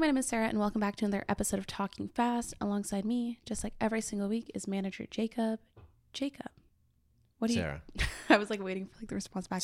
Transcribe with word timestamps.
My 0.00 0.06
name 0.06 0.16
is 0.16 0.28
Sarah, 0.28 0.48
and 0.48 0.58
welcome 0.58 0.80
back 0.80 0.96
to 0.96 1.04
another 1.04 1.26
episode 1.28 1.58
of 1.58 1.66
Talking 1.66 2.08
Fast. 2.08 2.54
Alongside 2.58 3.04
me, 3.04 3.38
just 3.44 3.62
like 3.62 3.74
every 3.82 4.00
single 4.00 4.30
week, 4.30 4.50
is 4.54 4.66
manager 4.66 5.04
Jacob. 5.10 5.60
Jacob, 6.14 6.46
what 7.38 7.48
do 7.48 7.52
you? 7.54 7.60
Sarah. 7.60 7.82
I 8.30 8.38
was 8.38 8.48
like 8.48 8.62
waiting 8.62 8.86
for 8.86 8.96
like 8.98 9.10
the 9.10 9.14
response 9.14 9.46
back. 9.46 9.62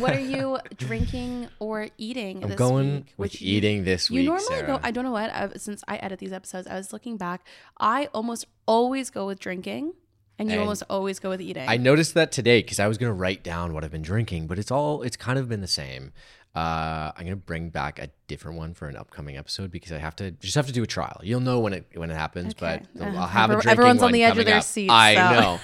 what 0.00 0.16
are 0.16 0.20
you 0.20 0.58
drinking 0.76 1.46
or 1.60 1.86
eating? 1.96 2.38
I'm 2.42 2.48
this 2.48 2.58
going 2.58 2.92
week? 2.92 3.14
with 3.16 3.40
you- 3.40 3.56
eating 3.56 3.84
this 3.84 4.10
week. 4.10 4.22
You 4.22 4.30
normally 4.30 4.46
Sarah. 4.46 4.66
go. 4.66 4.80
I 4.82 4.90
don't 4.90 5.04
know 5.04 5.12
what. 5.12 5.30
I, 5.32 5.48
since 5.56 5.84
I 5.86 5.98
edit 5.98 6.18
these 6.18 6.32
episodes, 6.32 6.66
I 6.66 6.74
was 6.74 6.92
looking 6.92 7.16
back. 7.16 7.46
I 7.78 8.06
almost 8.12 8.46
always 8.66 9.10
go 9.10 9.28
with 9.28 9.38
drinking, 9.38 9.92
and 10.40 10.48
you 10.48 10.54
And 10.54 10.62
almost 10.62 10.82
always 10.90 11.20
go 11.20 11.30
with 11.30 11.40
eating. 11.40 11.68
I 11.68 11.76
noticed 11.76 12.14
that 12.14 12.32
today 12.32 12.62
because 12.62 12.80
I 12.80 12.88
was 12.88 12.98
going 12.98 13.10
to 13.10 13.14
write 13.14 13.44
down 13.44 13.74
what 13.74 13.84
I've 13.84 13.92
been 13.92 14.02
drinking, 14.02 14.48
but 14.48 14.58
it's 14.58 14.72
all 14.72 15.02
it's 15.02 15.16
kind 15.16 15.38
of 15.38 15.48
been 15.48 15.60
the 15.60 15.66
same. 15.68 16.12
Uh, 16.54 17.12
I'm 17.16 17.24
going 17.24 17.28
to 17.30 17.36
bring 17.36 17.68
back 17.70 17.98
a 18.00 18.08
different 18.26 18.58
one 18.58 18.74
for 18.74 18.88
an 18.88 18.96
upcoming 18.96 19.36
episode 19.36 19.70
because 19.70 19.92
I 19.92 19.98
have 19.98 20.16
to 20.16 20.30
just 20.32 20.54
have 20.56 20.66
to 20.66 20.72
do 20.72 20.82
a 20.82 20.86
trial. 20.86 21.20
You'll 21.22 21.40
know 21.40 21.60
when 21.60 21.72
it 21.72 21.86
when 21.94 22.10
it 22.10 22.14
happens, 22.14 22.54
Okay. 22.54 22.82
but 22.96 23.00
Uh, 23.02 23.10
I'll 23.16 23.26
have 23.28 23.50
a 23.50 23.54
everyone- 23.54 23.60
drinking 23.62 23.70
everyone's 23.70 24.02
on 24.02 24.12
the 24.12 24.24
edge 24.24 24.38
of 24.38 24.44
their 24.46 24.60
seats, 24.62 24.90
I 24.92 25.14
so. 25.14 25.40
know. 25.40 25.60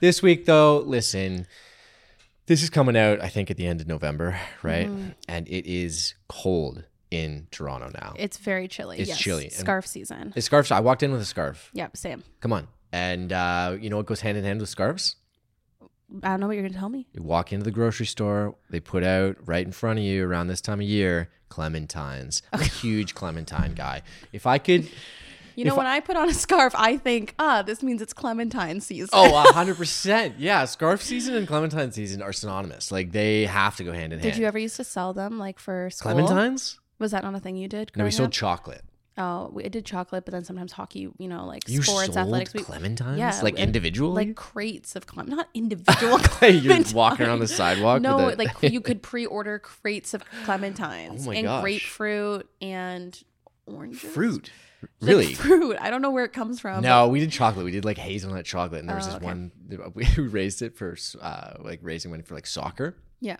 This 0.00 0.22
week 0.22 0.44
though, 0.44 0.78
listen, 0.78 1.46
this 2.46 2.62
is 2.62 2.70
coming 2.70 2.96
out 2.96 3.20
I 3.20 3.28
think 3.28 3.50
at 3.50 3.56
the 3.56 3.66
end 3.66 3.80
of 3.80 3.88
November, 3.88 4.38
right? 4.62 4.86
Mm-hmm. 4.88 5.08
And 5.28 5.48
it 5.48 5.66
is 5.66 6.14
cold 6.28 6.84
in 7.10 7.46
Toronto 7.50 7.90
now. 7.94 8.14
it's 8.18 8.36
very 8.36 8.68
chilly. 8.68 8.98
It's 8.98 9.08
yes. 9.08 9.18
chilly, 9.18 9.44
and- 9.44 9.52
Scarf 9.52 9.86
season. 9.86 10.32
the 10.34 10.42
scarf. 10.42 10.70
I 10.70 10.80
walked 10.80 11.02
in 11.02 11.10
with 11.12 11.20
a 11.22 11.24
scarf. 11.24 11.70
Yep, 11.72 11.96
same. 11.96 12.22
Come 12.40 12.52
on. 12.52 12.68
And 12.92 13.32
uh, 13.32 13.76
you 13.80 13.90
know 13.90 13.96
what 13.96 14.06
goes 14.06 14.20
hand 14.20 14.36
in 14.38 14.44
hand 14.44 14.60
with 14.60 14.68
scarves? 14.68 15.16
I 16.22 16.28
don't 16.28 16.40
know 16.40 16.46
what 16.46 16.54
you're 16.56 16.66
gonna 16.66 16.78
tell 16.78 16.88
me. 16.88 17.06
You 17.12 17.22
walk 17.22 17.52
into 17.52 17.64
the 17.64 17.70
grocery 17.70 18.06
store, 18.06 18.54
they 18.70 18.80
put 18.80 19.02
out 19.02 19.36
right 19.44 19.64
in 19.66 19.72
front 19.72 19.98
of 19.98 20.04
you 20.04 20.26
around 20.26 20.46
this 20.48 20.60
time 20.60 20.80
of 20.80 20.86
year 20.86 21.30
clementines. 21.50 22.42
I'm 22.52 22.60
a 22.60 22.64
huge 22.64 23.14
clementine 23.14 23.74
guy. 23.74 24.02
If 24.32 24.46
I 24.46 24.58
could, 24.58 24.88
You 25.56 25.64
know, 25.64 25.74
when 25.74 25.86
I 25.86 26.00
put 26.00 26.16
on 26.16 26.28
a 26.28 26.34
scarf, 26.34 26.74
I 26.76 26.96
think, 26.98 27.34
ah, 27.38 27.62
this 27.62 27.82
means 27.82 28.02
it's 28.02 28.12
Clementine 28.12 28.80
season. 28.80 29.08
oh, 29.12 29.50
100%. 29.54 30.34
Yeah, 30.38 30.64
scarf 30.66 31.02
season 31.02 31.34
and 31.34 31.46
clementine 31.48 31.92
season 31.92 32.20
are 32.22 32.32
synonymous. 32.32 32.92
Like 32.92 33.12
they 33.12 33.46
have 33.46 33.76
to 33.76 33.84
go 33.84 33.92
hand 33.92 34.12
in 34.12 34.18
hand. 34.20 34.32
Did 34.32 34.38
you 34.40 34.46
ever 34.46 34.58
used 34.58 34.76
to 34.76 34.84
sell 34.84 35.12
them 35.14 35.38
like 35.38 35.58
for 35.58 35.88
school? 35.90 36.12
Clementines? 36.12 36.78
Was 36.98 37.10
that 37.12 37.24
not 37.24 37.34
a 37.34 37.40
thing 37.40 37.56
you 37.56 37.68
did? 37.68 37.90
No, 37.96 38.04
we 38.04 38.10
sold 38.10 38.28
up? 38.28 38.32
chocolate. 38.32 38.82
Oh, 39.18 39.48
we 39.52 39.64
I 39.64 39.68
did 39.68 39.86
chocolate, 39.86 40.24
but 40.26 40.32
then 40.32 40.44
sometimes 40.44 40.72
hockey. 40.72 41.08
You 41.18 41.28
know, 41.28 41.46
like 41.46 41.68
You 41.68 41.82
sports, 41.82 42.16
athletics. 42.16 42.52
We, 42.52 42.60
clementines? 42.60 43.16
yeah, 43.18 43.38
Like 43.42 43.54
individual, 43.56 44.12
like 44.12 44.34
crates 44.36 44.94
of 44.94 45.06
clem, 45.06 45.28
not 45.28 45.48
individual. 45.54 46.18
You're 46.42 46.82
walking 46.94 47.26
around 47.26 47.38
the 47.40 47.48
sidewalk 47.48 48.02
No, 48.02 48.28
a- 48.30 48.36
like 48.36 48.50
you 48.62 48.80
could 48.80 49.02
pre-order 49.02 49.58
crates 49.58 50.12
of 50.12 50.22
clementines 50.44 51.22
Oh 51.22 51.26
my 51.30 51.34
and 51.36 51.44
gosh. 51.46 51.62
grapefruit 51.62 52.48
and 52.60 53.18
oranges. 53.66 54.00
fruit. 54.12 54.50
Like 55.00 55.08
Really? 55.08 55.32
fruit. 55.34 55.76
I 55.80 55.88
don't 55.90 56.02
know 56.02 56.10
where 56.10 56.24
it 56.26 56.34
comes 56.34 56.60
from. 56.60 56.82
No, 56.82 57.08
we 57.08 57.18
did 57.18 57.32
chocolate. 57.32 57.64
We 57.64 57.70
did 57.72 57.84
like 57.86 57.96
hazelnut 57.98 58.44
chocolate, 58.44 58.80
and 58.80 58.88
there 58.88 58.96
was 58.96 59.06
Oh, 59.06 59.12
this 59.12 59.16
okay. 59.16 59.24
one 59.26 59.50
we 59.94 60.04
raised 60.18 60.60
it 60.60 60.76
for 60.76 60.96
uh, 61.22 61.54
like 61.60 61.80
raising 61.82 62.10
money 62.10 62.22
for 62.22 62.34
like 62.34 62.46
soccer. 62.46 62.96
Yeah. 63.20 63.36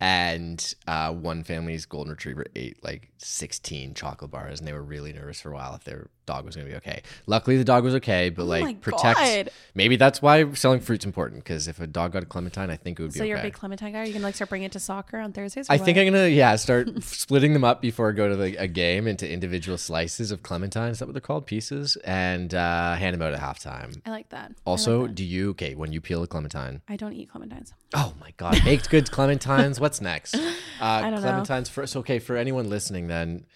And 0.00 0.74
uh, 0.86 1.12
one 1.12 1.44
family's 1.44 1.86
golden 1.86 2.10
retriever 2.10 2.44
ate 2.54 2.82
like 2.82 3.10
16 3.18 3.94
chocolate 3.94 4.30
bars 4.30 4.58
and 4.58 4.68
they 4.68 4.72
were 4.72 4.82
really 4.82 5.12
nervous 5.12 5.40
for 5.40 5.52
a 5.52 5.54
while 5.54 5.74
if 5.74 5.84
their 5.84 6.08
dog 6.26 6.44
was 6.44 6.56
going 6.56 6.66
to 6.66 6.72
be 6.72 6.76
okay 6.76 7.02
luckily 7.26 7.56
the 7.56 7.64
dog 7.64 7.84
was 7.84 7.94
okay 7.94 8.30
but 8.30 8.42
Oh 8.42 8.46
like 8.46 8.80
protect 8.80 9.18
God. 9.18 9.50
maybe 9.74 9.96
that's 9.96 10.20
why 10.22 10.52
selling 10.54 10.80
fruit's 10.80 11.04
important 11.04 11.44
because 11.44 11.68
if 11.68 11.80
a 11.80 11.86
dog 11.86 12.12
got 12.12 12.22
a 12.22 12.26
clementine 12.26 12.70
i 12.70 12.76
think 12.76 12.98
it 12.98 13.02
would 13.02 13.12
be 13.12 13.18
So 13.18 13.24
you're 13.24 13.38
a 13.38 13.42
big 13.42 13.54
Clementine 13.54 13.92
guy. 13.92 14.00
Are 14.00 14.04
you 14.04 14.12
gonna 14.12 14.24
like 14.24 14.34
start 14.34 14.48
bringing 14.50 14.66
it 14.66 14.72
to 14.72 14.80
soccer 14.80 15.18
on 15.18 15.32
Thursdays? 15.32 15.66
I 15.70 15.78
think? 15.78 15.96
I'm 15.98 16.06
gonna 16.06 16.28
yeah 16.28 16.56
start 16.56 16.88
splitting 17.04 17.52
them 17.52 17.64
up 17.64 17.80
before 17.80 18.08
I 18.08 18.12
go 18.12 18.28
to 18.28 18.36
the, 18.36 18.56
a 18.56 18.66
game 18.66 19.06
into 19.06 19.30
individual 19.30 19.78
slices 19.78 20.30
of 20.30 20.42
clementine. 20.42 20.90
Is 20.90 20.98
that 20.98 21.06
what 21.06 21.12
they're 21.14 21.20
called? 21.20 21.46
Pieces 21.46 21.96
and 22.04 22.54
uh, 22.54 22.94
hand 22.94 23.14
them 23.14 23.22
out 23.22 23.32
at 23.32 23.40
halftime. 23.40 24.00
I 24.04 24.10
like 24.10 24.28
that. 24.30 24.44
I 24.44 24.48
like 24.48 24.56
Also, 24.66 25.06
that. 25.06 25.14
do 25.14 25.24
you 25.24 25.50
okay 25.50 25.74
when 25.74 25.92
you 25.92 26.00
peel 26.00 26.22
a 26.22 26.26
clementine? 26.26 26.82
I 26.88 26.96
don't 26.96 27.12
eat 27.12 27.30
clementines. 27.32 27.72
Oh 27.94 28.14
my 28.20 28.32
god, 28.36 28.58
baked 28.64 28.90
goods 28.90 29.08
clementines. 29.16 29.78
What's 29.80 30.00
next? 30.00 30.34
Uh, 30.34 30.40
I 30.80 31.10
don't 31.10 31.22
know. 31.22 31.28
clementines 31.28 31.70
first. 31.70 31.96
Okay, 31.96 32.18
for 32.18 32.36
anyone 32.36 32.68
listening, 32.68 33.06
then, 33.06 33.46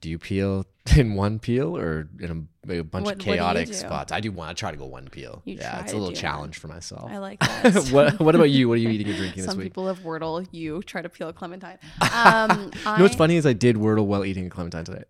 do 0.00 0.08
you 0.08 0.18
peel 0.18 0.66
in 0.96 1.14
one 1.14 1.38
peel 1.38 1.76
or 1.76 2.08
in 2.20 2.48
a, 2.68 2.78
a 2.78 2.82
bunch 2.82 3.04
What- 3.04 3.14
of 3.14 3.18
chaotic 3.20 3.72
spots? 3.74 4.12
I 4.12 4.20
do 4.20 4.32
one. 4.32 4.48
I 4.48 4.52
try 4.54 4.70
to 4.70 4.76
go 4.76 4.86
one 4.86 5.08
peel. 5.08 5.42
You 5.44 5.56
yeah, 5.56 5.82
it's 5.82 5.92
a 5.92 5.96
little 5.96 6.14
challenge 6.14 6.58
for 6.58 6.68
myself. 6.68 7.10
I 7.10 7.18
like 7.18 7.38
that. 7.62 7.88
what 7.90 8.18
What 8.20 8.34
about 8.34 8.50
you? 8.50 8.68
What 8.68 8.74
are 8.74 8.80
you 8.80 8.88
eating 8.88 9.08
and 9.08 9.16
drinking 9.18 9.42
this 9.44 9.54
week? 9.54 9.54
Some 9.54 9.62
people 9.62 9.86
have 9.88 9.98
Wordle. 10.00 10.46
You 10.52 10.82
try 10.82 11.02
to 11.02 11.08
peel 11.08 11.28
a 11.28 11.32
clementine. 11.32 11.78
Um, 12.14 12.70
you 12.74 12.84
know 12.84 13.02
what's 13.02 13.14
funny 13.16 13.36
is 13.36 13.44
I 13.46 13.52
did 13.52 13.76
Wordle 13.76 14.06
while 14.06 14.24
eating 14.24 14.46
a 14.46 14.50
clementine 14.50 14.84
today. 14.84 15.04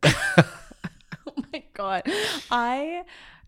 Oh 1.26 1.34
my 1.52 1.62
god, 1.75 2.02
I. 2.50 3.04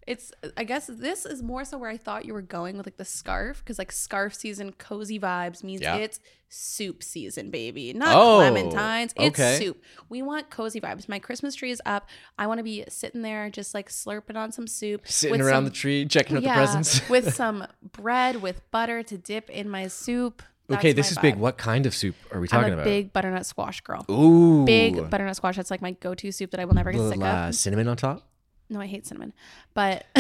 It's. 0.07 0.33
I 0.57 0.65
guess 0.65 0.87
this 0.89 1.25
is 1.25 1.43
more 1.43 1.65
so 1.65 1.79
where 1.79 1.91
I 1.91 1.97
thought 1.97 2.25
you 2.25 2.33
were 2.35 2.43
going 2.43 2.77
with 2.77 2.87
like 2.87 2.97
the 2.97 3.05
scarf 3.05 3.59
because 3.59 3.79
like 3.79 3.93
scarf 3.93 4.35
season, 4.35 4.73
cozy 4.73 5.19
vibes 5.21 5.63
means 5.63 5.81
Yeah. 5.83 5.97
it's 5.97 6.19
soup 6.49 7.03
season, 7.03 7.51
baby. 7.51 7.93
Not 7.93 8.15
Oh, 8.17 8.39
clementines. 8.41 9.13
It's 9.17 9.39
okay. 9.41 9.59
soup. 9.59 9.81
We 10.09 10.21
want 10.23 10.51
cozy 10.51 10.81
vibes. 10.81 11.09
My 11.09 11.19
Christmas 11.19 11.55
tree 11.55 11.71
is 11.71 11.81
up. 11.87 12.09
I 12.37 12.47
want 12.47 12.59
to 12.59 12.65
be 12.65 12.85
sitting 12.89 13.23
there 13.23 13.49
just 13.51 13.75
like 13.75 13.89
slurping 13.91 14.37
on 14.37 14.51
some 14.53 14.67
soup, 14.67 15.07
Sitting 15.07 15.41
around 15.41 15.55
some- 15.59 15.65
the 15.67 15.71
tree, 15.71 16.05
checking 16.07 16.37
out 16.37 16.43
yeah, 16.43 16.55
the 16.57 16.67
presents. 16.67 17.09
with 17.09 17.35
some 17.35 17.67
bread 17.93 18.43
with 18.43 18.61
butter 18.71 19.03
to 19.05 19.17
dip 19.17 19.49
in 19.51 19.69
my 19.71 19.87
soup. 19.87 20.43
okay, 20.71 20.93
this 20.93 21.11
is 21.13 21.19
big. 21.19 21.37
What 21.37 21.59
kind 21.59 21.87
of 21.87 21.95
soup 21.95 22.17
are 22.33 22.41
we 22.41 22.47
I'm 22.47 22.49
talking 22.49 22.71
a 22.71 22.75
about? 22.75 22.85
big 22.85 23.13
butternut 23.13 23.47
squash 23.47 23.81
girl. 23.83 24.05
Ooh, 24.11 24.65
Big 24.65 25.11
butternut 25.11 25.37
squash. 25.37 25.57
That's 25.57 25.71
like 25.71 25.81
my 25.83 25.93
go-to 25.93 26.33
soup 26.33 26.51
that 26.51 26.61
I 26.61 26.65
will 26.65 26.75
never 26.75 26.91
get 26.93 27.09
sick 27.09 27.21
uh, 27.21 27.25
of. 27.49 27.55
cinnamon 27.55 27.89
on 27.89 27.97
top. 27.97 28.27
No, 28.73 28.81
I 28.81 28.87
hate 28.87 29.07
cinnamon. 29.07 29.33
But 29.75 30.07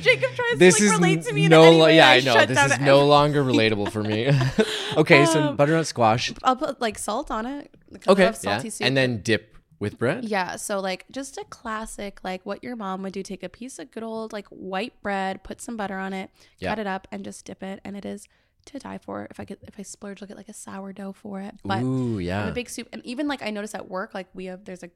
Jacob 0.00 0.30
tries 0.34 0.58
This 0.58 0.76
to 0.78 0.84
like 0.84 0.92
is 0.92 0.92
relate 0.92 1.22
to 1.22 1.32
me 1.32 1.48
no, 1.48 1.62
in 1.62 1.68
any 1.68 1.80
way. 1.80 1.96
yeah, 1.96 2.08
I 2.08 2.14
I 2.16 2.20
know. 2.20 2.46
This 2.46 2.72
is 2.72 2.80
no 2.80 3.06
longer 3.06 3.42
relatable 3.42 3.90
for 3.90 4.02
me. 4.02 4.30
okay, 4.96 5.24
so 5.26 5.48
Um, 5.48 5.56
butternut 5.56 5.86
squash. 5.86 6.32
I'll 6.42 6.56
put 6.56 6.80
like 6.80 6.98
salt 6.98 7.30
on 7.30 7.46
it. 7.46 7.70
Okay, 8.08 8.32
yeah, 8.42 8.58
soup. 8.58 8.74
and 8.86 8.96
then 8.96 9.22
dip 9.22 9.56
with 9.78 9.98
bread. 9.98 10.24
Yeah, 10.24 10.56
so 10.56 10.80
like 10.80 11.04
just 11.10 11.36
a 11.38 11.44
classic, 11.44 12.22
like 12.24 12.44
what 12.44 12.62
your 12.64 12.76
mom 12.76 13.02
would 13.02 13.12
do. 13.12 13.22
Take 13.22 13.42
a 13.42 13.48
piece 13.48 13.78
of 13.78 13.90
good 13.90 14.02
old 14.02 14.32
like 14.32 14.46
white 14.48 15.00
bread, 15.02 15.42
put 15.44 15.60
some 15.60 15.76
butter 15.76 15.98
on 15.98 16.12
it, 16.12 16.30
Yeah. 16.58 16.70
cut 16.70 16.78
it 16.80 16.86
up, 16.86 17.06
and 17.12 17.24
just 17.24 17.44
dip 17.44 17.62
it. 17.62 17.80
And 17.84 17.96
it 17.96 18.04
is 18.04 18.26
to 18.66 18.78
die 18.78 18.98
for. 18.98 19.26
If 19.30 19.38
I 19.40 19.44
get 19.44 19.58
if 19.62 19.78
I 19.78 19.82
splurge, 19.82 20.22
I'll 20.22 20.28
get 20.28 20.36
like 20.36 20.48
a 20.48 20.54
sourdough 20.54 21.12
for 21.12 21.40
it. 21.40 21.54
But 21.64 21.82
Ooh, 21.82 22.18
yeah. 22.18 22.48
a 22.48 22.52
big 22.52 22.68
soup, 22.68 22.88
and 22.92 23.04
even 23.06 23.28
like 23.28 23.42
I 23.42 23.50
notice 23.50 23.74
at 23.74 23.88
work, 23.88 24.12
like 24.14 24.26
we 24.34 24.46
have 24.46 24.64
there's 24.64 24.82
a 24.82 24.90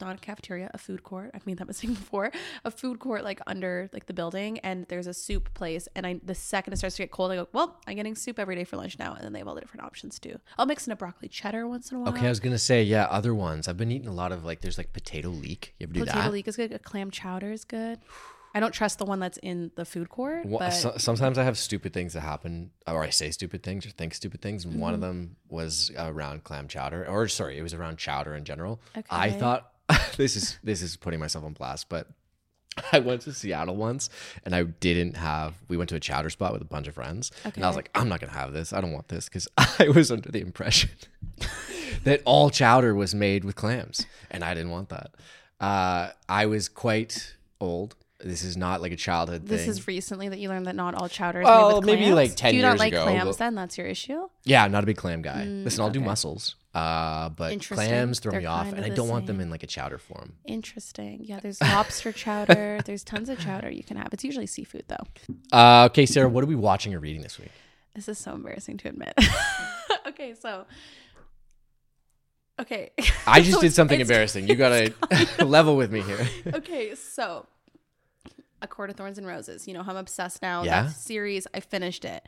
not 0.00 0.16
a 0.16 0.18
cafeteria, 0.18 0.70
a 0.74 0.78
food 0.78 1.02
court. 1.02 1.30
I've 1.34 1.46
made 1.46 1.58
that 1.58 1.66
mistake 1.66 1.90
before. 1.94 2.30
A 2.64 2.70
food 2.70 2.98
court 2.98 3.24
like 3.24 3.40
under 3.46 3.88
like 3.92 4.06
the 4.06 4.12
building, 4.14 4.58
and 4.60 4.86
there's 4.88 5.06
a 5.06 5.14
soup 5.14 5.52
place. 5.54 5.88
And 5.94 6.06
I 6.06 6.20
the 6.22 6.34
second 6.34 6.72
it 6.72 6.76
starts 6.76 6.96
to 6.96 7.02
get 7.02 7.10
cold, 7.10 7.32
I 7.32 7.36
go, 7.36 7.48
well, 7.52 7.78
I'm 7.86 7.96
getting 7.96 8.14
soup 8.14 8.38
every 8.38 8.56
day 8.56 8.64
for 8.64 8.76
lunch 8.76 8.98
now. 8.98 9.14
And 9.14 9.24
then 9.24 9.32
they 9.32 9.38
have 9.40 9.48
all 9.48 9.54
the 9.54 9.60
different 9.60 9.84
options 9.84 10.18
too. 10.18 10.38
I'll 10.58 10.66
mix 10.66 10.86
in 10.86 10.92
a 10.92 10.96
broccoli 10.96 11.28
cheddar 11.28 11.66
once 11.68 11.90
in 11.90 11.96
a 11.98 12.00
while. 12.00 12.10
Okay, 12.10 12.26
I 12.26 12.30
was 12.30 12.40
gonna 12.40 12.58
say 12.58 12.82
yeah. 12.82 13.04
Other 13.10 13.34
ones. 13.34 13.68
I've 13.68 13.76
been 13.76 13.90
eating 13.90 14.08
a 14.08 14.12
lot 14.14 14.32
of 14.32 14.44
like. 14.44 14.60
There's 14.60 14.78
like 14.78 14.92
potato 14.92 15.28
leek. 15.28 15.74
You 15.78 15.84
ever 15.84 15.92
do 15.92 16.00
Potato 16.00 16.18
that? 16.22 16.32
leek 16.32 16.48
is 16.48 16.56
good. 16.56 16.72
A 16.72 16.78
clam 16.78 17.10
chowder 17.10 17.50
is 17.52 17.64
good. 17.64 17.98
I 18.52 18.58
don't 18.58 18.72
trust 18.72 18.98
the 18.98 19.04
one 19.04 19.20
that's 19.20 19.38
in 19.38 19.70
the 19.76 19.84
food 19.84 20.08
court, 20.08 20.44
Wha- 20.44 20.58
but 20.58 20.70
so- 20.70 20.94
sometimes 20.96 21.38
I 21.38 21.44
have 21.44 21.56
stupid 21.56 21.92
things 21.92 22.14
that 22.14 22.22
happen, 22.22 22.72
or 22.84 23.00
I 23.04 23.10
say 23.10 23.30
stupid 23.30 23.62
things 23.62 23.86
or 23.86 23.90
think 23.90 24.12
stupid 24.12 24.42
things. 24.42 24.64
And 24.64 24.72
Mm-hmm. 24.74 24.82
one 24.82 24.92
of 24.94 25.00
them 25.00 25.36
was 25.48 25.92
around 25.96 26.42
clam 26.42 26.66
chowder, 26.66 27.06
or 27.06 27.28
sorry, 27.28 27.58
it 27.58 27.62
was 27.62 27.74
around 27.74 27.98
chowder 27.98 28.34
in 28.34 28.44
general. 28.44 28.80
Okay. 28.96 29.06
I 29.08 29.30
thought 29.30 29.69
this 30.16 30.36
is 30.36 30.58
this 30.62 30.82
is 30.82 30.96
putting 30.96 31.20
myself 31.20 31.44
on 31.44 31.52
blast, 31.52 31.88
but 31.88 32.06
I 32.92 32.98
went 33.00 33.22
to 33.22 33.32
Seattle 33.32 33.76
once 33.76 34.10
and 34.44 34.54
I 34.54 34.64
didn't 34.64 35.16
have. 35.16 35.54
We 35.68 35.76
went 35.76 35.90
to 35.90 35.96
a 35.96 36.00
chowder 36.00 36.30
spot 36.30 36.52
with 36.52 36.62
a 36.62 36.66
bunch 36.66 36.88
of 36.88 36.94
friends, 36.94 37.30
and 37.44 37.64
I 37.64 37.66
was 37.66 37.76
like, 37.76 37.90
I'm 37.94 38.08
not 38.08 38.20
gonna 38.20 38.32
have 38.32 38.52
this. 38.52 38.72
I 38.72 38.80
don't 38.80 38.92
want 38.92 39.08
this 39.08 39.28
because 39.28 39.48
I 39.56 39.88
was 39.88 40.10
under 40.10 40.30
the 40.30 40.40
impression 40.40 40.90
that 42.04 42.22
all 42.24 42.50
chowder 42.50 42.94
was 42.94 43.14
made 43.14 43.44
with 43.44 43.56
clams, 43.56 44.06
and 44.30 44.44
I 44.44 44.54
didn't 44.54 44.70
want 44.70 44.88
that. 44.90 45.10
Uh, 45.60 46.10
I 46.28 46.46
was 46.46 46.68
quite 46.68 47.36
old. 47.60 47.96
This 48.22 48.42
is 48.44 48.56
not 48.56 48.82
like 48.82 48.92
a 48.92 48.96
childhood 48.96 49.46
this 49.46 49.62
thing. 49.62 49.70
is 49.70 49.86
recently 49.86 50.28
that 50.28 50.38
you 50.38 50.48
learned 50.50 50.66
that 50.66 50.76
not 50.76 50.94
all 50.94 51.08
chowder 51.08 51.40
is 51.40 51.46
Well, 51.46 51.68
made 51.68 51.76
with 51.76 51.84
maybe, 51.86 52.00
clams. 52.02 52.14
like, 52.16 52.36
10 52.36 52.50
Do 52.52 52.56
you 52.56 52.62
not 52.62 52.68
years 52.72 52.78
like 52.80 52.92
ago, 52.92 53.02
clams? 53.04 53.24
but- 53.30 53.38
Then 53.38 53.54
that's 53.54 53.78
your 53.78 53.86
issue. 53.86 54.28
Yeah, 54.44 54.62
I'm 54.64 54.70
not 54.72 54.82
a 54.82 54.86
big 54.86 54.96
clam 54.98 55.22
guy. 55.22 55.44
Listen, 55.44 55.80
I'll 55.82 55.90
do 55.90 56.00
Mm, 56.00 56.02
okay. 56.02 56.08
mussels, 56.08 56.56
uh, 56.74 57.30
but 57.30 57.52
Interesting. 57.52 57.88
clams 57.88 58.20
throw 58.20 58.32
They're 58.32 58.40
me 58.40 58.46
off, 58.46 58.64
kind 58.64 58.76
and 58.76 58.78
of 58.80 58.84
I 58.86 58.88
the 58.90 58.96
don't 58.96 59.08
want 59.08 59.26
them 59.26 59.36
same. 59.36 59.42
in 59.42 59.50
like 59.50 59.62
a 59.62 59.66
chowder 59.66 59.96
form. 59.98 60.34
Interesting. 60.44 61.20
Yeah, 61.24 61.40
there's 61.40 61.60
lobster 61.62 62.12
chowder. 62.12 62.80
There's 62.84 63.02
tons 63.04 63.28
of 63.30 63.38
chowder 63.40 63.70
you 63.70 63.82
can 63.84 63.96
have. 63.96 64.08
It's 64.12 64.24
usually 64.24 64.46
seafood 64.46 64.84
though. 64.88 65.06
Uh, 65.56 65.86
okay, 65.86 66.04
Sarah, 66.04 66.28
what 66.28 66.44
are 66.44 66.46
we 66.48 66.54
watching 66.56 66.94
or 66.94 66.98
reading 67.00 67.22
this 67.22 67.38
week? 67.38 67.50
This 67.94 68.06
is 68.08 68.18
so 68.18 68.34
embarrassing 68.34 68.76
to 68.78 68.88
admit. 68.88 69.14
okay, 70.06 70.34
so 70.34 70.66
okay. 72.60 72.90
I 73.26 73.40
just 73.40 73.52
So 73.54 73.60
did 73.60 73.66
it's- 73.68 73.74
something 73.74 74.00
it's- 74.00 74.08
embarrassing. 74.10 74.48
You 74.48 74.54
gotta 74.56 74.92
level 75.44 75.76
with 75.76 75.90
me 75.90 76.02
here. 76.02 76.28
okay, 76.54 76.94
so 76.94 77.46
A 78.62 78.66
Court 78.68 78.90
of 78.90 78.96
Thorns 78.96 79.18
and 79.18 79.26
Roses. 79.26 79.66
You 79.68 79.74
know 79.74 79.82
how 79.82 79.92
I'm 79.92 79.96
obsessed 79.98 80.42
now. 80.42 80.64
Yeah? 80.64 80.82
That 80.84 80.90
series, 80.90 81.46
I 81.54 81.60
finished 81.60 82.04
it. 82.04 82.24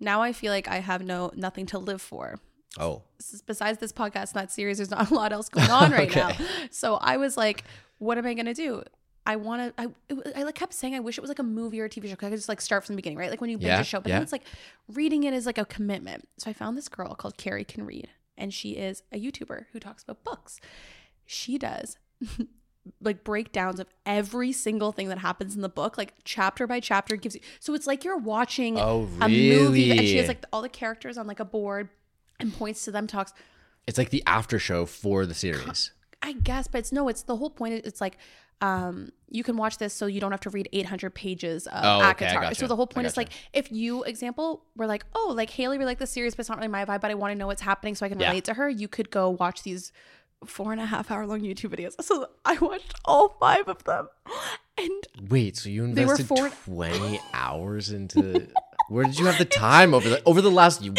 Now 0.00 0.22
I 0.22 0.32
feel 0.32 0.52
like 0.52 0.68
I 0.68 0.76
have 0.80 1.02
no 1.04 1.30
nothing 1.34 1.66
to 1.66 1.78
live 1.78 2.02
for. 2.02 2.38
Oh, 2.78 3.02
Besides 3.46 3.78
this 3.78 3.92
podcast 3.92 4.32
and 4.32 4.42
that 4.42 4.50
series, 4.52 4.78
there's 4.78 4.90
not 4.90 5.10
a 5.12 5.14
lot 5.14 5.32
else 5.32 5.48
going 5.48 5.70
on 5.70 5.92
right 5.92 6.08
Okay. 6.16 6.20
now. 6.20 6.46
So 6.70 6.96
I 6.96 7.16
was 7.18 7.36
like, 7.36 7.64
what 7.98 8.18
am 8.18 8.26
I 8.26 8.34
gonna 8.34 8.54
do? 8.54 8.82
I 9.26 9.36
want 9.36 9.74
to. 9.76 9.82
I 9.82 9.86
it, 10.10 10.32
I 10.36 10.42
like 10.42 10.54
kept 10.56 10.74
saying 10.74 10.94
I 10.94 11.00
wish 11.00 11.16
it 11.16 11.20
was 11.22 11.28
like 11.30 11.38
a 11.38 11.42
movie 11.44 11.80
or 11.80 11.84
a 11.84 11.88
TV 11.88 12.08
show. 12.08 12.16
'cause 12.16 12.26
I 12.26 12.30
could 12.30 12.36
just 12.36 12.48
like 12.48 12.60
start 12.60 12.84
from 12.84 12.94
the 12.94 12.96
beginning, 12.96 13.16
right? 13.18 13.30
Like 13.30 13.40
when 13.40 13.48
you 13.50 13.56
binge 13.56 13.68
Yeah, 13.68 13.80
a 13.80 13.84
show, 13.84 14.00
but 14.00 14.08
yeah. 14.10 14.16
then 14.16 14.22
it's 14.24 14.32
like 14.32 14.42
reading 14.92 15.24
it 15.24 15.32
is 15.32 15.46
like 15.46 15.56
a 15.58 15.64
commitment. 15.64 16.28
So 16.38 16.50
I 16.50 16.52
found 16.52 16.76
this 16.76 16.88
girl 16.88 17.14
called 17.14 17.36
Carrie 17.38 17.64
Can 17.64 17.86
Read, 17.86 18.10
and 18.36 18.52
she 18.52 18.72
is 18.72 19.02
a 19.12 19.16
YouTuber 19.18 19.66
who 19.72 19.80
talks 19.80 20.02
about 20.02 20.24
books. 20.24 20.60
She 21.24 21.56
does 21.56 21.96
like 23.00 23.24
breakdowns 23.24 23.80
of 23.80 23.86
every 24.04 24.52
single 24.52 24.92
thing 24.92 25.08
that 25.08 25.18
happens 25.18 25.54
in 25.56 25.62
the 25.62 25.68
book, 25.68 25.96
like 25.96 26.14
chapter 26.24 26.66
by 26.66 26.80
chapter. 26.80 27.16
Gives 27.16 27.34
you 27.34 27.40
so 27.60 27.74
it's 27.74 27.86
like 27.86 28.04
you're 28.04 28.18
watching 28.18 28.78
Oh, 28.78 29.08
a 29.20 29.28
movie, 29.28 29.90
and 29.90 30.06
she 30.06 30.18
has 30.18 30.28
like 30.28 30.44
all 30.52 30.62
the 30.62 30.68
characters 30.68 31.16
on 31.16 31.26
like 31.26 31.40
a 31.40 31.44
board 31.44 31.88
and 32.40 32.52
points 32.52 32.84
to 32.84 32.90
them. 32.90 33.06
Talks 33.06 33.32
it's 33.86 33.98
like 33.98 34.10
the 34.10 34.22
after 34.26 34.58
show 34.58 34.86
for 34.86 35.26
the 35.26 35.34
series. 35.34 35.92
I 36.22 36.32
guess, 36.32 36.68
but 36.68 36.78
it's 36.78 36.92
no, 36.92 37.08
it's 37.08 37.22
the 37.22 37.36
whole 37.36 37.50
point. 37.50 37.84
It's 37.86 38.00
like 38.00 38.18
um 38.60 39.10
you 39.28 39.42
can 39.42 39.56
watch 39.56 39.78
this 39.78 39.92
so 39.92 40.06
you 40.06 40.20
don't 40.20 40.30
have 40.30 40.40
to 40.40 40.50
read 40.50 40.68
800 40.72 41.10
pages 41.12 41.66
of 41.66 41.80
Oh, 41.84 42.10
okay, 42.10 42.32
gotcha. 42.32 42.54
So 42.54 42.66
the 42.68 42.76
whole 42.76 42.86
point 42.86 43.06
is 43.06 43.16
like 43.16 43.30
if 43.52 43.70
you 43.72 44.04
example 44.04 44.64
were 44.76 44.86
like, 44.86 45.04
"Oh, 45.14 45.32
like 45.36 45.50
Haley 45.50 45.76
we 45.76 45.84
like 45.84 45.98
the 45.98 46.06
series, 46.06 46.34
but 46.34 46.40
it's 46.40 46.48
not 46.48 46.58
really 46.58 46.68
my 46.68 46.84
vibe, 46.84 47.00
but 47.00 47.10
I 47.10 47.14
want 47.14 47.32
to 47.32 47.38
know 47.38 47.48
what's 47.48 47.62
happening 47.62 47.94
so 47.94 48.06
I 48.06 48.08
can 48.08 48.18
Yeah. 48.20 48.28
relate 48.28 48.44
to 48.44 48.54
her." 48.54 48.68
You 48.68 48.88
could 48.88 49.10
go 49.10 49.30
watch 49.30 49.64
these 49.64 49.90
four 50.46 50.72
and 50.72 50.80
a 50.80 50.86
half 50.86 51.10
hour 51.10 51.26
long 51.26 51.40
YouTube 51.40 51.76
videos. 51.76 51.92
So 52.02 52.28
I 52.44 52.56
watched 52.58 52.94
all 53.04 53.36
five 53.40 53.68
of 53.68 53.84
them. 53.84 54.08
And 54.76 55.04
Wait, 55.30 55.56
so 55.56 55.68
you 55.68 55.84
invested 55.84 56.26
four- 56.26 56.50
twenty 56.64 57.20
hours 57.32 57.90
into? 57.90 58.48
Where 58.88 59.04
did 59.04 59.18
you 59.18 59.26
have 59.26 59.38
the 59.38 59.44
time 59.44 59.94
over 59.94 60.08
the 60.08 60.22
over 60.26 60.40
the 60.40 60.50
last 60.50 60.80
week 60.82 60.94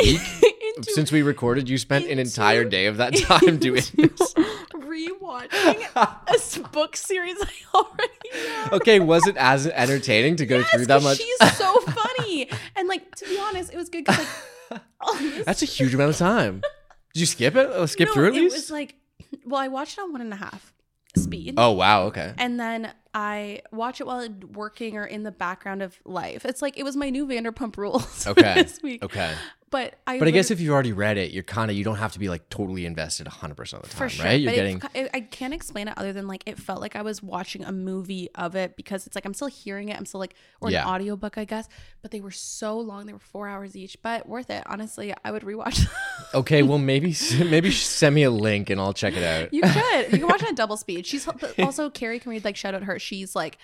into 0.77 0.91
since 0.93 1.11
we 1.11 1.21
recorded? 1.21 1.69
You 1.69 1.77
spent 1.77 2.05
an 2.05 2.17
entire 2.19 2.63
day 2.63 2.85
of 2.87 2.97
that 2.97 3.15
time 3.17 3.57
doing 3.57 3.75
this. 3.95 4.33
rewatching 4.73 5.85
a 5.95 6.69
book 6.69 6.95
series 6.95 7.35
I 7.41 7.49
already 7.77 8.13
know. 8.33 8.77
Okay, 8.77 8.99
was 8.99 9.27
it 9.27 9.37
as 9.37 9.67
entertaining 9.67 10.37
to 10.37 10.45
go 10.45 10.57
Yes, 10.59 10.69
through 10.71 10.85
that 10.87 11.03
much? 11.03 11.17
She's 11.17 11.53
so 11.57 11.79
funny. 11.81 12.49
and 12.75 12.87
like 12.87 13.13
to 13.15 13.25
be 13.25 13.37
honest, 13.39 13.73
it 13.73 13.77
was 13.77 13.89
good 13.89 14.05
because 14.05 14.25
like 14.71 15.45
That's 15.45 15.61
a 15.61 15.65
huge 15.65 15.93
amount 15.93 16.09
of 16.11 16.17
time. 16.17 16.61
Did 17.13 17.19
you 17.19 17.25
skip 17.25 17.55
it? 17.55 17.69
Uh, 17.69 17.85
skip 17.87 18.07
No, 18.09 18.13
through 18.13 18.27
at 18.27 18.33
it 18.35 18.41
least? 18.41 18.55
was 18.55 18.71
like, 18.71 18.95
well, 19.45 19.59
I 19.61 19.67
watched 19.67 19.97
it 19.97 20.01
on 20.01 20.11
one 20.11 20.21
and 20.21 20.31
a 20.33 20.37
half 20.37 20.73
speed. 21.15 21.55
oh 21.57 21.71
wow, 21.71 22.03
okay. 22.07 22.33
And 22.37 22.59
then 22.59 22.91
I 23.13 23.61
watch 23.71 24.01
it 24.01 24.07
while 24.07 24.27
working 24.53 24.97
or 24.97 25.05
in 25.05 25.23
the 25.23 25.31
background 25.31 25.81
of 25.81 25.97
life. 26.05 26.45
It's 26.45 26.61
like 26.61 26.77
it 26.77 26.83
was 26.83 26.95
my 26.97 27.09
new 27.09 27.25
Vanderpump 27.25 27.77
Rules 27.77 28.27
Okay. 28.27 28.55
this 28.55 28.81
week. 28.83 29.03
Okay. 29.03 29.33
But 29.75 29.95
I 30.07 30.19
But 30.19 30.29
I 30.29 30.31
guess 30.31 30.51
if 30.51 30.61
you've 30.61 30.71
already 30.73 30.93
read 30.93 31.17
it, 31.17 31.31
you're 31.31 31.43
kind 31.43 31.69
of 31.69 31.75
you 31.75 31.83
don't 31.83 31.97
have 31.97 32.13
to 32.13 32.19
be 32.19 32.29
like 32.29 32.47
totally 32.49 32.85
invested 32.85 33.27
100 33.27 33.55
percent 33.55 33.83
of 33.83 33.89
the 33.89 33.95
time, 33.97 34.07
for 34.07 34.15
sure, 34.15 34.25
right? 34.25 34.39
You're 34.39 34.53
getting 34.53 34.77
it, 34.77 34.89
it- 34.93 35.11
I 35.13 35.19
can't 35.19 35.53
explain 35.53 35.89
it 35.89 35.95
other 35.97 36.13
than 36.13 36.27
like 36.27 36.43
it 36.45 36.57
felt 36.57 36.79
like 36.79 36.95
I 36.95 37.01
was 37.01 37.21
watching 37.21 37.65
a 37.65 37.73
movie 37.73 38.29
of 38.35 38.55
it 38.55 38.77
because 38.77 39.05
it's 39.05 39.15
like 39.15 39.25
I'm 39.25 39.33
still 39.33 39.49
hearing 39.49 39.89
it. 39.89 39.97
I'm 39.97 40.05
still 40.05 40.21
like 40.21 40.35
or 40.61 40.71
Yeah. 40.71 40.83
an 40.83 40.87
audiobook, 40.93 41.37
I 41.37 41.43
guess. 41.43 41.67
But 42.01 42.11
they 42.11 42.21
were 42.21 42.31
so 42.31 42.79
long; 42.79 43.05
they 43.05 43.11
were 43.11 43.19
four 43.19 43.49
hours 43.49 43.75
each. 43.75 43.97
But 44.01 44.29
worth 44.29 44.49
it, 44.49 44.63
honestly. 44.65 45.13
I 45.25 45.31
would 45.31 45.43
rewatch. 45.43 45.85
okay. 46.33 46.63
Well, 46.63 46.77
maybe 46.77 47.13
maybe 47.45 47.69
send 47.71 48.15
me 48.15 48.23
a 48.23 48.31
link 48.31 48.69
and 48.69 48.79
I'll 48.79 48.93
check 48.93 49.17
it 49.17 49.23
out. 49.23 49.53
You 49.53 49.61
could. 49.61 50.11
You 50.13 50.19
can 50.19 50.27
watch 50.27 50.41
it 50.43 50.49
at 50.49 50.55
double 50.55 50.77
speed. 50.77 51.05
She's 51.05 51.27
also 51.59 51.89
Carrie 51.89 52.19
can 52.19 52.31
read 52.31 52.45
like 52.45 52.55
shout 52.55 52.75
out 52.75 52.83
her. 52.83 52.97
She's 52.97 53.35
like 53.35 53.57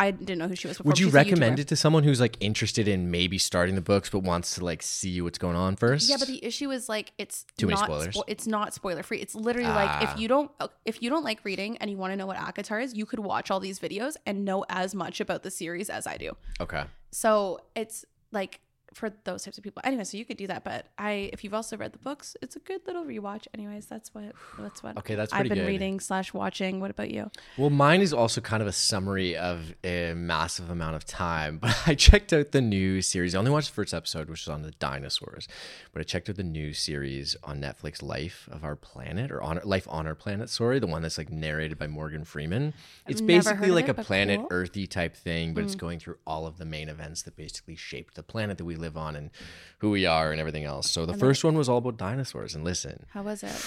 I 0.00 0.10
didn't 0.10 0.38
know 0.38 0.48
who 0.48 0.56
she 0.56 0.66
was 0.66 0.78
before. 0.78 0.90
Would 0.90 0.98
you 0.98 1.10
recommend 1.10 1.58
it 1.60 1.68
to 1.68 1.76
someone 1.76 2.02
who's 2.04 2.20
like 2.20 2.36
interested 2.40 2.88
in 2.88 3.10
maybe 3.10 3.38
starting 3.38 3.74
the 3.74 3.80
books 3.80 4.08
but 4.10 4.20
wants 4.20 4.54
to 4.56 4.64
like 4.64 4.82
see 4.82 5.20
what's 5.20 5.38
going 5.38 5.56
on 5.56 5.76
first? 5.76 6.08
Yeah, 6.08 6.16
but 6.18 6.26
the 6.28 6.44
issue 6.44 6.70
is 6.70 6.88
like 6.88 7.12
it's 7.18 7.44
Too 7.58 7.66
many 7.66 7.76
spoilers. 7.76 8.16
spo- 8.16 8.24
it's 8.26 8.46
not 8.46 8.72
spoiler 8.74 9.02
free. 9.02 9.18
It's 9.18 9.34
literally 9.34 9.68
like 9.68 9.90
Ah. 9.90 10.12
if 10.14 10.18
you 10.20 10.26
don't 10.26 10.50
if 10.84 11.02
you 11.02 11.10
don't 11.10 11.24
like 11.24 11.44
reading 11.44 11.76
and 11.78 11.90
you 11.90 11.96
want 11.96 12.12
to 12.12 12.16
know 12.16 12.26
what 12.26 12.38
ACOTAR 12.38 12.82
is, 12.82 12.94
you 12.94 13.06
could 13.06 13.20
watch 13.20 13.50
all 13.50 13.60
these 13.60 13.78
videos 13.78 14.16
and 14.26 14.44
know 14.44 14.64
as 14.68 14.94
much 14.94 15.20
about 15.20 15.42
the 15.42 15.50
series 15.50 15.90
as 15.90 16.06
I 16.06 16.16
do. 16.16 16.36
okay. 16.60 16.84
So 17.12 17.60
it's 17.74 18.04
like 18.32 18.60
for 18.94 19.10
those 19.24 19.44
types 19.44 19.58
of 19.58 19.64
people. 19.64 19.80
Anyway, 19.84 20.04
so 20.04 20.16
you 20.16 20.24
could 20.24 20.36
do 20.36 20.46
that. 20.48 20.64
But 20.64 20.86
I, 20.98 21.30
if 21.32 21.44
you've 21.44 21.54
also 21.54 21.76
read 21.76 21.92
the 21.92 21.98
books, 21.98 22.36
it's 22.42 22.56
a 22.56 22.58
good 22.58 22.80
little 22.86 23.04
rewatch. 23.04 23.46
Anyways, 23.54 23.86
that's 23.86 24.14
what 24.14 24.32
that's 24.58 24.82
what. 24.82 24.96
Okay, 24.98 25.14
that's 25.14 25.32
I've 25.32 25.48
been 25.48 25.58
good. 25.58 25.66
reading 25.66 26.00
slash 26.00 26.34
watching. 26.34 26.80
What 26.80 26.90
about 26.90 27.10
you? 27.10 27.30
Well, 27.56 27.70
mine 27.70 28.00
is 28.00 28.12
also 28.12 28.40
kind 28.40 28.62
of 28.62 28.68
a 28.68 28.72
summary 28.72 29.36
of 29.36 29.74
a 29.84 30.14
massive 30.14 30.70
amount 30.70 30.96
of 30.96 31.04
time. 31.04 31.60
But 31.70 31.76
I 31.86 31.94
checked 31.94 32.32
out 32.32 32.52
the 32.52 32.62
new 32.62 33.02
series. 33.02 33.34
I 33.34 33.38
only 33.38 33.50
watched 33.50 33.68
the 33.68 33.74
first 33.74 33.92
episode, 33.92 34.30
which 34.30 34.42
is 34.42 34.48
on 34.48 34.62
the 34.62 34.70
dinosaurs. 34.72 35.46
But 35.92 36.00
I 36.00 36.02
checked 36.04 36.28
out 36.30 36.36
the 36.36 36.42
new 36.42 36.72
series 36.72 37.36
on 37.44 37.60
Netflix, 37.60 38.02
Life 38.02 38.48
of 38.50 38.64
Our 38.64 38.76
Planet, 38.76 39.30
or 39.30 39.42
on 39.42 39.60
Life 39.62 39.86
on 39.90 40.06
Our 40.06 40.14
Planet. 40.14 40.48
Sorry, 40.48 40.78
the 40.78 40.86
one 40.86 41.02
that's 41.02 41.18
like 41.18 41.30
narrated 41.30 41.78
by 41.78 41.86
Morgan 41.86 42.24
Freeman. 42.24 42.72
It's 43.06 43.20
basically 43.20 43.70
like 43.70 43.88
it, 43.88 43.98
a 43.98 44.02
planet 44.02 44.40
cool. 44.40 44.48
Earthy 44.50 44.86
type 44.86 45.16
thing, 45.16 45.54
but 45.54 45.64
it's 45.64 45.74
hmm. 45.74 45.80
going 45.80 45.98
through 46.00 46.16
all 46.26 46.46
of 46.46 46.58
the 46.58 46.64
main 46.64 46.88
events 46.88 47.22
that 47.22 47.36
basically 47.36 47.76
shaped 47.76 48.14
the 48.14 48.22
planet 48.22 48.58
that 48.58 48.64
we 48.64 48.76
live 48.80 48.96
on 48.96 49.16
and 49.16 49.30
who 49.78 49.90
we 49.90 50.06
are 50.06 50.30
and 50.32 50.40
everything 50.40 50.64
else. 50.64 50.90
So 50.90 51.06
the 51.06 51.14
first 51.14 51.44
one 51.44 51.56
was 51.56 51.68
all 51.68 51.78
about 51.78 51.96
dinosaurs. 51.96 52.54
And 52.54 52.64
listen, 52.64 53.06
How 53.10 53.22
was 53.22 53.42
it? 53.42 53.66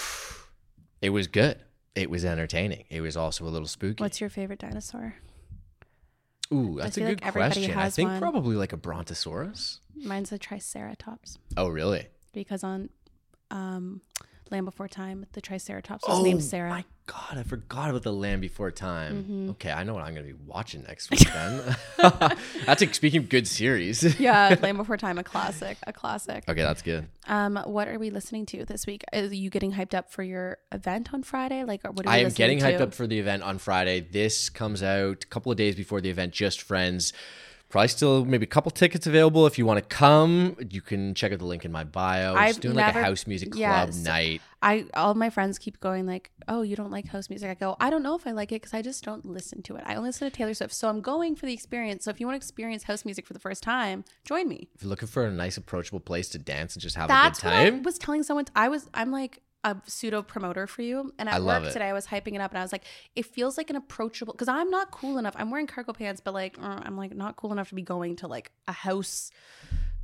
it 1.01 1.10
was 1.10 1.27
good. 1.27 1.58
It 1.96 2.10
was 2.10 2.25
entertaining. 2.25 2.86
It 2.89 3.01
was 3.01 3.15
also 3.15 3.46
a 3.46 3.50
little 3.50 3.67
spooky. 3.67 4.01
What's 4.03 4.20
your 4.20 4.29
favorite 4.29 4.60
dinosaur? 4.60 5.15
Ooh, 6.51 6.77
that's 6.79 6.98
a 6.98 7.01
good 7.01 7.22
like 7.24 7.32
question. 7.34 7.75
I 7.77 7.89
think 7.89 8.10
one. 8.10 8.20
probably 8.20 8.55
like 8.55 8.74
a 8.74 8.77
brontosaurus. 8.77 9.79
Mine's 9.96 10.32
a 10.32 10.38
Triceratops 10.38 11.38
Oh, 11.55 11.67
really? 11.70 12.08
because 12.32 12.63
on 12.63 12.89
um, 13.51 14.01
Land 14.54 14.66
Before 14.66 14.88
Time, 14.88 15.26
the 15.34 15.42
Triceratops 15.42 16.08
was 16.08 16.24
named 16.24 16.44
Sarah. 16.44 16.70
Oh 16.70 16.74
My 16.76 16.86
God, 17.08 17.40
I 17.40 17.44
forgot 17.44 17.90
about 17.90 18.04
the 18.04 18.14
Land 18.14 18.40
Before 18.40 18.70
Time. 18.70 19.24
Mm-hmm. 19.24 19.50
Okay, 19.52 19.72
I 19.72 19.84
know 19.84 19.96
what 19.96 20.04
I'm 20.04 20.14
going 20.14 20.28
to 20.28 20.32
be 20.32 20.40
watching 20.46 20.84
next 20.84 21.10
week 21.10 21.26
then. 21.34 21.76
that's 22.68 22.84
a, 22.84 22.94
speaking 22.94 23.24
of 23.24 23.30
good 23.30 23.48
series. 23.48 24.04
yeah, 24.20 24.56
Land 24.62 24.78
Before 24.78 24.96
Time, 24.96 25.18
a 25.18 25.24
classic, 25.24 25.80
a 25.88 25.92
classic. 25.92 26.44
okay, 26.48 26.62
that's 26.62 26.84
good. 26.84 27.08
Um, 27.28 27.56
what 27.66 27.88
are 27.88 27.98
we 27.98 28.12
listening 28.12 28.46
to 28.48 28.64
this 28.64 28.86
week? 28.86 29.04
Are 29.12 29.22
you 29.22 29.50
getting 29.50 29.74
hyped 29.74 29.96
up 29.96 30.12
for 30.12 30.22
your 30.22 30.60
event 30.72 31.16
on 31.16 31.24
Friday? 31.24 31.64
Like, 31.64 31.84
what 31.84 32.08
I 32.08 32.20
am 32.20 32.30
getting 32.30 32.60
hyped 32.60 32.80
up 32.80 32.94
for 32.94 33.08
the 33.08 33.18
event 33.18 33.42
on 33.42 33.58
Friday. 33.58 34.02
This 34.02 34.50
comes 34.50 34.84
out 34.84 35.24
a 35.24 35.28
couple 35.28 35.52
of 35.52 35.58
days 35.58 35.76
before 35.76 36.00
the 36.00 36.12
event. 36.12 36.32
Just 36.32 36.62
friends. 36.62 37.12
Probably 37.74 37.88
still 37.88 38.24
maybe 38.24 38.44
a 38.44 38.48
couple 38.48 38.70
tickets 38.70 39.08
available. 39.08 39.48
If 39.48 39.58
you 39.58 39.65
want 39.65 39.80
to 39.80 39.96
come, 39.96 40.56
you 40.70 40.80
can 40.80 41.15
check 41.15 41.32
out 41.34 41.39
the 41.39 41.46
link 41.46 41.65
in 41.65 41.72
my 41.72 41.84
bio. 41.84 42.36
Just 42.36 42.62
doing 42.62 42.75
like 42.75 42.94
a 42.94 43.01
house 43.01 43.25
music 43.25 43.50
club 43.51 43.89
Yes. 43.89 44.03
night. 44.03 44.44
I 44.62 44.86
all 44.94 45.15
my 45.15 45.32
friends 45.32 45.58
keep 45.58 45.80
going 45.80 46.06
like, 46.06 46.30
"Oh, 46.48 46.62
you 46.62 46.75
don't 46.75 46.92
like 46.92 47.08
house 47.08 47.32
music?" 47.32 47.50
I 47.50 47.56
go, 47.56 47.75
"I 47.80 47.89
don't 47.89 48.03
know 48.03 48.13
if 48.13 48.27
I 48.27 48.32
like 48.32 48.51
it 48.51 48.62
because 48.62 48.75
I 48.75 48.84
just 48.84 49.03
don't 49.03 49.25
listen 49.25 49.63
to 49.63 49.75
it. 49.75 49.84
I 49.88 49.96
only 49.96 50.10
listen 50.10 50.30
to 50.30 50.38
Taylor 50.38 50.53
Swift, 50.53 50.72
so 50.75 50.88
I'm 50.88 51.01
going 51.01 51.36
for 51.36 51.48
the 51.48 51.53
experience. 51.53 52.03
So 52.06 52.12
if 52.12 52.20
you 52.20 52.27
want 52.27 52.36
to 52.39 52.46
experience 52.46 52.84
house 52.84 53.06
music 53.06 53.25
for 53.25 53.34
the 53.34 53.39
first 53.39 53.63
time, 53.63 54.06
join 54.24 54.48
me." 54.48 54.68
If 54.75 54.84
you're 54.84 54.89
looking 54.92 55.08
for 55.08 55.25
a 55.25 55.32
nice, 55.32 55.58
approachable 55.58 56.00
place 56.00 56.30
to 56.30 56.38
dance 56.38 56.75
and 56.75 56.82
just 56.84 56.96
have 56.96 57.08
That's 57.08 57.39
a 57.39 57.42
good 57.42 57.48
what 57.48 57.58
I 57.58 57.70
time, 57.72 57.82
was 57.82 57.98
telling 57.98 58.22
someone. 58.22 58.46
I 58.56 58.68
was 58.70 58.88
I'm 58.94 59.10
like 59.10 59.39
a 59.63 59.77
pseudo 59.86 60.22
promoter 60.22 60.67
for 60.67 60.82
you, 60.82 61.13
and 61.17 61.29
at 61.29 61.36
I 61.36 61.38
love 61.38 61.63
work 61.63 61.74
today 61.74 61.89
I 61.89 61.93
was 61.93 62.08
hyping 62.08 62.36
it 62.36 62.41
up, 62.41 62.51
and 62.51 62.58
I 62.58 62.62
was 62.62 62.72
like, 62.72 62.84
it 63.15 63.25
feels 63.25 63.58
like 63.58 63.70
an 63.70 63.75
approachable 63.75 64.34
because 64.34 64.48
I'm 64.48 64.70
not 64.70 64.91
cool 64.91 65.17
enough. 65.17 65.36
I'm 65.38 65.50
wearing 65.50 65.67
cargo 65.67 65.93
pants, 65.93 66.22
but 66.22 66.34
like 66.34 66.58
uh, 66.62 66.82
I'm 66.84 66.98
like 66.98 67.15
not 67.15 67.36
cool 67.36 67.51
enough 67.51 67.70
to 67.70 67.75
be 67.75 67.82
going 67.82 68.15
to 68.17 68.27
like 68.27 68.51
a 68.67 68.74
house 68.74 69.32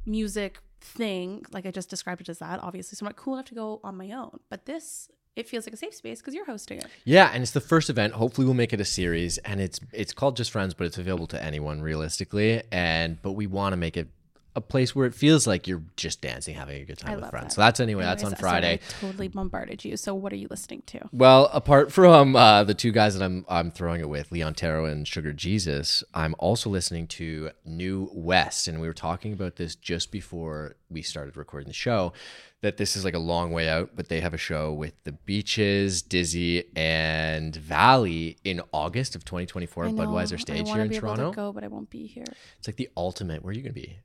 music 0.05 0.59
thing. 0.81 1.45
Like 1.51 1.65
I 1.65 1.71
just 1.71 1.89
described 1.89 2.21
it 2.21 2.29
as 2.29 2.39
that, 2.39 2.61
obviously. 2.63 2.95
So 2.95 3.03
I'm 3.03 3.09
not 3.09 3.15
cool 3.15 3.33
enough 3.33 3.47
to 3.47 3.55
go 3.55 3.79
on 3.83 3.97
my 3.97 4.11
own. 4.11 4.39
But 4.49 4.65
this. 4.65 5.09
It 5.35 5.47
feels 5.47 5.65
like 5.65 5.73
a 5.73 5.77
safe 5.77 5.93
space 5.93 6.19
because 6.19 6.33
you're 6.33 6.47
hosting 6.47 6.79
it. 6.79 6.87
Yeah, 7.05 7.29
and 7.31 7.41
it's 7.41 7.51
the 7.53 7.61
first 7.61 7.89
event. 7.89 8.13
Hopefully, 8.13 8.43
we'll 8.43 8.55
make 8.55 8.73
it 8.73 8.81
a 8.81 8.85
series, 8.85 9.37
and 9.37 9.61
it's 9.61 9.79
it's 9.93 10.11
called 10.11 10.35
Just 10.35 10.51
Friends, 10.51 10.73
but 10.73 10.85
it's 10.85 10.97
available 10.97 11.27
to 11.27 11.41
anyone 11.41 11.81
realistically. 11.81 12.61
And 12.73 13.21
but 13.21 13.33
we 13.33 13.47
want 13.47 13.71
to 13.71 13.77
make 13.77 13.95
it 13.95 14.09
a 14.56 14.62
place 14.62 14.96
where 14.96 15.06
it 15.06 15.13
feels 15.13 15.46
like 15.46 15.68
you're 15.68 15.84
just 15.96 16.22
dancing, 16.22 16.56
having 16.56 16.82
a 16.82 16.86
good 16.86 16.98
time 16.98 17.13
I 17.13 17.15
with 17.18 17.29
friends. 17.29 17.48
that. 17.48 17.53
So 17.53 17.62
that's 17.62 17.79
anyway. 17.79 18.03
that's 18.03 18.24
on 18.24 18.34
Anyways, 18.34 18.39
Friday. 18.41 18.74
I 18.74 18.79
totally 19.00 19.27
bombarded 19.27 19.86
you. 19.86 19.96
So 19.96 20.13
what 20.15 20.34
are 20.34 20.38
you 20.38 20.48
listening 20.50 20.84
to? 20.88 21.08
Well, 21.12 21.50
apart 21.53 21.91
from 21.91 22.36
uh, 22.36 22.63
the 22.63 22.74
two 22.74 22.91
guys 22.91 23.18
that 23.18 23.24
I'm 23.24 23.46
I'm 23.48 23.72
throwing 23.72 24.01
it 24.01 24.10
with, 24.10 24.32
Leon 24.32 24.56
Taro 24.56 24.86
and 24.86 25.08
Sugar 25.08 25.34
Jesus, 25.34 26.03
I'm 26.13 26.36
also 26.39 26.70
listening 26.70 27.08
to 27.08 27.51
New 27.65 28.10
West, 28.13 28.68
and 28.68 28.82
we 28.82 28.88
were 28.88 28.94
talking 28.94 29.34
about 29.34 29.56
this 29.58 29.75
just 29.75 30.12
before 30.12 30.75
we 30.89 31.01
started 31.01 31.38
recording 31.38 31.68
the 31.68 31.74
show. 31.74 32.13
That 32.62 32.75
this 32.75 32.98
is 32.98 33.06
like 33.06 33.13
a 33.13 33.20
long 33.20 33.53
way 33.53 33.70
out, 33.70 33.91
but 33.96 34.10
they 34.10 34.20
have 34.20 34.34
a 34.34 34.38
show 34.38 34.74
with 34.74 34.94
the 35.06 35.13
Beaches, 35.13 36.01
Dizzy, 36.01 36.65
and 36.75 37.56
Valley 37.56 38.36
in 38.44 38.62
August 38.74 39.15
of 39.15 39.24
2024 39.24 39.86
at 39.86 39.91
Budweiser 39.94 40.38
Stage 40.38 40.68
here 40.68 40.82
in 40.82 40.89
Toronto. 40.91 41.29
to 41.29 41.36
go, 41.38 41.53
but 41.53 41.63
I 41.63 41.68
won't 41.68 41.89
be 41.89 42.06
here. 42.06 42.25
It's 42.58 42.68
like 42.68 42.75
the 42.75 42.89
ultimate. 42.98 43.44
Where 43.44 43.51
are 43.51 43.53
you 43.53 43.62
going 43.62 43.74
to 43.74 43.79
be? 43.82 44.00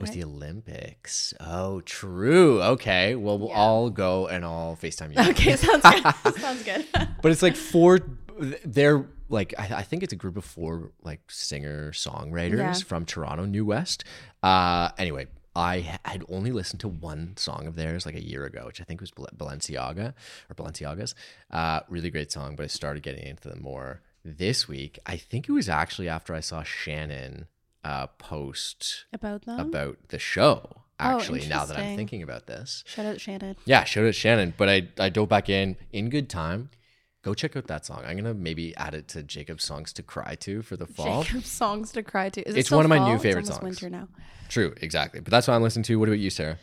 Oh, 0.00 0.04
it's 0.04 0.10
Right. 0.16 0.22
the 0.22 0.24
Olympics. 0.24 1.34
Oh, 1.40 1.80
true. 1.82 2.62
Okay. 2.62 3.14
Well, 3.14 3.38
we'll 3.38 3.50
all 3.50 3.90
go 3.90 4.26
and 4.28 4.44
I'll 4.44 4.76
FaceTime 4.80 5.14
you. 5.14 5.30
Okay, 5.30 5.56
sounds 5.56 5.82
good. 5.82 6.36
sounds 6.40 6.62
good. 6.62 6.86
but 7.22 7.30
it's 7.32 7.42
like 7.42 7.56
four 7.56 7.98
they're 8.64 9.06
like 9.28 9.52
I, 9.58 9.76
I 9.76 9.82
think 9.82 10.02
it's 10.02 10.12
a 10.14 10.16
group 10.16 10.36
of 10.38 10.44
four 10.44 10.92
like 11.02 11.20
singer 11.30 11.92
songwriters 11.92 12.56
Yeah. 12.58 12.72
from 12.72 13.04
toronto 13.04 13.44
new 13.44 13.66
west 13.66 14.02
uh 14.42 14.88
anyway 14.96 15.26
i 15.54 15.98
had 16.06 16.24
only 16.30 16.50
listened 16.50 16.80
to 16.80 16.88
one 16.88 17.36
song 17.36 17.66
of 17.66 17.76
theirs 17.76 18.06
like 18.06 18.14
a 18.14 18.24
year 18.24 18.46
ago 18.46 18.62
which 18.64 18.80
i 18.80 18.84
think 18.84 19.02
was 19.02 19.10
Bal- 19.10 19.28
balenciaga 19.36 20.14
or 20.48 20.54
balenciagas 20.56 21.12
uh 21.50 21.80
really 21.90 22.08
great 22.10 22.32
song 22.32 22.56
but 22.56 22.64
i 22.64 22.66
started 22.66 23.02
getting 23.02 23.26
into 23.26 23.48
them 23.50 23.60
more 23.60 24.00
this 24.24 24.66
week 24.66 24.98
i 25.04 25.18
think 25.18 25.48
it 25.50 25.52
was 25.52 25.68
actually 25.68 26.08
after 26.08 26.34
i 26.34 26.40
saw 26.40 26.62
shannon 26.62 27.46
uh 27.84 28.06
post 28.18 29.06
About 29.12 29.44
them. 29.46 29.58
about 29.60 29.96
the 30.08 30.18
show 30.18 30.82
Oh, 31.02 31.16
actually 31.16 31.46
now 31.48 31.64
that 31.64 31.78
i'm 31.78 31.96
thinking 31.96 32.22
about 32.22 32.46
this 32.46 32.84
Shout 32.86 33.06
out 33.06 33.20
Shannon. 33.20 33.56
yeah, 33.64 33.84
shout 33.84 34.04
out 34.04 34.14
Shannon. 34.14 34.52
But 34.56 34.68
I 34.68 34.88
I 34.98 35.08
dove 35.08 35.30
back 35.30 35.48
in 35.48 35.76
in 35.92 36.10
good 36.10 36.28
time. 36.28 36.68
Go 37.22 37.32
check 37.34 37.56
out 37.56 37.66
that 37.68 37.86
song. 37.86 38.02
I'm 38.06 38.16
gonna 38.18 38.34
maybe 38.34 38.76
add 38.76 38.94
it 38.94 39.08
to 39.08 39.22
Jacob's 39.22 39.64
songs 39.64 39.92
to 39.94 40.02
cry 40.02 40.34
to 40.36 40.60
for 40.62 40.76
the 40.76 40.86
fall. 40.86 41.22
Jacob 41.22 41.44
songs 41.44 41.92
to 41.92 42.02
cry 42.02 42.28
to. 42.30 42.46
Is 42.46 42.54
it 42.54 42.58
It's 42.60 42.70
one 42.70 42.84
of 42.84 42.90
my 42.90 42.98
new 42.98 43.04
fall? 43.04 43.14
It's 43.14 43.22
favorite 43.22 43.44
almost 43.50 43.60
songs. 43.60 43.80
Winter 43.82 43.90
now. 43.96 44.08
True, 44.50 44.74
exactly. 44.82 45.20
But 45.20 45.30
that's 45.30 45.48
what 45.48 45.54
I'm 45.54 45.62
listening 45.62 45.84
to. 45.84 45.98
What 45.98 46.08
about 46.10 46.18
you, 46.18 46.28
Sarah? 46.30 46.58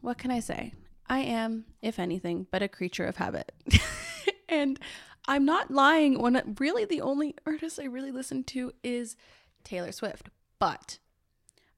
What 0.00 0.18
can 0.18 0.30
I 0.30 0.38
say? 0.40 0.74
I 1.08 1.18
am, 1.20 1.64
if 1.82 1.98
anything, 1.98 2.46
but 2.52 2.62
a 2.62 2.68
creature 2.68 3.04
of 3.04 3.16
habit. 3.16 3.50
and 4.48 4.78
I'm 5.26 5.44
not 5.44 5.70
lying 5.72 6.20
when 6.20 6.56
really 6.60 6.84
the 6.84 7.00
only 7.00 7.34
artist 7.46 7.78
I 7.80 7.84
really 7.86 8.10
listen 8.12 8.44
to 8.44 8.72
is 8.84 9.16
Taylor 9.64 9.92
Swift. 9.92 10.30
But 10.62 10.98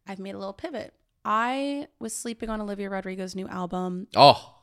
I've 0.06 0.18
made 0.18 0.34
a 0.34 0.38
little 0.38 0.52
pivot. 0.52 0.92
I 1.24 1.88
was 1.98 2.14
sleeping 2.14 2.50
on 2.50 2.60
Olivia 2.60 2.90
Rodrigo's 2.90 3.34
new 3.34 3.48
album 3.48 4.08
Oh, 4.14 4.54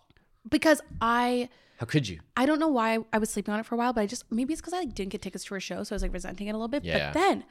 because 0.47 0.79
I 1.01 1.49
how 1.79 1.87
could 1.87 2.07
you? 2.07 2.19
I 2.37 2.45
don't 2.45 2.59
know 2.59 2.67
why 2.67 2.99
I 3.11 3.17
was 3.17 3.31
sleeping 3.31 3.51
on 3.51 3.59
it 3.59 3.65
for 3.65 3.73
a 3.73 3.77
while, 3.79 3.93
but 3.93 4.01
I 4.01 4.05
just 4.05 4.31
maybe 4.31 4.53
it's 4.53 4.61
because 4.61 4.73
I 4.73 4.79
like 4.79 4.93
didn't 4.93 5.11
get 5.11 5.23
tickets 5.23 5.43
to 5.45 5.55
her 5.55 5.59
show, 5.59 5.81
so 5.83 5.93
I 5.93 5.95
was 5.95 6.03
like 6.03 6.13
resenting 6.13 6.45
it 6.47 6.51
a 6.51 6.53
little 6.53 6.67
bit. 6.67 6.83
Yeah. 6.85 7.11
But 7.11 7.19
then 7.19 7.43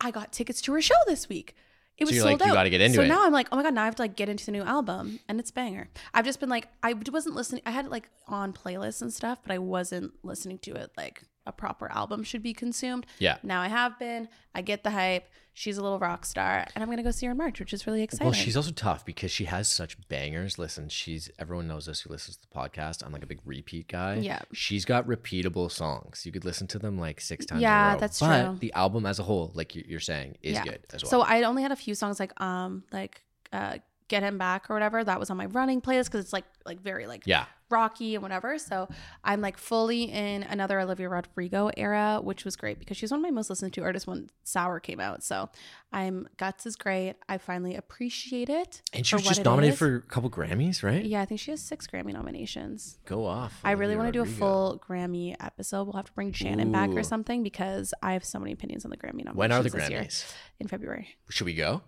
I 0.00 0.10
got 0.10 0.32
tickets 0.32 0.62
to 0.62 0.72
her 0.72 0.80
show 0.80 0.94
this 1.06 1.28
week. 1.28 1.54
It 1.98 2.06
was 2.06 2.14
you're 2.14 2.22
sold 2.22 2.40
like, 2.40 2.46
you 2.46 2.52
out. 2.52 2.54
gotta 2.54 2.70
get 2.70 2.80
into 2.80 2.96
so 2.96 3.02
it. 3.02 3.08
now 3.08 3.26
I'm 3.26 3.32
like, 3.32 3.48
oh 3.52 3.56
my 3.56 3.62
god, 3.62 3.74
now 3.74 3.82
I 3.82 3.84
have 3.84 3.96
to 3.96 4.02
like 4.02 4.16
get 4.16 4.30
into 4.30 4.46
the 4.46 4.52
new 4.52 4.62
album, 4.62 5.20
and 5.28 5.38
it's 5.38 5.50
banger. 5.50 5.88
I've 6.14 6.24
just 6.24 6.40
been 6.40 6.48
like, 6.48 6.68
I 6.82 6.94
wasn't 7.12 7.34
listening. 7.34 7.60
I 7.66 7.70
had 7.72 7.84
it 7.84 7.90
like 7.90 8.08
on 8.26 8.54
playlists 8.54 9.02
and 9.02 9.12
stuff, 9.12 9.40
but 9.42 9.52
I 9.52 9.58
wasn't 9.58 10.12
listening 10.22 10.56
to 10.60 10.74
it 10.76 10.92
like 10.96 11.22
a 11.48 11.52
proper 11.52 11.90
album 11.90 12.22
should 12.22 12.42
be 12.42 12.52
consumed. 12.54 13.06
Yeah. 13.18 13.38
Now 13.42 13.60
I 13.60 13.68
have 13.68 13.98
been. 13.98 14.28
I 14.54 14.62
get 14.62 14.84
the 14.84 14.90
hype. 14.90 15.28
She's 15.54 15.76
a 15.76 15.82
little 15.82 15.98
rock 15.98 16.24
star, 16.24 16.64
and 16.76 16.84
I'm 16.84 16.88
gonna 16.88 17.02
go 17.02 17.10
see 17.10 17.26
her 17.26 17.32
in 17.32 17.38
March, 17.38 17.58
which 17.58 17.72
is 17.72 17.84
really 17.84 18.02
exciting. 18.04 18.26
Well, 18.26 18.32
she's 18.32 18.56
also 18.56 18.70
tough 18.70 19.04
because 19.04 19.32
she 19.32 19.46
has 19.46 19.66
such 19.66 19.96
bangers. 20.08 20.56
Listen, 20.56 20.88
she's 20.88 21.30
everyone 21.36 21.66
knows 21.66 21.86
this 21.86 22.02
who 22.02 22.10
listens 22.10 22.36
to 22.36 22.42
the 22.48 22.54
podcast. 22.56 23.04
I'm 23.04 23.10
like 23.10 23.24
a 23.24 23.26
big 23.26 23.40
repeat 23.44 23.88
guy. 23.88 24.16
Yeah. 24.16 24.42
she's 24.52 24.84
got 24.84 25.04
repeatable 25.08 25.68
songs. 25.68 26.24
You 26.24 26.30
could 26.30 26.44
listen 26.44 26.68
to 26.68 26.78
them 26.78 26.96
like 26.96 27.20
six 27.20 27.44
times. 27.44 27.60
Yeah, 27.62 27.96
that's 27.96 28.20
but 28.20 28.44
true. 28.44 28.56
The 28.60 28.72
album 28.74 29.04
as 29.04 29.18
a 29.18 29.24
whole, 29.24 29.50
like 29.54 29.74
you- 29.74 29.84
you're 29.88 29.98
saying, 29.98 30.36
is 30.44 30.60
good 30.60 30.78
as 30.92 31.02
well. 31.02 31.10
So 31.10 31.20
I 31.22 31.42
only 31.42 31.62
had 31.64 31.72
a 31.72 31.76
few 31.76 31.96
songs 31.96 32.20
like 32.20 32.40
um 32.40 32.84
like 32.92 33.22
uh 33.52 33.78
Get 34.08 34.22
Him 34.22 34.38
Back 34.38 34.70
or 34.70 34.74
whatever. 34.74 35.04
That 35.04 35.20
was 35.20 35.30
on 35.30 35.36
my 35.36 35.46
running 35.46 35.80
playlist 35.80 36.06
because 36.06 36.24
it's 36.24 36.32
like 36.32 36.44
like 36.64 36.80
very 36.80 37.06
like 37.06 37.22
yeah, 37.26 37.46
rocky 37.70 38.14
and 38.14 38.22
whatever. 38.22 38.58
So 38.58 38.88
I'm 39.24 39.40
like 39.40 39.56
fully 39.56 40.04
in 40.04 40.42
another 40.44 40.80
Olivia 40.80 41.08
Rodrigo 41.08 41.70
era, 41.76 42.20
which 42.22 42.44
was 42.44 42.56
great 42.56 42.78
because 42.78 42.96
she's 42.96 43.10
one 43.10 43.20
of 43.20 43.22
my 43.22 43.30
most 43.30 43.50
listened 43.50 43.72
to 43.74 43.82
artists 43.82 44.06
when 44.06 44.28
Sour 44.44 44.80
came 44.80 45.00
out. 45.00 45.22
So 45.22 45.48
I'm 45.92 46.28
Guts 46.36 46.66
is 46.66 46.76
great. 46.76 47.14
I 47.28 47.38
finally 47.38 47.74
appreciate 47.74 48.48
it. 48.48 48.82
and 48.92 49.06
she 49.06 49.14
was 49.14 49.24
just 49.24 49.44
nominated 49.44 49.74
is. 49.74 49.78
for 49.78 49.96
a 49.96 50.02
couple 50.02 50.30
Grammys, 50.30 50.82
right? 50.82 51.04
Yeah, 51.04 51.22
I 51.22 51.24
think 51.24 51.40
she 51.40 51.50
has 51.50 51.60
six 51.60 51.86
Grammy 51.86 52.12
nominations. 52.12 52.98
Go 53.06 53.26
off. 53.26 53.60
I 53.64 53.72
really 53.72 53.96
want 53.96 54.08
to 54.08 54.12
do 54.12 54.22
a 54.22 54.26
full 54.26 54.82
Grammy 54.86 55.36
episode. 55.40 55.84
We'll 55.84 55.96
have 55.96 56.06
to 56.06 56.12
bring 56.12 56.32
Shannon 56.32 56.72
back 56.72 56.90
or 56.90 57.02
something 57.02 57.42
because 57.42 57.92
I 58.02 58.12
have 58.12 58.24
so 58.24 58.38
many 58.38 58.52
opinions 58.52 58.84
on 58.84 58.90
the 58.90 58.96
Grammy 58.96 59.24
nominations. 59.24 59.36
When 59.36 59.52
are 59.52 59.62
the. 59.62 59.70
Grammys? 59.70 60.32
In 60.60 60.66
February. 60.66 61.16
Should 61.28 61.44
we 61.44 61.54
go? 61.54 61.82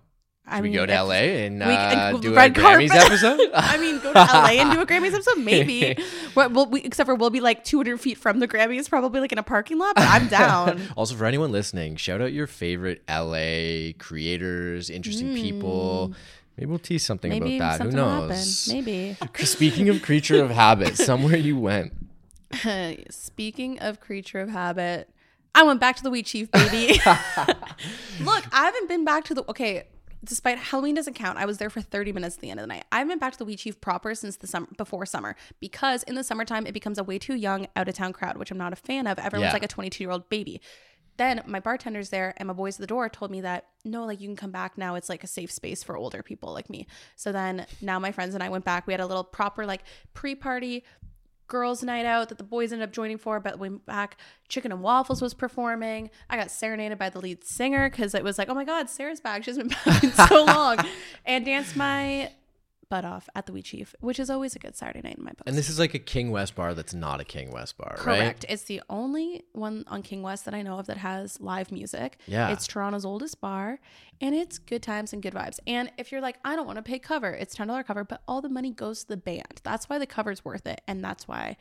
Should 0.46 0.54
I 0.54 0.60
we 0.62 0.72
go 0.72 0.84
to 0.84 1.02
LA 1.04 1.12
and 1.12 1.62
uh, 1.62 2.18
do 2.18 2.34
a 2.34 2.50
Grammys 2.50 2.90
episode? 2.92 3.38
I 3.54 3.76
mean, 3.76 4.00
go 4.00 4.12
to 4.12 4.18
LA 4.18 4.60
and 4.60 4.72
do 4.72 4.80
a 4.80 4.86
Grammys 4.86 5.14
episode, 5.14 5.38
maybe. 5.44 5.96
We'll, 6.34 6.66
we, 6.66 6.80
except 6.80 7.06
for 7.06 7.14
we'll 7.14 7.30
be 7.30 7.40
like 7.40 7.62
200 7.62 8.00
feet 8.00 8.18
from 8.18 8.40
the 8.40 8.48
Grammys, 8.48 8.88
probably 8.88 9.20
like 9.20 9.30
in 9.30 9.38
a 9.38 9.44
parking 9.44 9.78
lot. 9.78 9.94
But 9.94 10.08
I'm 10.08 10.26
down. 10.26 10.80
also, 10.96 11.14
for 11.14 11.26
anyone 11.26 11.52
listening, 11.52 11.94
shout 11.96 12.20
out 12.20 12.32
your 12.32 12.48
favorite 12.48 13.02
LA 13.08 13.92
creators, 13.98 14.90
interesting 14.90 15.34
people. 15.34 16.14
Maybe 16.56 16.68
we'll 16.68 16.80
tease 16.80 17.04
something 17.04 17.30
maybe 17.30 17.56
about 17.56 17.78
that. 17.78 17.84
Who 17.84 17.92
something 17.92 18.10
happen. 18.10 18.28
knows? 18.28 18.68
Maybe. 18.72 19.16
Speaking 19.38 19.88
of 19.88 20.02
creature 20.02 20.42
of 20.42 20.50
habit, 20.50 20.96
somewhere 20.96 21.36
you 21.36 21.58
went. 21.58 21.92
Speaking 23.10 23.78
of 23.78 24.00
creature 24.00 24.40
of 24.40 24.48
habit, 24.48 25.08
I 25.54 25.62
went 25.62 25.78
back 25.78 25.94
to 25.96 26.02
the 26.02 26.10
Wheat 26.10 26.26
Sheaf, 26.26 26.50
baby. 26.50 26.94
Look, 28.20 28.44
I 28.52 28.64
haven't 28.64 28.88
been 28.88 29.04
back 29.04 29.24
to 29.26 29.34
the 29.34 29.44
okay. 29.48 29.84
Despite 30.22 30.58
Halloween 30.58 30.94
doesn't 30.94 31.14
count, 31.14 31.38
I 31.38 31.46
was 31.46 31.58
there 31.58 31.70
for 31.70 31.80
30 31.80 32.12
minutes 32.12 32.36
at 32.36 32.42
the 32.42 32.50
end 32.50 32.60
of 32.60 32.64
the 32.64 32.68
night. 32.68 32.84
I 32.92 32.98
haven't 32.98 33.08
been 33.12 33.18
back 33.18 33.32
to 33.32 33.38
the 33.38 33.44
Wheat 33.46 33.60
Sheaf 33.60 33.80
proper 33.80 34.14
since 34.14 34.36
the 34.36 34.46
summer 34.46 34.68
before 34.76 35.06
summer 35.06 35.34
because 35.60 36.02
in 36.02 36.14
the 36.14 36.24
summertime 36.24 36.66
it 36.66 36.72
becomes 36.74 36.98
a 36.98 37.04
way 37.04 37.18
too 37.18 37.34
young 37.34 37.66
out 37.74 37.88
of 37.88 37.94
town 37.94 38.12
crowd, 38.12 38.36
which 38.36 38.50
I'm 38.50 38.58
not 38.58 38.72
a 38.72 38.76
fan 38.76 39.06
of. 39.06 39.18
Everyone's 39.18 39.48
Yeah. 39.48 39.52
like 39.54 39.64
a 39.64 39.68
22 39.68 40.04
year 40.04 40.10
old 40.10 40.28
baby. 40.28 40.60
Then 41.16 41.42
my 41.46 41.60
bartender's 41.60 42.08
there 42.10 42.32
and 42.38 42.46
my 42.46 42.54
boys 42.54 42.76
at 42.76 42.80
the 42.80 42.86
door 42.86 43.08
told 43.10 43.30
me 43.30 43.42
that 43.42 43.66
no, 43.84 44.04
like 44.04 44.20
you 44.20 44.28
can 44.28 44.36
come 44.36 44.50
back 44.50 44.76
now. 44.78 44.94
It's 44.94 45.08
like 45.08 45.22
a 45.24 45.26
safe 45.26 45.50
space 45.50 45.82
for 45.82 45.96
older 45.96 46.22
people 46.22 46.52
like 46.52 46.68
me. 46.70 46.86
So 47.16 47.30
then 47.32 47.66
now 47.82 47.98
my 47.98 48.12
friends 48.12 48.34
and 48.34 48.42
I 48.42 48.48
went 48.48 48.64
back. 48.64 48.86
We 48.86 48.92
had 48.92 49.00
a 49.00 49.06
little 49.06 49.24
proper 49.24 49.64
like 49.66 49.82
pre 50.14 50.34
party 50.34 50.84
girls' 51.50 51.82
night 51.82 52.06
out 52.06 52.30
that 52.30 52.38
the 52.38 52.44
boys 52.44 52.72
ended 52.72 52.88
up 52.88 52.94
joining 52.94 53.18
for. 53.18 53.40
But 53.40 53.58
when 53.58 53.78
back, 53.78 54.16
Chicken 54.48 54.72
and 54.72 54.80
Waffles 54.80 55.20
was 55.20 55.34
performing. 55.34 56.08
I 56.30 56.38
got 56.38 56.50
serenaded 56.50 56.96
by 56.96 57.10
the 57.10 57.20
lead 57.20 57.44
singer 57.44 57.90
because 57.90 58.14
it 58.14 58.24
was 58.24 58.38
like, 58.38 58.48
oh 58.48 58.54
my 58.54 58.64
God, 58.64 58.88
Sarah's 58.88 59.20
back. 59.20 59.44
She's 59.44 59.58
been 59.58 59.68
back 59.84 60.02
in 60.02 60.12
so 60.12 60.44
long. 60.44 60.78
And 61.26 61.44
danced 61.44 61.76
my 61.76 62.32
butt 62.90 63.04
off 63.04 63.28
at 63.34 63.46
the 63.46 63.52
Wheat 63.52 63.66
Sheaf, 63.66 63.94
which 64.00 64.18
is 64.18 64.28
always 64.28 64.54
a 64.54 64.58
good 64.58 64.76
Saturday 64.76 65.00
night 65.02 65.16
in 65.16 65.24
my 65.24 65.30
book. 65.30 65.44
And 65.46 65.56
this 65.56 65.70
is 65.70 65.78
like 65.78 65.94
a 65.94 65.98
King 65.98 66.30
West 66.30 66.54
bar 66.54 66.74
that's 66.74 66.92
not 66.92 67.20
a 67.20 67.24
King 67.24 67.50
West 67.50 67.78
bar, 67.78 67.92
right? 67.92 67.98
Correct. 67.98 68.20
right? 68.20 68.46
It's 68.48 68.64
the 68.64 68.82
only 68.90 69.44
one 69.52 69.84
on 69.86 70.02
King 70.02 70.22
West 70.22 70.44
that 70.44 70.52
I 70.54 70.60
know 70.60 70.78
of 70.78 70.86
that 70.88 70.98
has 70.98 71.40
live 71.40 71.72
music. 71.72 72.18
Yeah. 72.26 72.50
It's 72.50 72.66
Toronto's 72.66 73.04
oldest 73.06 73.40
bar 73.40 73.80
and 74.20 74.34
it's 74.34 74.58
good 74.58 74.82
times 74.82 75.12
and 75.12 75.22
good 75.22 75.32
vibes. 75.34 75.60
And 75.66 75.90
if 75.96 76.12
you're 76.12 76.20
like, 76.20 76.38
I 76.44 76.56
don't 76.56 76.66
want 76.66 76.76
to 76.76 76.82
pay 76.82 76.98
cover, 76.98 77.30
it's 77.30 77.56
$10 77.56 77.84
cover, 77.86 78.04
but 78.04 78.20
all 78.28 78.42
the 78.42 78.48
money 78.50 78.70
goes 78.70 79.02
to 79.04 79.08
the 79.08 79.16
band. 79.16 79.60
That's 79.62 79.88
why 79.88 79.98
the 79.98 80.06
cover's 80.06 80.44
worth 80.44 80.66
it. 80.66 80.82
And 80.86 81.02
that's 81.02 81.26
why 81.26 81.56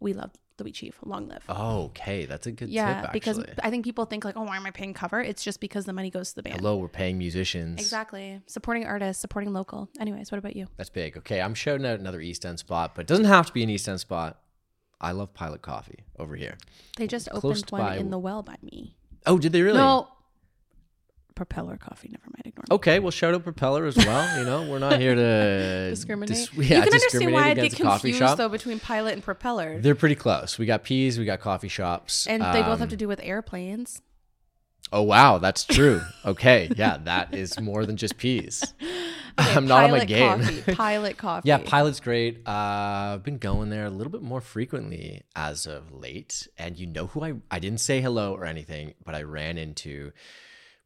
we 0.00 0.12
love 0.12 0.30
the 0.56 0.64
Wheat 0.64 0.76
Sheaf. 0.76 0.98
Long 1.04 1.28
live. 1.28 1.42
Oh, 1.48 1.84
okay. 1.86 2.26
That's 2.26 2.46
a 2.46 2.52
good 2.52 2.66
tip. 2.66 2.74
yeah, 2.74 3.02
tip, 3.02 3.12
because 3.12 3.38
actually. 3.38 3.54
I 3.62 3.70
think 3.70 3.84
people 3.84 4.04
think 4.04 4.24
like, 4.24 4.36
oh, 4.36 4.42
why 4.42 4.56
am 4.56 4.66
I 4.66 4.70
paying 4.70 4.94
cover? 4.94 5.20
It's 5.20 5.42
just 5.42 5.60
because 5.60 5.84
the 5.86 5.92
money 5.92 6.10
goes 6.10 6.30
to 6.30 6.36
the 6.36 6.42
band. 6.42 6.56
Hello, 6.60 6.76
we're 6.76 6.88
paying 6.88 7.18
musicians. 7.18 7.80
Exactly. 7.80 8.40
Supporting 8.46 8.84
artists, 8.86 9.20
supporting 9.20 9.52
local. 9.52 9.88
Anyways, 9.98 10.30
what 10.30 10.38
about 10.38 10.56
you? 10.56 10.66
That's 10.76 10.90
big. 10.90 11.16
Okay, 11.18 11.40
I'm 11.40 11.54
shouting 11.54 11.86
out 11.86 11.98
another 12.00 12.20
East 12.20 12.44
End 12.44 12.58
spot, 12.58 12.94
but 12.94 13.02
it 13.02 13.06
doesn't 13.06 13.24
have 13.26 13.46
to 13.46 13.52
be 13.52 13.62
an 13.62 13.70
East 13.70 13.88
End 13.88 14.00
spot. 14.00 14.40
I 15.00 15.12
love 15.12 15.32
Pilot 15.32 15.62
Coffee 15.62 16.04
over 16.18 16.36
here. 16.36 16.58
They 16.98 17.06
just 17.06 17.30
Close 17.30 17.62
opened 17.62 17.70
one 17.70 17.80
by- 17.80 17.96
in 17.96 18.10
the 18.10 18.18
well 18.18 18.42
by 18.42 18.56
me. 18.62 18.96
Oh, 19.26 19.38
did 19.38 19.52
they 19.52 19.62
really? 19.62 19.78
No. 19.78 20.08
Propeller 21.40 21.78
coffee. 21.78 22.10
Never 22.10 22.24
mind. 22.26 22.42
Ignore 22.44 22.64
me. 22.68 22.74
Okay, 22.74 22.98
well, 22.98 23.10
shout 23.10 23.32
out 23.32 23.44
Propeller 23.44 23.86
as 23.86 23.96
well. 23.96 24.38
You 24.38 24.44
know, 24.44 24.70
we're 24.70 24.78
not 24.78 25.00
here 25.00 25.14
to 25.14 25.88
discriminate. 25.90 26.36
dis- 26.36 26.52
you 26.52 26.64
yeah, 26.64 26.84
can 26.84 26.92
understand 26.92 27.32
why 27.32 27.44
I'd 27.48 27.54
get 27.54 27.64
against 27.64 27.80
a 27.80 27.82
coffee 27.82 28.10
confused 28.12 28.36
though 28.36 28.50
between 28.50 28.78
pilot 28.78 29.14
and 29.14 29.22
propeller, 29.22 29.80
They're 29.80 29.94
pretty 29.94 30.16
close. 30.16 30.58
We 30.58 30.66
got 30.66 30.84
peas, 30.84 31.18
we 31.18 31.24
got 31.24 31.40
coffee 31.40 31.68
shops, 31.68 32.26
and 32.26 32.42
they 32.42 32.60
both 32.60 32.78
have 32.80 32.82
Um, 32.82 32.88
to 32.88 32.96
do 32.98 33.08
with 33.08 33.20
airplanes. 33.22 34.02
Oh 34.92 35.00
wow, 35.00 35.38
that's 35.38 35.64
true. 35.64 36.02
Okay, 36.26 36.70
yeah, 36.76 36.98
that 37.04 37.32
is 37.34 37.58
more 37.58 37.86
than 37.86 37.96
just 37.96 38.18
peas. 38.18 38.74
Okay, 39.38 39.54
I'm 39.54 39.66
not 39.66 39.84
on 39.84 39.90
my 39.92 40.04
game. 40.04 40.40
Coffee, 40.42 40.72
pilot 40.74 41.16
coffee. 41.16 41.48
Yeah, 41.48 41.58
Pilot's 41.58 42.00
great. 42.00 42.42
Uh, 42.46 43.14
I've 43.14 43.22
been 43.22 43.38
going 43.38 43.70
there 43.70 43.86
a 43.86 43.90
little 43.90 44.10
bit 44.10 44.22
more 44.22 44.40
frequently 44.42 45.22
as 45.36 45.66
of 45.66 45.92
late. 45.92 46.48
And 46.58 46.76
you 46.76 46.86
know 46.86 47.06
who 47.06 47.22
I 47.24 47.34
I 47.50 47.58
didn't 47.60 47.80
say 47.80 48.00
hello 48.02 48.34
or 48.34 48.44
anything, 48.44 48.94
but 49.04 49.14
I 49.14 49.22
ran 49.22 49.56
into 49.56 50.10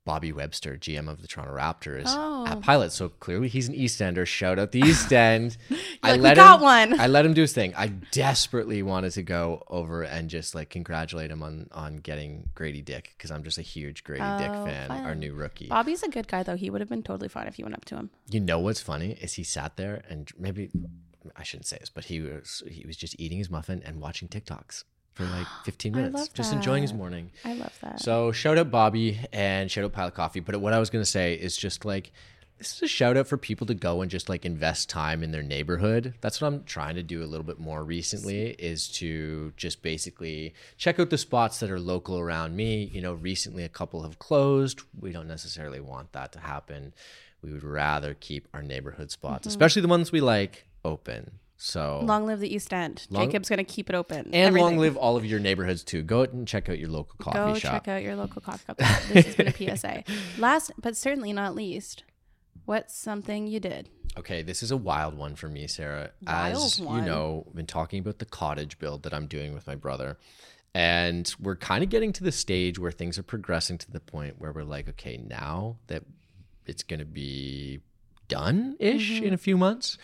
Bobby 0.05 0.33
Webster, 0.33 0.77
GM 0.77 1.09
of 1.09 1.23
the 1.23 1.27
Toronto 1.27 1.55
Raptors 1.57 2.05
Oh. 2.09 2.47
at 2.47 2.61
Pilot. 2.61 2.93
So 2.93 3.09
clearly 3.09 3.49
he's 3.49 3.69
an 3.69 3.75
East 3.75 4.01
Ender. 4.03 4.27
Shout 4.27 4.59
out 4.59 4.73
the 4.73 4.81
East 4.81 5.11
End. 5.13 5.57
I 6.03 6.11
like, 6.13 6.17
"We 6.17 6.23
let 6.23 6.37
got 6.37 6.57
him, 6.59 6.63
one." 6.63 7.01
I 7.01 7.07
let 7.07 7.25
him 7.25 7.33
do 7.33 7.41
his 7.41 7.53
thing. 7.55 7.73
I 7.77 7.89
desperately 7.89 8.83
wanted 8.83 9.13
to 9.13 9.23
go 9.23 9.63
over 9.69 10.03
and 10.03 10.29
just 10.29 10.55
like 10.55 10.69
congratulate 10.71 11.31
him 11.31 11.43
on 11.43 11.69
on 11.73 11.97
getting 11.97 12.49
Grady 12.55 12.83
Dick 12.83 13.15
because 13.17 13.31
I'm 13.31 13.43
just 13.45 13.59
a 13.59 13.63
huge 13.63 14.05
Grady 14.05 14.23
Dick 14.39 14.51
Oh, 14.53 14.67
fan, 14.67 14.91
our 14.91 15.15
new 15.15 15.33
rookie. 15.33 15.69
Bobby's 15.69 16.03
a 16.03 16.09
good 16.09 16.29
guy 16.29 16.43
though. 16.43 16.57
He 16.57 16.69
would 16.71 16.81
have 16.81 16.91
been 16.91 17.03
totally 17.03 17.29
fine 17.29 17.47
if 17.47 17.59
you 17.59 17.65
went 17.65 17.75
up 17.75 17.85
to 17.87 17.97
him. 17.97 18.11
You 18.31 18.41
know 18.41 18.59
what's 18.59 18.81
funny 18.81 19.13
is 19.21 19.35
he 19.35 19.45
sat 19.45 19.77
there 19.77 20.03
and 20.09 20.31
maybe 20.39 20.71
I 21.35 21.43
shouldn't 21.43 21.67
say 21.67 21.79
this, 21.81 21.89
but 21.89 22.05
he 22.05 22.21
was 22.21 22.63
he 22.69 22.85
was 22.87 22.97
just 22.99 23.19
eating 23.19 23.39
his 23.39 23.49
muffin 23.49 23.83
and 23.85 24.01
watching 24.01 24.29
TikToks 24.29 24.85
for 25.15 25.25
like 25.25 25.47
15 25.65 25.95
I 25.95 25.97
minutes, 26.03 26.29
just 26.29 26.53
enjoying 26.53 26.83
his 26.83 26.93
morning. 26.93 27.31
I 27.45 27.55
love 27.55 27.73
that. 27.83 28.01
So 28.01 28.33
shout 28.33 28.59
out 28.59 28.71
Bobby 28.71 29.19
and 29.33 29.71
shout 29.71 29.85
out 29.85 29.93
Pilot 29.93 30.15
Coffee. 30.15 30.41
But 30.41 30.61
what 30.61 30.73
I 30.73 30.79
was 30.79 30.91
gonna 30.91 31.05
say 31.05 31.35
is 31.35 31.57
just 31.57 31.85
like 31.85 32.13
this 32.59 32.75
is 32.77 32.83
a 32.83 32.87
shout 32.89 33.17
out 33.17 33.27
for 33.27 33.37
people 33.37 33.67
to 33.67 33.75
go 33.75 34.01
and 34.01 34.09
just 34.11 34.29
like 34.29 34.45
invest 34.45 34.89
time 34.89 35.25
in 35.25 35.33
their 35.33 35.43
neighborhood. 35.43 36.15
That's 36.21 36.41
what 36.41 36.47
I'm 36.49 36.63
trying 36.65 36.95
to 36.95 37.03
do 37.03 37.23
a 37.23 37.27
little 37.27 37.45
bit 37.45 37.59
more 37.59 37.83
recently 37.85 38.51
is 38.51 38.87
to 38.93 39.53
just 39.57 39.83
basically 39.83 40.55
check 40.77 41.01
out 41.01 41.11
the 41.11 41.19
spots 41.19 41.59
that 41.61 41.71
are 41.71 41.81
local 41.81 42.17
around 42.19 42.55
me. 42.57 42.85
You 42.93 43.03
know, 43.03 43.15
recently 43.15 43.65
a 43.65 43.69
couple 43.69 44.03
have 44.05 44.21
closed. 44.21 44.83
We 45.01 45.11
don't 45.11 45.27
necessarily 45.27 45.81
want 45.81 46.13
that 46.13 46.31
to 46.33 46.39
happen. 46.39 46.93
We 47.43 47.53
would 47.53 47.65
rather 47.65 48.15
keep 48.15 48.47
our 48.55 48.63
neighborhood 48.63 49.11
spots, 49.11 49.41
Mm-hmm. 49.43 49.49
especially 49.49 49.83
the 49.83 49.89
ones 49.89 50.13
we 50.13 50.21
like, 50.21 50.65
open. 50.85 51.33
So 51.57 52.01
long 52.05 52.27
live 52.27 52.41
the 52.41 52.53
East 52.53 52.73
End. 52.73 53.07
Long- 53.11 53.27
Jacob's 53.27 53.49
gonna 53.49 53.65
keep 53.65 53.89
it 53.89 53.95
open. 53.95 54.35
and 54.35 54.55
long 54.57 54.77
live 54.79 54.97
all 54.97 55.17
of 55.17 55.25
your 55.25 55.39
neighborhoods 55.41 55.83
too. 55.85 56.03
Go 56.03 56.23
out 56.23 56.33
and 56.33 56.47
check 56.47 56.69
out 56.69 56.79
your 56.79 56.89
local 56.91 57.17
coffee 57.19 57.61
shop. 57.61 57.73
Go 57.73 57.79
check 57.79 57.89
out 57.89 58.03
your 58.03 58.17
local 58.17 58.43
coffee 58.43 58.65
shop. 58.67 58.77
This 59.13 59.27
has 59.27 59.37
been 59.37 59.49
a 59.49 59.53
PSA. 59.77 60.05
Last 60.39 60.73
but 60.81 60.97
certainly 60.97 61.33
not 61.33 61.55
least, 61.55 62.03
what's 62.65 62.97
something 62.97 63.47
you 63.47 63.61
did? 63.61 63.89
Okay, 64.17 64.43
this 64.43 64.63
is 64.63 64.71
a 64.71 64.77
wild 64.77 65.17
one 65.17 65.35
for 65.37 65.49
me, 65.49 65.67
Sarah. 65.67 66.11
Wild 66.27 66.57
As 66.57 66.79
you 66.79 67.01
know, 67.01 67.45
I've 67.49 67.55
been 67.55 67.67
talking 67.67 67.99
about 67.99 68.19
the 68.19 68.25
cottage 68.27 68.79
build 68.79 69.03
that 69.05 69.15
I'm 69.15 69.27
doing 69.27 69.55
with 69.55 69.67
my 69.67 69.75
brother. 69.75 70.19
And 70.75 71.33
we're 71.41 71.57
kind 71.57 71.85
of 71.85 71.91
getting 71.91 72.13
to 72.15 72.25
the 72.25 72.33
stage 72.33 72.79
where 72.81 72.91
things 72.93 73.17
are 73.19 73.23
progressing 73.23 73.79
to 73.79 73.91
the 73.91 74.01
point 74.01 74.41
where 74.41 74.53
we're 74.53 74.65
like, 74.65 74.89
okay, 74.91 75.17
now 75.17 75.77
that 75.87 76.03
it's 76.67 76.83
going 76.83 76.99
to 77.01 77.05
be 77.07 77.81
done 78.29 78.77
ish 78.81 79.13
Mm-hmm. 79.13 79.25
in 79.25 79.35
a 79.35 79.37
few 79.37 79.57
months, 79.57 79.99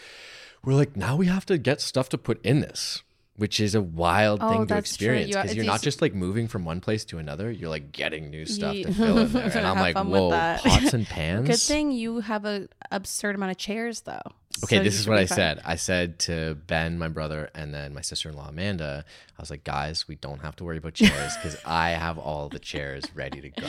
we're 0.65 0.75
like, 0.75 0.97
now 0.97 1.17
we 1.17 1.27
have 1.27 1.47
to 1.47 1.59
get 1.59 1.81
stuff 1.81 2.09
to 2.11 2.19
put 2.19 2.45
in 2.45 2.61
this, 2.61 3.03
which 3.37 3.61
is 3.61 3.75
a 3.75 3.81
wild 3.81 4.41
Oh, 4.43 4.51
thing 4.51 4.67
to 4.67 4.77
experience 4.77 5.29
because 5.35 5.51
it's 5.51 5.55
you're 5.55 5.65
not 5.65 5.83
just 5.83 6.03
like 6.03 6.15
moving 6.15 6.49
from 6.49 6.65
one 6.65 6.81
place 6.81 7.05
to 7.07 7.19
another. 7.19 7.51
You're 7.51 7.71
like 7.71 7.93
getting 7.93 8.31
new 8.31 8.45
stuff 8.47 8.75
to 8.75 8.93
fill 8.93 9.19
in 9.19 9.33
there. 9.33 9.57
And 9.57 9.67
I'm 9.67 9.79
like, 9.79 9.97
whoa, 9.97 10.31
pots 10.31 10.93
and 10.93 11.07
pans. 11.09 11.49
Good 11.49 11.59
thing 11.59 11.91
you 11.93 12.21
have 12.21 12.45
a 12.45 12.69
absurd 12.91 13.35
amount 13.37 13.53
of 13.53 13.57
chairs 13.57 14.03
though. 14.03 14.21
Okay, 14.65 14.77
So 14.79 14.83
this 14.83 14.99
is 15.01 15.09
what 15.09 15.17
I 15.17 15.25
said. 15.25 15.63
I 15.65 15.77
said 15.77 16.19
to 16.21 16.55
Ben, 16.67 16.99
my 16.99 17.09
brother, 17.09 17.49
and 17.55 17.73
then 17.73 17.95
my 17.95 18.03
sister 18.03 18.29
in 18.29 18.37
law, 18.37 18.49
Amanda, 18.49 19.05
I 19.39 19.41
was 19.41 19.49
like, 19.49 19.65
guys, 19.65 20.07
we 20.07 20.17
don't 20.17 20.41
have 20.43 20.55
to 20.57 20.65
worry 20.65 20.77
about 20.77 20.93
chairs 20.93 21.35
because 21.37 21.57
I 21.65 21.91
have 21.91 22.19
all 22.19 22.51
the 22.51 22.59
chairs 22.59 23.05
ready 23.15 23.41
to 23.41 23.49
go. 23.49 23.67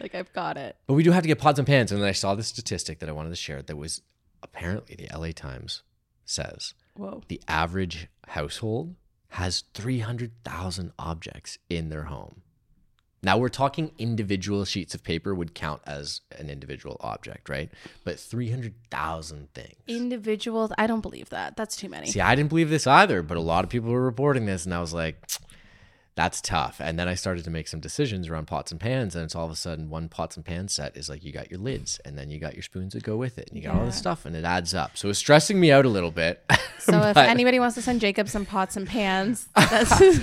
Like 0.00 0.14
I've 0.14 0.32
got 0.32 0.56
it. 0.56 0.76
But 0.86 0.94
we 0.94 1.02
do 1.02 1.10
have 1.10 1.24
to 1.24 1.28
get 1.28 1.38
pots 1.40 1.58
and 1.58 1.66
pans. 1.68 1.92
And 1.92 2.00
then 2.00 2.08
I 2.08 2.12
saw 2.12 2.34
this 2.36 2.46
statistic 2.46 3.00
that 3.00 3.08
I 3.10 3.12
wanted 3.12 3.30
to 3.30 3.36
share 3.36 3.60
that 3.60 3.76
was 3.76 4.00
apparently 4.42 4.94
the 4.96 5.14
LA 5.14 5.32
Times 5.32 5.82
says 6.24 6.74
Whoa. 6.96 7.22
the 7.28 7.40
average 7.48 8.08
household 8.28 8.94
has 9.30 9.64
300,000 9.74 10.92
objects 10.98 11.58
in 11.68 11.88
their 11.88 12.04
home. 12.04 12.42
Now 13.22 13.36
we're 13.36 13.50
talking 13.50 13.92
individual 13.98 14.64
sheets 14.64 14.94
of 14.94 15.04
paper 15.04 15.34
would 15.34 15.54
count 15.54 15.82
as 15.86 16.22
an 16.38 16.48
individual 16.48 16.96
object, 17.00 17.50
right? 17.50 17.70
But 18.02 18.18
300,000 18.18 19.52
things. 19.52 19.74
Individuals, 19.86 20.72
I 20.78 20.86
don't 20.86 21.02
believe 21.02 21.28
that. 21.28 21.54
That's 21.54 21.76
too 21.76 21.90
many. 21.90 22.06
See, 22.06 22.20
I 22.20 22.34
didn't 22.34 22.48
believe 22.48 22.70
this 22.70 22.86
either, 22.86 23.22
but 23.22 23.36
a 23.36 23.42
lot 23.42 23.62
of 23.62 23.70
people 23.70 23.90
were 23.90 24.02
reporting 24.02 24.46
this, 24.46 24.64
and 24.64 24.72
I 24.72 24.80
was 24.80 24.94
like, 24.94 25.22
that's 26.20 26.42
tough. 26.42 26.80
And 26.80 26.98
then 26.98 27.08
I 27.08 27.14
started 27.14 27.44
to 27.44 27.50
make 27.50 27.66
some 27.66 27.80
decisions 27.80 28.28
around 28.28 28.46
pots 28.46 28.70
and 28.70 28.78
pans, 28.78 29.16
and 29.16 29.24
it's 29.24 29.34
all 29.34 29.46
of 29.46 29.50
a 29.50 29.56
sudden 29.56 29.88
one 29.88 30.10
pots 30.10 30.36
and 30.36 30.44
pan 30.44 30.68
set 30.68 30.94
is 30.94 31.08
like 31.08 31.24
you 31.24 31.32
got 31.32 31.50
your 31.50 31.58
lids, 31.58 31.98
and 32.04 32.18
then 32.18 32.28
you 32.28 32.38
got 32.38 32.52
your 32.52 32.62
spoons 32.62 32.92
that 32.92 33.02
go 33.02 33.16
with 33.16 33.38
it, 33.38 33.48
and 33.48 33.56
you 33.56 33.62
got 33.62 33.74
all 33.74 33.86
this 33.86 33.96
stuff, 33.96 34.26
and 34.26 34.36
it 34.36 34.44
adds 34.44 34.74
up. 34.74 34.98
So 34.98 35.08
it's 35.08 35.18
stressing 35.18 35.58
me 35.58 35.72
out 35.72 35.86
a 35.86 35.88
little 35.88 36.10
bit. 36.10 36.44
So 36.80 36.98
if 37.02 37.16
anybody 37.18 37.60
wants 37.60 37.74
to 37.74 37.82
send 37.82 38.00
Jacob 38.00 38.26
some 38.26 38.46
pots 38.46 38.74
and 38.74 38.88
pans, 38.88 39.46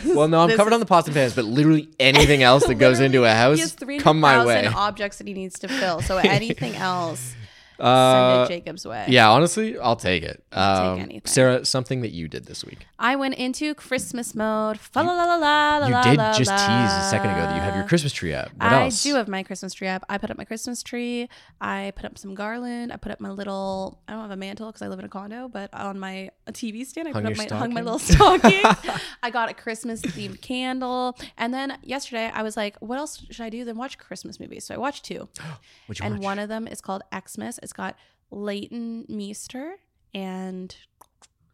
well, 0.08 0.28
no, 0.28 0.40
I'm 0.40 0.58
covered 0.58 0.74
on 0.74 0.80
the 0.80 0.88
pots 0.88 1.08
and 1.08 1.14
pans, 1.16 1.36
but 1.36 1.46
literally 1.46 1.88
anything 2.00 2.42
else 2.42 2.66
that 2.66 2.76
goes 2.80 3.00
into 3.00 3.26
a 3.26 3.32
house, 3.32 3.76
come 4.00 4.20
my 4.20 4.44
way. 4.44 4.66
objects 4.66 5.20
that 5.20 5.28
he 5.28 5.36
needs 5.36 5.60
to 5.60 5.68
fill. 5.68 6.02
So 6.02 6.18
anything 6.18 6.76
else, 6.76 7.36
Uh, 7.80 8.46
send 8.48 8.52
it 8.52 8.66
Jacob's 8.66 8.86
way. 8.88 9.06
yeah, 9.08 9.30
honestly, 9.30 9.78
I'll 9.78 9.96
take 9.96 10.24
it. 10.24 10.44
I'll 10.52 10.92
Um, 10.92 10.96
take 10.98 11.04
anything. 11.06 11.22
Sarah, 11.26 11.66
something 11.66 12.02
that 12.02 12.12
you 12.12 12.28
did 12.28 12.46
this 12.46 12.64
week. 12.66 12.86
I 13.00 13.16
went 13.16 13.36
into 13.36 13.76
Christmas 13.76 14.34
mode. 14.34 14.80
Fa 14.80 15.00
la 15.02 15.14
la 15.14 15.24
la 15.26 15.36
la 15.36 15.78
la 15.78 15.88
You 15.88 16.10
did 16.12 16.18
la 16.18 16.34
just 16.34 16.50
la. 16.50 16.58
tease 16.58 16.94
a 17.06 17.10
second 17.10 17.30
ago 17.32 17.42
that 17.42 17.56
you 17.56 17.62
have 17.62 17.76
your 17.76 17.86
Christmas 17.86 18.12
tree 18.14 18.34
up. 18.34 18.50
What 18.56 18.72
I 18.74 18.84
else? 18.86 19.04
do 19.04 19.14
have 19.16 19.28
my 19.28 19.44
Christmas 19.44 19.74
tree 19.74 19.88
up. 19.88 20.04
I 20.10 20.18
put 20.18 20.32
up 20.32 20.38
my 20.38 20.46
Christmas 20.46 20.82
tree. 20.82 21.30
I 21.62 21.94
put 21.96 22.06
up 22.06 22.18
some 22.18 22.34
garland. 22.34 22.92
I 22.92 22.98
put 22.98 23.12
up 23.12 23.20
my 23.20 23.30
little. 23.30 24.00
I 24.08 24.14
don't 24.14 24.22
have 24.22 24.32
a 24.32 24.36
mantle 24.36 24.68
because 24.68 24.82
I 24.82 24.88
live 24.88 25.00
in 25.00 25.06
a 25.06 25.10
condo, 25.10 25.48
but 25.48 25.72
on 25.74 26.00
my 26.00 26.32
TV 26.52 26.86
stand, 26.86 27.08
I 27.08 27.12
Hung 27.12 27.24
put 27.24 27.32
up 27.34 27.38
your 27.38 27.48
my 27.50 27.58
hung 27.60 27.74
my 27.74 27.82
little 27.82 28.00
stocking. 28.00 28.62
I 29.24 29.30
got 29.30 29.50
a 29.52 29.54
Christmas 29.54 30.02
themed 30.02 30.42
candle, 30.42 31.16
and 31.38 31.54
then 31.54 31.78
yesterday 31.84 32.32
I 32.34 32.42
was 32.42 32.58
like, 32.58 32.78
"What 32.82 32.98
else 32.98 33.24
should 33.30 33.44
I 33.44 33.50
do 33.50 33.64
than 33.66 33.78
watch 33.78 33.98
Christmas 34.00 34.40
movies?" 34.40 34.66
So 34.66 34.74
I 34.74 34.78
watched 34.78 35.06
two, 35.06 35.28
What'd 35.88 36.00
you 36.00 36.06
and 36.06 36.16
watch? 36.16 36.24
one 36.24 36.40
of 36.40 36.50
them 36.50 36.68
is 36.68 36.82
called 36.82 37.04
EXmas. 37.12 37.60
It's 37.62 37.67
got 37.74 37.96
Leighton 38.32 39.06
Meester 39.08 39.76
and 40.14 40.76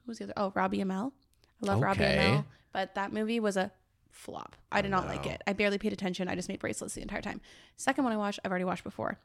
who's 0.06 0.17
the 0.19 0.26
other? 0.26 0.34
Oh, 0.38 0.52
Robbie 0.56 0.80
Amell. 0.80 1.12
I 1.62 1.65
love 1.65 1.82
Robbie 1.82 2.04
Okay. 2.04 2.17
Amell, 2.17 2.45
but 2.71 2.95
that 2.95 3.13
movie 3.13 3.39
was 3.39 3.58
a 3.58 3.71
flop. 4.12 4.56
I 4.71 4.82
did 4.82 4.91
not 4.91 5.08
like 5.08 5.26
it. 5.26 5.41
I 5.47 5.54
barely 5.54 5.78
paid 5.78 5.93
attention. 5.93 6.28
I 6.28 6.36
just 6.36 6.49
made 6.49 6.60
bracelets 6.60 6.93
the 6.93 7.02
entire 7.02 7.21
time. 7.21 7.41
Second 7.78 8.04
one 8.04 8.13
I 8.13 8.17
watched, 8.17 8.39
I've 8.43 8.52
already 8.52 8.65
watched 8.65 8.84
before. 8.84 9.19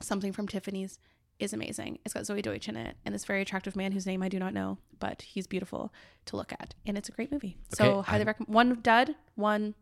Something 0.00 0.32
from 0.32 0.46
Tiffany's 0.48 0.98
is 1.38 1.52
amazing. 1.52 1.98
It's 2.04 2.14
got 2.14 2.24
Zoey 2.24 2.42
Deutch 2.42 2.68
in 2.68 2.76
it 2.76 2.96
and 3.04 3.14
this 3.14 3.24
very 3.24 3.42
attractive 3.42 3.76
man 3.76 3.92
whose 3.92 4.06
name 4.06 4.22
I 4.22 4.28
do 4.28 4.38
not 4.38 4.52
know, 4.54 4.78
but 4.98 5.22
he's 5.22 5.46
beautiful 5.46 5.92
to 6.26 6.36
look 6.36 6.52
at. 6.52 6.74
And 6.86 6.98
it's 6.98 7.08
a 7.08 7.12
great 7.12 7.30
movie. 7.32 7.56
so 7.72 8.02
highly 8.02 8.24
recommend 8.24 8.52
one 8.54 8.80
dud, 8.82 9.14
one 9.34 9.74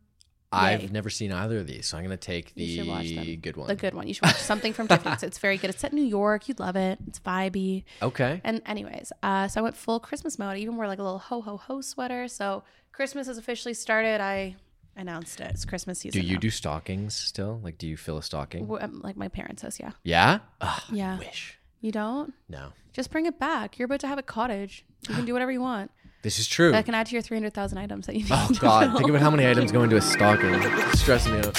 I've 0.52 0.92
never 0.92 1.10
seen 1.10 1.32
either 1.32 1.58
of 1.58 1.66
these, 1.66 1.86
so 1.86 1.96
I'm 1.98 2.04
gonna 2.04 2.16
take 2.16 2.52
You 2.54 2.76
should 2.76 2.86
watch 2.88 3.04
the 3.06 3.36
good 3.36 3.56
one. 3.56 3.66
the 3.68 3.74
good 3.74 3.94
one. 3.94 4.06
You 4.08 4.14
should 4.14 4.24
watch 4.24 4.36
something 4.36 4.72
from 4.72 4.88
Tiffany's. 4.88 5.22
It's 5.22 5.38
very 5.38 5.56
good. 5.58 5.70
It's 5.70 5.80
set 5.80 5.92
in 5.92 5.98
New 5.98 6.04
York. 6.04 6.48
You'd 6.48 6.60
love 6.60 6.76
it. 6.76 6.98
It's 7.06 7.18
vibey. 7.20 7.84
Okay. 8.00 8.40
And 8.44 8.62
anyways, 8.66 9.12
uh, 9.22 9.48
so 9.48 9.60
I 9.60 9.62
went 9.62 9.76
full 9.76 10.00
Christmas 10.00 10.38
mode. 10.38 10.56
I 10.56 10.58
even 10.58 10.76
wore 10.76 10.86
like 10.86 10.98
a 10.98 11.02
little 11.02 11.18
ho 11.18 11.40
ho 11.40 11.56
ho 11.56 11.80
sweater. 11.80 12.28
So 12.28 12.62
Christmas 12.92 13.26
has 13.26 13.38
officially 13.38 13.74
started. 13.74 14.20
I 14.20 14.56
announced 14.96 15.40
it. 15.40 15.50
It's 15.50 15.64
Christmas 15.64 15.98
season. 15.98 16.20
Do 16.20 16.26
you 16.26 16.34
now. 16.34 16.40
do 16.40 16.50
stockings 16.50 17.14
still? 17.14 17.60
Like, 17.62 17.76
do 17.78 17.86
you 17.86 17.96
fill 17.96 18.16
a 18.18 18.22
stocking? 18.22 18.70
Um, 18.80 19.00
like 19.04 19.16
my 19.16 19.28
parents' 19.28 19.62
house? 19.62 19.78
Yeah. 19.80 19.92
Yeah. 20.04 20.38
Ugh, 20.60 20.82
Yeah. 20.92 21.18
wish. 21.18 21.58
You 21.82 21.92
don't? 21.92 22.32
No. 22.48 22.72
Just 22.94 23.10
bring 23.10 23.26
it 23.26 23.38
back. 23.38 23.78
You're 23.78 23.84
about 23.86 24.00
to 24.00 24.06
have 24.08 24.18
a 24.18 24.22
cottage. 24.22 24.86
You 25.08 25.14
can 25.14 25.24
do 25.26 25.34
whatever 25.34 25.52
you 25.52 25.60
want. 25.60 25.90
This 26.26 26.40
is 26.40 26.48
true. 26.48 26.72
That 26.72 26.84
can 26.84 26.96
add 26.96 27.06
to 27.06 27.12
your 27.12 27.22
300,000 27.22 27.78
items 27.78 28.06
that 28.06 28.16
you 28.16 28.26
oh, 28.32 28.48
need. 28.50 28.58
Oh 28.58 28.60
God! 28.60 28.92
Think 28.96 29.10
about 29.10 29.22
how 29.22 29.30
many 29.30 29.48
items 29.48 29.70
go 29.70 29.84
into 29.84 29.94
a 29.94 30.00
stocking. 30.00 30.54
It's 30.54 30.98
stressing 30.98 31.32
me 31.34 31.38
out. 31.38 31.56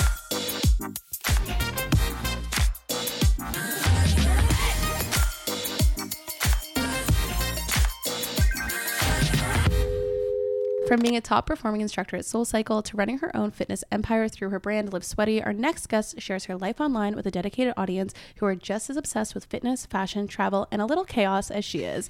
From 10.87 11.01
being 11.01 11.17
a 11.17 11.21
top 11.21 11.45
performing 11.45 11.81
instructor 11.81 12.15
at 12.15 12.23
SoulCycle 12.23 12.81
to 12.85 12.95
running 12.95 13.17
her 13.17 13.35
own 13.35 13.51
fitness 13.51 13.83
empire 13.91 14.29
through 14.29 14.51
her 14.51 14.59
brand 14.59 14.93
Liv 14.93 15.03
Sweaty, 15.03 15.43
our 15.43 15.51
next 15.51 15.87
guest 15.87 16.21
shares 16.21 16.45
her 16.45 16.55
life 16.55 16.79
online 16.79 17.13
with 17.13 17.25
a 17.27 17.31
dedicated 17.31 17.73
audience 17.75 18.13
who 18.37 18.45
are 18.45 18.55
just 18.55 18.89
as 18.89 18.95
obsessed 18.95 19.35
with 19.35 19.43
fitness, 19.43 19.85
fashion, 19.85 20.29
travel, 20.29 20.65
and 20.71 20.81
a 20.81 20.85
little 20.85 21.03
chaos 21.03 21.51
as 21.51 21.65
she 21.65 21.79
is. 21.79 22.09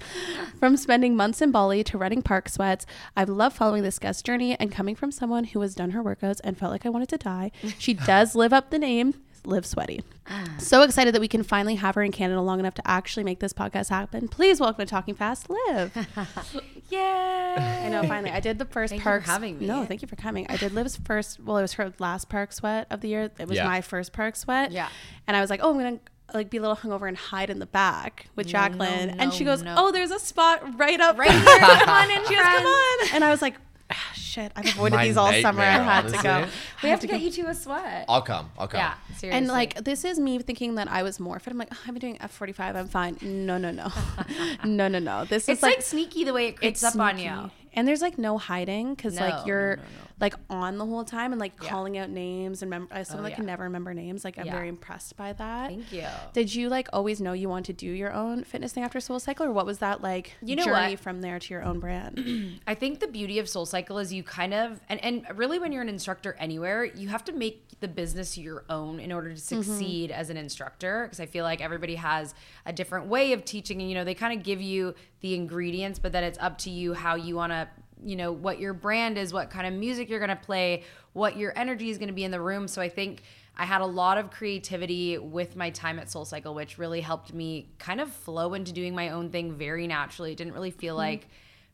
From 0.59 0.77
spending 0.77 1.15
months 1.15 1.41
in 1.41 1.49
Bali 1.49 1.83
to 1.85 1.97
running 1.97 2.21
park 2.21 2.49
sweats, 2.49 2.85
I've 3.15 3.29
loved 3.29 3.55
following 3.55 3.81
this 3.81 3.97
guest's 3.97 4.21
journey 4.21 4.55
and 4.59 4.71
coming 4.71 4.93
from 4.93 5.11
someone 5.11 5.45
who 5.45 5.61
has 5.61 5.73
done 5.73 5.91
her 5.91 6.03
workouts 6.03 6.39
and 6.43 6.55
felt 6.55 6.71
like 6.71 6.85
I 6.85 6.89
wanted 6.89 7.09
to 7.09 7.17
die. 7.17 7.51
She 7.79 7.93
does 7.95 8.35
live 8.35 8.53
up 8.53 8.69
the 8.69 8.77
name. 8.77 9.15
Liv 9.47 9.65
Sweaty. 9.65 10.03
So 10.59 10.81
excited 10.81 11.13
that 11.13 11.21
we 11.21 11.27
can 11.27 11.43
finally 11.43 11.75
have 11.75 11.93
her 11.95 12.01
in 12.01 12.11
Canada 12.11 12.41
long 12.41 12.59
enough 12.59 12.73
to 12.75 12.81
actually 12.87 13.23
make 13.23 13.39
this 13.39 13.53
podcast 13.53 13.89
happen. 13.89 14.27
Please 14.27 14.59
welcome 14.59 14.83
to 14.85 14.89
Talking 14.89 15.13
Fast, 15.15 15.49
Liv. 15.49 15.95
Yay! 16.89 16.99
I 16.99 17.89
know. 17.89 18.03
Finally, 18.03 18.31
I 18.31 18.39
did 18.39 18.57
the 18.59 18.65
first 18.65 18.89
Thank 18.91 19.01
you 19.01 19.03
for 19.03 19.19
having 19.19 19.59
me. 19.59 19.67
No, 19.67 19.85
thank 19.85 20.01
you 20.01 20.07
for 20.07 20.15
coming. 20.15 20.47
I 20.49 20.57
did 20.57 20.73
Liv's 20.73 20.97
first. 20.97 21.39
Well, 21.39 21.57
it 21.57 21.61
was 21.61 21.73
her 21.73 21.93
last 21.99 22.27
park 22.27 22.51
sweat 22.53 22.87
of 22.89 23.01
the 23.01 23.07
year. 23.09 23.31
It 23.37 23.47
was 23.47 23.57
Yeah. 23.57 23.65
my 23.67 23.81
first 23.81 24.13
park 24.13 24.35
sweat. 24.35 24.71
Yeah. 24.71 24.89
And 25.27 25.37
I 25.37 25.41
was 25.41 25.49
like, 25.49 25.59
oh, 25.63 25.69
I'm 25.71 25.77
gonna 25.77 25.99
like 26.33 26.49
be 26.49 26.57
a 26.57 26.61
little 26.61 26.75
hungover 26.75 27.07
and 27.07 27.15
hide 27.15 27.49
in 27.49 27.59
the 27.59 27.65
back 27.65 28.27
with 28.35 28.47
Jacqueline. 28.47 29.11
and 29.11 29.31
she 29.33 29.45
goes, 29.45 29.61
no. 29.63 29.75
oh, 29.77 29.91
there's 29.93 30.11
a 30.11 30.19
spot 30.19 30.77
right 30.77 30.99
up 30.99 31.17
Right 31.17 31.29
there. 31.29 31.39
here. 31.39 31.77
Come 31.85 31.89
on 31.89 32.11
in, 32.11 32.17
She 32.27 32.35
goes, 32.35 32.43
come 32.43 32.65
on. 32.65 33.07
And 33.13 33.23
I 33.23 33.29
was 33.31 33.41
like, 33.41 33.55
ah, 33.91 34.11
shit. 34.15 34.51
I've 34.55 34.65
avoided 34.75 34.95
My 34.95 35.07
these 35.07 35.17
all 35.17 35.31
summer. 35.33 35.61
I 35.61 35.77
nightmare, 35.77 35.83
had 35.83 36.07
to 36.07 36.23
go. 36.23 36.51
We 36.83 36.89
have 36.89 36.99
to 37.01 37.07
get 37.07 37.21
you 37.21 37.31
to 37.31 37.41
a 37.49 37.55
sweat. 37.55 38.05
I'll 38.07 38.21
come. 38.21 38.49
I'll 38.57 38.67
come. 38.67 38.79
yeah, 38.79 38.93
seriously. 39.15 39.29
And 39.37 39.47
like 39.47 39.83
this 39.83 40.03
is 40.05 40.19
me 40.19 40.39
thinking 40.39 40.75
that 40.75 40.89
I 40.89 41.03
was 41.03 41.19
more 41.19 41.39
fit. 41.39 41.51
I'm 41.51 41.57
like, 41.57 41.69
oh, 41.71 41.77
I've 41.87 41.93
been 41.93 41.99
doing 41.99 42.17
F45. 42.17 42.75
I'm 42.75 42.87
fine. 42.87 43.17
No, 43.21 43.57
no, 43.57 43.71
no, 43.71 43.91
no, 44.63 44.87
no, 44.87 44.99
no. 44.99 45.25
This 45.25 45.47
it's 45.49 45.59
is 45.59 45.63
like, 45.63 45.77
like 45.77 45.85
sneaky 45.85 46.23
the 46.23 46.33
way 46.33 46.47
it 46.47 46.57
creeps 46.57 46.83
it's 46.83 46.95
up 46.95 46.99
on 47.01 47.15
sneaky. 47.15 47.29
you. 47.29 47.51
And 47.73 47.87
there's 47.87 48.01
like 48.01 48.17
no 48.17 48.37
hiding 48.37 48.95
because 48.95 49.15
No, 49.15 49.21
like 49.27 49.45
you're 49.45 49.75
no, 49.77 49.81
no, 49.81 49.87
no. 49.87 50.07
Like 50.19 50.33
on 50.49 50.77
the 50.77 50.85
whole 50.85 51.03
time 51.03 51.31
and 51.31 51.39
like 51.39 51.57
calling 51.57 51.97
out 51.97 52.09
names 52.09 52.61
and 52.61 52.71
remember. 52.71 52.93
As 52.93 53.07
someone 53.07 53.25
Oh, 53.25 53.29
that 53.29 53.35
can 53.35 53.45
never 53.45 53.63
remember 53.63 53.93
names, 53.93 54.23
like 54.23 54.37
I'm 54.39 54.47
Yeah. 54.47 54.53
very 54.53 54.67
impressed 54.67 55.15
by 55.15 55.33
that. 55.33 55.69
Thank 55.69 55.91
you. 55.91 56.07
Did 56.33 56.53
you 56.55 56.69
like 56.69 56.87
always 56.91 57.21
know 57.21 57.33
you 57.33 57.49
want 57.49 57.65
to 57.67 57.73
do 57.73 57.87
your 57.87 58.11
own 58.13 58.43
fitness 58.43 58.73
thing 58.73 58.83
after 58.83 58.99
Soul 58.99 59.19
Cycle, 59.19 59.45
or 59.45 59.51
what 59.51 59.65
was 59.65 59.77
that 59.79 60.01
like 60.01 60.33
You 60.41 60.55
know 60.55 60.65
journey 60.65 60.93
what? 60.93 60.99
from 60.99 61.21
there 61.21 61.39
to 61.39 61.53
your 61.53 61.63
own 61.63 61.79
brand? 61.79 62.61
I 62.67 62.73
think 62.73 62.99
the 62.99 63.07
beauty 63.07 63.39
of 63.39 63.47
Soul 63.47 63.65
Cycle 63.65 63.99
is 63.99 64.11
you 64.11 64.23
kind 64.23 64.53
of 64.53 64.81
and, 64.89 65.03
and 65.03 65.25
really 65.35 65.59
when 65.59 65.71
you're 65.71 65.83
an 65.83 65.89
instructor 65.89 66.35
anywhere, 66.39 66.83
you 66.83 67.09
have 67.09 67.23
to 67.25 67.31
make 67.31 67.63
the 67.79 67.87
business 67.87 68.37
your 68.37 68.63
own 68.69 68.99
in 68.99 69.11
order 69.11 69.29
to 69.29 69.35
mm-hmm. 69.35 69.61
succeed 69.61 70.09
as 70.11 70.29
an 70.29 70.37
instructor. 70.37 71.03
Because 71.05 71.19
I 71.19 71.27
feel 71.27 71.43
like 71.43 71.61
everybody 71.61 71.95
has 71.95 72.33
a 72.65 72.73
different 72.73 73.07
way 73.07 73.33
of 73.33 73.45
teaching, 73.45 73.81
and 73.81 73.89
you 73.89 73.95
know 73.95 74.03
they 74.03 74.15
kind 74.15 74.37
of 74.37 74.43
give 74.43 74.61
you 74.61 74.95
the 75.21 75.35
ingredients, 75.35 75.99
but 75.99 76.11
then 76.11 76.23
it's 76.23 76.39
up 76.39 76.57
to 76.59 76.69
you 76.69 76.93
how 76.93 77.15
you 77.15 77.35
want 77.35 77.51
to, 77.51 77.67
you 78.03 78.15
know, 78.15 78.31
what 78.31 78.59
your 78.59 78.73
brand 78.73 79.17
is, 79.17 79.33
what 79.33 79.49
kind 79.49 79.67
of 79.67 79.73
music 79.73 80.09
you're 80.09 80.19
gonna 80.19 80.35
play, 80.35 80.83
what 81.13 81.37
your 81.37 81.53
energy 81.57 81.89
is 81.89 81.97
gonna 81.97 82.13
be 82.13 82.23
in 82.23 82.31
the 82.31 82.41
room. 82.41 82.67
So 82.67 82.81
I 82.81 82.89
think. 82.89 83.23
I 83.59 83.65
had 83.65 83.81
a 83.81 83.87
lot 83.87 84.19
of 84.19 84.29
creativity 84.29 85.17
with 85.17 85.55
my 85.55 85.71
time 85.71 85.97
at 85.97 86.11
Soul 86.11 86.25
Cycle, 86.25 86.53
which 86.53 86.77
really 86.77 87.01
helped 87.01 87.33
me 87.33 87.71
kind 87.79 87.99
of 87.99 88.11
flow 88.11 88.53
into 88.53 88.71
doing 88.71 88.93
my 88.93 89.09
own 89.09 89.31
thing 89.31 89.51
very 89.51 89.87
naturally. 89.87 90.33
It 90.33 90.37
didn't 90.37 90.53
really 90.53 90.69
feel 90.69 90.93
mm-hmm. 90.93 90.99
like 90.99 91.27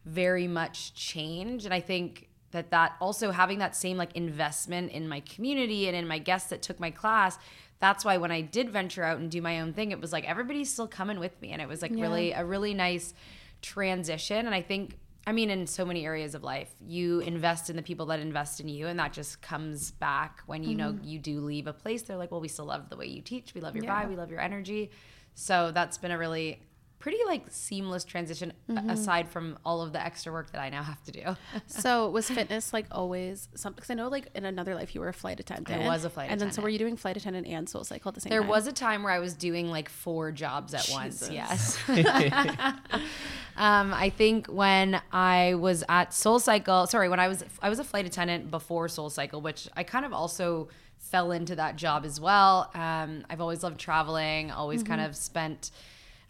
very 0.05 0.47
much 0.47 0.93
change 0.93 1.65
and 1.65 1.73
i 1.73 1.79
think 1.79 2.27
that 2.51 2.71
that 2.71 2.95
also 2.99 3.31
having 3.31 3.59
that 3.59 3.75
same 3.75 3.97
like 3.97 4.13
investment 4.15 4.91
in 4.91 5.07
my 5.07 5.21
community 5.21 5.87
and 5.87 5.95
in 5.95 6.07
my 6.07 6.19
guests 6.19 6.49
that 6.49 6.61
took 6.61 6.79
my 6.79 6.91
class 6.91 7.37
that's 7.79 8.03
why 8.03 8.17
when 8.17 8.31
i 8.31 8.41
did 8.41 8.69
venture 8.69 9.03
out 9.03 9.17
and 9.17 9.31
do 9.31 9.41
my 9.41 9.61
own 9.61 9.71
thing 9.73 9.91
it 9.91 10.01
was 10.01 10.11
like 10.11 10.27
everybody's 10.27 10.71
still 10.71 10.87
coming 10.87 11.19
with 11.19 11.39
me 11.41 11.51
and 11.51 11.61
it 11.61 11.67
was 11.67 11.81
like 11.81 11.91
really 11.91 12.31
a 12.33 12.43
really 12.43 12.73
nice 12.73 13.13
transition 13.61 14.45
and 14.45 14.53
i 14.53 14.61
think 14.61 14.97
i 15.25 15.31
mean 15.31 15.49
in 15.49 15.65
so 15.65 15.85
many 15.85 16.05
areas 16.05 16.35
of 16.35 16.43
life 16.43 16.73
you 16.85 17.19
invest 17.21 17.69
in 17.69 17.75
the 17.75 17.81
people 17.81 18.05
that 18.05 18.19
invest 18.19 18.59
in 18.59 18.67
you 18.67 18.87
and 18.87 18.99
that 18.99 19.13
just 19.13 19.41
comes 19.41 19.91
back 19.91 20.41
when 20.45 20.63
you 20.63 20.75
know 20.75 20.91
mm-hmm. 20.91 21.03
you 21.03 21.19
do 21.19 21.39
leave 21.39 21.67
a 21.67 21.73
place. 21.73 22.01
They're 22.03 22.17
like 22.17 22.31
well 22.31 22.41
we 22.41 22.47
still 22.47 22.65
love 22.65 22.89
the 22.89 22.97
way 22.97 23.07
you 23.07 23.21
teach. 23.21 23.53
We 23.53 23.61
love 23.61 23.75
your 23.75 23.85
vibe. 23.85 24.09
We 24.09 24.15
love 24.15 24.29
your 24.29 24.39
energy. 24.39 24.91
So 25.35 25.71
that's 25.71 25.97
been 25.97 26.11
a 26.11 26.17
really 26.17 26.61
pretty 27.03 27.17
like 27.25 27.43
seamless 27.49 28.05
transition 28.05 28.53
a- 28.69 28.81
aside 28.87 29.27
from 29.27 29.59
all 29.65 29.81
of 29.81 29.91
the 29.91 30.01
extra 30.01 30.31
work 30.31 30.49
that 30.53 30.61
I 30.61 30.69
now 30.69 30.83
have 30.83 31.03
to 31.03 31.11
do. 31.11 31.35
so 31.67 32.09
was 32.09 32.29
fitness 32.29 32.71
like 32.71 32.85
always 32.91 33.49
something? 33.55 33.75
Because 33.75 33.89
I 33.89 33.95
know 33.95 34.07
like 34.07 34.29
in 34.35 34.45
another 34.45 34.73
life 34.73 34.95
you 34.95 35.01
were 35.01 35.09
a 35.09 35.13
flight 35.13 35.37
attendant. 35.37 35.83
I 35.83 35.85
was 35.85 36.05
a 36.05 36.09
flight 36.09 36.27
attendant. 36.27 36.31
and 36.31 36.51
then 36.51 36.55
so 36.55 36.61
were 36.61 36.69
you 36.69 36.79
doing 36.79 36.95
flight 36.95 37.17
attendant 37.17 37.45
and 37.45 37.67
Soul 37.67 37.83
Cycle 37.83 38.07
at 38.07 38.15
the 38.15 38.21
same 38.21 38.29
there 38.29 38.39
time? 38.39 38.47
There 38.47 38.55
was 38.55 38.67
a 38.67 38.71
time 38.71 39.03
where 39.03 39.11
I 39.11 39.19
was 39.19 39.33
doing 39.33 39.67
like 39.67 39.89
four 39.89 40.31
jobs 40.31 40.73
at 40.73 40.87
once. 40.93 41.29
Yes. 41.29 41.77
um, 41.89 43.93
I 43.93 44.09
think 44.15 44.47
when 44.47 45.01
I 45.11 45.55
was 45.55 45.83
at 45.89 46.13
Soul 46.13 46.39
Cycle, 46.39 46.87
sorry, 46.87 47.09
when 47.09 47.19
I 47.19 47.27
was 47.27 47.43
I 47.61 47.67
was 47.67 47.79
a 47.79 47.83
flight 47.83 48.05
attendant 48.05 48.49
before 48.49 48.87
Soul 48.87 49.09
Cycle, 49.09 49.41
which 49.41 49.67
I 49.75 49.83
kind 49.83 50.05
of 50.05 50.13
also 50.13 50.69
fell 50.99 51.33
into 51.33 51.57
that 51.57 51.75
job 51.75 52.05
as 52.05 52.21
well. 52.21 52.71
Um, 52.73 53.25
I've 53.29 53.41
always 53.41 53.61
loved 53.61 53.77
traveling, 53.77 54.51
always 54.51 54.83
kind 54.83 55.01
of 55.01 55.17
spent 55.17 55.71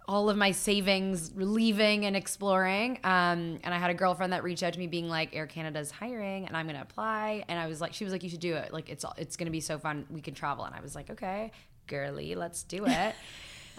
all 0.07 0.29
of 0.29 0.37
my 0.37 0.51
savings 0.51 1.31
leaving 1.35 2.05
and 2.05 2.15
exploring. 2.15 2.99
Um, 3.03 3.59
and 3.63 3.73
I 3.73 3.77
had 3.77 3.89
a 3.89 3.93
girlfriend 3.93 4.33
that 4.33 4.43
reached 4.43 4.63
out 4.63 4.73
to 4.73 4.79
me 4.79 4.87
being 4.87 5.07
like, 5.07 5.35
Air 5.35 5.47
Canada's 5.47 5.91
hiring 5.91 6.47
and 6.47 6.57
I'm 6.57 6.65
to 6.75 6.81
apply. 6.81 7.43
And 7.47 7.57
I 7.57 7.67
was 7.67 7.79
like, 7.79 7.93
she 7.93 8.03
was 8.03 8.11
like, 8.11 8.23
you 8.23 8.29
should 8.29 8.39
do 8.39 8.55
it. 8.55 8.73
Like, 8.73 8.89
it's, 8.89 9.05
it's 9.17 9.35
to 9.45 9.51
be 9.51 9.61
so 9.61 9.77
fun. 9.77 10.05
We 10.09 10.21
can 10.21 10.33
travel. 10.33 10.65
And 10.65 10.75
I 10.75 10.81
was 10.81 10.95
like, 10.95 11.09
okay, 11.09 11.51
girly, 11.87 12.35
let's 12.35 12.63
do 12.63 12.85
it. 12.85 13.15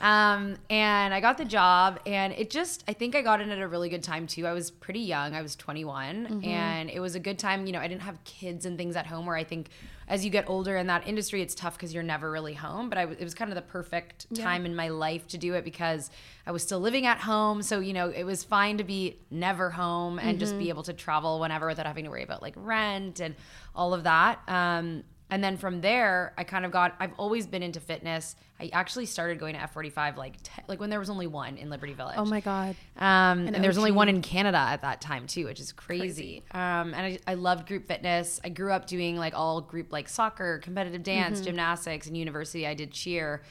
um, 0.01 0.57
and 0.69 1.15
I 1.15 1.21
got 1.21 1.39
the 1.39 1.45
job 1.45 2.01
and 2.05 2.33
it 2.35 2.51
just, 2.51 2.85
I 2.89 2.93
think 2.93 3.15
I 3.15 3.23
got 3.23 3.41
in 3.41 3.51
at 3.51 3.59
a 3.61 3.69
really 3.69 3.89
good 3.89 4.03
time 4.03 4.27
too. 4.27 4.47
I 4.47 4.53
was 4.53 4.71
pretty 4.71 5.01
young. 5.01 5.35
I 5.35 5.41
was 5.43 5.55
21 5.57 6.27
and 6.45 6.91
it 6.91 7.01
was 7.01 7.15
a 7.15 7.21
good 7.21 7.39
time. 7.39 7.67
You 7.67 7.73
know, 7.73 7.79
I 7.79 7.89
didn't 7.89 8.03
have 8.03 8.23
kids 8.25 8.67
and 8.67 8.77
things 8.77 8.97
at 8.97 9.07
home 9.07 9.25
where 9.27 9.37
I 9.37 9.45
think 9.45 9.69
as 10.07 10.23
you 10.23 10.31
get 10.31 10.45
older 10.51 10.77
in 10.77 10.89
that 10.89 11.07
industry, 11.09 11.41
it's 11.41 11.55
tough 11.55 11.77
because 11.77 11.95
you're 11.95 12.03
never 12.03 12.31
really 12.31 12.53
home. 12.53 12.89
But 12.91 12.99
I 12.99 13.03
it 13.05 13.25
was 13.25 13.35
kind 13.35 13.51
of 13.51 13.55
the 13.55 13.63
perfect 13.63 14.27
time 14.35 14.67
in 14.67 14.77
my 14.77 14.89
life 14.89 15.27
to 15.29 15.39
do 15.39 15.55
it 15.55 15.65
because 15.65 16.11
I 16.47 16.53
was 16.53 16.63
still 16.63 16.81
living 16.81 17.07
at 17.07 17.19
home. 17.19 17.63
So, 17.63 17.81
you 17.81 17.95
know, 17.95 18.11
it 18.11 18.25
was 18.25 18.45
fine 18.45 18.77
to 18.79 18.85
be 18.85 19.19
never 19.31 19.71
home 19.71 20.19
and 20.19 20.39
just 20.39 20.59
be 20.59 20.69
able 20.69 20.83
to 20.83 20.93
travel 20.93 21.41
whenever 21.41 21.67
without 21.69 21.87
having 21.87 22.05
to 22.05 22.11
worry 22.11 22.23
about 22.23 22.43
like 22.43 22.55
rent 22.57 23.21
and 23.21 23.35
all 23.75 23.95
of 23.95 24.05
that. 24.05 24.41
Um, 24.47 25.05
and 25.35 25.43
then 25.43 25.57
from 25.57 25.81
there, 25.81 26.33
I 26.39 26.45
kind 26.45 26.65
of 26.65 26.71
got. 26.71 26.95
I've 27.01 27.13
always 27.19 27.45
been 27.45 27.61
into 27.65 27.81
fitness. 27.81 28.37
I 28.61 28.71
actually 28.73 29.07
started 29.07 29.41
going 29.41 29.55
to 29.57 29.61
F45 29.61 30.17
like 30.17 30.41
te- 30.45 30.63
like 30.69 30.79
when 30.79 30.89
there 30.89 31.01
was 31.01 31.11
only 31.11 31.27
one 31.27 31.57
in 31.57 31.71
Liberty 31.71 31.93
Village. 31.93 32.15
Oh 32.17 32.25
my 32.25 32.39
god. 32.39 32.77
Um, 32.97 33.49
and 33.49 33.57
there 33.57 33.67
was 33.69 33.79
only 33.79 33.91
one 33.91 34.09
in 34.09 34.23
Canada 34.23 34.59
at 34.59 34.83
that 34.83 35.01
time 35.01 35.27
too, 35.27 35.47
which 35.47 35.59
is 35.59 35.73
crazy. 35.73 36.45
Um, 36.53 36.95
and 36.95 36.97
I, 36.97 37.19
I 37.27 37.35
loved 37.35 37.67
group 37.67 37.89
fitness. 37.89 38.41
I 38.45 38.51
grew 38.51 38.71
up 38.71 38.87
doing 38.87 39.17
like 39.17 39.35
all 39.35 39.61
group 39.61 39.93
like 39.93 40.09
soccer, 40.09 40.61
competitive 40.61 41.03
dance, 41.03 41.39
Mm-hmm. 41.39 41.47
gymnastics, 41.47 42.07
and 42.07 42.17
university 42.17 42.65
I 42.65 42.75
did 42.75 42.93
cheer. 42.93 43.43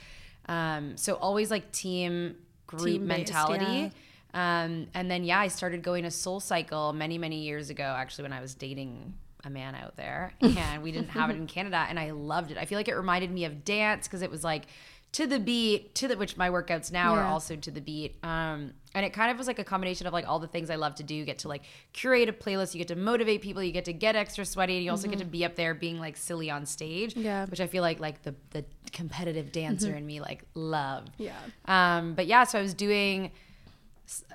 Um, 0.47 0.95
so 0.95 1.15
always 1.15 1.51
like 1.51 1.73
team 1.73 2.35
group 2.65 2.85
Team-based, 2.85 3.07
mentality. 3.07 3.91
Um, 4.33 4.87
and 4.93 5.11
then 5.11 5.25
yeah, 5.25 5.39
I 5.39 5.49
started 5.49 5.83
going 5.83 6.03
to 6.05 6.11
Soul 6.11 6.39
Cycle 6.39 6.93
many 6.93 7.17
many 7.17 7.41
years 7.43 7.69
ago. 7.69 7.83
Actually, 7.83 8.23
when 8.23 8.33
I 8.33 8.39
was 8.41 8.55
dating 8.55 9.13
a 9.43 9.49
man 9.49 9.75
out 9.75 9.95
there, 9.95 10.33
and 10.41 10.81
we 10.83 10.91
didn't 10.91 11.09
have 11.09 11.29
it 11.29 11.35
in 11.35 11.47
Canada, 11.55 11.85
and 11.89 11.99
I 11.99 12.11
loved 12.11 12.51
it. 12.51 12.57
I 12.57 12.65
feel 12.65 12.77
like 12.79 12.87
it 12.87 12.95
reminded 12.95 13.31
me 13.31 13.45
of 13.45 13.65
dance 13.65 14.07
because 14.07 14.21
it 14.21 14.31
was 14.31 14.43
like 14.43 14.65
to 15.13 15.27
the 15.27 15.39
beat, 15.39 15.93
to 15.93 16.07
the 16.07 16.17
which 16.17 16.37
my 16.37 16.49
workouts 16.49 16.91
now 16.91 17.13
are 17.13 17.23
also 17.23 17.55
to 17.55 17.69
the 17.69 17.81
beat. 17.81 18.15
Um, 18.23 18.73
and 18.95 19.05
it 19.05 19.13
kind 19.13 19.29
of 19.29 19.37
was 19.37 19.45
like 19.45 19.59
a 19.59 19.63
combination 19.63 20.07
of 20.07 20.13
like 20.13 20.27
all 20.27 20.39
the 20.39 20.47
things 20.47 20.71
I 20.71 20.75
love 20.75 20.95
to 20.95 21.03
do. 21.03 21.13
You 21.13 21.23
get 21.23 21.39
to 21.39 21.47
like 21.47 21.61
curate 21.93 22.29
a 22.29 22.33
playlist, 22.33 22.73
you 22.73 22.79
get 22.79 22.87
to 22.87 22.95
motivate 22.95 23.41
people, 23.41 23.61
you 23.61 23.71
get 23.71 23.85
to 23.85 23.93
get 23.93 24.15
extra 24.15 24.43
sweaty, 24.43 24.75
and 24.75 24.83
you 24.83 24.89
also 24.89 25.07
get 25.07 25.19
to 25.19 25.25
be 25.25 25.45
up 25.45 25.55
there 25.55 25.75
being 25.75 25.99
like 25.99 26.17
silly 26.17 26.49
on 26.49 26.65
stage. 26.65 27.11
Mm-hmm. 27.11 27.21
Yeah. 27.21 27.41
Mm-hmm. 27.43 27.51
which 27.51 27.61
I 27.61 27.67
feel 27.67 27.83
like 27.83 27.99
like 27.99 28.23
the 28.23 28.33
the 28.51 28.65
competitive 28.91 29.51
dancer 29.51 29.93
in 29.93 30.05
me 30.05 30.19
like 30.19 30.45
love. 30.55 31.05
Yeah. 31.17 31.35
Um, 31.65 32.15
but 32.15 32.25
yeah, 32.25 32.43
so 32.45 32.57
I 32.57 32.61
was 32.61 32.73
doing. 32.73 33.31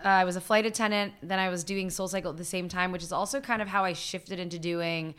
Uh, 0.04 0.09
I 0.09 0.24
was 0.24 0.37
a 0.37 0.40
flight 0.40 0.66
attendant. 0.66 1.12
Then 1.22 1.38
I 1.38 1.48
was 1.48 1.62
doing 1.64 1.90
Soul 1.90 2.09
Cycle 2.09 2.31
at 2.31 2.37
the 2.37 2.44
same 2.44 2.68
time, 2.68 2.90
which 2.92 3.02
is 3.02 3.12
also 3.12 3.40
kind 3.40 3.61
of 3.62 3.68
how 3.68 3.85
I 3.85 3.92
shifted 3.92 4.38
into 4.38 4.59
doing 4.59 5.14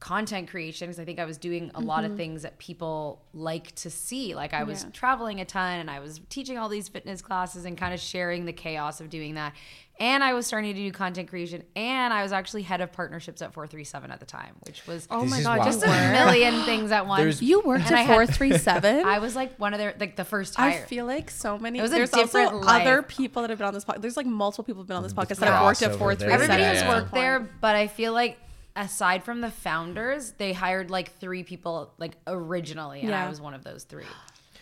content 0.00 0.48
creation 0.48 0.88
because 0.88 0.98
I 0.98 1.04
think 1.06 1.18
I 1.18 1.24
was 1.24 1.38
doing 1.38 1.70
a 1.74 1.80
lot 1.80 2.04
of 2.04 2.14
things 2.16 2.42
that 2.42 2.58
people 2.58 3.22
like 3.32 3.74
to 3.76 3.88
see. 3.88 4.34
Like 4.34 4.52
I 4.52 4.64
was 4.64 4.82
Yeah. 4.84 4.90
traveling 4.90 5.40
a 5.40 5.44
ton 5.46 5.78
and 5.80 5.90
I 5.90 6.00
was 6.00 6.20
teaching 6.28 6.58
all 6.58 6.68
these 6.68 6.88
fitness 6.88 7.22
classes 7.22 7.64
and 7.64 7.78
kind 7.78 7.94
of 7.94 8.00
sharing 8.00 8.44
the 8.44 8.52
chaos 8.52 9.00
of 9.00 9.08
doing 9.08 9.34
that. 9.36 9.54
And 10.00 10.24
I 10.24 10.32
was 10.34 10.44
starting 10.44 10.74
to 10.74 10.80
do 10.80 10.90
content 10.90 11.28
creation, 11.28 11.62
and 11.76 12.12
I 12.12 12.24
was 12.24 12.32
actually 12.32 12.62
head 12.62 12.80
of 12.80 12.90
partnerships 12.92 13.40
at 13.42 13.54
437 13.54 14.10
at 14.10 14.18
the 14.18 14.26
time, 14.26 14.56
which 14.66 14.84
was 14.88 15.06
Oh 15.08 15.22
This 15.22 15.30
my 15.30 15.38
is 15.38 15.44
god, 15.44 15.56
just 15.64 15.80
just 15.82 15.86
a 15.86 16.10
million 16.12 16.64
things 16.64 16.90
at 16.90 17.06
once. 17.06 17.20
There's- 17.20 17.42
You 17.42 17.60
worked 17.60 17.86
And 17.86 17.94
at 17.94 18.06
four 18.08 18.26
three 18.26 18.58
seven. 18.58 19.04
I 19.06 19.20
was 19.20 19.36
like 19.36 19.56
one 19.56 19.72
of 19.72 19.78
their 19.78 19.94
like 20.00 20.16
the 20.16 20.24
first 20.24 20.58
I 20.58 20.78
feel 20.80 21.06
like 21.06 21.30
so 21.30 21.58
many. 21.58 21.78
It 21.78 21.82
was 21.82 21.92
a 21.92 21.94
there's 21.94 22.10
different 22.10 22.54
also 22.54 22.66
life. 22.66 22.82
other 22.82 23.02
people 23.02 23.42
that 23.42 23.50
have 23.50 23.58
been 23.58 23.68
on 23.68 23.74
this 23.74 23.84
podcast. 23.84 24.00
There's 24.00 24.16
like 24.16 24.26
multiple 24.26 24.64
people 24.64 24.82
have 24.82 24.88
been 24.88 24.96
on 24.96 25.04
this 25.04 25.12
podcast 25.14 25.36
that 25.36 25.46
have 25.52 25.62
worked 25.64 25.82
at 25.82 25.94
437. 25.94 26.32
Everybody 26.32 26.62
Yeah, 26.62 26.72
has 26.72 26.82
yeah. 26.82 26.88
worked 26.88 27.14
there, 27.14 27.38
but 27.60 27.76
I 27.76 27.86
feel 27.86 28.12
like 28.12 28.38
aside 28.74 29.22
from 29.22 29.40
the 29.42 29.50
founders, 29.52 30.32
they 30.32 30.52
hired 30.52 30.90
like 30.90 31.12
three 31.20 31.44
people 31.44 31.92
like 31.98 32.16
originally, 32.26 32.98
and 33.00 33.10
Yeah. 33.10 33.24
I 33.24 33.28
was 33.28 33.40
one 33.40 33.54
of 33.54 33.62
those 33.62 33.84
three. 33.84 34.04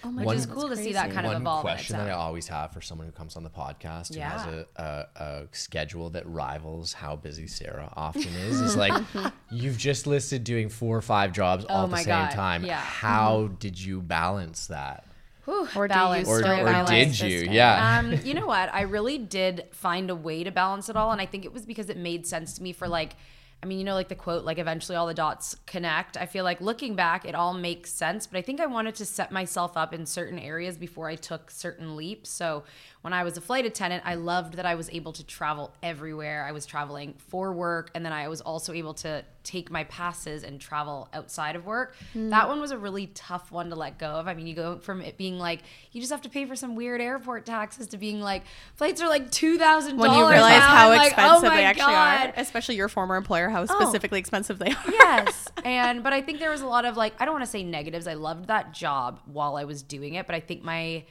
Oh 0.04 0.10
my 0.10 0.24
One- 0.24 0.34
Which 0.34 0.38
is 0.40 0.46
cool 0.46 0.68
to 0.68 0.76
see 0.76 0.92
that 0.94 1.10
kind 1.12 1.26
of 1.26 1.32
One 1.32 1.42
evolve. 1.42 1.60
in 1.60 1.70
question 1.70 1.96
that 1.96 2.08
I 2.08 2.12
always 2.12 2.48
have 2.48 2.72
for 2.72 2.80
someone 2.80 3.06
who 3.06 3.12
comes 3.12 3.36
on 3.36 3.44
the 3.44 3.50
podcast 3.50 4.14
who 4.14 4.20
has 4.20 4.44
a, 4.46 4.66
a, 4.76 5.22
a 5.22 5.42
schedule 5.52 6.10
that 6.10 6.26
rivals 6.26 6.92
how 6.92 7.16
busy 7.16 7.46
Sarah 7.46 7.92
often 7.96 8.22
is 8.34 8.60
is 8.60 8.76
like 8.76 8.92
you've 9.50 9.78
just 9.78 10.06
listed 10.06 10.42
doing 10.44 10.68
four 10.68 10.96
or 10.96 11.02
five 11.02 11.32
jobs 11.32 11.64
all 11.66 11.82
Oh 11.82 11.84
at 11.84 11.90
the 11.90 11.96
same 11.98 12.06
God, 12.06 12.30
time. 12.32 12.64
yeah. 12.64 12.80
How 12.80 13.48
did 13.58 13.80
you 13.80 14.00
balance 14.00 14.66
that? 14.68 15.06
Whew, 15.44 15.68
Or 15.74 15.88
balance, 15.88 16.28
Or- 16.28 16.38
story 16.40 16.60
of 16.60 16.66
or 16.68 16.84
did 16.90 17.18
you? 17.18 17.48
Yeah. 17.50 17.98
Um, 17.98 18.12
you 18.24 18.34
know 18.34 18.46
what? 18.46 18.72
I 18.72 18.82
really 18.82 19.18
did 19.18 19.64
find 19.72 20.08
a 20.08 20.14
way 20.14 20.44
to 20.44 20.52
balance 20.52 20.88
it 20.88 20.96
all, 20.96 21.10
and 21.10 21.20
I 21.20 21.26
think 21.26 21.44
it 21.44 21.52
was 21.52 21.66
because 21.66 21.90
it 21.90 21.96
made 21.96 22.26
sense 22.26 22.54
to 22.54 22.62
me 22.62 22.72
for 22.72 22.86
like. 22.88 23.14
I 23.62 23.66
mean, 23.66 23.78
you 23.78 23.84
know, 23.84 23.94
like 23.94 24.08
the 24.08 24.16
quote, 24.16 24.44
like 24.44 24.58
eventually 24.58 24.96
all 24.96 25.06
the 25.06 25.14
dots 25.14 25.56
connect. 25.66 26.16
I 26.16 26.26
feel 26.26 26.42
like 26.42 26.60
looking 26.60 26.96
back, 26.96 27.24
it 27.24 27.36
all 27.36 27.54
makes 27.54 27.92
sense, 27.92 28.26
but 28.26 28.36
I 28.38 28.42
think 28.42 28.60
I 28.60 28.66
wanted 28.66 28.96
to 28.96 29.06
set 29.06 29.30
myself 29.30 29.76
up 29.76 29.94
in 29.94 30.04
certain 30.04 30.38
areas 30.38 30.76
before 30.76 31.08
I 31.08 31.14
took 31.14 31.48
certain 31.48 31.96
leaps. 31.96 32.28
So 32.28 32.64
when 33.02 33.12
I 33.12 33.24
was 33.24 33.36
a 33.36 33.40
flight 33.40 33.66
attendant, 33.66 34.04
I 34.06 34.14
loved 34.14 34.54
that 34.54 34.66
I 34.66 34.76
was 34.76 34.88
able 34.90 35.12
to 35.12 35.24
travel 35.24 35.74
everywhere. 35.82 36.44
I 36.46 36.52
was 36.52 36.66
traveling 36.66 37.14
for 37.18 37.52
work, 37.52 37.90
and 37.94 38.04
then 38.04 38.12
I 38.12 38.28
was 38.28 38.40
also 38.40 38.72
able 38.72 38.94
to 38.94 39.24
take 39.42 39.72
my 39.72 39.82
passes 39.84 40.44
and 40.44 40.60
travel 40.60 41.08
outside 41.12 41.56
of 41.56 41.66
work. 41.66 41.96
Hmm. 42.12 42.30
That 42.30 42.46
one 42.46 42.60
was 42.60 42.70
a 42.70 42.78
really 42.78 43.08
tough 43.08 43.50
one 43.50 43.70
to 43.70 43.76
let 43.76 43.98
go 43.98 44.06
of. 44.06 44.28
I 44.28 44.34
mean, 44.34 44.46
you 44.46 44.54
go 44.54 44.78
from 44.78 45.00
it 45.00 45.16
being 45.16 45.36
like 45.36 45.62
you 45.90 46.00
just 46.00 46.12
have 46.12 46.22
to 46.22 46.28
pay 46.28 46.46
for 46.46 46.54
some 46.54 46.76
weird 46.76 47.00
airport 47.00 47.44
taxes 47.44 47.88
to 47.88 47.98
being 47.98 48.20
like 48.20 48.44
flights 48.76 49.02
are 49.02 49.08
like 49.08 49.32
two 49.32 49.58
thousand 49.58 49.96
dollars. 49.96 50.10
when 50.10 50.18
you 50.20 50.30
realize 50.30 50.60
how 50.60 50.88
like, 50.90 51.00
oh 51.00 51.06
expensive 51.06 51.44
oh 51.44 51.56
they 51.56 51.64
actually 51.64 51.92
God. 51.92 52.26
are, 52.28 52.32
especially 52.36 52.76
your 52.76 52.88
former 52.88 53.16
employer, 53.16 53.48
how 53.48 53.62
oh. 53.62 53.66
specifically 53.66 54.20
expensive 54.20 54.58
they 54.58 54.70
are. 54.70 54.84
yes. 54.86 55.48
And 55.64 56.02
but 56.02 56.12
I 56.12 56.22
think 56.22 56.38
there 56.40 56.50
was 56.50 56.60
a 56.60 56.66
lot 56.66 56.84
of 56.84 56.96
like 56.96 57.14
I 57.20 57.24
don't 57.24 57.34
want 57.34 57.44
to 57.44 57.50
say 57.50 57.62
negatives. 57.64 58.06
I 58.06 58.14
loved 58.14 58.46
that 58.46 58.72
job 58.72 59.20
while 59.26 59.56
I 59.56 59.64
was 59.64 59.82
doing 59.82 60.14
it, 60.14 60.26
but 60.26 60.34
I 60.34 60.40
think 60.40 60.62
my 60.62 61.04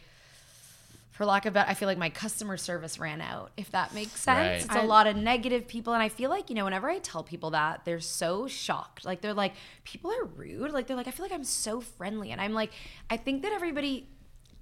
for 1.21 1.25
lack 1.27 1.45
of 1.45 1.53
better, 1.53 1.69
I 1.69 1.75
feel 1.75 1.88
like 1.88 1.99
my 1.99 2.10
customer 2.10 2.57
service 2.57 2.97
ran 2.97 3.21
out, 3.21 3.51
if 3.55 3.69
that 3.73 3.93
makes 3.93 4.19
sense. 4.19 4.38
Right. 4.39 4.65
It's 4.65 4.75
a 4.75 4.79
I- 4.79 4.86
lot 4.86 5.05
of 5.05 5.15
negative 5.15 5.67
people. 5.67 5.93
And 5.93 6.01
I 6.01 6.10
feel 6.10 6.31
like, 6.31 6.49
you 6.49 6.55
know, 6.55 6.63
whenever 6.63 6.89
I 6.89 6.97
tell 6.97 7.21
people 7.21 7.51
that, 7.51 7.86
they're 7.86 7.99
so 7.99 8.47
shocked. 8.47 9.05
Like, 9.05 9.21
they're 9.21 9.36
like, 9.36 9.53
people 9.84 10.12
are 10.12 10.25
rude. 10.25 10.71
Like, 10.71 10.88
they're 10.88 10.97
like, 10.97 11.07
I 11.07 11.12
feel 11.12 11.23
like 11.23 11.31
I'm 11.31 11.43
so 11.43 11.79
friendly. 11.79 12.31
And 12.31 12.41
I'm 12.41 12.53
like, 12.53 12.71
I 13.07 13.17
think 13.17 13.43
that 13.43 13.51
everybody 13.51 14.10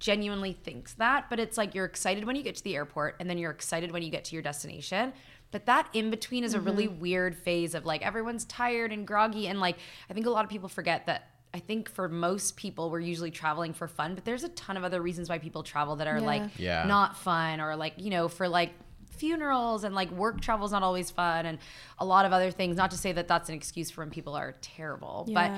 genuinely 0.00 0.52
thinks 0.52 0.92
that, 0.94 1.30
but 1.30 1.40
it's 1.40 1.56
like 1.56 1.74
you're 1.74 1.86
excited 1.86 2.26
when 2.26 2.36
you 2.36 2.42
get 2.42 2.56
to 2.56 2.64
the 2.64 2.76
airport 2.76 3.16
and 3.20 3.30
then 3.30 3.38
you're 3.38 3.50
excited 3.50 3.90
when 3.90 4.02
you 4.02 4.10
get 4.10 4.26
to 4.26 4.34
your 4.34 4.42
destination. 4.42 5.14
But 5.52 5.64
that 5.64 5.88
in 5.94 6.10
between 6.10 6.44
is 6.44 6.52
a 6.52 6.60
really 6.60 6.88
mm-hmm. 6.88 7.00
weird 7.00 7.36
phase 7.36 7.74
of 7.74 7.86
like 7.86 8.04
everyone's 8.04 8.44
tired 8.44 8.92
and 8.92 9.06
groggy. 9.06 9.48
And 9.48 9.60
like, 9.60 9.78
I 10.10 10.12
think 10.12 10.26
a 10.26 10.30
lot 10.30 10.44
of 10.44 10.50
people 10.50 10.68
forget 10.68 11.06
that 11.06 11.30
I 11.52 11.58
think 11.58 11.90
for 11.90 12.08
most 12.08 12.56
people, 12.56 12.90
we're 12.90 13.00
usually 13.00 13.30
traveling 13.32 13.72
for 13.72 13.88
fun, 13.88 14.14
but 14.14 14.24
there's 14.24 14.44
a 14.44 14.48
ton 14.50 14.76
of 14.76 14.84
other 14.84 15.02
reasons 15.02 15.28
why 15.28 15.38
people 15.38 15.62
travel 15.62 15.96
that 15.96 16.06
are 16.06 16.20
like 16.20 16.42
Yeah. 16.58 16.84
not 16.86 17.16
fun 17.16 17.60
or 17.60 17.74
like, 17.76 17.94
you 17.96 18.10
know, 18.10 18.28
for 18.28 18.48
like 18.48 18.72
funerals 19.10 19.84
and 19.84 19.94
like 19.94 20.10
work 20.12 20.40
travel 20.40 20.64
is 20.64 20.72
not 20.72 20.82
always 20.82 21.10
fun 21.10 21.46
and 21.46 21.58
a 21.98 22.04
lot 22.04 22.24
of 22.24 22.32
other 22.32 22.50
things. 22.50 22.76
Not 22.76 22.90
to 22.92 22.96
say 22.96 23.12
that 23.12 23.28
that's 23.28 23.48
an 23.48 23.54
excuse 23.54 23.90
for 23.90 24.00
when 24.02 24.10
people 24.10 24.34
are 24.34 24.54
terrible, 24.62 25.26
but 25.32 25.50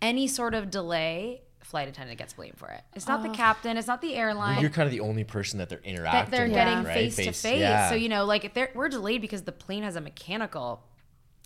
any 0.00 0.26
sort 0.28 0.54
of 0.54 0.70
delay, 0.70 1.42
flight 1.62 1.88
attendant 1.88 2.18
gets 2.18 2.32
blamed 2.32 2.56
for 2.56 2.68
it. 2.70 2.80
It's 2.94 3.06
not 3.06 3.22
the 3.22 3.28
captain, 3.30 3.76
it's 3.76 3.86
not 3.88 4.00
the 4.00 4.14
airline 4.14 4.60
You're 4.60 4.70
kind 4.70 4.86
of 4.86 4.92
the 4.92 5.00
only 5.00 5.24
person 5.24 5.58
that 5.58 5.68
they're 5.68 5.80
interacting 5.84 6.20
with. 6.20 6.30
that 6.30 6.36
they're 6.36 6.46
with, 6.46 6.54
getting 6.54 6.84
right? 6.84 6.94
face 7.12 7.16
to 7.16 7.32
face. 7.32 7.58
yeah. 7.60 7.90
So 7.90 7.94
you 7.96 8.08
know, 8.08 8.24
like 8.24 8.44
if 8.44 8.54
they're 8.54 8.70
we're 8.74 8.88
delayed 8.88 9.20
because 9.20 9.42
the 9.42 9.52
plane 9.52 9.82
has 9.82 9.96
a 9.96 10.00
mechanical, 10.00 10.82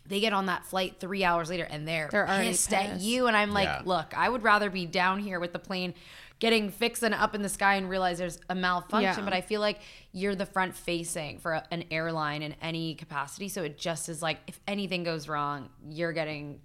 they 0.07 0.21
get 0.21 0.33
on 0.33 0.47
that 0.47 0.65
flight 0.67 0.97
three 1.01 1.25
hours 1.25 1.49
later 1.51 1.65
and 1.65 1.87
they're, 1.89 2.09
They're 2.11 2.27
already 2.29 2.51
pissed, 2.51 2.73
at 2.73 3.01
you. 3.01 3.27
And 3.27 3.37
I'm 3.37 3.53
like, 3.53 3.67
Yeah. 3.69 3.83
look, 3.85 4.13
I 4.17 4.29
would 4.29 4.43
rather 4.43 4.69
be 4.71 4.87
down 4.87 5.19
here 5.19 5.41
with 5.41 5.53
the 5.53 5.59
plane 5.59 5.95
getting 6.41 6.71
fixed 6.71 7.03
and 7.03 7.15
up 7.15 7.35
in 7.35 7.43
the 7.43 7.49
sky 7.49 7.77
and 7.77 7.89
realize 7.89 8.19
there's 8.19 8.39
a 8.51 8.55
malfunction. 8.55 9.21
Yeah. 9.21 9.25
But 9.25 9.33
I 9.33 9.41
feel 9.41 9.61
like 9.63 9.79
you're 10.13 10.35
the 10.35 10.45
front 10.47 10.75
facing 10.77 11.39
for 11.39 11.53
a- 11.53 11.65
an 11.71 11.85
airline 11.91 12.43
in 12.43 12.55
any 12.61 12.95
capacity. 12.97 13.49
So 13.49 13.63
it 13.63 13.79
just 13.79 14.09
is 14.09 14.21
like 14.21 14.41
if 14.47 14.61
anything 14.69 15.05
goes 15.05 15.29
wrong, 15.29 15.71
you're 15.89 16.13
getting 16.13 16.61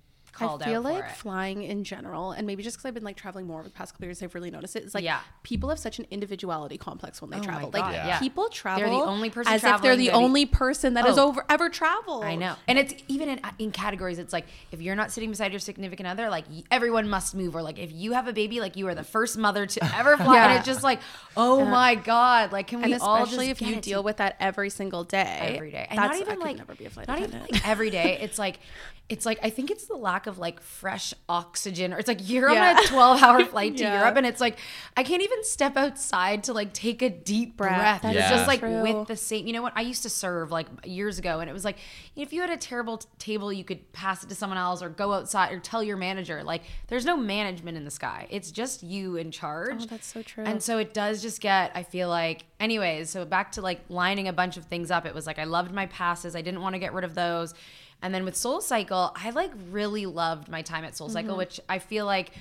called 0.47 0.63
I 0.63 0.65
feel 0.65 0.81
like 0.81 1.03
it. 1.03 1.11
flying 1.11 1.63
in 1.63 1.83
general, 1.83 2.31
and 2.31 2.47
maybe 2.47 2.63
just 2.63 2.77
because 2.77 2.85
I've 2.87 2.93
been 2.93 3.03
like 3.03 3.17
traveling 3.17 3.45
more 3.47 3.59
over 3.59 3.67
the 3.69 3.73
past 3.73 3.93
couple 3.93 4.05
years, 4.07 4.21
I've 4.23 4.33
really 4.35 4.51
noticed 4.51 4.75
it. 4.75 4.83
It's 4.83 4.93
like 4.95 5.03
Yeah. 5.03 5.19
people 5.43 5.69
have 5.69 5.79
such 5.79 5.99
an 5.99 6.05
individuality 6.11 6.77
complex 6.77 7.21
when 7.21 7.29
they 7.31 7.37
Oh 7.37 7.41
travel. 7.41 7.69
Like 7.73 7.93
yeah. 7.93 8.19
people 8.19 8.49
travel 8.49 8.81
they're 8.89 8.89
the 8.99 9.05
only 9.05 9.29
person 9.29 9.53
as 9.53 9.63
if 9.63 9.81
they're 9.81 9.95
the 9.95 10.11
only 10.11 10.45
person 10.45 10.93
that 10.95 11.05
has 11.05 11.17
Oh. 11.17 11.27
over 11.29 11.45
ever 11.49 11.69
traveled. 11.69 12.23
I 12.23 12.35
know. 12.35 12.55
And 12.67 12.77
it's 12.79 12.93
even 13.07 13.29
in, 13.29 13.39
uh, 13.43 13.51
in 13.59 13.71
categories, 13.71 14.19
it's 14.19 14.33
like 14.33 14.45
if 14.71 14.81
you're 14.81 14.95
not 14.95 15.11
sitting 15.11 15.29
beside 15.29 15.51
your 15.51 15.59
significant 15.59 16.07
other, 16.07 16.29
like 16.29 16.45
everyone 16.71 17.09
must 17.09 17.35
move. 17.35 17.55
Or 17.55 17.61
like 17.61 17.77
if 17.79 17.91
you 17.91 18.13
have 18.13 18.27
a 18.27 18.33
baby, 18.33 18.59
like 18.61 18.75
you 18.75 18.87
are 18.87 18.95
the 18.95 19.03
first 19.03 19.37
mother 19.37 19.65
to 19.65 19.95
ever 19.95 20.17
fly. 20.17 20.35
Yeah. 20.35 20.47
And 20.49 20.57
it's 20.57 20.65
just 20.65 20.83
like, 20.83 20.99
oh 21.37 21.65
my 21.65 21.95
God. 21.95 22.51
Like, 22.51 22.67
can 22.67 22.81
we 22.81 22.93
And 22.93 23.01
all 23.01 23.23
especially 23.23 23.47
just 23.49 23.61
if 23.61 23.67
you 23.67 23.75
deal 23.81 24.03
with 24.03 24.17
that 24.17 24.35
every 24.39 24.69
single 24.69 25.03
day. 25.03 25.53
every 25.55 25.71
day. 25.71 25.87
And 25.89 25.97
That's- 25.99 26.19
not 26.19 26.21
even 26.21 26.31
I 26.31 26.35
could 26.35 26.43
like 26.45 26.57
never 26.57 26.75
be 26.75 26.85
a 26.85 26.89
flight 26.89 27.07
not 27.07 27.17
attendant. 27.17 27.43
even 27.49 27.55
like 27.55 27.67
every 27.67 27.89
day. 27.89 28.17
It's 28.21 28.37
like 28.39 28.59
it's 29.09 29.25
like 29.25 29.39
I 29.41 29.49
think 29.49 29.71
it's 29.71 29.85
the 29.87 29.95
lack 29.95 30.27
of 30.27 30.37
like 30.37 30.61
fresh 30.61 31.13
oxygen 31.27 31.93
or 31.93 31.97
it's 31.97 32.07
like 32.07 32.29
you're 32.29 32.51
Yeah. 32.51 32.75
on 32.77 32.83
a 32.83 32.87
12 32.87 33.23
hour 33.23 33.43
flight 33.53 33.75
to 33.77 33.83
Yeah. 33.83 33.99
Europe 33.99 34.15
and 34.17 34.25
it's 34.25 34.39
like 34.39 34.57
I 34.95 35.03
can't 35.03 35.23
even 35.23 35.43
step 35.43 35.75
outside 35.75 36.43
to 36.43 36.53
like 36.53 36.73
take 36.73 37.01
a 37.01 37.09
deep 37.09 37.57
breath. 37.57 38.01
Breath. 38.01 38.01
That 38.03 38.15
It's 38.15 38.29
just 38.29 38.47
like 38.47 38.59
true. 38.59 38.81
with 38.83 39.07
the 39.07 39.15
same 39.15 39.47
you 39.47 39.53
know 39.53 39.61
what 39.63 39.73
I 39.75 39.81
used 39.81 40.03
to 40.03 40.09
serve 40.09 40.51
like 40.51 40.67
years 40.85 41.17
ago 41.17 41.39
and 41.39 41.49
it 41.49 41.53
was 41.53 41.65
like 41.65 41.77
if 42.15 42.31
you 42.33 42.41
had 42.41 42.49
a 42.51 42.57
terrible 42.57 42.97
t- 42.99 43.07
table 43.17 43.51
you 43.51 43.63
could 43.63 43.91
pass 43.93 44.23
it 44.23 44.29
to 44.29 44.35
someone 44.35 44.57
else 44.59 44.83
or 44.83 44.89
go 44.89 45.13
outside 45.13 45.51
or 45.51 45.59
tell 45.59 45.83
your 45.83 45.97
manager 45.97 46.43
like 46.43 46.61
there's 46.87 47.05
no 47.05 47.17
management 47.17 47.77
in 47.77 47.85
the 47.85 47.91
sky. 47.91 48.27
It's 48.29 48.51
just 48.51 48.83
you 48.83 49.15
in 49.15 49.31
charge. 49.31 49.83
Oh, 49.83 49.85
that's 49.87 50.05
so 50.07 50.21
true. 50.21 50.43
And 50.43 50.61
so 50.61 50.77
it 50.77 50.93
does 50.93 51.21
just 51.21 51.41
get, 51.41 51.71
I 51.75 51.83
feel 51.83 52.09
like, 52.09 52.45
anyways, 52.59 53.09
so 53.09 53.25
back 53.25 53.51
to 53.53 53.61
like 53.61 53.81
lining 53.89 54.27
a 54.27 54.33
bunch 54.33 54.57
of 54.57 54.65
things 54.65 54.91
up. 54.91 55.05
It 55.05 55.15
was 55.15 55.25
like 55.25 55.39
I 55.39 55.45
loved 55.45 55.71
my 55.71 55.85
passes. 55.87 56.35
I 56.35 56.41
didn't 56.41 56.61
want 56.61 56.75
to 56.75 56.79
get 56.79 56.93
rid 56.93 57.03
of 57.05 57.15
those. 57.15 57.53
And 58.01 58.13
then 58.13 58.23
with 58.23 58.35
Soul 58.35 58.61
Cycle, 58.61 59.11
I 59.15 59.31
like 59.31 59.51
really 59.71 60.05
loved 60.05 60.47
my 60.47 60.61
time 60.61 60.85
at 60.85 60.95
Soul 60.95 61.09
Cycle, 61.09 61.35
which 61.35 61.59
I 61.67 61.79
feel 61.79 62.05
like 62.05 62.31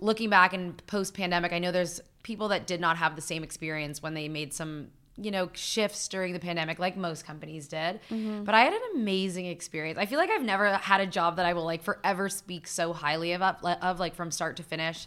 looking 0.00 0.30
back 0.30 0.52
and 0.52 0.84
post 0.86 1.14
pandemic, 1.14 1.52
I 1.52 1.58
know 1.58 1.70
there's 1.72 2.00
people 2.22 2.48
that 2.48 2.66
did 2.66 2.80
not 2.80 2.96
have 2.96 3.14
the 3.14 3.22
same 3.22 3.42
experience 3.42 4.02
when 4.02 4.14
they 4.14 4.28
made 4.28 4.52
some 4.52 4.88
you 5.18 5.30
know 5.30 5.48
shifts 5.54 6.08
during 6.08 6.34
the 6.34 6.38
pandemic 6.38 6.78
like 6.78 6.96
most 6.96 7.24
companies 7.24 7.68
did. 7.68 8.00
But 8.44 8.54
i 8.54 8.64
had 8.64 8.72
an 8.72 8.80
amazing 8.96 9.46
experience. 9.46 9.98
I 9.98 10.06
feel 10.06 10.18
like 10.18 10.30
i've 10.30 10.42
never 10.42 10.74
had 10.74 11.00
a 11.00 11.06
job 11.06 11.36
that 11.36 11.46
i 11.46 11.52
will 11.52 11.64
like 11.64 11.82
forever 11.82 12.28
speak 12.28 12.66
so 12.66 12.92
highly 12.92 13.32
of 13.32 13.42
of 13.42 13.98
like 13.98 14.14
from 14.14 14.30
start 14.30 14.56
to 14.56 14.62
finish. 14.62 15.06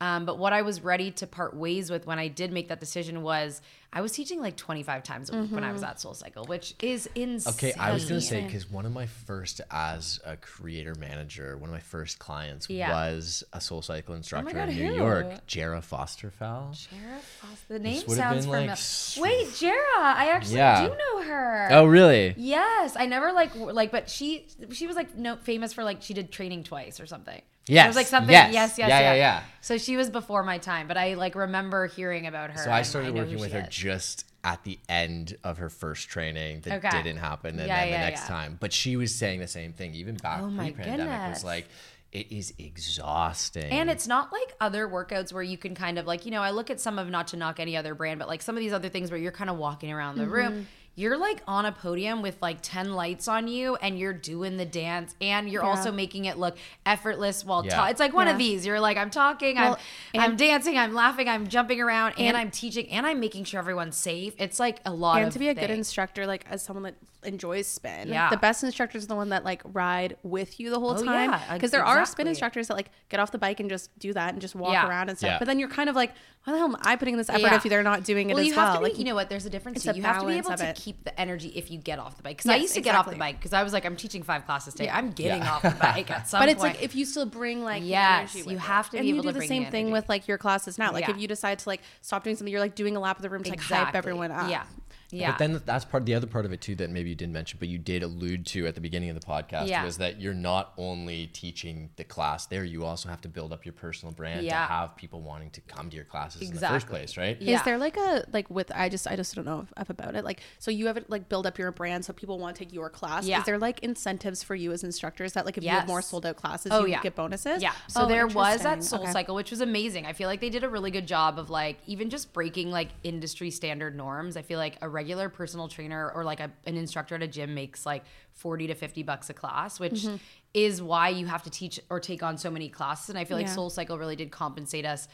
Um, 0.00 0.26
but 0.26 0.38
what 0.38 0.52
I 0.52 0.62
was 0.62 0.80
ready 0.82 1.10
to 1.12 1.26
part 1.26 1.56
ways 1.56 1.90
with 1.90 2.06
when 2.06 2.20
I 2.20 2.28
did 2.28 2.52
make 2.52 2.68
that 2.68 2.78
decision 2.78 3.22
was 3.22 3.60
I 3.90 4.02
was 4.02 4.12
teaching 4.12 4.40
like 4.40 4.56
25 4.56 5.02
times 5.02 5.30
a 5.30 5.40
week 5.40 5.50
when 5.50 5.64
I 5.64 5.72
was 5.72 5.80
mm-hmm. 5.80 5.90
at 5.90 6.00
Soul 6.00 6.12
Cycle, 6.12 6.44
which 6.44 6.74
is 6.80 7.08
insane. 7.14 7.54
Okay, 7.54 7.72
I 7.72 7.92
was 7.92 8.04
gonna 8.04 8.20
say 8.20 8.44
because 8.44 8.70
one 8.70 8.84
of 8.84 8.92
my 8.92 9.06
first 9.06 9.62
as 9.70 10.20
a 10.26 10.36
creator 10.36 10.94
manager, 10.94 11.56
one 11.56 11.70
of 11.70 11.74
my 11.74 11.80
first 11.80 12.18
clients 12.18 12.68
Yeah. 12.68 12.90
Oh 12.90 12.92
was 12.92 13.44
a 13.52 13.60
Soul 13.60 13.80
Cycle 13.80 14.12
oh 14.12 14.16
instructor 14.18 14.54
God, 14.54 14.68
in 14.68 14.76
New 14.76 14.88
who? 14.88 14.96
York, 14.96 15.46
Jara 15.46 15.80
Fosterfell. 15.80 16.88
Jara 16.90 17.18
Foss- 17.18 17.64
The 17.68 17.78
name 17.78 18.06
sounds 18.08 18.44
familiar. 18.44 18.68
like, 18.68 18.78
Wait, 19.18 19.54
Jara, 19.56 19.76
I 19.96 20.32
actually 20.32 20.56
Yeah. 20.56 20.86
do 20.86 20.94
know 20.94 21.22
her. 21.22 21.68
Oh, 21.70 21.86
really? 21.86 22.34
Yes, 22.36 22.94
I 22.94 23.06
never 23.06 23.32
like 23.32 23.54
like, 23.54 23.90
but 23.90 24.10
she 24.10 24.48
she 24.70 24.86
was 24.86 24.96
like 24.96 25.16
no 25.16 25.36
famous 25.36 25.72
for 25.72 25.82
like 25.82 26.02
she 26.02 26.12
did 26.12 26.30
training 26.30 26.64
twice 26.64 27.00
or 27.00 27.06
something. 27.06 27.40
Yes, 27.68 27.84
it 27.84 27.88
was 27.88 27.96
like 27.96 28.06
something. 28.06 28.32
yes, 28.32 28.52
Yes, 28.52 28.78
yes, 28.78 28.88
yeah, 28.88 29.00
yeah, 29.00 29.12
yeah, 29.12 29.16
yeah. 29.16 29.42
So 29.60 29.78
she 29.78 29.96
was 29.96 30.10
before 30.10 30.42
my 30.42 30.58
time, 30.58 30.88
but 30.88 30.96
I 30.96 31.14
like 31.14 31.34
remember 31.34 31.86
hearing 31.86 32.26
about 32.26 32.50
her. 32.50 32.62
So 32.64 32.70
I 32.70 32.78
and 32.78 32.86
started 32.86 33.14
know 33.14 33.20
working 33.20 33.34
who 33.34 33.40
with 33.40 33.50
she 33.50 33.56
her 33.56 33.62
is. 33.62 33.68
just 33.68 34.24
at 34.44 34.62
the 34.64 34.78
end 34.88 35.36
of 35.44 35.58
her 35.58 35.68
first 35.68 36.08
training 36.08 36.60
that 36.62 36.84
Okay. 36.84 37.02
didn't 37.02 37.18
happen, 37.18 37.58
and 37.58 37.66
Yeah, 37.68 37.80
then 37.80 37.88
yeah, 37.88 37.98
the 37.98 38.04
next 38.10 38.22
yeah. 38.22 38.28
time. 38.36 38.56
But 38.60 38.72
she 38.72 38.96
was 38.96 39.14
saying 39.14 39.40
the 39.40 39.48
same 39.48 39.72
thing, 39.72 39.94
even 39.94 40.14
back 40.16 40.40
Oh 40.40 40.48
my 40.48 40.70
pre-pandemic, 40.70 41.26
It 41.26 41.30
was 41.30 41.44
like, 41.44 41.66
it 42.12 42.32
is 42.32 42.54
exhausting. 42.58 43.64
And 43.70 43.90
it's 43.90 44.06
not 44.06 44.32
like 44.32 44.54
other 44.60 44.88
workouts 44.88 45.32
where 45.32 45.42
you 45.42 45.58
can 45.58 45.74
kind 45.74 45.98
of 45.98 46.06
like, 46.06 46.24
you 46.24 46.30
know, 46.30 46.40
I 46.42 46.50
look 46.50 46.70
at 46.70 46.80
some 46.80 46.98
of 46.98 47.08
not 47.08 47.28
to 47.28 47.36
knock 47.36 47.60
any 47.60 47.76
other 47.76 47.94
brand, 47.94 48.18
but 48.18 48.28
like 48.28 48.42
some 48.42 48.56
of 48.56 48.60
these 48.60 48.72
other 48.72 48.88
things 48.88 49.10
where 49.10 49.20
you're 49.20 49.32
kind 49.32 49.50
of 49.50 49.56
walking 49.58 49.92
around 49.92 50.16
the 50.16 50.26
room. 50.26 50.52
Mm-hmm. 50.52 50.62
You're 50.98 51.16
like 51.16 51.40
on 51.46 51.64
a 51.64 51.70
podium 51.70 52.22
with 52.22 52.36
like 52.42 52.58
10 52.60 52.92
lights 52.94 53.28
on 53.28 53.46
you 53.46 53.76
and 53.76 53.96
you're 53.98 54.12
doing 54.12 54.56
the 54.56 54.64
dance 54.66 55.14
and 55.20 55.48
you're 55.48 55.62
Yeah. 55.62 55.68
also 55.68 55.92
making 55.92 56.24
it 56.24 56.38
look 56.38 56.56
effortless 56.84 57.44
while 57.44 57.64
Yeah. 57.64 57.76
ta- 57.76 57.86
it's 57.86 58.00
like 58.00 58.12
one 58.12 58.26
of 58.26 58.36
these 58.36 58.66
you're 58.66 58.80
like 58.80 58.96
i'm 58.96 59.10
talking 59.10 59.54
Well, 59.56 59.78
i'm 60.14 60.20
i'm 60.32 60.36
dancing 60.36 60.76
i'm 60.76 60.94
laughing 60.94 61.28
i'm 61.28 61.46
jumping 61.46 61.80
around 61.80 62.14
and, 62.18 62.28
And- 62.28 62.36
i'm 62.36 62.50
teaching 62.50 62.88
and 62.90 63.06
i'm 63.06 63.20
making 63.20 63.44
sure 63.44 63.60
everyone's 63.60 63.96
safe 63.96 64.34
it's 64.38 64.58
like 64.58 64.80
a 64.84 64.92
lot 64.92 65.18
and 65.18 65.28
of 65.28 65.32
to 65.34 65.38
be 65.38 65.48
a 65.48 65.54
good 65.54 65.70
instructor 65.70 66.26
like 66.26 66.44
as 66.50 66.62
someone 66.62 66.82
that 66.82 66.94
enjoys 67.24 67.66
spin 67.66 68.08
Yeah. 68.08 68.30
the 68.30 68.36
best 68.36 68.62
instructors 68.64 69.04
are 69.04 69.08
the 69.08 69.14
one 69.16 69.28
that 69.30 69.44
like 69.44 69.62
ride 69.72 70.16
with 70.22 70.58
you 70.58 70.70
the 70.70 70.78
whole 70.80 70.96
Oh, 70.98 71.04
time 71.04 71.30
yeah, 71.32 71.54
because 71.54 71.70
there 71.72 71.84
are 71.84 72.04
spin 72.06 72.26
instructors 72.28 72.68
that 72.68 72.74
like 72.74 72.90
get 73.08 73.20
off 73.20 73.32
the 73.32 73.38
bike 73.38 73.60
and 73.60 73.68
just 73.68 73.96
do 73.98 74.12
that 74.14 74.32
and 74.32 74.40
just 74.40 74.54
walk 74.54 74.72
Yeah. 74.72 74.88
around 74.88 75.08
and 75.10 75.18
stuff 75.18 75.30
Yeah. 75.32 75.38
but 75.38 75.46
then 75.46 75.58
you're 75.58 75.68
kind 75.68 75.88
of 75.90 75.96
like 75.96 76.12
why 76.44 76.52
the 76.52 76.58
hell 76.58 76.68
am 76.68 76.76
i 76.82 76.94
putting 76.96 77.16
this 77.16 77.28
effort 77.28 77.40
Yeah. 77.40 77.56
if 77.56 77.64
they're 77.64 77.82
not 77.82 78.04
doing 78.04 78.30
it 78.30 78.34
well, 78.34 78.40
as 78.40 78.46
you 78.48 78.54
well 78.56 78.66
have 78.66 78.74
to 78.76 78.80
be, 78.80 78.84
like 78.90 78.98
you 78.98 79.04
know 79.04 79.14
what? 79.16 79.28
There's 79.28 79.44
a 79.44 79.50
difference. 79.50 79.76
it's 79.78 79.84
Too. 79.84 79.90
a 79.90 79.94
You 79.94 80.02
have 80.04 80.20
to 80.20 80.26
be 80.26 80.40
balance 80.40 80.46
able 80.46 80.52
of 80.54 80.60
to 80.60 80.66
it. 80.68 80.76
Keep 80.88 81.04
the 81.04 81.20
energy 81.20 81.48
if 81.54 81.70
you 81.70 81.78
get 81.78 81.98
off 81.98 82.16
the 82.16 82.22
bike. 82.22 82.38
Because 82.38 82.50
I 82.50 82.56
used 82.56 82.74
to 82.74 82.80
get 82.80 82.94
off 82.94 83.08
the 83.10 83.16
bike 83.16 83.36
because 83.38 83.52
I 83.52 83.62
was 83.62 83.72
like, 83.74 83.84
I'm 83.84 83.96
teaching 83.96 84.22
five 84.22 84.46
classes 84.46 84.72
today. 84.74 84.86
Yeah. 84.86 84.96
I'm 84.96 85.10
getting 85.12 85.42
Yeah. 85.42 85.52
off 85.54 85.62
the 85.62 85.70
bike 85.78 86.10
at 86.10 86.26
some 86.28 86.40
point. 86.40 86.50
but 86.50 86.58
point. 86.60 86.72
it's 86.74 86.78
like 86.78 86.82
if 86.82 86.94
you 86.96 87.04
still 87.04 87.26
bring 87.26 87.62
like 87.62 87.82
the 87.82 87.88
Yes, 87.88 88.34
energy 88.34 88.50
you 88.50 88.58
have 88.58 88.88
to 88.90 88.96
and 88.96 89.04
be 89.04 89.08
you 89.08 89.14
do 89.16 89.22
to 89.28 89.32
the 89.32 89.38
bring 89.40 89.48
same 89.48 89.64
the 89.64 89.70
thing 89.70 89.90
with 89.90 90.08
like 90.08 90.26
your 90.28 90.38
classes 90.38 90.78
now 90.78 90.92
like 90.92 91.04
Yeah. 91.06 91.10
if 91.14 91.18
you 91.18 91.28
decide 91.28 91.58
to 91.60 91.68
like 91.68 91.82
stop 92.00 92.24
doing 92.24 92.36
something 92.36 92.50
you're 92.50 92.60
like 92.60 92.74
doing 92.74 92.96
a 92.96 93.00
lap 93.00 93.16
of 93.16 93.22
the 93.22 93.30
room 93.30 93.42
to 93.44 93.50
like 93.50 93.60
hype 93.60 93.94
everyone 93.94 94.30
up 94.30 94.48
Yeah. 94.50 94.64
Yeah. 95.10 95.30
But 95.32 95.38
then 95.38 95.62
that's 95.64 95.84
part 95.84 96.02
of 96.02 96.06
the 96.06 96.14
other 96.14 96.26
part 96.26 96.44
of 96.44 96.52
it 96.52 96.60
too 96.60 96.74
that 96.76 96.90
maybe 96.90 97.08
you 97.08 97.14
didn't 97.14 97.32
mention, 97.32 97.58
but 97.58 97.68
you 97.68 97.78
did 97.78 98.02
allude 98.02 98.46
to 98.46 98.66
at 98.66 98.74
the 98.74 98.80
beginning 98.80 99.08
of 99.10 99.18
the 99.18 99.26
podcast 99.26 99.68
Yeah. 99.68 99.84
was 99.84 99.98
that 99.98 100.20
you're 100.20 100.34
not 100.34 100.72
only 100.76 101.28
teaching 101.28 101.90
the 101.96 102.04
class 102.04 102.46
there, 102.46 102.64
you 102.64 102.84
also 102.84 103.08
have 103.08 103.20
to 103.22 103.28
build 103.28 103.52
up 103.52 103.64
your 103.64 103.72
personal 103.72 104.12
brand 104.14 104.44
Yeah. 104.44 104.60
to 104.66 104.72
have 104.72 104.96
people 104.96 105.22
wanting 105.22 105.50
to 105.52 105.60
come 105.62 105.88
to 105.90 105.96
your 105.96 106.04
classes 106.04 106.42
in 106.42 106.54
the 106.54 106.60
first 106.66 106.86
place, 106.88 107.16
right? 107.16 107.40
Yeah. 107.40 107.56
Is 107.56 107.62
there 107.64 107.78
like 107.78 107.96
a 107.96 108.24
like 108.32 108.50
with 108.50 108.70
I 108.74 108.88
just 108.88 109.06
I 109.06 109.16
just 109.16 109.34
don't 109.34 109.44
know 109.46 109.66
enough 109.76 109.90
about 109.90 110.14
it. 110.14 110.24
Like 110.24 110.40
so 110.58 110.70
you 110.70 110.86
have 110.86 110.96
it 110.96 111.08
like 111.08 111.28
build 111.28 111.46
up 111.46 111.58
your 111.58 111.72
brand 111.72 112.04
so 112.04 112.12
people 112.12 112.38
want 112.38 112.56
to 112.56 112.64
take 112.64 112.72
your 112.74 112.90
class. 112.90 113.24
Yeah. 113.26 113.38
Is 113.40 113.44
there 113.46 113.58
like 113.58 113.80
incentives 113.80 114.42
for 114.42 114.54
you 114.54 114.72
as 114.72 114.84
instructors 114.84 115.32
that 115.32 115.46
like 115.46 115.56
if 115.56 115.64
you 115.64 115.70
have 115.70 115.86
more 115.86 116.02
sold 116.02 116.26
out 116.26 116.36
classes 116.36 116.70
Oh, 116.72 116.84
you 116.84 116.92
yeah. 116.92 117.00
get 117.02 117.14
bonuses? 117.14 117.62
Yeah. 117.62 117.72
So 117.88 118.02
Oh, 118.02 118.06
there 118.06 118.26
was 118.26 118.60
at 118.60 118.72
interesting. 118.74 118.82
Soul 118.82 119.02
Okay. 119.04 119.12
Cycle, 119.12 119.34
which 119.34 119.50
was 119.50 119.60
amazing. 119.60 120.06
I 120.06 120.12
feel 120.12 120.28
like 120.28 120.40
they 120.40 120.50
did 120.50 120.64
a 120.64 120.68
really 120.68 120.90
good 120.90 121.06
job 121.06 121.38
of 121.38 121.50
like 121.50 121.78
even 121.86 122.10
just 122.10 122.32
breaking 122.32 122.70
like 122.70 122.88
industry 123.02 123.50
standard 123.50 123.96
norms. 123.96 124.36
I 124.36 124.42
feel 124.42 124.58
like 124.58 124.76
a 124.82 124.88
regular 124.98 125.28
personal 125.40 125.68
trainer 125.68 126.02
or 126.14 126.22
like 126.30 126.40
a, 126.40 126.50
an 126.70 126.76
instructor 126.76 127.14
at 127.16 127.22
a 127.22 127.26
gym 127.36 127.50
makes 127.54 127.84
like 127.92 128.04
40 128.32 128.66
to 128.68 128.74
50 128.74 129.02
bucks 129.10 129.30
a 129.30 129.34
class, 129.34 129.78
which 129.80 130.00
Mm-hmm. 130.04 130.16
is 130.54 130.80
why 130.90 131.08
you 131.20 131.26
have 131.34 131.42
to 131.48 131.50
teach 131.50 131.80
or 131.90 131.98
take 132.00 132.22
on 132.28 132.36
so 132.38 132.50
many 132.50 132.68
classes. 132.68 133.08
And 133.10 133.18
I 133.18 133.24
feel 133.24 133.36
like 133.36 133.46
Yeah. 133.46 133.54
Soul 133.54 133.70
Cycle 133.70 133.96
really 133.98 134.16
did 134.16 134.30
compensate 134.30 134.86
us 134.94 135.08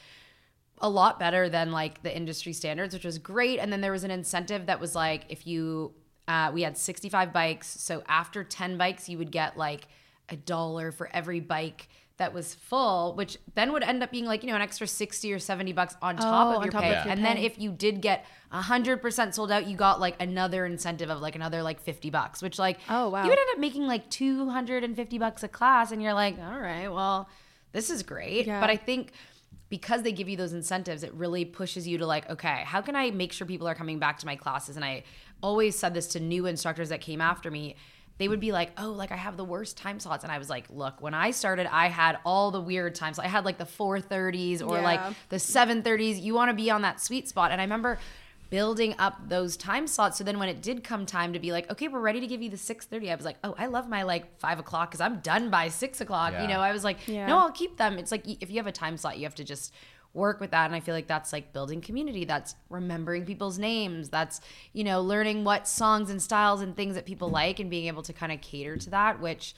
a 0.78 0.88
lot 0.88 1.18
better 1.18 1.48
than 1.48 1.70
like 1.70 2.02
the 2.02 2.14
industry 2.22 2.52
standards, 2.52 2.92
which 2.94 3.04
was 3.04 3.18
great. 3.18 3.58
And 3.60 3.72
then 3.72 3.80
there 3.80 3.92
was 3.92 4.04
an 4.04 4.10
incentive 4.10 4.66
that 4.66 4.80
was 4.80 4.94
like 4.94 5.22
if 5.28 5.46
you 5.46 5.94
uh, 6.26 6.50
we 6.54 6.62
had 6.62 6.76
65 6.78 7.32
bikes, 7.32 7.68
so 7.88 8.02
after 8.08 8.42
10 8.42 8.78
bikes, 8.78 9.08
you 9.10 9.18
would 9.18 9.30
get 9.30 9.56
like 9.58 9.82
a 10.30 10.36
dollar 10.36 10.90
for 10.90 11.06
every 11.12 11.40
bike 11.40 11.88
that 12.16 12.33
was 12.33 12.55
full, 12.55 13.14
which 13.16 13.38
then 13.55 13.72
would 13.72 13.83
end 13.83 14.03
up 14.03 14.11
being 14.12 14.24
like 14.24 14.42
you 14.42 14.48
know 14.48 14.55
an 14.55 14.62
extra 14.62 14.87
60 14.87 15.33
or 15.33 15.38
70 15.38 15.72
bucks 15.72 15.96
on 16.00 16.16
oh, 16.18 16.22
top 16.22 16.46
Oh, 16.46 16.50
of 16.50 16.57
on 16.59 16.62
your 16.62 16.72
top 16.72 16.83
pay. 16.83 16.94
of 16.94 17.05
your 17.05 17.12
and 17.12 17.24
then 17.24 17.37
if 17.37 17.59
you 17.59 17.72
did 17.72 18.00
get 18.00 18.24
100% 18.53 19.35
sold 19.35 19.50
out, 19.50 19.66
you 19.66 19.77
got 19.77 19.98
like 20.00 20.20
another 20.22 20.64
incentive 20.64 21.11
of 21.11 21.20
like 21.20 21.35
another 21.35 21.62
like 21.62 21.81
50 21.81 22.11
bucks, 22.11 22.40
which 22.42 22.59
like 22.59 22.79
Oh, 22.88 23.09
wow. 23.09 23.24
you 23.24 23.31
would 23.31 23.38
end 23.38 23.48
up 23.53 23.59
making 23.59 23.87
like 23.87 24.09
250 24.11 25.18
bucks 25.18 25.42
a 25.42 25.48
class, 25.48 25.90
and 25.92 26.03
you're 26.03 26.14
like, 26.14 26.38
all 26.38 26.59
right, 26.61 26.88
well, 26.88 27.29
this 27.72 27.90
is 27.90 28.03
great. 28.03 28.46
Yeah. 28.46 28.61
But 28.61 28.70
I 28.70 28.77
think 28.77 29.11
because 29.68 30.03
they 30.03 30.12
give 30.12 30.29
you 30.29 30.37
those 30.37 30.53
incentives, 30.53 31.03
it 31.03 31.12
really 31.14 31.44
pushes 31.44 31.88
you 31.88 31.98
to 31.98 32.07
like, 32.07 32.31
okay, 32.31 32.62
how 32.64 32.81
can 32.81 32.94
I 32.94 33.11
make 33.11 33.33
sure 33.33 33.44
people 33.46 33.66
are 33.66 33.74
coming 33.74 33.98
back 33.98 34.18
to 34.18 34.27
my 34.27 34.37
classes? 34.37 34.77
And 34.77 34.85
I 34.85 35.03
always 35.42 35.77
said 35.77 35.94
this 35.94 36.07
to 36.09 36.20
new 36.20 36.46
instructors 36.46 36.90
that 36.90 37.00
came 37.00 37.20
after 37.20 37.50
me. 37.50 37.74
They 38.18 38.29
would 38.29 38.38
be 38.40 38.53
like, 38.53 38.70
oh, 38.79 38.90
like 38.90 39.11
I 39.11 39.16
have 39.16 39.37
the 39.37 39.44
worst 39.44 39.77
time 39.77 39.98
slots. 39.98 40.22
And 40.22 40.33
I 40.33 40.38
was 40.38 40.48
like, 40.48 40.66
look, 40.70 41.00
when 41.00 41.14
I 41.14 41.33
started, 41.33 41.66
I 41.72 41.88
had 41.88 42.18
all 42.24 42.50
the 42.53 42.61
weird 42.61 42.94
times. 42.94 43.18
I 43.18 43.27
had 43.27 43.44
like 43.44 43.59
the 43.59 43.64
430s 43.64 44.61
or 44.62 44.81
like 44.81 45.00
Yeah. 45.00 45.12
the 45.31 45.37
730s. 45.37 46.22
You 46.22 46.33
want 46.35 46.50
to 46.50 46.55
be 46.55 46.70
on 46.70 46.83
that 46.83 47.00
sweet 47.00 47.29
spot. 47.29 47.50
And 47.50 47.61
I 47.61 47.64
remember 47.64 47.98
building 48.50 48.94
up 49.00 49.29
those 49.29 49.57
time 49.57 49.87
slots. 49.88 50.16
So 50.16 50.22
then 50.22 50.38
when 50.38 50.48
it 50.48 50.62
did 50.62 50.85
come 50.85 51.07
time 51.07 51.33
to 51.33 51.40
be 51.40 51.50
like, 51.50 51.68
okay, 51.72 51.88
we're 51.88 51.98
ready 51.98 52.20
to 52.20 52.27
give 52.29 52.40
you 52.40 52.50
the 52.50 52.57
630, 52.57 53.11
I 53.11 53.16
was 53.16 53.24
like, 53.24 53.37
oh, 53.42 53.55
I 53.59 53.66
love 53.66 53.88
my 53.88 54.05
like 54.05 54.38
five 54.38 54.61
o'clock 54.61 54.90
because 54.90 55.00
I'm 55.00 55.18
done 55.20 55.50
by 55.50 55.68
six 55.68 56.00
o'clock. 56.00 56.33
Yeah. 56.35 56.42
You 56.42 56.48
know, 56.48 56.61
I 56.61 56.70
was 56.72 56.85
like, 56.85 56.98
Yeah. 57.09 57.27
no, 57.27 57.38
I'll 57.38 57.50
keep 57.53 57.79
them. 57.79 57.98
It's 57.98 58.12
like 58.12 58.22
if 58.40 58.50
you 58.50 58.57
have 58.59 58.68
a 58.68 58.72
time 58.72 58.96
slot, 58.96 59.16
you 59.18 59.24
have 59.24 59.35
to 59.37 59.44
just 59.44 59.74
work 60.14 60.40
with 60.40 60.53
that. 60.53 60.66
And 60.66 60.74
I 60.74 60.81
feel 60.81 60.94
like 60.94 61.09
that's 61.09 61.33
like 61.33 61.53
building 61.53 61.81
community. 61.81 62.24
That's 62.24 62.55
remembering 62.70 63.27
people's 63.27 63.59
names. 63.59 64.09
That's, 64.09 64.40
you 64.72 64.85
know, 64.85 65.03
learning 65.03 65.44
what 65.44 65.68
songs 65.68 66.09
and 66.09 66.22
styles 66.22 66.61
and 66.61 66.74
things 66.74 66.94
that 66.94 67.05
people 67.05 67.29
like 67.29 67.61
and 67.61 67.68
being 67.68 67.87
able 67.87 68.03
to 68.05 68.12
kind 68.12 68.33
of 68.33 68.40
cater 68.40 68.77
to 68.77 68.90
that, 68.90 69.20
which 69.20 69.55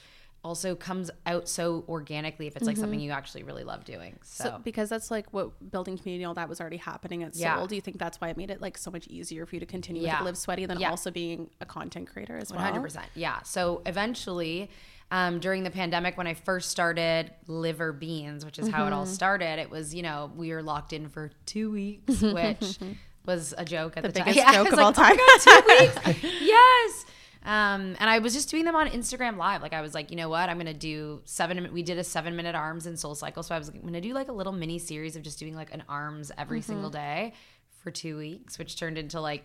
also 0.47 0.77
comes 0.77 1.11
out 1.27 1.49
so 1.49 1.85
organically 1.88 2.47
if 2.47 2.57
it's 2.57 2.66
like 2.66 2.77
something 2.77 3.01
mm-hmm. 3.01 3.07
you 3.07 3.11
actually 3.11 3.42
really 3.42 3.64
love 3.64 3.85
doing. 3.85 4.16
So, 4.23 4.45
So 4.45 4.61
because 4.62 4.88
that's 4.88 5.11
like 5.11 5.33
what 5.33 5.71
building 5.73 5.99
community 5.99 6.25
all 6.25 6.35
that 6.35 6.49
was 6.49 6.61
already 6.61 6.77
happening 6.77 7.25
at 7.25 7.35
Soul. 7.35 7.66
Do 7.66 7.75
you 7.75 7.81
think 7.81 7.99
that's 7.99 8.21
why 8.21 8.29
it 8.29 8.37
made 8.37 8.51
it 8.51 8.61
like 8.61 8.79
so 8.79 8.92
much 8.92 9.09
easier 9.09 9.45
for 9.45 9.57
you 9.57 9.61
to 9.61 9.66
continue 9.66 10.03
Yeah. 10.03 10.21
with 10.21 10.27
Liv 10.27 10.38
Sweaty 10.38 10.64
than 10.66 10.79
Yeah. 10.79 10.90
also 10.90 11.11
being 11.11 11.51
a 11.61 11.66
content 11.66 12.09
creator 12.09 12.37
as 12.37 12.53
well? 12.53 12.61
100%. 12.61 13.07
Yeah. 13.14 13.42
So 13.42 13.83
eventually, 13.87 14.71
um, 15.11 15.38
during 15.40 15.62
the 15.62 15.71
pandemic, 15.71 16.16
when 16.16 16.27
I 16.27 16.35
first 16.35 16.71
started 16.71 17.31
Liver 17.47 17.92
Beans, 17.92 18.45
which 18.45 18.59
is 18.59 18.69
how 18.69 18.83
it 18.83 18.87
Mm-hmm. 18.87 18.95
all 18.99 19.07
started, 19.07 19.59
it 19.61 19.71
was, 19.71 19.95
you 19.95 20.03
know, 20.03 20.31
we 20.37 20.51
were 20.53 20.62
locked 20.62 20.92
in 20.92 21.09
for 21.09 21.31
two 21.47 21.71
weeks, 21.71 22.21
which 22.23 22.79
was 23.25 23.55
a 23.57 23.64
joke 23.64 23.97
at 23.97 24.03
the, 24.03 24.09
The 24.09 24.19
time. 24.21 24.25
biggest 24.27 24.38
Yeah, 24.47 24.51
I 24.51 24.55
joke 24.55 24.71
was 24.71 24.73
of 24.75 24.79
all 24.81 24.92
like, 24.92 25.19
"Oh 25.21 25.38
time." 25.45 25.95
God, 26.05 26.14
two 26.14 26.23
weeks. 26.23 26.35
yes. 26.40 27.05
Um, 27.45 27.95
and 28.01 28.11
I 28.11 28.19
was 28.19 28.35
just 28.35 28.51
doing 28.51 28.64
them 28.64 28.75
on 28.75 28.88
Instagram 28.88 29.37
Live. 29.37 29.62
Like 29.62 29.73
I 29.73 29.81
was 29.81 29.95
like, 29.95 30.11
you 30.11 30.16
know 30.16 30.29
what? 30.29 30.49
I'm 30.49 30.59
gonna 30.59 30.75
do 30.75 31.23
seven. 31.27 31.73
We 31.73 31.85
did 31.85 31.97
a 31.99 32.03
seven 32.05 32.35
minute 32.35 32.57
arms 32.57 32.87
and 32.87 32.99
Soul 32.99 33.14
Cycle, 33.14 33.45
so 33.45 33.55
I 33.55 33.59
was 33.59 33.69
like, 33.69 33.77
I'm 33.77 33.87
gonna 33.87 34.01
do 34.01 34.12
like 34.14 34.29
a 34.29 34.33
little 34.33 34.53
mini 34.53 34.81
series 34.81 35.14
of 35.14 35.23
just 35.23 35.38
doing 35.38 35.55
like 35.55 35.73
an 35.73 35.85
arms 35.88 36.33
every 36.37 36.59
Mm-hmm. 36.59 36.73
single 36.73 36.90
day 36.90 37.35
for 37.85 37.92
two 37.92 38.16
weeks, 38.19 38.59
which 38.59 38.77
turned 38.77 38.99
into 38.99 39.21
like 39.21 39.45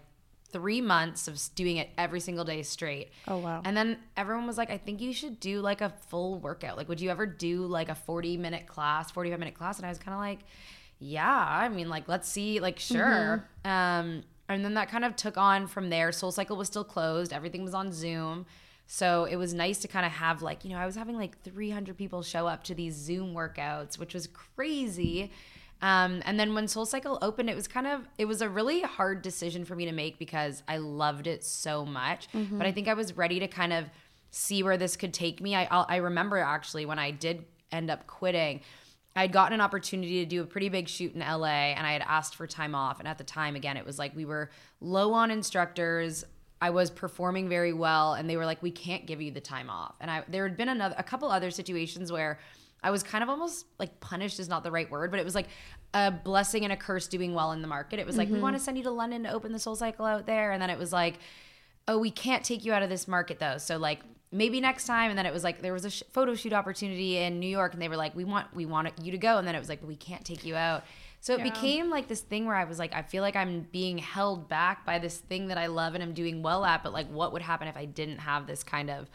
three 0.51 0.81
months 0.81 1.27
of 1.27 1.39
doing 1.55 1.77
it 1.77 1.89
every 1.97 2.19
single 2.19 2.45
day 2.45 2.63
straight. 2.63 3.11
Oh, 3.27 3.37
wow. 3.37 3.61
And 3.63 3.75
then 3.75 3.97
everyone 4.17 4.47
was 4.47 4.57
like, 4.57 4.69
I 4.69 4.77
think 4.77 5.01
you 5.01 5.13
should 5.13 5.39
do 5.39 5.61
like 5.61 5.81
a 5.81 5.89
full 6.09 6.39
workout. 6.39 6.77
Like, 6.77 6.89
would 6.89 7.01
you 7.01 7.09
ever 7.09 7.25
do 7.25 7.65
like 7.65 7.89
a 7.89 7.95
40 7.95 8.37
minute 8.37 8.67
class, 8.67 9.11
45 9.11 9.39
minute 9.39 9.55
class? 9.55 9.77
And 9.77 9.85
I 9.85 9.89
was 9.89 9.99
kind 9.99 10.13
of 10.13 10.19
like, 10.19 10.39
yeah, 10.99 11.45
I 11.49 11.69
mean, 11.69 11.89
like, 11.89 12.07
let's 12.07 12.29
see, 12.29 12.59
like, 12.59 12.77
sure. 12.77 13.47
Um, 13.65 14.23
and 14.47 14.63
then 14.65 14.75
that 14.75 14.89
kind 14.89 15.05
of 15.05 15.15
took 15.15 15.37
on 15.37 15.65
from 15.67 15.89
there. 15.89 16.11
Soul 16.11 16.31
Cycle 16.31 16.57
was 16.57 16.67
still 16.67 16.83
closed, 16.83 17.33
everything 17.33 17.63
was 17.63 17.73
on 17.73 17.91
Zoom. 17.91 18.45
So 18.85 19.23
it 19.23 19.37
was 19.37 19.53
nice 19.53 19.79
to 19.79 19.87
kind 19.87 20.05
of 20.05 20.11
have 20.11 20.41
like, 20.41 20.65
you 20.65 20.71
know, 20.71 20.77
I 20.77 20.85
was 20.85 20.95
having 20.95 21.15
like 21.15 21.41
300 21.43 21.97
people 21.97 22.21
show 22.21 22.45
up 22.45 22.63
to 22.65 22.75
these 22.75 22.93
Zoom 22.93 23.33
workouts, 23.33 23.97
which 23.97 24.13
was 24.13 24.27
crazy. 24.27 25.31
Um, 25.81 26.21
and 26.25 26.39
then 26.39 26.53
when 26.53 26.67
Soul 26.67 26.85
Cycle 26.85 27.17
opened, 27.21 27.49
it 27.49 27.55
was 27.55 27.67
kind 27.67 27.87
of 27.87 28.07
it 28.17 28.25
was 28.25 28.41
a 28.41 28.49
really 28.49 28.81
hard 28.81 29.21
decision 29.21 29.65
for 29.65 29.75
me 29.75 29.85
to 29.85 29.91
make 29.91 30.19
because 30.19 30.61
I 30.67 30.77
loved 30.77 31.27
it 31.27 31.43
so 31.43 31.85
much. 31.85 32.27
But 32.57 32.67
I 32.67 32.71
think 32.71 32.87
I 32.87 32.93
was 32.93 33.17
ready 33.17 33.39
to 33.39 33.47
kind 33.47 33.73
of 33.73 33.85
see 34.29 34.63
where 34.63 34.77
this 34.77 34.95
could 34.95 35.13
take 35.13 35.41
me. 35.41 35.55
I 35.55 35.67
I'll, 35.71 35.85
I 35.89 35.97
remember 35.97 36.37
actually 36.37 36.85
when 36.85 36.99
I 36.99 37.11
did 37.11 37.45
end 37.71 37.89
up 37.89 38.05
quitting, 38.05 38.61
I'd 39.15 39.31
gotten 39.31 39.53
an 39.53 39.61
opportunity 39.61 40.19
to 40.23 40.25
do 40.25 40.41
a 40.41 40.45
pretty 40.45 40.69
big 40.69 40.87
shoot 40.87 41.13
in 41.15 41.19
LA, 41.19 41.73
and 41.75 41.85
I 41.85 41.93
had 41.93 42.03
asked 42.07 42.35
for 42.35 42.47
time 42.47 42.75
off. 42.75 42.99
And 42.99 43.07
at 43.07 43.17
the 43.17 43.23
time, 43.23 43.55
again, 43.55 43.75
it 43.75 43.85
was 43.85 43.97
like 43.97 44.15
we 44.15 44.25
were 44.25 44.51
low 44.79 45.13
on 45.13 45.31
instructors. 45.31 46.23
I 46.61 46.69
was 46.69 46.91
performing 46.91 47.49
very 47.49 47.73
well, 47.73 48.13
and 48.13 48.29
they 48.29 48.37
were 48.37 48.45
like, 48.45 48.61
"We 48.61 48.71
can't 48.71 49.07
give 49.07 49.19
you 49.19 49.31
the 49.31 49.41
time 49.41 49.69
off." 49.69 49.95
And 49.99 50.11
I 50.11 50.23
there 50.27 50.47
had 50.47 50.55
been 50.55 50.69
another 50.69 50.95
a 50.97 51.03
couple 51.03 51.31
other 51.31 51.49
situations 51.49 52.11
where 52.11 52.37
I 52.83 52.91
was 52.91 53.03
kind 53.03 53.23
of 53.23 53.29
almost 53.29 53.65
like 53.77 53.99
punished 53.99 54.39
is 54.39 54.49
not 54.49 54.63
the 54.63 54.71
right 54.71 54.89
word, 54.89 55.11
but 55.11 55.19
it 55.19 55.25
was 55.25 55.35
like 55.35 55.47
a 55.93 56.11
blessing 56.11 56.63
and 56.63 56.73
a 56.73 56.77
curse 56.77 57.07
doing 57.07 57.33
well 57.33 57.51
in 57.51 57.61
the 57.61 57.67
market. 57.67 57.99
It 57.99 58.05
was 58.05 58.17
like, 58.17 58.27
we 58.27 58.35
mm-hmm. 58.35 58.43
want 58.43 58.55
to 58.55 58.61
send 58.61 58.77
you 58.77 58.83
to 58.85 58.91
London 58.91 59.23
to 59.23 59.31
open 59.31 59.51
the 59.51 59.59
Soul 59.59 59.75
Cycle 59.75 60.05
out 60.05 60.25
there. 60.25 60.51
And 60.51 60.61
then 60.61 60.69
it 60.69 60.79
was 60.79 60.91
like, 60.91 61.19
oh, 61.87 61.97
we 61.97 62.09
can't 62.09 62.43
take 62.43 62.65
you 62.65 62.73
out 62.73 62.81
of 62.81 62.89
this 62.89 63.07
market 63.07 63.39
though. 63.39 63.57
So 63.57 63.77
like 63.77 63.99
maybe 64.31 64.59
next 64.61 64.87
time. 64.87 65.09
And 65.09 65.17
then 65.17 65.25
it 65.25 65.33
was 65.33 65.43
like, 65.43 65.61
there 65.61 65.73
was 65.73 65.85
a 65.85 65.91
sh- 65.91 66.03
photo 66.11 66.33
shoot 66.33 66.53
opportunity 66.53 67.17
in 67.17 67.39
New 67.39 67.49
York 67.49 67.73
and 67.73 67.81
they 67.81 67.89
were 67.89 67.97
like, 67.97 68.15
we 68.15 68.23
want, 68.23 68.53
we 68.55 68.65
want 68.65 68.89
you 69.01 69.11
to 69.11 69.17
go. 69.17 69.37
And 69.37 69.47
then 69.47 69.53
it 69.53 69.59
was 69.59 69.69
like, 69.69 69.85
we 69.85 69.95
can't 69.95 70.25
take 70.25 70.43
you 70.43 70.55
out. 70.55 70.83
So 71.19 71.35
it 71.35 71.43
became 71.43 71.91
like 71.91 72.07
this 72.07 72.21
thing 72.21 72.47
where 72.47 72.55
I 72.55 72.63
was 72.63 72.79
like, 72.79 72.95
I 72.95 73.03
feel 73.03 73.21
like 73.21 73.35
I'm 73.35 73.67
being 73.71 73.99
held 73.99 74.49
back 74.49 74.87
by 74.87 74.97
this 74.97 75.17
thing 75.17 75.49
that 75.49 75.57
I 75.57 75.67
love 75.67 75.93
and 75.93 76.01
I'm 76.01 76.13
doing 76.13 76.41
well 76.41 76.65
at, 76.65 76.81
but 76.81 76.93
like 76.93 77.07
what 77.11 77.31
would 77.33 77.43
happen 77.43 77.67
if 77.67 77.77
I 77.77 77.85
didn't 77.85 78.17
have 78.17 78.47
this 78.47 78.63
kind 78.63 78.89
of 78.89 79.07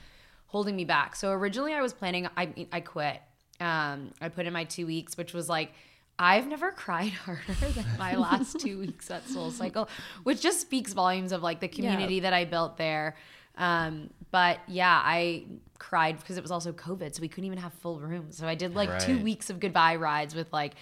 holding 0.47 0.77
me 0.77 0.85
back. 0.85 1.17
So 1.17 1.33
originally 1.33 1.75
I 1.75 1.83
was 1.83 1.93
planning 1.93 2.29
I 2.37 2.69
I 2.71 2.81
quit. 2.81 3.21
Um 3.61 4.13
I 4.21 4.29
put 4.29 4.47
in 4.47 4.53
my 4.53 4.65
2 4.65 4.87
weeks 4.87 5.17
which 5.17 5.33
was 5.33 5.49
like 5.49 5.73
I've 6.19 6.47
never 6.47 6.71
cried 6.73 7.13
harder 7.25 7.43
than 7.75 7.85
my 7.99 8.17
last 8.17 8.59
2 8.61 8.79
weeks 8.85 9.11
at 9.11 9.29
Soul 9.29 9.51
Cycle, 9.51 9.89
which 10.23 10.41
just 10.41 10.61
speaks 10.61 10.93
volumes 10.95 11.33
of 11.33 11.43
like 11.43 11.61
the 11.61 11.69
community 11.69 12.21
that 12.21 12.33
I 12.33 12.45
built 12.45 12.77
there. 12.77 13.17
Um 13.57 14.11
but 14.31 14.59
yeah, 14.67 15.01
I 15.05 15.45
cried 15.79 16.19
because 16.19 16.37
it 16.37 16.43
was 16.43 16.51
also 16.51 16.73
COVID, 16.73 17.15
so 17.15 17.21
we 17.21 17.29
couldn't 17.29 17.45
even 17.47 17.59
have 17.59 17.73
full 17.75 18.01
rooms. 18.01 18.37
So 18.37 18.47
I 18.47 18.55
did 18.55 18.75
like 18.75 18.99
2 19.01 19.19
weeks 19.23 19.51
of 19.51 19.61
goodbye 19.61 19.97
rides 19.97 20.35
with 20.35 20.53
like 20.53 20.75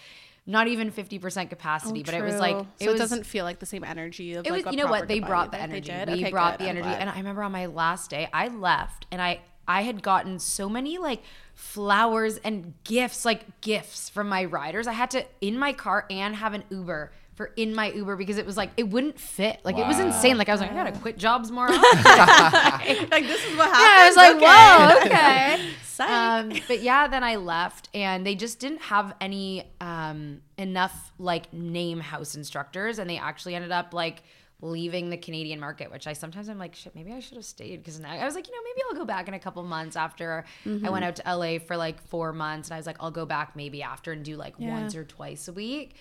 not 0.47 0.67
even 0.69 0.91
50% 0.93 1.49
capacity, 1.49 2.03
but 2.03 2.13
it 2.13 2.23
was 2.23 2.39
like, 2.39 2.55
it 2.79 2.85
so 2.85 2.93
was, 2.93 2.97
it 2.97 2.99
doesn't 2.99 3.25
feel 3.25 3.47
like 3.47 3.61
the 3.61 3.67
same 3.67 3.83
energy 3.83 4.35
of 4.35 4.45
it 4.47 4.51
like 4.51 4.67
was, 4.67 4.75
a 4.75 4.77
you 4.77 4.85
know 4.85 4.91
what? 4.91 5.09
They 5.09 5.19
brought 5.21 5.53
the 5.53 5.57
that 5.57 5.71
they 5.71 5.77
energy. 5.79 5.91
did. 5.91 6.09
We 6.09 6.15
Okay, 6.25 6.31
brought 6.31 6.59
good. 6.59 6.67
the 6.67 6.69
energy. 6.69 6.89
And 6.89 7.09
I 7.09 7.17
remember 7.17 7.43
on 7.43 7.51
my 7.53 7.65
last 7.65 8.11
day, 8.11 8.29
I 8.31 8.49
left 8.49 9.07
and 9.11 9.23
I, 9.23 9.41
I 9.67 9.83
had 9.83 10.03
gotten 10.03 10.39
so 10.39 10.69
many 10.69 10.99
like 10.99 11.23
flowers 11.55 12.39
and 12.39 12.75
gifts, 12.85 13.25
like 13.25 13.61
gifts 13.61 14.09
from 14.09 14.29
my 14.29 14.45
riders. 14.45 14.87
I 14.87 14.93
had 14.93 15.11
to 15.13 15.25
in 15.41 15.59
my 15.59 15.73
car 15.73 16.07
and 16.11 16.37
have 16.37 16.55
an 16.55 16.65
Uber 16.71 17.13
for 17.35 17.47
in 17.57 17.75
my 17.75 17.91
Uber 17.91 18.17
because 18.17 18.39
it 18.39 18.47
was 18.47 18.57
like 18.57 18.71
it 18.77 18.89
wouldn't 18.89 19.19
fit. 19.19 19.61
Like 19.65 19.77
it 19.79 19.87
was 19.87 19.99
insane. 19.99 20.39
Like 20.39 20.49
I 20.49 20.53
was 20.53 20.61
like, 20.61 20.71
I 20.71 20.75
gotta 20.75 20.99
quit 20.99 21.19
jobs 21.19 21.51
more 21.51 21.69
often. 21.71 23.09
like 23.11 23.27
this 23.27 23.45
is 23.45 23.57
what 23.57 23.69
happened. 23.69 23.81
Yeah, 23.81 23.99
I 23.99 24.07
was 24.09 24.17
like, 24.17 24.41
whoa, 24.41 25.07
okay. 25.07 25.71
Um, 25.97 26.53
but 26.67 26.83
yeah, 26.83 27.07
then 27.07 27.23
I 27.23 27.37
left, 27.37 27.89
and 27.95 28.27
they 28.27 28.35
just 28.35 28.59
didn't 28.59 28.83
have 28.83 29.15
any 29.21 29.71
um, 29.81 30.41
enough 30.59 31.13
like 31.19 31.53
name 31.53 32.01
house 32.01 32.35
instructors, 32.35 32.99
and 32.99 33.09
they 33.09 33.17
actually 33.17 33.55
ended 33.55 33.71
up 33.71 33.95
like 33.95 34.25
leaving 34.61 35.11
the 35.11 35.17
Canadian 35.17 35.61
market, 35.61 35.91
which 35.91 36.07
I 36.07 36.13
sometimes 36.15 36.49
I'm 36.49 36.59
like, 36.59 36.75
shit, 36.75 36.95
maybe 36.95 37.13
I 37.13 37.21
should 37.21 37.37
have 37.37 37.45
stayed 37.45 37.79
because 37.79 37.99
now 38.01 38.11
I 38.13 38.25
was 38.25 38.35
like, 38.35 38.47
you 38.49 38.55
know, 38.55 38.63
maybe 38.65 38.81
I'll 38.89 38.97
go 38.97 39.05
back 39.05 39.29
in 39.29 39.35
a 39.35 39.39
couple 39.39 39.63
months 39.63 39.97
after 39.97 40.45
I 40.85 40.89
went 40.91 41.05
out 41.05 41.17
to 41.17 41.23
LA 41.37 41.59
for 41.59 41.77
like 41.77 42.01
four 42.09 42.33
months, 42.33 42.69
and 42.69 42.75
I 42.75 42.79
was 42.79 42.87
like, 42.87 42.97
I'll 43.01 43.11
go 43.11 43.27
back 43.27 43.57
maybe 43.57 43.83
after 43.83 44.13
and 44.13 44.25
do 44.25 44.37
like 44.37 44.59
once 44.59 44.95
or 44.95 45.05
twice 45.05 45.49
a 45.49 45.53
week. 45.53 45.97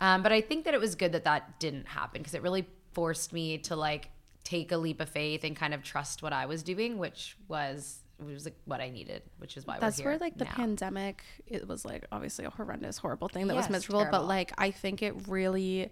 Um, 0.00 0.22
but 0.22 0.32
I 0.32 0.40
think 0.40 0.64
that 0.64 0.74
it 0.74 0.80
was 0.80 0.94
good 0.94 1.12
that 1.12 1.24
that 1.24 1.58
didn't 1.60 1.86
happen 1.88 2.20
because 2.20 2.34
it 2.34 2.42
really 2.42 2.66
forced 2.92 3.32
me 3.32 3.58
to 3.58 3.76
like 3.76 4.10
take 4.44 4.72
a 4.72 4.76
leap 4.76 5.00
of 5.00 5.08
faith 5.08 5.44
and 5.44 5.54
kind 5.54 5.74
of 5.74 5.82
trust 5.82 6.22
what 6.22 6.32
I 6.32 6.46
was 6.46 6.62
doing, 6.62 6.98
which 6.98 7.36
was 7.48 8.00
which 8.18 8.34
was 8.34 8.44
like 8.46 8.56
what 8.64 8.80
I 8.80 8.90
needed, 8.90 9.22
which 9.38 9.56
is 9.56 9.64
why 9.64 9.78
That's 9.78 10.02
where 10.02 10.18
like 10.18 10.36
the 10.38 10.44
now. 10.44 10.50
pandemic 10.52 11.22
it 11.46 11.68
was 11.68 11.84
like 11.84 12.04
obviously 12.10 12.44
a 12.46 12.50
horrendous 12.50 12.98
horrible 12.98 13.28
thing 13.28 13.46
that 13.48 13.54
Yes, 13.54 13.64
was 13.68 13.70
miserable 13.70 14.00
terrible. 14.00 14.18
but 14.20 14.26
like 14.26 14.50
i 14.58 14.72
think 14.72 15.02
it 15.02 15.28
really 15.28 15.88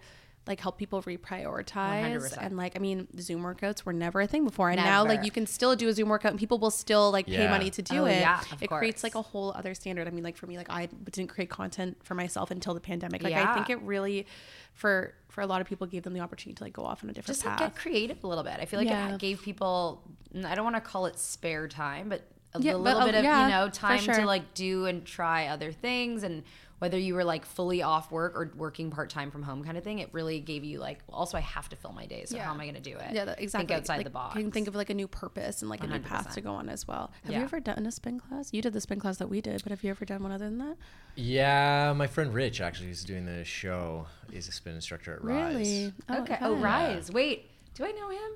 like 0.47 0.61
help 0.61 0.79
people 0.79 1.03
reprioritize 1.03 2.33
100%. 2.33 2.39
and 2.41 2.57
like 2.57 2.77
i 2.77 2.79
mean 2.79 3.07
zoom 3.19 3.43
workouts 3.43 3.85
were 3.85 3.93
never 3.93 4.21
a 4.21 4.27
thing 4.27 4.45
before 4.45 4.71
and 4.71 4.77
now 4.81 5.05
like 5.05 5.25
you 5.25 5.31
can 5.31 5.47
still 5.47 5.75
do 5.77 5.89
a 5.89 5.93
zoom 5.93 6.09
workout 6.09 6.31
and 6.33 6.39
people 6.39 6.59
will 6.59 6.71
still 6.71 7.11
like 7.11 7.27
pay 7.27 7.33
Yeah. 7.43 7.51
money 7.51 7.71
to 7.71 7.83
do 7.83 8.03
Oh, 8.03 8.05
it 8.07 8.21
yeah, 8.21 8.41
of 8.53 8.63
it 8.63 8.69
creates 8.71 9.03
like 9.03 9.15
a 9.15 9.23
whole 9.23 9.53
other 9.53 9.75
standard 9.75 10.07
i 10.07 10.11
mean 10.11 10.25
like 10.25 10.37
for 10.37 10.47
me 10.47 10.57
like 10.57 10.71
i 10.71 10.87
didn't 11.11 11.29
create 11.29 11.51
content 11.51 11.97
for 12.05 12.15
myself 12.15 12.51
until 12.51 12.75
the 12.75 12.81
pandemic 12.81 13.23
like 13.23 13.35
i 13.35 13.55
think 13.55 13.71
it 13.71 13.81
really 13.83 14.27
for 14.73 15.15
for 15.29 15.41
a 15.41 15.47
lot 15.47 15.61
of 15.61 15.67
people 15.67 15.87
gave 15.87 16.03
them 16.03 16.13
the 16.13 16.21
opportunity 16.21 16.57
to 16.57 16.65
like 16.65 16.73
go 16.73 16.85
off 16.85 17.03
on 17.03 17.11
a 17.11 17.13
different 17.13 17.37
just 17.37 17.45
like 17.47 17.57
path 17.59 17.75
get 17.75 17.83
creative 17.83 18.23
a 18.25 18.27
little 18.27 18.45
bit. 18.45 18.55
I 18.59 18.65
feel 18.67 18.79
like 18.81 18.89
Yeah. 18.89 19.15
it 19.15 19.19
gave 19.19 19.43
people 19.43 20.03
I 20.45 20.55
don't 20.55 20.65
want 20.65 20.77
to 20.77 20.81
call 20.81 21.07
it 21.07 21.19
spare 21.19 21.67
time, 21.69 22.09
but 22.09 22.23
a 22.55 22.61
Yeah, 22.61 22.75
little 22.77 23.01
but, 23.01 23.07
bit 23.07 23.15
oh, 23.17 23.19
of 23.19 23.25
yeah, 23.25 23.45
you 23.45 23.51
know 23.53 23.69
time 23.71 24.01
sure. 24.01 24.15
to 24.15 24.25
like 24.27 24.55
do 24.55 24.87
and 24.87 25.05
try 25.05 25.49
other 25.49 25.73
things 25.73 26.23
and 26.23 26.43
whether 26.79 26.99
you 26.99 27.15
were 27.15 27.25
like 27.25 27.47
fully 27.47 27.83
off 27.83 28.11
work 28.11 28.35
or 28.37 28.53
working 28.57 28.91
part 28.91 29.09
time 29.11 29.31
from 29.31 29.43
home 29.43 29.65
kind 29.65 29.79
of 29.79 29.85
thing, 29.85 29.99
it 29.99 30.11
really 30.13 30.41
gave 30.41 30.63
you 30.65 30.79
like 30.79 30.99
also 31.09 31.37
I 31.39 31.41
have 31.41 31.69
to 31.71 31.77
fill 31.77 31.93
my 31.93 32.07
days. 32.07 32.31
So 32.31 32.39
how 32.39 32.53
am 32.53 32.61
I 32.61 32.65
going 32.65 32.75
to 32.75 32.81
do 32.81 32.97
it? 32.97 33.13
Yeah, 33.13 33.25
that, 33.27 33.41
exactly. 33.41 33.69
Think 33.69 33.79
outside 33.79 33.97
Like, 33.97 34.05
the 34.05 34.11
box. 34.11 34.37
You 34.37 34.43
can 34.43 34.51
think 34.53 34.69
of 34.69 34.75
like 34.75 34.91
a 34.91 34.95
new 34.95 35.09
purpose 35.09 35.63
and 35.63 35.71
like 35.71 35.83
a 35.83 35.87
new 35.87 36.01
path 36.01 36.35
to 36.35 36.41
go 36.41 36.53
on 36.53 36.69
as 36.69 36.87
well. 36.87 37.11
Have 37.25 37.33
Yeah. 37.33 37.39
you 37.39 37.45
ever 37.45 37.61
done 37.61 37.87
a 37.87 37.91
spin 37.93 38.21
class? 38.21 38.53
You 38.53 38.61
did 38.63 38.73
the 38.73 38.81
spin 38.81 39.01
class 39.01 39.17
that 39.19 39.29
we 39.29 39.41
did, 39.41 39.63
but 39.63 39.71
have 39.71 39.83
you 39.83 39.91
ever 39.91 40.05
done 40.05 40.23
one 40.23 40.33
other 40.33 40.45
than 40.45 40.59
that? 40.59 40.77
Yeah, 41.15 41.95
my 41.97 42.07
friend 42.07 42.35
Rich 42.35 42.61
actually 42.61 42.89
who's 42.89 43.05
doing 43.05 43.25
the 43.25 43.45
show 43.45 44.07
He's 44.31 44.49
a 44.49 44.53
spin 44.53 44.75
instructor 44.75 45.15
at 45.15 45.25
Rise. 45.25 45.55
Really? 45.57 45.93
Oh, 46.09 46.23
okay. 46.23 46.39
Oh, 46.43 46.57
Rise. 46.57 47.11
Wait, 47.11 47.51
do 47.75 47.85
I 47.85 47.93
know 47.93 48.11
him? 48.11 48.33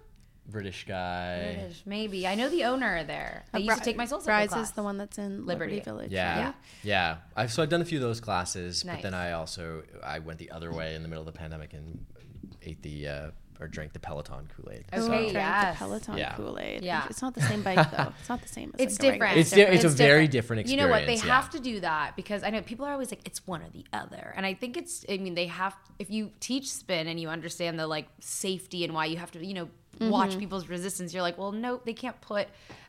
British 0.51 0.85
guy. 0.87 1.55
British, 1.59 1.83
Maybe 1.87 2.27
I 2.27 2.35
know 2.35 2.49
the 2.49 2.65
owner 2.65 3.05
there. 3.05 3.45
I 3.55 3.59
used 3.59 3.79
to 3.79 3.85
take 3.85 3.97
my 3.97 4.07
soul 4.07 4.21
cycle 4.21 4.35
Rise 4.35 4.49
class. 4.51 4.69
is 4.69 4.73
the 4.73 4.83
one 4.83 4.99
that's 4.99 5.19
in 5.19 5.47
Liberty. 5.47 5.77
Liberty, 5.77 5.81
Village. 5.81 6.13
Yeah, 6.13 6.39
Yeah. 6.39 6.53
yeah. 6.83 7.17
I've 7.37 7.53
so 7.53 7.63
I've 7.63 7.69
done 7.69 7.83
a 7.83 7.85
few 7.85 7.99
of 7.99 8.03
those 8.03 8.21
classes, 8.21 8.83
but 8.85 9.03
then 9.03 9.15
I 9.15 9.33
also 9.33 9.83
I 10.03 10.19
went 10.19 10.39
the 10.39 10.51
other 10.51 10.73
way 10.73 10.95
in 10.95 11.03
the 11.03 11.09
middle 11.09 11.27
of 11.27 11.33
the 11.33 11.39
pandemic 11.39 11.73
and 11.73 12.05
ate 12.63 12.83
the 12.83 13.09
uh, 13.09 13.31
or 13.61 13.69
drank 13.69 13.93
the 13.93 13.99
Peloton 13.99 14.49
Kool 14.57 14.73
Aid. 14.73 14.87
Okay, 14.91 15.07
Drank 15.07 15.33
yes. 15.35 15.75
the 15.79 15.85
Peloton 15.85 16.17
Yeah. 16.17 16.33
Kool 16.35 16.59
Aid. 16.59 16.83
Yeah. 16.83 17.05
It's 17.11 17.21
not 17.21 17.35
the 17.35 17.43
same 17.43 17.61
bike 17.63 17.91
though. 17.91 18.11
It's 18.21 18.29
not 18.31 18.41
the 18.41 18.49
same. 18.49 18.73
As 18.79 18.81
It's 18.87 19.03
like 19.03 19.17
a 19.17 19.19
regular- 19.19 19.35
different. 19.35 19.39
It's 19.39 19.51
di- 19.51 19.63
it's 19.77 19.85
a 19.85 19.89
very 19.91 20.29
different 20.29 20.61
experience. 20.61 20.71
You 20.83 20.87
know 20.89 20.91
what? 20.91 21.07
They 21.07 21.17
yeah. 21.17 21.35
have 21.35 21.51
to 21.51 21.61
do 21.61 21.81
that 21.81 22.17
because 22.17 22.43
I 22.43 22.49
know 22.49 22.63
people 22.63 22.87
are 22.87 22.93
always 22.93 23.11
like, 23.13 23.21
it's 23.27 23.47
one 23.47 23.61
or 23.61 23.69
the 23.69 23.85
other. 23.93 24.33
And 24.35 24.47
I 24.47 24.55
think 24.55 24.79
it's, 24.79 25.05
I 25.11 25.19
mean, 25.19 25.35
they 25.35 25.47
have, 25.49 25.77
if 25.99 26.09
you 26.11 26.31
teach 26.41 26.71
spin 26.73 27.07
and 27.07 27.21
you 27.21 27.29
understand 27.29 27.79
the 27.79 27.87
like 27.87 28.09
safety 28.21 28.83
and 28.83 28.95
why 28.95 29.05
you 29.05 29.19
have 29.19 29.31
to, 29.33 29.45
you 29.45 29.53
know, 29.53 29.69
watch 30.01 30.31
Mm-hmm. 30.31 30.39
people's 30.41 30.69
resistance, 30.69 31.13
you're 31.13 31.23
like, 31.23 31.39
well, 31.39 31.53
no, 31.53 31.81
they 31.85 31.93
can't 31.93 32.21
put 32.21 32.49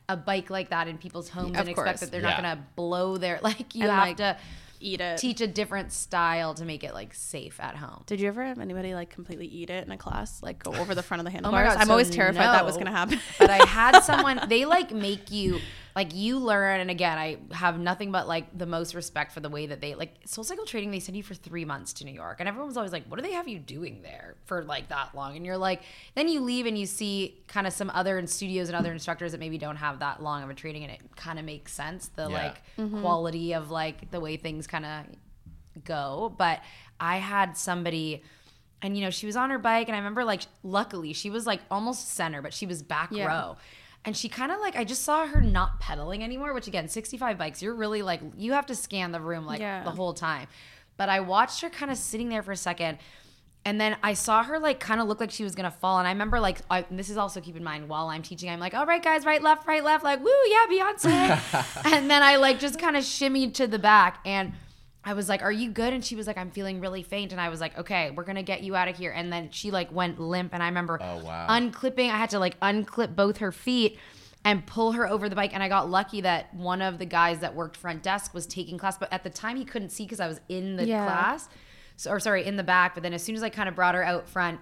a 0.10 0.16
bike 0.18 0.50
like 0.50 0.70
that 0.70 0.88
in 0.88 0.98
people's 0.98 1.30
homes 1.30 1.58
Of 1.58 1.68
and 1.68 1.76
course. 1.76 1.90
expect 1.90 2.00
that 2.02 2.12
they're 2.12 2.22
Yeah. 2.22 2.36
not 2.42 2.44
going 2.44 2.58
to 2.58 2.64
blow 2.76 3.18
their, 3.18 3.40
like, 3.44 3.76
you 3.76 3.84
And, 3.84 3.92
have 3.92 4.08
like, 4.08 4.18
to 4.18 4.38
Eat 4.84 5.00
it. 5.00 5.18
teach 5.20 5.42
a 5.42 5.48
different 5.48 5.92
style 5.92 6.56
to 6.56 6.66
make 6.66 6.84
it 6.84 6.94
like 6.96 7.14
safe 7.14 7.60
at 7.60 7.76
home. 7.76 8.02
Did 8.08 8.20
you 8.20 8.28
ever 8.28 8.44
have 8.44 8.58
anybody 8.58 8.96
like 8.96 9.12
completely 9.12 9.46
eat 9.46 9.70
it 9.70 9.86
in 9.86 9.92
a 9.92 9.98
class, 9.98 10.42
like 10.42 10.64
go 10.64 10.74
over 10.74 10.96
the 10.96 11.04
front 11.04 11.20
of 11.20 11.26
the 11.26 11.30
Oh 11.32 11.34
handlebars? 11.34 11.74
God, 11.74 11.78
I'm 11.82 11.86
so 11.86 11.92
always 11.92 12.10
terrified 12.10 12.46
that 12.48 12.66
was 12.66 12.78
gonna 12.78 12.90
happen. 12.92 13.20
but 13.38 13.52
I 13.52 13.64
had 13.68 14.00
someone 14.04 14.42
they 14.48 14.66
like 14.66 14.92
make 14.92 15.30
you 15.30 15.60
like 15.96 16.14
you 16.16 16.40
learn 16.40 16.80
and 16.80 16.90
again 16.90 17.18
I 17.18 17.38
have 17.52 17.80
nothing 17.80 18.12
but 18.12 18.28
like 18.28 18.58
the 18.58 18.66
most 18.66 18.94
respect 18.96 19.32
for 19.32 19.40
the 19.40 19.50
way 19.50 19.66
that 19.68 19.82
they 19.82 19.96
like 19.96 20.16
soul 20.26 20.44
cycle 20.44 20.66
training 20.66 20.92
they 20.92 21.00
send 21.00 21.18
you 21.18 21.24
for 21.24 21.34
three 21.34 21.66
months 21.66 21.94
to 21.94 22.06
New 22.06 22.14
York 22.14 22.38
and 22.40 22.48
everyone's 22.48 22.78
always 22.78 22.92
like 22.92 23.06
what 23.08 23.18
do 23.18 23.24
they 23.24 23.34
have 23.34 23.48
you 23.48 23.60
doing 23.60 24.02
there 24.02 24.36
for 24.46 24.64
like 24.64 24.90
that 24.90 25.14
long 25.16 25.36
and 25.36 25.46
you're 25.46 25.58
like 25.58 25.82
then 26.16 26.28
you 26.28 26.40
leave 26.42 26.66
and 26.66 26.78
you 26.78 26.86
see 26.86 27.42
kind 27.48 27.68
of 27.68 27.74
some 27.74 27.90
other 27.94 28.26
studios 28.28 28.70
and 28.70 28.76
other 28.76 28.92
instructors 28.92 29.32
that 29.32 29.40
maybe 29.40 29.58
don't 29.58 29.78
have 29.78 30.00
that 30.00 30.22
long 30.24 30.44
of 30.44 30.50
a 30.50 30.54
training 30.54 30.84
and 30.84 30.92
it 30.92 31.02
kind 31.16 31.38
of 31.40 31.46
makes 31.46 31.74
sense 31.74 32.08
the 32.16 32.24
Yeah. 32.30 32.44
like 32.44 32.62
mm-hmm. 32.78 33.02
quality 33.02 33.54
of 33.54 33.72
like 33.72 34.12
the 34.12 34.20
way 34.20 34.38
things 34.38 34.68
kind 34.68 34.86
of 34.86 35.06
go. 35.84 36.34
But 36.38 36.62
I 37.00 37.18
had 37.18 37.58
somebody, 37.58 38.24
and 38.82 38.96
you 38.98 39.04
know, 39.04 39.10
she 39.10 39.26
was 39.26 39.36
on 39.36 39.50
her 39.50 39.60
bike, 39.60 39.88
and 39.88 39.96
I 39.96 40.00
remember 40.00 40.24
like, 40.24 40.42
luckily, 40.64 41.14
she 41.14 41.30
was 41.30 41.46
like 41.48 41.62
almost 41.70 42.10
center, 42.10 42.42
but 42.42 42.54
she 42.54 42.66
was 42.66 42.82
back 42.84 43.10
Yeah. 43.12 43.26
row. 43.28 43.58
And 44.04 44.18
she 44.18 44.30
kind 44.30 44.52
of 44.52 44.60
like, 44.60 44.76
I 44.76 44.84
just 44.84 45.04
saw 45.04 45.28
her 45.28 45.42
not 45.42 45.80
pedaling 45.80 46.24
anymore, 46.24 46.54
which 46.54 46.68
again, 46.68 46.88
65 46.88 47.38
bikes, 47.38 47.62
you're 47.62 47.76
really 47.76 48.02
like, 48.02 48.20
you 48.36 48.54
have 48.54 48.66
to 48.68 48.76
scan 48.76 49.12
the 49.12 49.22
room 49.22 49.46
like 49.46 49.60
Yeah. 49.60 49.84
the 49.84 49.92
whole 49.92 50.14
time. 50.14 50.48
But 50.98 51.10
I 51.10 51.20
watched 51.20 51.62
her 51.62 51.70
kind 51.70 51.92
of 51.92 51.98
sitting 51.98 52.30
there 52.30 52.42
for 52.42 52.52
a 52.52 52.58
second. 52.58 52.98
And 53.64 53.80
then 53.80 53.96
I 54.02 54.14
saw 54.14 54.44
her 54.44 54.58
like 54.58 54.80
kind 54.80 55.00
of 55.02 55.08
look 55.08 55.20
like 55.20 55.30
she 55.30 55.44
was 55.44 55.54
gonna 55.54 55.70
fall. 55.70 56.00
And 56.00 56.08
I 56.08 56.12
remember 56.12 56.40
like, 56.40 56.58
I, 56.70 56.84
this 56.90 57.12
is 57.12 57.18
also 57.18 57.40
keep 57.42 57.56
in 57.56 57.64
mind 57.64 57.88
while 57.90 58.08
I'm 58.08 58.24
teaching, 58.24 58.50
I'm 58.50 58.60
like, 58.60 58.74
all 58.74 58.88
right, 58.88 59.04
guys, 59.04 59.24
right, 59.24 59.42
left, 59.42 59.68
right, 59.68 59.84
left, 59.84 60.04
like, 60.04 60.20
woo, 60.24 60.32
yeah, 60.50 60.66
Beyonce. 60.68 61.86
and 61.94 62.10
then 62.10 62.24
I 62.24 62.38
like 62.38 62.60
just 62.60 62.80
kind 62.80 62.98
of 62.98 63.04
shimmied 63.04 63.54
to 63.56 63.68
the 63.68 63.78
back. 63.78 64.20
And 64.26 64.54
I 65.04 65.14
was 65.14 65.28
like, 65.28 65.42
"Are 65.42 65.52
you 65.52 65.72
good?" 65.72 65.94
And 65.94 66.06
she 66.06 66.16
was 66.16 66.28
like, 66.28 66.38
"I'm 66.38 66.52
feeling 66.52 66.80
really 66.80 67.02
faint." 67.04 67.32
And 67.32 67.42
I 67.42 67.50
was 67.50 67.60
like, 67.60 67.78
"Okay, 67.78 68.12
we're 68.12 68.24
gonna 68.24 68.44
get 68.44 68.62
you 68.62 68.76
out 68.76 68.88
of 68.88 68.98
here." 68.98 69.12
And 69.12 69.32
then 69.34 69.50
she 69.52 69.72
like 69.72 69.92
went 69.92 70.20
limp, 70.20 70.54
and 70.54 70.62
I 70.62 70.68
remember 70.68 71.00
Oh, 71.02 71.18
wow. 71.24 71.48
unclipping. 71.50 72.10
I 72.10 72.18
had 72.18 72.30
to 72.32 72.40
like 72.40 72.60
unclip 72.60 73.16
both 73.16 73.38
her 73.38 73.52
feet 73.52 73.98
and 74.44 74.66
pull 74.66 74.92
her 74.94 75.08
over 75.08 75.30
the 75.30 75.36
bike. 75.36 75.52
And 75.54 75.62
I 75.64 75.70
got 75.70 75.90
lucky 75.90 76.22
that 76.22 76.54
one 76.54 76.82
of 76.82 76.98
the 77.00 77.06
guys 77.06 77.40
that 77.40 77.54
worked 77.56 77.78
front 77.78 78.02
desk 78.04 78.34
was 78.34 78.46
taking 78.48 78.78
class, 78.78 78.98
but 78.98 79.12
at 79.14 79.24
the 79.24 79.30
time 79.30 79.56
he 79.56 79.66
couldn't 79.66 79.90
see 79.90 80.04
because 80.04 80.20
I 80.20 80.28
was 80.28 80.40
in 80.50 80.76
the 80.78 80.86
Yeah. 80.88 81.04
class, 81.04 81.50
so, 81.96 82.10
or 82.12 82.20
sorry, 82.20 82.46
in 82.46 82.56
the 82.58 82.64
back. 82.64 82.94
But 82.96 83.04
then 83.04 83.14
as 83.14 83.24
soon 83.24 83.36
as 83.36 83.44
I 83.44 83.50
kind 83.50 83.70
of 83.70 83.76
brought 83.76 83.94
her 83.96 84.04
out 84.04 84.28
front, 84.28 84.60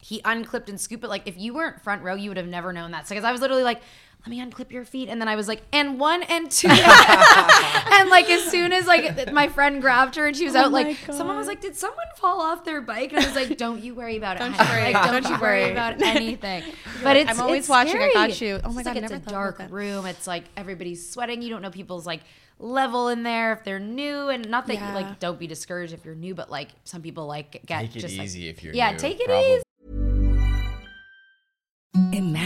he 0.00 0.20
unclipped 0.24 0.68
and 0.70 0.80
scooped 0.80 1.04
it. 1.04 1.08
Like 1.08 1.26
if 1.26 1.36
you 1.38 1.52
weren't 1.54 1.82
front 1.82 2.02
row, 2.02 2.14
you 2.14 2.30
would 2.30 2.36
have 2.36 2.46
never 2.46 2.72
known 2.72 2.90
that. 2.92 3.06
So 3.08 3.14
because 3.14 3.24
I 3.24 3.32
was 3.32 3.40
literally 3.42 3.62
like, 3.64 3.80
let 4.26 4.30
me 4.30 4.40
unclip 4.40 4.72
your 4.72 4.84
feet, 4.84 5.08
and 5.08 5.20
then 5.20 5.28
I 5.28 5.36
was 5.36 5.46
like, 5.46 5.62
and 5.72 6.00
one 6.00 6.24
and 6.24 6.50
two, 6.50 6.66
and 6.70 8.10
like 8.10 8.28
as 8.28 8.42
soon 8.50 8.72
as 8.72 8.84
like 8.86 9.32
my 9.32 9.46
friend 9.46 9.80
grabbed 9.80 10.16
her 10.16 10.26
and 10.26 10.36
she 10.36 10.44
was 10.46 10.56
oh 10.56 10.62
out, 10.64 10.72
my 10.72 10.82
like 10.82 10.96
someone 11.12 11.36
was 11.36 11.46
like, 11.46 11.60
did 11.60 11.76
someone 11.76 12.06
fall 12.16 12.40
off 12.40 12.64
their 12.64 12.80
bike? 12.80 13.12
And 13.12 13.22
I 13.22 13.26
was 13.26 13.36
like, 13.36 13.56
don't 13.56 13.82
you 13.84 13.94
worry 13.94 14.16
about 14.16 14.36
it. 14.36 14.40
Don't 14.40 14.52
honey. 14.52 14.68
you 14.68 14.74
worry. 14.74 14.92
Like, 14.92 15.04
don't, 15.04 15.12
Don't 15.22 15.30
you 15.30 15.36
you 15.36 15.40
worry 15.40 15.60
worry. 15.62 15.70
about 15.72 16.02
anything. 16.02 16.64
but 17.02 17.04
like, 17.04 17.16
it's 17.18 17.30
I'm 17.30 17.40
always 17.40 17.60
it's 17.60 17.68
watching, 17.68 18.02
I 18.02 18.10
got 18.12 18.32
scary. 18.32 18.50
you. 18.52 18.60
Oh 18.64 18.72
my 18.72 18.80
It's 18.80 18.88
God, 18.88 18.94
like 18.96 19.02
never 19.02 19.14
it's 19.14 19.26
a 19.26 19.30
dark 19.30 19.62
room. 19.70 20.06
It's 20.06 20.26
like 20.26 20.44
everybody's 20.56 21.08
sweating. 21.08 21.40
You 21.42 21.50
don't 21.50 21.62
know 21.62 21.70
people's 21.70 22.04
like 22.04 22.22
level 22.58 23.06
in 23.08 23.22
there 23.22 23.52
if 23.52 23.62
they're 23.62 23.78
new, 23.78 24.28
and 24.28 24.48
not 24.50 24.66
that 24.66 24.74
Yeah. 24.74 24.92
like 24.94 25.20
don't 25.20 25.38
be 25.38 25.46
discouraged 25.46 25.92
if 25.92 26.04
you're 26.04 26.16
new, 26.16 26.34
but 26.34 26.50
like 26.50 26.70
some 26.82 27.00
people 27.00 27.26
like 27.26 27.62
get 27.64 27.82
Take 27.82 27.96
it 27.96 28.00
just 28.00 28.16
like- 28.16 28.24
easy 28.24 28.48
if 28.48 28.64
you're 28.64 28.74
yeah, 28.74 28.90
new, 28.90 28.98
take 28.98 29.20
it 29.20 29.26
probably. 29.26 29.52
easy. 29.54 29.62
Imagine 32.12 32.45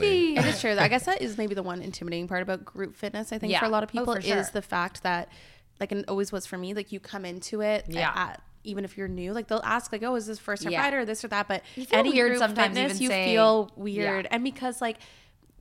It 0.00 0.44
is 0.44 0.60
true. 0.60 0.76
I 0.78 0.88
guess 0.88 1.06
that 1.06 1.20
is 1.20 1.36
maybe 1.36 1.54
the 1.54 1.62
one 1.62 1.82
intimidating 1.82 2.28
part 2.28 2.42
about 2.42 2.64
group 2.64 2.96
fitness. 2.96 3.32
I 3.32 3.38
think 3.38 3.52
Yeah. 3.52 3.60
for 3.60 3.66
a 3.66 3.70
lot 3.70 3.82
of 3.82 3.90
Oh, 3.90 3.98
people 3.98 4.12
is 4.14 4.50
the 4.50 4.62
fact 4.62 5.02
that, 5.02 5.28
like, 5.80 5.90
and 5.92 6.02
it 6.02 6.08
always 6.08 6.30
was 6.32 6.46
for 6.46 6.56
me. 6.56 6.74
Like, 6.74 6.92
you 6.92 7.00
come 7.00 7.24
into 7.24 7.60
it, 7.60 7.86
Yeah. 7.88 8.12
At, 8.14 8.42
even 8.62 8.84
if 8.84 8.96
you're 8.98 9.08
new, 9.08 9.32
like 9.32 9.48
they'll 9.48 9.62
ask, 9.64 9.90
like, 9.90 10.02
"Oh, 10.02 10.14
is 10.16 10.26
this 10.26 10.38
first 10.38 10.62
time 10.62 10.72
Yeah. 10.72 10.82
fighter, 10.82 11.00
or 11.00 11.04
this 11.06 11.24
or 11.24 11.28
that?" 11.28 11.48
But 11.48 11.62
You 11.76 11.86
feel 11.86 11.98
any 11.98 12.10
weird 12.10 12.32
group 12.32 12.38
sometimes 12.40 12.76
fitness, 12.76 12.92
even 12.96 13.02
you 13.02 13.08
saying- 13.08 13.34
feel 13.34 13.70
weird, 13.76 14.24
Yeah. 14.26 14.34
and 14.34 14.44
because 14.44 14.80
like. 14.80 14.98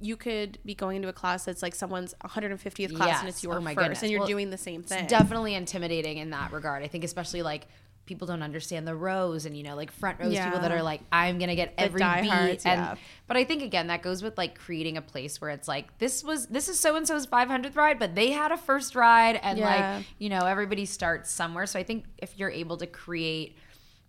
You 0.01 0.15
could 0.15 0.59
be 0.63 0.75
going 0.75 0.95
into 0.95 1.09
a 1.09 1.13
class 1.13 1.43
that's 1.43 1.61
like 1.61 1.75
someone's 1.75 2.15
150th 2.23 2.95
class 2.95 3.19
and 3.19 3.27
it's 3.27 3.39
Yes. 3.39 3.43
your 3.43 3.57
Oh 3.57 3.59
my 3.59 3.73
first, 3.75 3.83
goodness. 3.83 4.01
and 4.03 4.09
you're 4.09 4.21
Well, 4.21 4.29
doing 4.29 4.49
the 4.49 4.57
same 4.57 4.81
thing. 4.81 4.99
It's 5.03 5.09
definitely 5.11 5.55
intimidating 5.55 6.19
in 6.19 6.29
that 6.29 6.53
regard. 6.53 6.83
I 6.83 6.87
think 6.87 7.03
especially 7.03 7.41
like 7.41 7.67
people 8.09 8.27
don't 8.27 8.41
understand 8.41 8.85
the 8.87 8.95
rows 8.95 9.45
and 9.45 9.55
you 9.55 9.61
know 9.63 9.75
like 9.75 9.91
front 9.91 10.19
rows 10.19 10.33
people 10.37 10.59
that 10.59 10.71
are 10.71 10.81
like 10.83 10.99
I'm 11.11 11.37
gonna 11.37 11.55
get 11.55 11.77
The 11.77 11.83
every 11.83 11.99
beat 11.99 12.03
diehards, 12.05 12.65
and 12.65 12.81
yeah. 12.81 12.95
but 13.27 13.37
I 13.37 13.43
think 13.45 13.61
again 13.63 13.87
that 13.87 14.01
goes 14.01 14.23
with 14.23 14.35
like 14.37 14.57
creating 14.57 14.97
a 14.97 15.01
place 15.01 15.39
where 15.39 15.51
it's 15.51 15.67
like 15.67 15.95
this 15.99 16.23
was 16.23 16.47
this 16.47 16.67
is 16.67 16.79
so 16.79 16.95
and 16.95 17.07
so's 17.07 17.27
500th 17.27 17.75
ride 17.75 17.99
but 17.99 18.15
they 18.15 18.31
had 18.31 18.51
a 18.51 18.57
first 18.57 18.95
ride 18.95 19.35
and 19.43 19.59
Yeah. 19.59 19.97
like 19.97 20.05
you 20.17 20.27
know 20.29 20.39
everybody 20.39 20.85
starts 20.85 21.31
somewhere 21.31 21.65
so 21.67 21.77
I 21.79 21.83
think 21.83 22.05
if 22.17 22.37
you're 22.37 22.49
able 22.49 22.77
to 22.77 22.87
create 22.87 23.55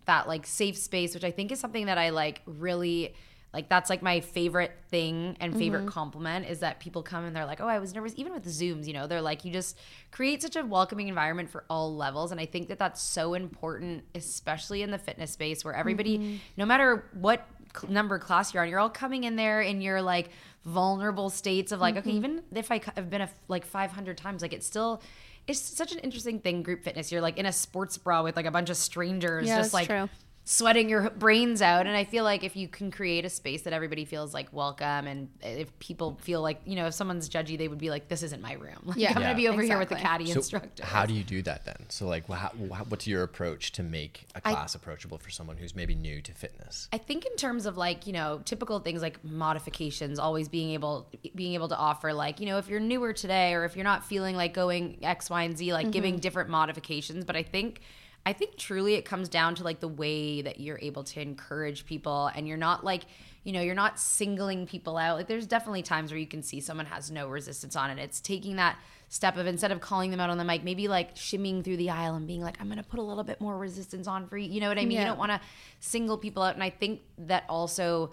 that 0.05 0.27
like 0.27 0.47
safe 0.47 0.77
space 0.77 1.13
which 1.13 1.23
I 1.23 1.31
think 1.31 1.51
is 1.51 1.59
something 1.59 1.85
that 1.85 1.99
I 1.99 2.09
like 2.09 2.41
really 2.47 3.13
like 3.53 3.67
that's 3.67 3.89
like 3.89 4.01
my 4.01 4.21
favorite 4.21 4.71
thing 4.89 5.35
and 5.41 5.55
favorite 5.57 5.81
mm-hmm. 5.81 5.89
compliment 5.89 6.47
is 6.47 6.59
that 6.59 6.79
people 6.79 7.03
come 7.03 7.25
and 7.25 7.35
they're 7.35 7.45
like, 7.45 7.59
"Oh, 7.59 7.67
I 7.67 7.79
was 7.79 7.93
nervous." 7.93 8.13
Even 8.15 8.33
with 8.33 8.45
Zooms, 8.45 8.87
you 8.87 8.93
know, 8.93 9.07
they're 9.07 9.21
like, 9.21 9.43
you 9.43 9.51
just 9.51 9.77
create 10.11 10.41
such 10.41 10.55
a 10.55 10.65
welcoming 10.65 11.09
environment 11.09 11.49
for 11.49 11.65
all 11.69 11.93
levels, 11.93 12.31
and 12.31 12.39
I 12.39 12.45
think 12.45 12.69
that 12.69 12.79
that's 12.79 13.01
so 13.01 13.33
important, 13.33 14.03
especially 14.15 14.83
in 14.83 14.91
the 14.91 14.97
fitness 14.97 15.31
space 15.31 15.65
where 15.65 15.73
everybody, 15.73 16.17
mm-hmm. 16.17 16.35
no 16.55 16.65
matter 16.65 17.09
what 17.13 17.45
number 17.89 18.19
class 18.19 18.53
you're 18.53 18.63
on, 18.63 18.69
you're 18.69 18.79
all 18.79 18.89
coming 18.89 19.25
in 19.25 19.35
there 19.35 19.61
in 19.61 19.81
your 19.81 20.01
like 20.01 20.29
vulnerable 20.63 21.29
states 21.29 21.73
of 21.73 21.81
like, 21.81 21.97
okay, 21.97 22.09
mm-hmm. 22.09 22.17
even 22.17 22.43
if 22.55 22.71
I 22.71 22.79
c- 22.79 22.91
have 22.95 23.09
been 23.09 23.21
a, 23.21 23.29
like 23.49 23.65
500 23.65 24.17
times, 24.17 24.41
like 24.41 24.53
it's 24.53 24.65
still. 24.65 25.01
It's 25.47 25.59
such 25.59 25.91
an 25.91 25.97
interesting 25.99 26.39
thing, 26.39 26.61
group 26.61 26.83
fitness. 26.83 27.11
You're 27.11 27.19
like 27.19 27.39
in 27.39 27.47
a 27.47 27.51
sports 27.51 27.97
bra 27.97 28.21
with 28.21 28.35
like 28.35 28.45
a 28.45 28.51
bunch 28.51 28.69
of 28.69 28.77
strangers, 28.77 29.47
Yeah, 29.47 29.57
just 29.57 29.71
that's 29.71 29.73
like 29.73 29.87
true. 29.87 30.07
Sweating 30.51 30.89
your 30.89 31.09
brains 31.11 31.61
out 31.61 31.87
and 31.87 31.95
i 31.95 32.03
feel 32.03 32.25
like 32.25 32.43
if 32.43 32.57
you 32.57 32.67
can 32.67 32.91
create 32.91 33.23
a 33.23 33.29
space 33.29 33.61
that 33.61 33.71
everybody 33.71 34.03
feels 34.03 34.33
like 34.33 34.51
welcome 34.51 35.07
and 35.07 35.29
if 35.41 35.77
people 35.79 36.17
feel 36.21 36.41
like 36.41 36.59
you 36.65 36.75
know 36.75 36.87
if 36.87 36.93
someone's 36.93 37.29
judgy 37.29 37.57
they 37.57 37.69
would 37.69 37.77
be 37.77 37.89
like 37.89 38.09
this 38.09 38.21
isn't 38.21 38.41
my 38.41 38.53
room 38.53 38.77
like, 38.83 38.97
Yeah. 38.97 39.09
i'm 39.09 39.13
gonna 39.15 39.29
Yeah. 39.29 39.33
be 39.33 39.47
over 39.47 39.61
here 39.61 39.79
with 39.79 39.89
the 39.89 39.95
Exactly. 39.95 40.25
caddy 40.25 40.31
So 40.31 40.39
instructor 40.39 40.83
how 40.83 41.05
do 41.05 41.13
you 41.13 41.23
do 41.23 41.41
that 41.43 41.65
then? 41.65 41.85
So 41.89 42.07
like, 42.07 42.27
wha- 42.27 42.35
how, 42.35 42.49
what's 42.89 43.07
your 43.07 43.23
approach 43.23 43.71
to 43.73 43.83
make 43.83 44.27
a 44.35 44.41
class 44.41 44.75
approachable 44.75 45.17
for 45.17 45.29
someone 45.29 45.57
who's 45.57 45.75
maybe 45.75 45.95
new 45.95 46.21
to 46.21 46.33
fitness? 46.33 46.89
I 46.91 46.97
think 46.97 47.25
in 47.25 47.35
terms 47.35 47.65
of 47.65 47.77
like 47.77 48.05
you 48.07 48.13
know 48.13 48.41
typical 48.43 48.79
things 48.79 49.01
like 49.01 49.23
modifications, 49.23 50.19
always 50.19 50.49
being 50.49 50.71
able 50.71 51.07
being 51.35 51.53
able 51.53 51.69
to 51.69 51.77
offer 51.77 52.13
like 52.13 52.39
you 52.39 52.45
know 52.45 52.57
if 52.57 52.67
you're 52.67 52.79
newer 52.79 53.13
today 53.13 53.53
or 53.53 53.63
if 53.65 53.75
you're 53.75 53.85
not 53.85 54.05
feeling 54.05 54.35
like 54.35 54.53
going 54.53 54.97
X, 55.01 55.29
Y, 55.29 55.43
and 55.43 55.57
Z, 55.57 55.73
like 55.73 55.91
giving 55.91 56.15
mm-hmm. 56.15 56.21
different 56.21 56.49
modifications. 56.49 57.23
But 57.25 57.35
I 57.35 57.43
think 57.43 57.81
I 58.25 58.33
think 58.33 58.55
truly 58.57 58.95
it 58.95 59.03
comes 59.03 59.29
down 59.29 59.55
to 59.55 59.63
like 59.63 59.79
the 59.79 59.87
way 59.87 60.41
that 60.41 60.59
you're 60.59 60.79
able 60.81 61.03
to 61.05 61.21
encourage 61.21 61.85
people 61.85 62.29
and 62.35 62.47
you're 62.47 62.57
not 62.57 62.83
like 62.83 63.03
you 63.43 63.51
know 63.51 63.61
you're 63.61 63.73
not 63.73 63.99
singling 63.99 64.67
people 64.67 64.97
out. 64.97 65.17
Like 65.17 65.27
there's 65.27 65.47
definitely 65.47 65.81
times 65.81 66.11
where 66.11 66.19
you 66.19 66.27
can 66.27 66.43
see 66.43 66.59
someone 66.59 66.85
has 66.85 67.09
no 67.09 67.27
resistance 67.27 67.75
on 67.75 67.89
it. 67.89 67.97
It's 67.97 68.21
taking 68.21 68.57
that 68.57 68.77
step 69.09 69.37
of 69.37 69.47
instead 69.47 69.71
of 69.71 69.81
calling 69.81 70.11
them 70.11 70.19
out 70.19 70.29
on 70.29 70.37
the 70.37 70.43
mic, 70.43 70.63
maybe 70.63 70.87
like 70.87 71.15
shimmying 71.15 71.63
through 71.63 71.77
the 71.77 71.89
aisle 71.89 72.15
and 72.15 72.27
being 72.27 72.41
like, 72.41 72.61
I'm 72.61 72.69
gonna 72.69 72.83
put 72.83 72.99
a 72.99 73.03
little 73.03 73.23
bit 73.23 73.41
more 73.41 73.57
resistance 73.57 74.07
on 74.07 74.27
for 74.27 74.37
you. 74.37 74.49
You 74.49 74.61
know 74.61 74.69
what 74.69 74.77
I 74.77 74.85
mean? 74.85 74.99
You 74.99 75.05
don't 75.05 75.17
want 75.17 75.31
to 75.31 75.41
single 75.79 76.17
people 76.17 76.43
out. 76.43 76.53
And 76.53 76.63
I 76.63 76.69
think 76.69 77.01
that 77.17 77.45
also 77.49 78.11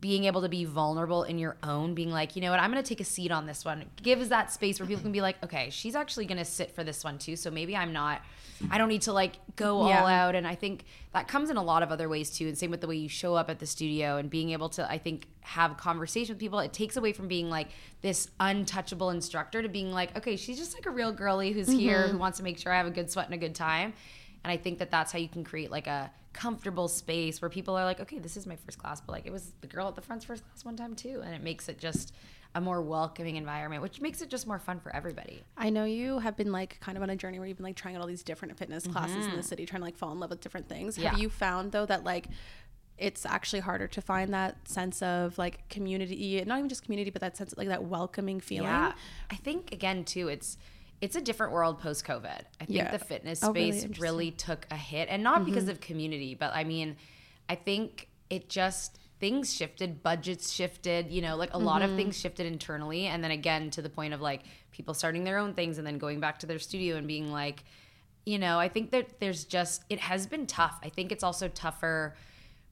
being 0.00 0.24
able 0.24 0.40
to 0.42 0.48
be 0.48 0.64
vulnerable 0.64 1.24
in 1.24 1.38
your 1.38 1.56
own, 1.62 1.94
being 1.94 2.10
like, 2.10 2.34
you 2.34 2.42
know 2.42 2.50
what, 2.50 2.60
I'm 2.60 2.70
going 2.72 2.82
to 2.82 2.88
take 2.88 3.00
a 3.00 3.04
seat 3.04 3.30
on 3.30 3.46
this 3.46 3.64
one, 3.64 3.84
gives 4.02 4.30
that 4.30 4.50
space 4.50 4.80
where 4.80 4.86
people 4.86 5.02
can 5.02 5.12
be 5.12 5.20
like, 5.20 5.36
okay, 5.44 5.68
she's 5.70 5.94
actually 5.94 6.24
going 6.24 6.38
to 6.38 6.44
sit 6.44 6.70
for 6.70 6.82
this 6.82 7.04
one 7.04 7.18
too. 7.18 7.36
So 7.36 7.50
maybe 7.50 7.76
I'm 7.76 7.92
not, 7.92 8.22
I 8.70 8.78
don't 8.78 8.88
need 8.88 9.02
to 9.02 9.12
like 9.12 9.34
go 9.56 9.88
Yeah. 9.88 10.00
all 10.00 10.06
out. 10.06 10.34
And 10.34 10.46
I 10.46 10.54
think 10.54 10.84
that 11.12 11.28
comes 11.28 11.50
in 11.50 11.56
a 11.56 11.62
lot 11.62 11.82
of 11.82 11.90
other 11.90 12.08
ways 12.08 12.30
too. 12.30 12.48
And 12.48 12.56
same 12.56 12.70
with 12.70 12.80
the 12.80 12.86
way 12.86 12.96
you 12.96 13.08
show 13.08 13.34
up 13.34 13.50
at 13.50 13.58
the 13.58 13.66
studio 13.66 14.16
and 14.16 14.30
being 14.30 14.50
able 14.50 14.70
to, 14.70 14.90
I 14.90 14.96
think, 14.96 15.26
have 15.42 15.76
conversation 15.76 16.34
with 16.34 16.40
people. 16.40 16.60
It 16.60 16.72
takes 16.72 16.96
away 16.96 17.12
from 17.12 17.28
being 17.28 17.50
like 17.50 17.68
this 18.00 18.28
untouchable 18.38 19.10
instructor 19.10 19.60
to 19.60 19.68
being 19.68 19.92
like, 19.92 20.16
okay, 20.16 20.36
she's 20.36 20.58
just 20.58 20.74
like 20.74 20.86
a 20.86 20.90
real 20.90 21.12
girly 21.12 21.52
who's 21.52 21.68
here 21.68 22.02
who 22.02 22.08
mm-hmm. 22.10 22.18
wants 22.18 22.38
to 22.38 22.44
make 22.44 22.58
sure 22.58 22.72
I 22.72 22.78
have 22.78 22.86
a 22.86 22.90
good 22.90 23.10
sweat 23.10 23.26
and 23.26 23.34
a 23.34 23.38
good 23.38 23.54
time. 23.54 23.92
And 24.44 24.50
I 24.50 24.56
think 24.56 24.78
that 24.78 24.90
that's 24.90 25.12
how 25.12 25.18
you 25.18 25.28
can 25.28 25.44
create 25.44 25.70
like 25.70 25.86
a 25.86 26.10
comfortable 26.32 26.88
space 26.88 27.42
where 27.42 27.48
people 27.48 27.76
are 27.76 27.84
like, 27.84 28.00
okay, 28.00 28.18
this 28.18 28.36
is 28.36 28.46
my 28.46 28.56
first 28.56 28.78
class, 28.78 29.00
but 29.00 29.12
like 29.12 29.26
it 29.26 29.32
was 29.32 29.52
the 29.60 29.66
girl 29.66 29.88
at 29.88 29.94
the 29.96 30.00
front's 30.00 30.24
first 30.24 30.44
class 30.44 30.64
one 30.64 30.76
time 30.76 30.94
too. 30.94 31.20
And 31.24 31.34
it 31.34 31.42
makes 31.42 31.68
it 31.68 31.78
just 31.78 32.14
a 32.54 32.60
more 32.60 32.82
welcoming 32.82 33.36
environment, 33.36 33.82
which 33.82 34.00
makes 34.00 34.22
it 34.22 34.28
just 34.28 34.46
more 34.46 34.58
fun 34.58 34.80
for 34.80 34.94
everybody. 34.94 35.42
I 35.56 35.70
know 35.70 35.84
you 35.84 36.18
have 36.18 36.36
been 36.36 36.50
like 36.50 36.80
kind 36.80 36.96
of 36.96 37.02
on 37.02 37.10
a 37.10 37.16
journey 37.16 37.38
where 37.38 37.46
you've 37.46 37.58
been 37.58 37.66
like 37.66 37.76
trying 37.76 37.94
out 37.94 38.00
all 38.00 38.08
these 38.08 38.22
different 38.24 38.58
fitness 38.58 38.86
classes 38.86 39.26
in 39.26 39.36
the 39.36 39.42
city, 39.42 39.66
trying 39.66 39.80
to 39.80 39.84
like 39.84 39.96
fall 39.96 40.12
in 40.12 40.18
love 40.18 40.30
with 40.30 40.40
different 40.40 40.68
things. 40.68 40.94
Mm-hmm. 40.94 41.02
Yeah. 41.02 41.10
Have 41.10 41.20
you 41.20 41.30
found 41.30 41.72
though 41.72 41.86
that 41.86 42.04
like 42.04 42.26
it's 42.98 43.24
actually 43.24 43.60
harder 43.60 43.86
to 43.86 44.02
find 44.02 44.34
that 44.34 44.68
sense 44.68 45.00
of 45.00 45.38
like 45.38 45.68
community, 45.68 46.42
not 46.44 46.58
even 46.58 46.68
just 46.68 46.82
community, 46.82 47.10
but 47.10 47.20
that 47.20 47.36
sense 47.36 47.52
of 47.52 47.58
like 47.58 47.68
that 47.68 47.84
welcoming 47.84 48.40
feeling? 48.40 48.68
Yeah. 48.68 48.92
I 49.30 49.36
think 49.36 49.72
again 49.72 50.04
too, 50.04 50.28
it's 50.28 50.58
it's 51.00 51.16
a 51.16 51.20
different 51.20 51.52
world 51.52 51.78
post 51.78 52.04
COVID. 52.04 52.42
I 52.60 52.64
think 52.64 52.70
Yeah. 52.70 52.90
the 52.90 52.98
fitness 52.98 53.42
Oh, 53.42 53.52
really? 53.52 53.72
space 53.72 53.82
Interesting. 53.84 54.02
really, 54.02 54.30
took 54.32 54.66
a 54.70 54.76
hit, 54.76 55.08
and 55.10 55.22
not 55.22 55.44
because 55.44 55.64
mm-hmm. 55.64 55.72
of 55.72 55.80
community, 55.80 56.34
but 56.34 56.54
I 56.54 56.64
mean, 56.64 56.96
I 57.48 57.54
think 57.54 58.08
it 58.28 58.48
just 58.48 58.98
things 59.18 59.52
shifted, 59.54 60.02
budgets 60.02 60.50
shifted, 60.50 61.10
you 61.10 61.20
know, 61.20 61.36
like 61.36 61.52
a 61.52 61.58
lot 61.58 61.82
of 61.82 61.88
mm-hmm. 61.88 61.98
things 61.98 62.18
shifted 62.18 62.46
internally, 62.46 63.06
and 63.06 63.22
then 63.22 63.30
again 63.30 63.70
to 63.70 63.82
the 63.82 63.90
point 63.90 64.14
of 64.14 64.20
like 64.20 64.42
people 64.72 64.94
starting 64.94 65.24
their 65.24 65.38
own 65.38 65.54
things 65.54 65.78
and 65.78 65.86
then 65.86 65.98
going 65.98 66.20
back 66.20 66.38
to 66.38 66.46
their 66.46 66.58
studio 66.58 66.96
and 66.96 67.06
being 67.06 67.30
like, 67.30 67.64
you 68.24 68.38
know, 68.38 68.58
I 68.58 68.68
think 68.68 68.90
that 68.92 69.20
there's 69.20 69.44
just 69.44 69.84
it 69.88 70.00
has 70.00 70.26
been 70.26 70.46
tough. 70.46 70.78
I 70.82 70.88
think 70.88 71.12
it's 71.12 71.24
also 71.24 71.48
tougher 71.48 72.16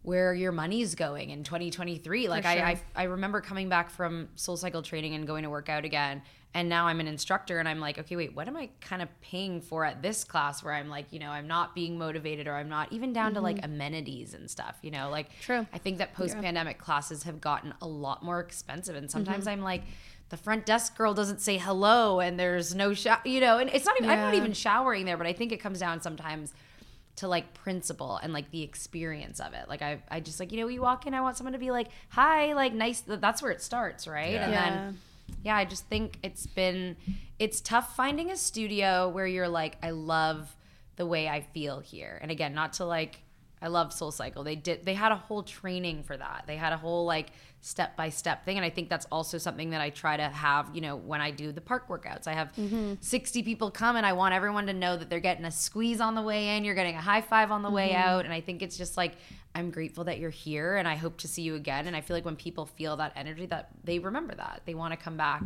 where 0.02 0.32
your 0.32 0.52
money's 0.52 0.94
going 0.94 1.30
in 1.30 1.44
2023. 1.44 2.28
Like 2.28 2.46
I, 2.46 2.58
I 2.62 2.80
I 2.94 3.02
remember 3.04 3.40
coming 3.40 3.68
back 3.68 3.90
from 3.90 4.28
Soul 4.36 4.56
Cycle 4.56 4.82
training 4.82 5.14
and 5.14 5.26
going 5.26 5.42
to 5.42 5.50
work 5.50 5.68
out 5.68 5.84
again. 5.84 6.22
And 6.54 6.68
now 6.68 6.86
I'm 6.86 6.98
an 6.98 7.06
instructor 7.06 7.58
and 7.58 7.68
I'm 7.68 7.78
like, 7.78 7.98
okay, 7.98 8.16
wait, 8.16 8.34
what 8.34 8.48
am 8.48 8.56
I 8.56 8.70
kind 8.80 9.02
of 9.02 9.08
paying 9.20 9.60
for 9.60 9.84
at 9.84 10.02
this 10.02 10.24
class 10.24 10.64
where 10.64 10.72
I'm 10.72 10.88
like, 10.88 11.12
you 11.12 11.18
know, 11.18 11.30
I'm 11.30 11.46
not 11.46 11.74
being 11.74 11.98
motivated 11.98 12.48
or 12.48 12.54
I'm 12.54 12.70
not 12.70 12.92
even 12.92 13.12
down 13.12 13.34
to 13.34 13.40
like 13.40 13.56
mm-hmm. 13.56 13.72
amenities 13.72 14.34
and 14.34 14.50
stuff, 14.50 14.76
you 14.82 14.90
know? 14.90 15.10
Like 15.10 15.28
True. 15.40 15.66
I 15.72 15.78
think 15.78 15.98
that 15.98 16.14
post 16.14 16.40
pandemic 16.40 16.78
classes 16.78 17.24
have 17.24 17.40
gotten 17.40 17.74
a 17.82 17.86
lot 17.86 18.22
more 18.22 18.40
expensive 18.40 18.96
and 18.96 19.10
sometimes 19.10 19.44
mm-hmm. 19.44 19.58
I'm 19.58 19.60
like 19.60 19.82
the 20.30 20.36
front 20.36 20.66
desk 20.66 20.96
girl 20.96 21.14
doesn't 21.14 21.40
say 21.40 21.58
hello 21.58 22.20
and 22.20 22.38
there's 22.38 22.74
no 22.74 22.94
shower, 22.94 23.20
you 23.24 23.40
know, 23.40 23.58
and 23.58 23.70
it's 23.70 23.84
not 23.84 23.96
even 23.98 24.10
I'm 24.10 24.18
not 24.18 24.34
even 24.34 24.52
showering 24.52 25.04
there, 25.04 25.16
but 25.16 25.26
I 25.26 25.32
think 25.34 25.52
it 25.52 25.58
comes 25.58 25.80
down 25.80 26.00
sometimes 26.00 26.52
to 27.16 27.28
like 27.28 27.52
principle 27.52 28.16
and 28.22 28.32
like 28.32 28.50
the 28.52 28.62
experience 28.62 29.40
of 29.40 29.52
it. 29.52 29.68
Like 29.68 29.82
I, 29.82 30.00
I 30.08 30.20
just 30.20 30.38
like 30.38 30.52
you 30.52 30.60
know, 30.60 30.68
you 30.68 30.80
walk 30.80 31.06
in, 31.06 31.14
I 31.14 31.20
want 31.20 31.36
someone 31.36 31.52
to 31.52 31.58
be 31.58 31.70
like, 31.70 31.88
"Hi," 32.10 32.52
like 32.54 32.72
nice. 32.72 33.00
That's 33.00 33.42
where 33.42 33.50
it 33.50 33.60
starts, 33.60 34.06
right? 34.06 34.36
And 34.36 34.52
Yeah. 34.52 34.70
then, 34.70 34.98
yeah, 35.42 35.56
I 35.56 35.64
just 35.64 35.86
think 35.86 36.18
it's 36.22 36.46
been, 36.46 36.96
it's 37.38 37.60
tough 37.60 37.96
finding 37.96 38.30
a 38.30 38.36
studio 38.36 39.08
where 39.08 39.26
you're 39.26 39.48
like, 39.48 39.76
I 39.82 39.90
love 39.90 40.56
the 40.96 41.06
way 41.06 41.28
I 41.28 41.40
feel 41.40 41.80
here. 41.80 42.18
And 42.20 42.30
again, 42.30 42.54
not 42.54 42.74
to 42.74 42.84
like 42.84 43.22
I 43.60 43.68
love 43.68 43.92
Soul 43.92 44.10
Cycle. 44.10 44.44
They 44.44 44.56
did 44.56 44.84
they 44.84 44.94
had 44.94 45.12
a 45.12 45.16
whole 45.16 45.42
training 45.42 46.02
for 46.02 46.16
that. 46.16 46.44
They 46.46 46.56
had 46.56 46.72
a 46.72 46.76
whole 46.76 47.04
like 47.04 47.28
step 47.60 47.96
by 47.96 48.08
step 48.08 48.44
thing 48.44 48.56
and 48.56 48.64
I 48.64 48.70
think 48.70 48.88
that's 48.88 49.06
also 49.10 49.36
something 49.36 49.70
that 49.70 49.80
I 49.80 49.90
try 49.90 50.16
to 50.16 50.28
have, 50.28 50.70
you 50.74 50.80
know, 50.80 50.96
when 50.96 51.20
I 51.20 51.30
do 51.30 51.50
the 51.50 51.60
park 51.60 51.88
workouts. 51.88 52.26
I 52.26 52.34
have 52.34 52.52
mm-hmm. 52.54 52.94
60 53.00 53.42
people 53.42 53.70
come 53.70 53.96
and 53.96 54.06
I 54.06 54.12
want 54.12 54.34
everyone 54.34 54.66
to 54.66 54.72
know 54.72 54.96
that 54.96 55.10
they're 55.10 55.20
getting 55.20 55.44
a 55.44 55.50
squeeze 55.50 56.00
on 56.00 56.14
the 56.14 56.22
way 56.22 56.56
in, 56.56 56.64
you're 56.64 56.74
getting 56.74 56.94
a 56.94 57.00
high 57.00 57.20
five 57.20 57.50
on 57.50 57.62
the 57.62 57.70
way 57.70 57.90
mm-hmm. 57.90 58.08
out 58.08 58.24
and 58.24 58.32
I 58.34 58.40
think 58.40 58.62
it's 58.62 58.76
just 58.76 58.96
like 58.96 59.14
I'm 59.54 59.70
grateful 59.70 60.04
that 60.04 60.18
you're 60.18 60.30
here 60.30 60.76
and 60.76 60.86
I 60.86 60.94
hope 60.94 61.18
to 61.18 61.28
see 61.28 61.42
you 61.42 61.56
again 61.56 61.86
and 61.86 61.96
I 61.96 62.00
feel 62.00 62.16
like 62.16 62.24
when 62.24 62.36
people 62.36 62.66
feel 62.66 62.96
that 62.98 63.12
energy 63.16 63.46
that 63.46 63.70
they 63.82 63.98
remember 63.98 64.34
that. 64.34 64.62
They 64.66 64.74
want 64.74 64.92
to 64.92 64.96
come 64.96 65.16
back. 65.16 65.42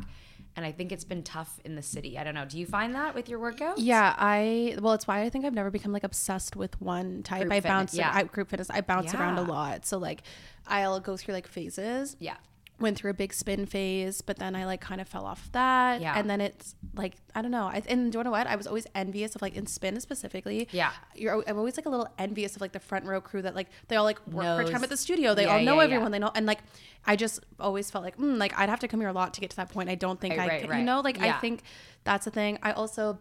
And 0.55 0.67
I 0.67 0.73
think 0.73 0.93
it's 0.93 1.05
been 1.05 1.23
tough 1.23 1.61
in 1.65 1.77
the 1.77 1.83
city. 1.83 2.19
I 2.19 2.25
don't 2.25 2.35
know. 2.35 2.45
Do 2.45 2.59
you 2.59 2.67
find 2.67 2.95
that 2.95 3.15
with 3.15 3.29
your 3.29 3.39
workouts? 3.39 3.77
Yeah, 3.79 4.15
I 4.19 4.77
well, 4.81 4.93
it's 4.93 5.07
why 5.07 5.23
I 5.23 5.31
think 5.31 5.45
I've 5.45 5.55
never 5.55 5.71
become 5.71 5.93
like 5.93 6.05
obsessed 6.05 6.57
with 6.57 6.81
one 6.81 7.23
type. 7.23 7.43
Group 7.43 7.53
I 7.53 7.57
fitness, 7.57 7.71
bounce, 7.71 7.95
yeah. 7.95 8.11
I, 8.13 8.25
group 8.25 8.51
fitness. 8.51 8.69
I 8.69 8.83
bounce 8.83 9.15
around 9.15 9.39
a 9.39 9.43
lot, 9.43 9.87
so 9.87 9.99
like, 9.99 10.23
I'll 10.67 11.01
go 11.01 11.17
through 11.17 11.35
like 11.35 11.47
phases. 11.47 12.17
Yeah. 12.19 12.37
Went 12.81 12.99
through 12.99 13.13
a 13.13 13.15
big 13.15 13.33
spin 13.33 13.65
phase, 13.67 14.23
but 14.23 14.39
then 14.39 14.57
I 14.57 14.67
like 14.67 14.81
kind 14.81 15.01
of 15.01 15.07
fell 15.07 15.25
off 15.25 15.49
that. 15.53 16.01
Yeah. 16.01 16.19
And 16.19 16.29
then 16.29 16.41
it's 16.41 16.75
like 16.95 17.15
I 17.33 17.41
don't 17.41 17.53
know. 17.53 17.67
I 17.67 17.81
and 17.89 18.11
do 18.11 18.19
you 18.19 18.25
know 18.25 18.33
what? 18.33 18.49
I 18.49 18.57
was 18.57 18.67
always 18.67 18.89
envious 18.95 19.37
of 19.37 19.43
like 19.43 19.55
in 19.55 19.67
spin 19.67 20.01
specifically. 20.01 20.67
Yeah. 20.73 20.91
You're 21.15 21.45
I'm 21.49 21.59
always 21.59 21.77
like 21.77 21.87
a 21.87 21.91
little 21.91 22.09
envious 22.19 22.57
of 22.57 22.61
like 22.61 22.73
the 22.73 22.81
front 22.81 23.05
row 23.05 23.21
crew 23.21 23.41
that 23.43 23.55
like 23.55 23.69
they 23.87 23.95
all 23.95 24.05
like 24.05 24.27
work 24.27 24.45
part 24.45 24.67
time 24.73 24.83
at 24.83 24.89
the 24.91 24.97
studio. 24.97 25.33
They 25.35 25.45
Yeah, 25.45 25.53
all 25.53 25.61
know 25.61 25.75
yeah, 25.75 25.79
yeah. 25.81 25.85
everyone. 25.85 26.11
They 26.11 26.19
know 26.19 26.33
and 26.35 26.45
like 26.45 26.59
I 27.07 27.15
just 27.15 27.45
always 27.61 27.89
felt 27.89 28.03
like 28.03 28.17
mm, 28.17 28.37
like 28.39 28.59
I'd 28.59 28.69
have 28.69 28.81
to 28.81 28.89
come 28.89 28.99
here 28.99 29.09
a 29.11 29.13
lot 29.13 29.33
to 29.35 29.41
get 29.41 29.51
to 29.51 29.57
that 29.57 29.69
point. 29.69 29.89
I 29.89 29.95
don't 29.95 30.21
think 30.21 30.37
Right, 30.37 30.45
I 30.45 30.49
right, 30.49 30.61
could, 30.63 30.71
right. 30.71 30.79
you 30.81 30.85
know 30.85 31.01
like 31.03 31.21
I 31.21 31.33
think 31.39 31.63
that's 32.03 32.27
a 32.27 32.31
thing. 32.33 32.59
I 32.65 32.73
also 32.73 33.19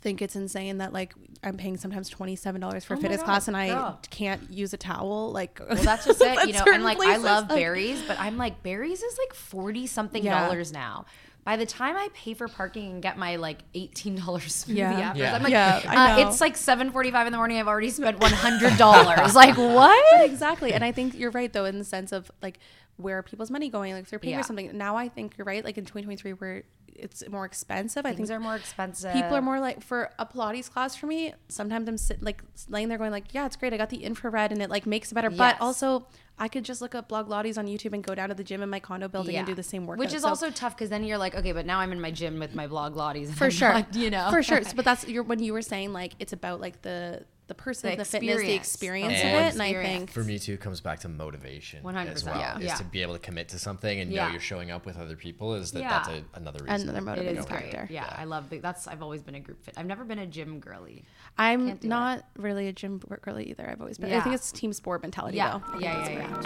think 0.00 0.20
it's 0.22 0.36
insane 0.36 0.78
that 0.78 0.92
like 0.92 1.14
I'm 1.42 1.56
paying 1.56 1.76
sometimes 1.76 2.08
twenty 2.08 2.36
seven 2.36 2.60
dollars 2.60 2.84
for 2.84 2.94
Oh 2.94 3.00
fitness 3.00 3.20
God, 3.20 3.26
class 3.26 3.48
and 3.48 3.56
I 3.56 3.68
girl. 3.68 4.00
can't 4.10 4.50
use 4.50 4.72
a 4.72 4.76
towel. 4.76 5.32
Like 5.32 5.60
Well, 5.60 5.76
that's 5.82 6.04
just 6.04 6.20
it, 6.24 6.46
you 6.46 6.52
know. 6.52 6.64
And 6.72 6.84
like, 6.84 6.98
I 7.00 7.16
love 7.16 7.48
Barry's. 7.48 7.98
Barry's, 7.98 8.02
but 8.08 8.18
I'm 8.20 8.36
like, 8.36 8.62
Barry's 8.62 9.02
is 9.02 9.18
like 9.18 9.34
forty 9.34 9.86
something 9.86 10.24
Yeah. 10.24 10.46
dollars 10.46 10.72
now. 10.72 11.06
By 11.44 11.56
the 11.56 11.66
time 11.66 11.96
I 11.96 12.08
pay 12.12 12.34
for 12.34 12.48
parking 12.48 12.90
and 12.90 13.00
get 13.02 13.16
my 13.16 13.36
like 13.36 13.60
eighteen 13.74 14.16
dollars 14.16 14.64
smoothie 14.64 14.76
Yeah. 14.78 14.90
after, 14.92 15.20
Yeah. 15.22 15.34
I'm 15.36 15.42
like, 15.42 15.52
Yeah, 15.52 15.80
I 15.86 16.22
uh, 16.22 16.28
it's 16.28 16.40
like 16.40 16.56
seven 16.56 16.90
forty 16.90 17.10
five 17.10 17.26
in 17.26 17.32
the 17.32 17.38
morning. 17.38 17.58
I've 17.58 17.68
already 17.68 17.90
spent 17.90 18.18
one 18.20 18.32
hundred 18.32 18.76
dollars. 18.76 19.34
like 19.36 19.56
what? 19.56 20.04
But 20.18 20.24
exactly. 20.26 20.72
And 20.72 20.84
I 20.84 20.92
think 20.92 21.14
you're 21.14 21.30
right 21.30 21.52
though 21.52 21.64
in 21.64 21.78
the 21.78 21.84
sense 21.84 22.10
of 22.12 22.30
like 22.42 22.58
where 22.96 23.18
are 23.18 23.22
people's 23.22 23.50
money 23.50 23.68
going? 23.68 23.92
Like 23.92 24.04
if 24.04 24.10
they're 24.10 24.18
paying 24.18 24.34
Yeah. 24.34 24.40
for 24.42 24.46
something. 24.46 24.76
Now 24.76 24.96
I 24.96 25.08
think 25.08 25.36
you're 25.38 25.44
right. 25.44 25.64
Like 25.64 25.78
in 25.78 25.84
2023 25.84 26.32
where 26.32 26.62
it's 26.98 27.28
more 27.28 27.44
expensive. 27.44 28.04
I 28.06 28.14
Things 28.14 28.28
think 28.28 28.38
are 28.38 28.42
more 28.42 28.56
expensive. 28.56 29.12
people 29.12 29.34
are 29.34 29.42
more 29.42 29.60
like 29.60 29.82
for 29.82 30.10
a 30.18 30.26
Pilates 30.26 30.70
class 30.70 30.96
for 30.96 31.06
me. 31.06 31.34
Sometimes 31.48 31.88
I'm 31.88 31.98
sit, 31.98 32.22
like 32.22 32.42
laying 32.68 32.88
there 32.88 32.98
going 32.98 33.10
like, 33.12 33.32
yeah, 33.34 33.46
it's 33.46 33.56
great. 33.56 33.72
I 33.72 33.76
got 33.76 33.90
the 33.90 34.02
infrared 34.04 34.52
and 34.52 34.60
it 34.62 34.70
like 34.70 34.86
makes 34.86 35.12
it 35.12 35.14
better. 35.14 35.28
Yes. 35.30 35.38
But 35.38 35.60
also 35.60 36.06
I 36.38 36.48
could 36.48 36.64
just 36.64 36.80
look 36.82 36.94
up 36.94 37.08
Blogilates 37.08 37.56
on 37.56 37.66
YouTube 37.66 37.92
and 37.94 38.02
go 38.04 38.14
down 38.14 38.28
to 38.28 38.34
the 38.34 38.44
gym 38.44 38.62
in 38.62 38.68
my 38.68 38.80
condo 38.80 39.08
building 39.08 39.36
and 39.36 39.46
do 39.46 39.54
the 39.54 39.62
same 39.62 39.86
workout. 39.86 40.00
Which 40.00 40.14
is 40.14 40.22
So- 40.22 40.28
also 40.28 40.50
tough 40.50 40.76
because 40.76 40.90
then 40.90 41.04
you're 41.04 41.18
like, 41.18 41.34
okay, 41.34 41.52
but 41.52 41.64
now 41.66 41.78
I'm 41.80 41.92
in 41.92 42.00
my 42.00 42.10
gym 42.10 42.38
with 42.38 42.54
my 42.54 42.66
Blogilates. 42.66 43.32
for 43.32 43.44
I'm 43.46 43.50
sure 43.50 43.72
not, 43.72 43.94
you 43.94 44.10
know, 44.10 44.28
for 44.30 44.42
sure 44.42 44.60
but 44.76 44.84
that's 44.84 45.06
your 45.08 45.22
when 45.22 45.38
you 45.42 45.52
were 45.52 45.62
saying 45.62 45.92
like 45.92 46.12
it's 46.18 46.32
about 46.32 46.60
like 46.60 46.82
the 46.82 47.24
the 47.48 47.54
person 47.54 47.90
The 47.90 47.96
the, 47.98 48.04
fitness 48.04 48.36
the 48.40 48.54
experience. 48.54 48.66
experience 48.66 49.18
of 49.20 49.24
And 49.26 49.46
it 49.46 49.52
and 49.54 49.62
i 49.62 49.72
think 49.82 50.10
For 50.10 50.24
me 50.24 50.38
too, 50.38 50.54
it 50.54 50.60
comes 50.60 50.80
back 50.80 51.00
to 51.00 51.08
motivation 51.08 51.82
100%, 51.84 52.06
as 52.14 52.24
well. 52.24 52.38
yeah. 52.38 52.58
Is 52.58 52.64
Yeah. 52.64 52.74
to 52.74 52.84
be 52.84 53.02
able 53.02 53.12
to 53.14 53.20
commit 53.20 53.48
to 53.50 53.58
something 53.58 54.00
and 54.00 54.10
Yeah. 54.10 54.24
know 54.26 54.32
you're 54.32 54.40
showing 54.40 54.70
up 54.72 54.84
with 54.84 54.96
other 54.98 55.14
people. 55.16 55.54
Is 55.54 55.70
that 55.72 55.80
Yeah. 55.80 55.88
that's 55.90 56.08
a, 56.08 56.24
another 56.34 56.64
reason. 56.64 56.88
Another 56.88 57.00
motivator. 57.00 57.04
motivating 57.06 57.42
factor. 57.44 57.86
Yeah, 57.90 58.12
I 58.18 58.24
love 58.24 58.50
big. 58.50 58.62
That's 58.62 58.86
I've 58.88 59.02
always 59.02 59.22
been 59.22 59.36
a 59.36 59.40
group 59.40 59.62
fit. 59.62 59.74
I've 59.76 59.86
never 59.86 60.04
been 60.04 60.18
a 60.18 60.26
gym 60.26 60.58
girly. 60.60 61.04
i'm 61.38 61.66
Can't 61.68 61.80
do 61.80 61.88
not 61.88 62.24
really 62.36 62.66
a 62.68 62.72
gym 62.72 62.98
girly 63.22 63.44
either 63.50 63.68
i've 63.70 63.80
always 63.80 63.98
been 63.98 64.12
i 64.12 64.20
think 64.20 64.34
it's 64.34 64.50
team 64.52 64.72
sport 64.72 65.02
mentality 65.02 65.36
Yeah, 65.36 65.58
though 65.72 65.78
yeah, 65.78 66.08
yeah, 66.08 66.40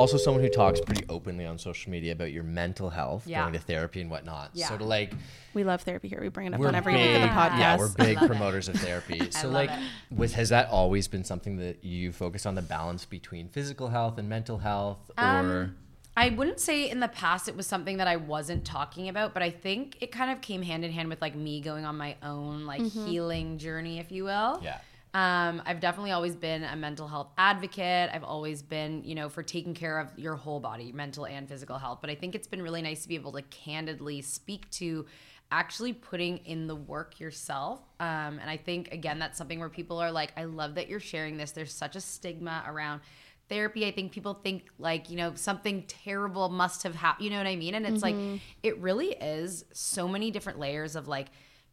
also 0.00 0.16
someone 0.16 0.42
who 0.42 0.48
talks 0.48 0.80
pretty 0.80 1.04
openly 1.08 1.44
on 1.46 1.58
social 1.58 1.90
media 1.92 2.12
about 2.12 2.32
your 2.32 2.42
mental 2.42 2.90
health, 2.90 3.26
Yeah. 3.26 3.42
going 3.42 3.52
to 3.52 3.58
therapy 3.58 4.00
and 4.00 4.10
whatnot. 4.10 4.50
Yeah. 4.54 4.68
So 4.68 4.78
to 4.78 4.84
like, 4.84 5.12
we 5.54 5.62
love 5.64 5.82
therapy 5.82 6.08
here 6.08 6.20
we 6.20 6.28
bring 6.28 6.46
it 6.46 6.54
up 6.54 6.60
we're 6.60 6.68
on 6.68 6.74
every 6.74 6.94
big, 6.94 7.06
week 7.06 7.16
of 7.16 7.22
the 7.22 7.28
podcast 7.28 7.58
yeah, 7.58 7.76
we're 7.78 7.88
big 7.92 8.18
promoters 8.30 8.68
of 8.68 8.76
therapy. 8.76 9.20
So 9.30 9.48
like, 9.48 9.70
it. 9.70 9.78
with 10.10 10.32
has 10.34 10.48
that 10.48 10.68
always 10.70 11.06
been 11.08 11.24
something 11.24 11.56
that 11.58 11.84
you 11.84 12.12
focus 12.12 12.46
on 12.46 12.54
the 12.54 12.62
balance 12.62 13.04
between 13.04 13.48
physical 13.48 13.88
health 13.88 14.18
and 14.18 14.28
mental 14.28 14.58
health, 14.58 15.10
or 15.18 15.24
Um, 15.24 15.76
I 16.16 16.30
wouldn't 16.30 16.60
say 16.60 16.90
in 16.90 17.00
the 17.00 17.08
past 17.08 17.48
it 17.48 17.56
was 17.56 17.66
something 17.66 17.96
that 17.98 18.08
I 18.08 18.16
wasn't 18.16 18.64
talking 18.64 19.08
about, 19.08 19.32
but 19.32 19.42
I 19.42 19.50
think 19.50 19.96
it 20.00 20.10
kind 20.12 20.30
of 20.30 20.40
came 20.40 20.60
hand 20.62 20.84
in 20.84 20.90
hand 20.92 21.08
with 21.08 21.20
like 21.22 21.34
me 21.34 21.60
going 21.60 21.84
on 21.84 21.96
my 21.96 22.16
own 22.22 22.66
like 22.66 22.82
healing 22.82 23.58
journey, 23.58 23.98
if 23.98 24.10
you 24.10 24.24
will. 24.24 24.60
yeah, 24.62 24.78
Um, 25.12 25.60
I've 25.66 25.80
definitely 25.80 26.12
always 26.12 26.36
been 26.36 26.62
a 26.62 26.76
mental 26.76 27.08
health 27.08 27.30
advocate. 27.36 28.10
I've 28.12 28.22
always 28.22 28.62
been, 28.62 29.02
you 29.04 29.16
know, 29.16 29.28
for 29.28 29.42
taking 29.42 29.74
care 29.74 29.98
of 29.98 30.16
your 30.16 30.36
whole 30.36 30.60
body, 30.60 30.92
mental 30.92 31.26
and 31.26 31.48
physical 31.48 31.78
health. 31.78 31.98
But 32.00 32.10
I 32.10 32.14
think 32.14 32.34
it's 32.34 32.46
been 32.46 32.62
really 32.62 32.80
nice 32.80 33.02
to 33.02 33.08
be 33.08 33.16
able 33.16 33.32
to 33.32 33.42
candidly 33.42 34.22
speak 34.22 34.70
to 34.72 35.06
actually 35.50 35.92
putting 35.92 36.36
in 36.38 36.68
the 36.68 36.76
work 36.76 37.18
yourself. 37.18 37.80
Um, 37.98 38.38
and 38.38 38.48
I 38.48 38.56
think, 38.56 38.92
again, 38.92 39.18
that's 39.18 39.36
something 39.36 39.58
where 39.58 39.68
people 39.68 39.98
are 39.98 40.12
like, 40.12 40.32
I 40.36 40.44
love 40.44 40.76
that 40.76 40.88
you're 40.88 41.00
sharing 41.00 41.36
this. 41.36 41.50
There's 41.50 41.74
such 41.74 41.96
a 41.96 42.00
stigma 42.00 42.62
around 42.68 43.00
therapy. 43.48 43.84
I 43.84 43.90
think 43.90 44.12
people 44.12 44.34
think 44.34 44.66
like, 44.78 45.10
you 45.10 45.16
know, 45.16 45.32
something 45.34 45.82
terrible 45.88 46.50
must 46.50 46.84
have 46.84 46.94
happened. 46.94 47.24
You 47.24 47.32
know 47.32 47.38
what 47.38 47.48
I 47.48 47.56
mean? 47.56 47.74
And 47.74 47.84
it's 47.84 48.00
like, 48.00 48.14
it 48.62 48.78
really 48.78 49.08
is 49.08 49.64
so 49.72 50.06
many 50.06 50.30
different 50.30 50.60
layers 50.60 50.94
of 50.94 51.08
like, 51.08 51.26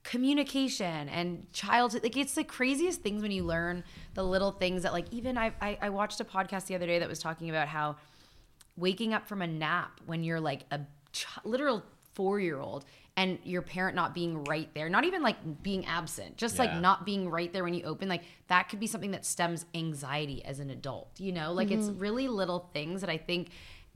communication 0.07 1.09
and 1.09 1.51
childhood 1.51 2.01
like 2.01 2.15
it's 2.15 2.33
the 2.33 2.43
craziest 2.43 3.01
things 3.01 3.21
when 3.21 3.29
you 3.29 3.43
learn 3.43 3.83
the 4.13 4.23
little 4.23 4.53
things 4.53 4.83
that 4.83 4.93
like 4.93 5.05
even 5.11 5.37
I, 5.37 5.51
I 5.61 5.77
i 5.81 5.89
watched 5.89 6.21
a 6.21 6.23
podcast 6.23 6.67
the 6.67 6.75
other 6.75 6.85
day 6.85 6.99
that 6.99 7.09
was 7.09 7.19
talking 7.19 7.49
about 7.49 7.67
how 7.67 7.97
waking 8.77 9.13
up 9.13 9.27
from 9.27 9.41
a 9.41 9.47
nap 9.47 9.99
when 10.05 10.23
you're 10.23 10.39
like 10.39 10.63
a 10.71 10.79
ch- 11.11 11.27
literal 11.43 11.83
four 12.13 12.39
year 12.39 12.57
old 12.57 12.85
and 13.17 13.37
your 13.43 13.61
parent 13.61 13.97
not 13.97 14.15
being 14.15 14.45
right 14.45 14.73
there 14.73 14.87
not 14.87 15.03
even 15.03 15.21
like 15.21 15.35
being 15.61 15.85
absent 15.85 16.37
just 16.37 16.57
like 16.57 16.73
not 16.75 17.05
being 17.05 17.29
right 17.29 17.51
there 17.51 17.65
when 17.65 17.73
you 17.73 17.83
open 17.83 18.07
like 18.07 18.23
that 18.47 18.69
could 18.69 18.79
be 18.79 18.87
something 18.87 19.11
that 19.11 19.25
stems 19.25 19.65
anxiety 19.75 20.41
as 20.45 20.61
an 20.61 20.69
adult 20.69 21.09
you 21.19 21.33
know? 21.33 21.51
Like 21.51 21.69
it's 21.69 21.87
mm-hmm. 21.87 21.99
really 21.99 22.27
little 22.29 22.69
things 22.73 23.01
that 23.01 23.09
i 23.09 23.17
think 23.17 23.49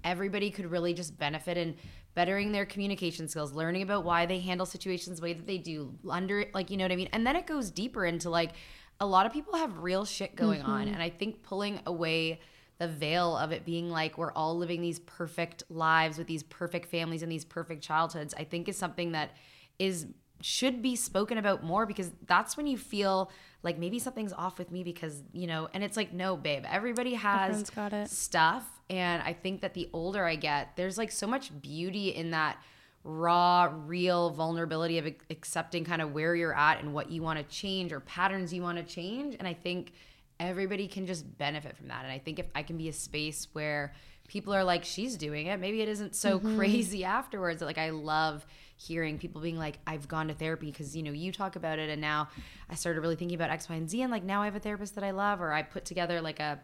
everybody 0.04 0.52
could 0.52 0.70
really 0.70 0.94
just 0.94 1.18
benefit 1.18 1.56
in 1.56 1.76
bettering 2.14 2.52
their 2.52 2.66
communication 2.66 3.28
skills 3.28 3.54
learning 3.54 3.82
about 3.82 4.04
why 4.04 4.26
they 4.26 4.40
handle 4.40 4.66
situations 4.66 5.20
the 5.20 5.24
way 5.24 5.34
that 5.34 5.48
they 5.48 5.58
do 5.58 5.94
under 6.10 6.46
like 6.54 6.70
you 6.70 6.78
know 6.78 6.84
what 6.84 6.92
i 6.92 6.96
mean 6.96 7.10
and 7.14 7.26
then 7.26 7.36
it 7.36 7.48
goes 7.48 7.72
deeper 7.72 8.06
into 8.06 8.30
like 8.30 8.52
a 9.00 9.06
lot 9.06 9.26
of 9.26 9.34
people 9.34 9.56
have 9.56 9.78
real 9.80 10.06
shit 10.06 10.36
going 10.36 10.62
on 10.62 10.86
mm-hmm. 10.86 10.94
and 10.94 11.04
i 11.04 11.10
think 11.10 11.42
pulling 11.42 11.80
away 11.86 12.40
the 12.80 12.88
veil 12.88 13.38
of 13.38 13.52
it 13.52 13.64
being 13.66 13.90
like 13.90 14.18
we're 14.18 14.32
all 14.34 14.58
living 14.58 14.82
these 14.82 15.00
perfect 15.00 15.64
lives 15.70 16.18
with 16.18 16.28
these 16.28 16.44
perfect 16.44 16.90
families 16.90 17.22
and 17.22 17.32
these 17.32 17.46
perfect 17.46 17.84
childhoods 17.84 18.34
i 18.36 18.44
think 18.44 18.68
is 18.68 18.78
something 18.78 19.12
that 19.12 19.32
is 19.80 20.08
should 20.42 20.82
be 20.82 20.96
spoken 20.96 21.38
about 21.38 21.64
more 21.64 21.86
because 21.86 22.12
that's 22.26 22.58
when 22.58 22.66
you 22.66 22.78
feel 22.78 23.32
like 23.64 23.78
maybe 23.78 24.00
something's 24.00 24.34
off 24.34 24.58
with 24.58 24.72
me 24.72 24.84
because 24.84 25.24
you 25.34 25.48
know 25.48 25.70
and 25.74 25.84
it's 25.84 25.96
like 25.96 26.12
no 26.12 26.36
babe 26.36 26.64
everybody 26.68 27.14
has 27.14 27.50
Everyone's 27.50 27.70
got 27.70 27.94
it. 27.94 28.10
stuff 28.10 28.81
and 28.92 29.24
i 29.24 29.34
think 29.34 29.62
that 29.62 29.74
the 29.74 29.90
older 29.94 30.26
i 30.26 30.36
get 30.36 30.76
there's 30.76 30.98
like 30.98 31.12
so 31.12 31.26
much 31.26 31.50
beauty 31.62 32.10
in 32.10 32.30
that 32.32 32.62
raw 33.04 33.72
real 33.86 34.30
vulnerability 34.30 35.00
of 35.00 35.08
accepting 35.30 35.84
kind 35.84 36.02
of 36.02 36.14
where 36.14 36.36
you're 36.36 36.56
at 36.56 36.80
and 36.80 36.94
what 36.94 37.10
you 37.10 37.22
want 37.22 37.40
to 37.40 37.56
change 37.56 37.92
or 37.92 38.00
patterns 38.02 38.54
you 38.54 38.62
want 38.62 38.78
to 38.78 38.84
change. 38.84 39.36
And 39.40 39.48
i 39.48 39.54
think 39.54 39.94
everybody 40.40 40.88
can 40.88 41.08
just 41.08 41.38
benefit 41.38 41.76
from 41.76 41.88
that. 41.88 42.04
And 42.04 42.12
i 42.12 42.20
think 42.20 42.38
if 42.38 42.46
i 42.54 42.62
can 42.62 42.78
be 42.78 42.90
a 42.90 42.94
space 42.94 43.48
where 43.54 43.94
people 44.28 44.54
are 44.54 44.64
like 44.64 44.86
she's 44.86 45.18
doing 45.18 45.48
it. 45.48 45.60
Maybe 45.60 45.82
it 45.82 45.90
isn't 45.90 46.16
so 46.16 46.40
mm-hmm. 46.40 46.58
crazy 46.58 47.04
afterwards. 47.18 47.62
Like 47.62 47.80
i 47.80 47.90
love 47.90 48.46
hearing 48.78 49.20
people 49.20 49.40
being 49.40 49.60
like 49.60 49.78
i've 49.86 50.08
gone 50.08 50.28
to 50.28 50.34
therapy 50.34 50.72
because 50.72 50.98
you 50.98 51.04
know 51.04 51.12
you 51.12 51.32
talk 51.32 51.56
about 51.56 51.78
it 51.78 51.88
and 51.88 52.02
now 52.02 52.28
i 52.68 52.74
started 52.74 53.00
really 53.00 53.16
thinking 53.16 53.36
about 53.36 53.52
x 53.52 53.70
y 53.70 53.76
and 53.76 53.88
z 53.88 54.02
and 54.02 54.12
like 54.12 54.24
now 54.24 54.42
i 54.42 54.46
have 54.46 54.56
a 54.56 54.60
therapist 54.60 54.96
that 54.96 55.04
i 55.04 55.12
love 55.12 55.40
or 55.40 55.54
i 55.54 55.62
put 55.62 55.86
together 55.86 56.20
like 56.20 56.40
a 56.40 56.60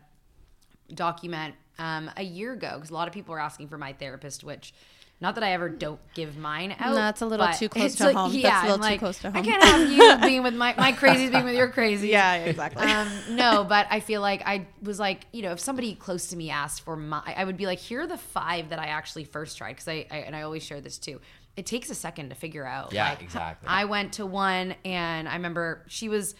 document 0.93 1.55
um, 1.79 2.09
a 2.17 2.23
year 2.23 2.53
ago 2.53 2.71
because 2.75 2.89
a 2.89 2.93
lot 2.93 3.07
of 3.07 3.13
people 3.13 3.33
were 3.33 3.39
asking 3.39 3.67
for 3.67 3.77
my 3.77 3.93
therapist, 3.93 4.43
which 4.43 4.73
not 5.19 5.33
that 5.35 5.43
I 5.43 5.53
ever 5.53 5.67
don't 5.67 5.99
give 6.13 6.37
mine 6.37 6.75
out. 6.79 6.93
That's 6.93 7.21
a 7.21 7.25
little 7.25 7.47
too 7.53 7.69
close 7.69 7.95
to 7.95 8.05
like- 8.05 8.15
home. 8.15 8.31
That's 8.33 8.43
Yeah, 8.43 8.61
a 8.61 8.69
little 8.69 8.75
I'm 8.75 8.81
too 8.81 8.83
like, 8.93 8.99
close 8.99 9.17
to 9.19 9.29
I 9.33 9.41
can't 9.41 9.63
have 9.63 9.91
you 9.91 10.17
being 10.27 10.43
with 10.43 10.53
my 10.53 10.75
my 10.77 10.91
crazies 10.91 11.31
being 11.31 11.43
with 11.43 11.55
your 11.55 11.69
crazies. 11.71 12.07
yeah 12.07 12.35
exactly 12.35 12.85
Um, 12.85 13.09
no, 13.31 13.63
but 13.63 13.87
I 13.89 13.99
feel 13.99 14.21
like 14.21 14.43
I 14.45 14.67
was 14.83 14.99
like, 14.99 15.25
you 15.33 15.41
know, 15.41 15.51
if 15.53 15.59
somebody 15.59 15.95
close 15.95 16.27
to 16.27 16.35
me 16.35 16.51
asked 16.51 16.81
for 16.81 16.95
my, 16.95 17.21
I 17.35 17.43
would 17.45 17.57
be 17.57 17.65
like, 17.65 17.79
here 17.79 18.01
are 18.01 18.07
the 18.07 18.17
five 18.17 18.69
that 18.69 18.77
I 18.79 18.87
actually 18.87 19.23
first 19.23 19.57
tried 19.57 19.71
because 19.73 19.87
I, 19.87 20.05
I 20.11 20.17
and 20.17 20.35
I 20.35 20.43
always 20.43 20.61
share 20.63 20.81
this 20.81 20.99
too. 20.99 21.19
It 21.55 21.65
takes 21.65 21.89
a 21.89 21.95
second 21.95 22.29
to 22.29 22.35
figure 22.35 22.65
out. 22.67 22.93
Yeah, 22.93 23.09
like, 23.09 23.23
exactly. 23.23 23.67
I 23.67 23.85
went 23.85 24.13
to 24.13 24.25
one 24.27 24.75
and 24.85 25.27
I 25.27 25.33
remember 25.33 25.83
she 25.87 26.09
was 26.09 26.35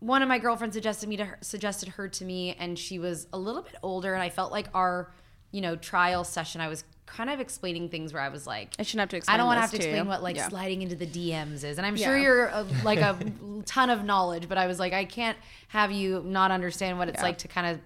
one 0.00 0.22
of 0.22 0.28
my 0.28 0.38
girlfriends 0.38 0.74
suggested 0.74 1.08
me 1.08 1.16
to 1.16 1.24
her, 1.24 1.38
suggested 1.40 1.88
her 1.90 2.08
to 2.08 2.24
me 2.24 2.54
and 2.58 2.78
she 2.78 2.98
was 2.98 3.26
a 3.32 3.38
little 3.38 3.62
bit 3.62 3.74
older 3.82 4.14
and 4.14 4.22
I 4.22 4.30
felt 4.30 4.52
like 4.52 4.68
our 4.74 5.12
you 5.50 5.62
know, 5.62 5.76
trial 5.76 6.24
session, 6.24 6.60
I 6.60 6.68
was 6.68 6.84
kind 7.06 7.30
of 7.30 7.40
explaining 7.40 7.88
things 7.88 8.12
where 8.12 8.20
I 8.20 8.28
was 8.28 8.46
like, 8.46 8.74
I 8.78 8.82
shouldn't 8.82 9.00
have 9.00 9.08
to 9.08 9.16
explain. 9.16 9.34
I 9.34 9.38
don't 9.38 9.46
want 9.46 9.56
to 9.56 9.60
have 9.62 9.70
to 9.70 9.76
explain 9.76 10.02
you. 10.02 10.08
what 10.08 10.22
like 10.22 10.36
Yeah. 10.36 10.48
sliding 10.50 10.82
into 10.82 10.94
the 10.94 11.06
DMs 11.06 11.64
is, 11.64 11.78
and 11.78 11.86
I'm 11.86 11.96
sure 11.96 12.14
Yeah. 12.14 12.22
you're 12.22 12.46
a, 12.48 12.66
like 12.84 12.98
a 12.98 13.18
ton 13.64 13.88
of 13.88 14.04
knowledge, 14.04 14.46
but 14.46 14.58
I 14.58 14.66
was 14.66 14.78
like, 14.78 14.92
I 14.92 15.06
can't 15.06 15.38
have 15.68 15.90
you 15.90 16.22
not 16.22 16.50
understand 16.50 16.98
what 16.98 17.08
it's 17.08 17.16
Yeah. 17.18 17.22
like 17.22 17.38
to 17.38 17.48
kind 17.48 17.80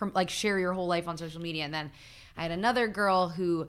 of 0.00 0.14
like 0.14 0.30
share 0.30 0.60
your 0.60 0.74
whole 0.74 0.86
life 0.86 1.08
on 1.08 1.18
social 1.18 1.40
media. 1.42 1.64
And 1.64 1.74
then 1.74 1.90
I 2.36 2.42
had 2.42 2.52
another 2.52 2.86
girl 2.86 3.30
who, 3.30 3.66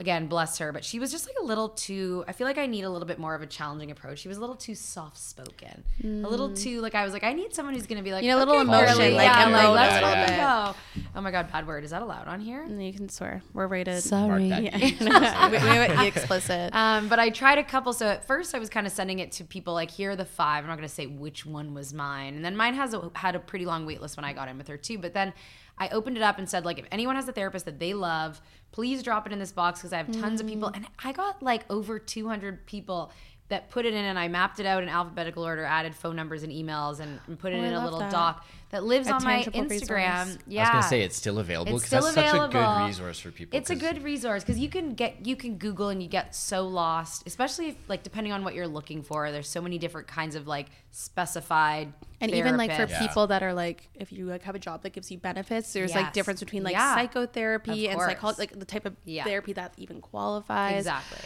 again, 0.00 0.26
bless 0.26 0.58
her, 0.58 0.72
but 0.72 0.84
she 0.84 0.98
was 0.98 1.10
just 1.12 1.26
like 1.26 1.36
a 1.40 1.44
little 1.44 1.68
too. 1.68 2.24
I 2.26 2.32
feel 2.32 2.46
like 2.46 2.58
I 2.58 2.66
need 2.66 2.82
a 2.82 2.90
little 2.90 3.06
bit 3.06 3.18
more 3.18 3.34
of 3.34 3.42
a 3.42 3.46
challenging 3.46 3.90
approach. 3.90 4.18
She 4.20 4.28
was 4.28 4.38
a 4.38 4.40
little 4.40 4.56
too 4.56 4.74
soft 4.74 5.18
spoken, 5.18 5.84
a 6.02 6.06
little 6.28 6.52
too 6.54 6.80
like 6.80 6.94
I 6.94 7.04
was 7.04 7.12
like, 7.12 7.24
I 7.24 7.32
need 7.32 7.54
someone 7.54 7.74
who's 7.74 7.86
gonna 7.86 8.02
be 8.02 8.12
like, 8.12 8.24
You 8.24 8.30
know, 8.30 8.38
a 8.38 8.40
little 8.40 8.54
"Okay, 8.54 8.62
emotion, 8.62 8.96
girly." 8.96 9.10
like, 9.14 9.24
yeah, 9.26 9.46
emote 9.46 9.74
let's 9.74 10.02
a 10.02 10.06
little 10.06 10.72
go. 10.72 10.78
Oh 11.14 11.20
my 11.20 11.30
god, 11.30 11.52
bad 11.52 11.66
word. 11.66 11.84
Is 11.84 11.90
that 11.90 12.02
allowed 12.02 12.26
on 12.26 12.40
here? 12.40 12.62
And 12.62 12.84
you 12.84 12.92
can 12.92 13.08
swear. 13.08 13.42
We're 13.52 13.66
rated. 13.66 14.02
Sorry. 14.02 14.48
Yeah. 14.62 15.48
we, 15.50 15.58
we 15.58 15.64
went 15.64 16.00
explicit. 16.16 16.74
Um, 16.74 17.08
but 17.08 17.18
I 17.18 17.30
tried 17.30 17.58
a 17.58 17.64
couple. 17.64 17.92
So 17.92 18.06
at 18.06 18.26
first, 18.26 18.54
I 18.54 18.58
was 18.58 18.68
kind 18.68 18.86
of 18.86 18.92
sending 18.92 19.18
it 19.18 19.32
to 19.32 19.44
people 19.44 19.74
like, 19.74 19.90
here 19.90 20.10
are 20.12 20.16
the 20.16 20.24
five. 20.24 20.64
I'm 20.64 20.68
not 20.68 20.76
going 20.76 20.88
to 20.88 20.94
say 20.94 21.06
which 21.06 21.44
one 21.46 21.74
was 21.74 21.92
mine. 21.92 22.34
And 22.34 22.44
then 22.44 22.56
mine 22.56 22.74
has 22.74 22.94
a, 22.94 23.10
had 23.14 23.34
a 23.34 23.38
pretty 23.38 23.66
long 23.66 23.86
wait 23.86 24.00
list 24.00 24.16
when 24.16 24.24
I 24.24 24.32
got 24.32 24.48
in 24.48 24.58
with 24.58 24.68
her 24.68 24.76
too. 24.76 24.98
But 24.98 25.14
then 25.14 25.32
I 25.78 25.88
opened 25.88 26.16
it 26.16 26.22
up 26.22 26.38
and 26.38 26.48
said, 26.48 26.64
like, 26.64 26.78
if 26.78 26.86
anyone 26.92 27.16
has 27.16 27.26
a 27.28 27.32
therapist 27.32 27.64
that 27.64 27.78
they 27.78 27.94
love, 27.94 28.40
please 28.72 29.02
drop 29.02 29.26
it 29.26 29.32
in 29.32 29.38
this 29.38 29.52
box 29.52 29.81
because 29.82 29.92
I 29.92 29.96
have 29.96 30.12
tons 30.12 30.40
of 30.40 30.46
people. 30.46 30.70
Mm. 30.70 30.76
And 30.76 30.86
I 31.04 31.10
got 31.10 31.42
like 31.42 31.64
over 31.68 31.98
200 31.98 32.66
people 32.66 33.10
that 33.48 33.70
put 33.70 33.84
it 33.84 33.92
in 33.92 34.04
and 34.04 34.18
I 34.18 34.28
mapped 34.28 34.60
it 34.60 34.66
out 34.66 34.82
in 34.82 34.88
alphabetical 34.88 35.44
order, 35.44 35.64
added 35.64 35.94
phone 35.94 36.16
numbers 36.16 36.42
and 36.42 36.50
emails, 36.52 37.00
and, 37.00 37.20
and 37.26 37.38
put 37.38 37.52
it 37.52 37.56
Oh, 37.56 37.64
in 37.64 37.74
a 37.74 37.84
little 37.84 37.98
that. 37.98 38.10
doc 38.10 38.46
that 38.70 38.82
lives 38.84 39.08
A 39.08 39.12
on 39.12 39.24
my 39.24 39.42
Instagram. 39.44 39.68
resource. 39.68 40.38
Yeah, 40.46 40.62
I 40.62 40.64
was 40.64 40.70
gonna 40.70 40.82
say 40.84 41.02
it's 41.02 41.16
still 41.16 41.38
available 41.38 41.76
it's 41.76 41.84
because 41.84 42.04
still 42.06 42.14
that's 42.14 42.32
available. 42.32 42.52
such 42.52 42.62
a 42.62 42.78
good 42.78 42.86
resource 42.86 43.18
for 43.18 43.30
people. 43.30 43.58
It's 43.58 43.68
a 43.68 43.76
good 43.76 44.02
resource 44.02 44.42
because 44.42 44.58
you 44.58 44.70
can 44.70 44.94
get 44.94 45.26
you 45.26 45.36
can 45.36 45.58
Google 45.58 45.90
and 45.90 46.02
you 46.02 46.08
get 46.08 46.34
so 46.34 46.66
lost, 46.66 47.24
especially 47.26 47.68
if 47.70 47.76
like 47.88 48.02
depending 48.02 48.32
on 48.32 48.42
what 48.44 48.54
you're 48.54 48.66
looking 48.66 49.02
for. 49.02 49.30
There's 49.30 49.48
so 49.48 49.60
many 49.60 49.76
different 49.76 50.06
kinds 50.08 50.34
of 50.34 50.46
like 50.46 50.68
specified 50.90 51.92
and 52.22 52.30
even 52.30 52.56
like 52.56 52.70
for 52.72 52.86
therapists. 52.86 52.98
people 53.06 53.26
that 53.26 53.42
are 53.42 53.52
like 53.52 53.88
if 53.94 54.12
you 54.12 54.26
like 54.26 54.42
have 54.44 54.54
a 54.54 54.58
job 54.58 54.82
that 54.82 54.94
gives 54.94 55.10
you 55.10 55.18
benefits 55.18 55.72
there's 55.72 55.94
like 55.94 56.12
difference 56.14 56.40
between 56.40 56.62
like 56.62 56.72
Yeah. 56.72 56.94
psychotherapy 56.94 57.88
and 57.88 57.96
course. 57.96 58.08
psychology 58.08 58.38
like 58.40 58.58
the 58.58 58.64
type 58.64 58.86
of 58.86 58.96
Yeah. 59.04 59.24
therapy 59.24 59.52
that 59.54 59.74
even 59.76 60.00
qualifies 60.00 60.78
Exactly. 60.78 61.18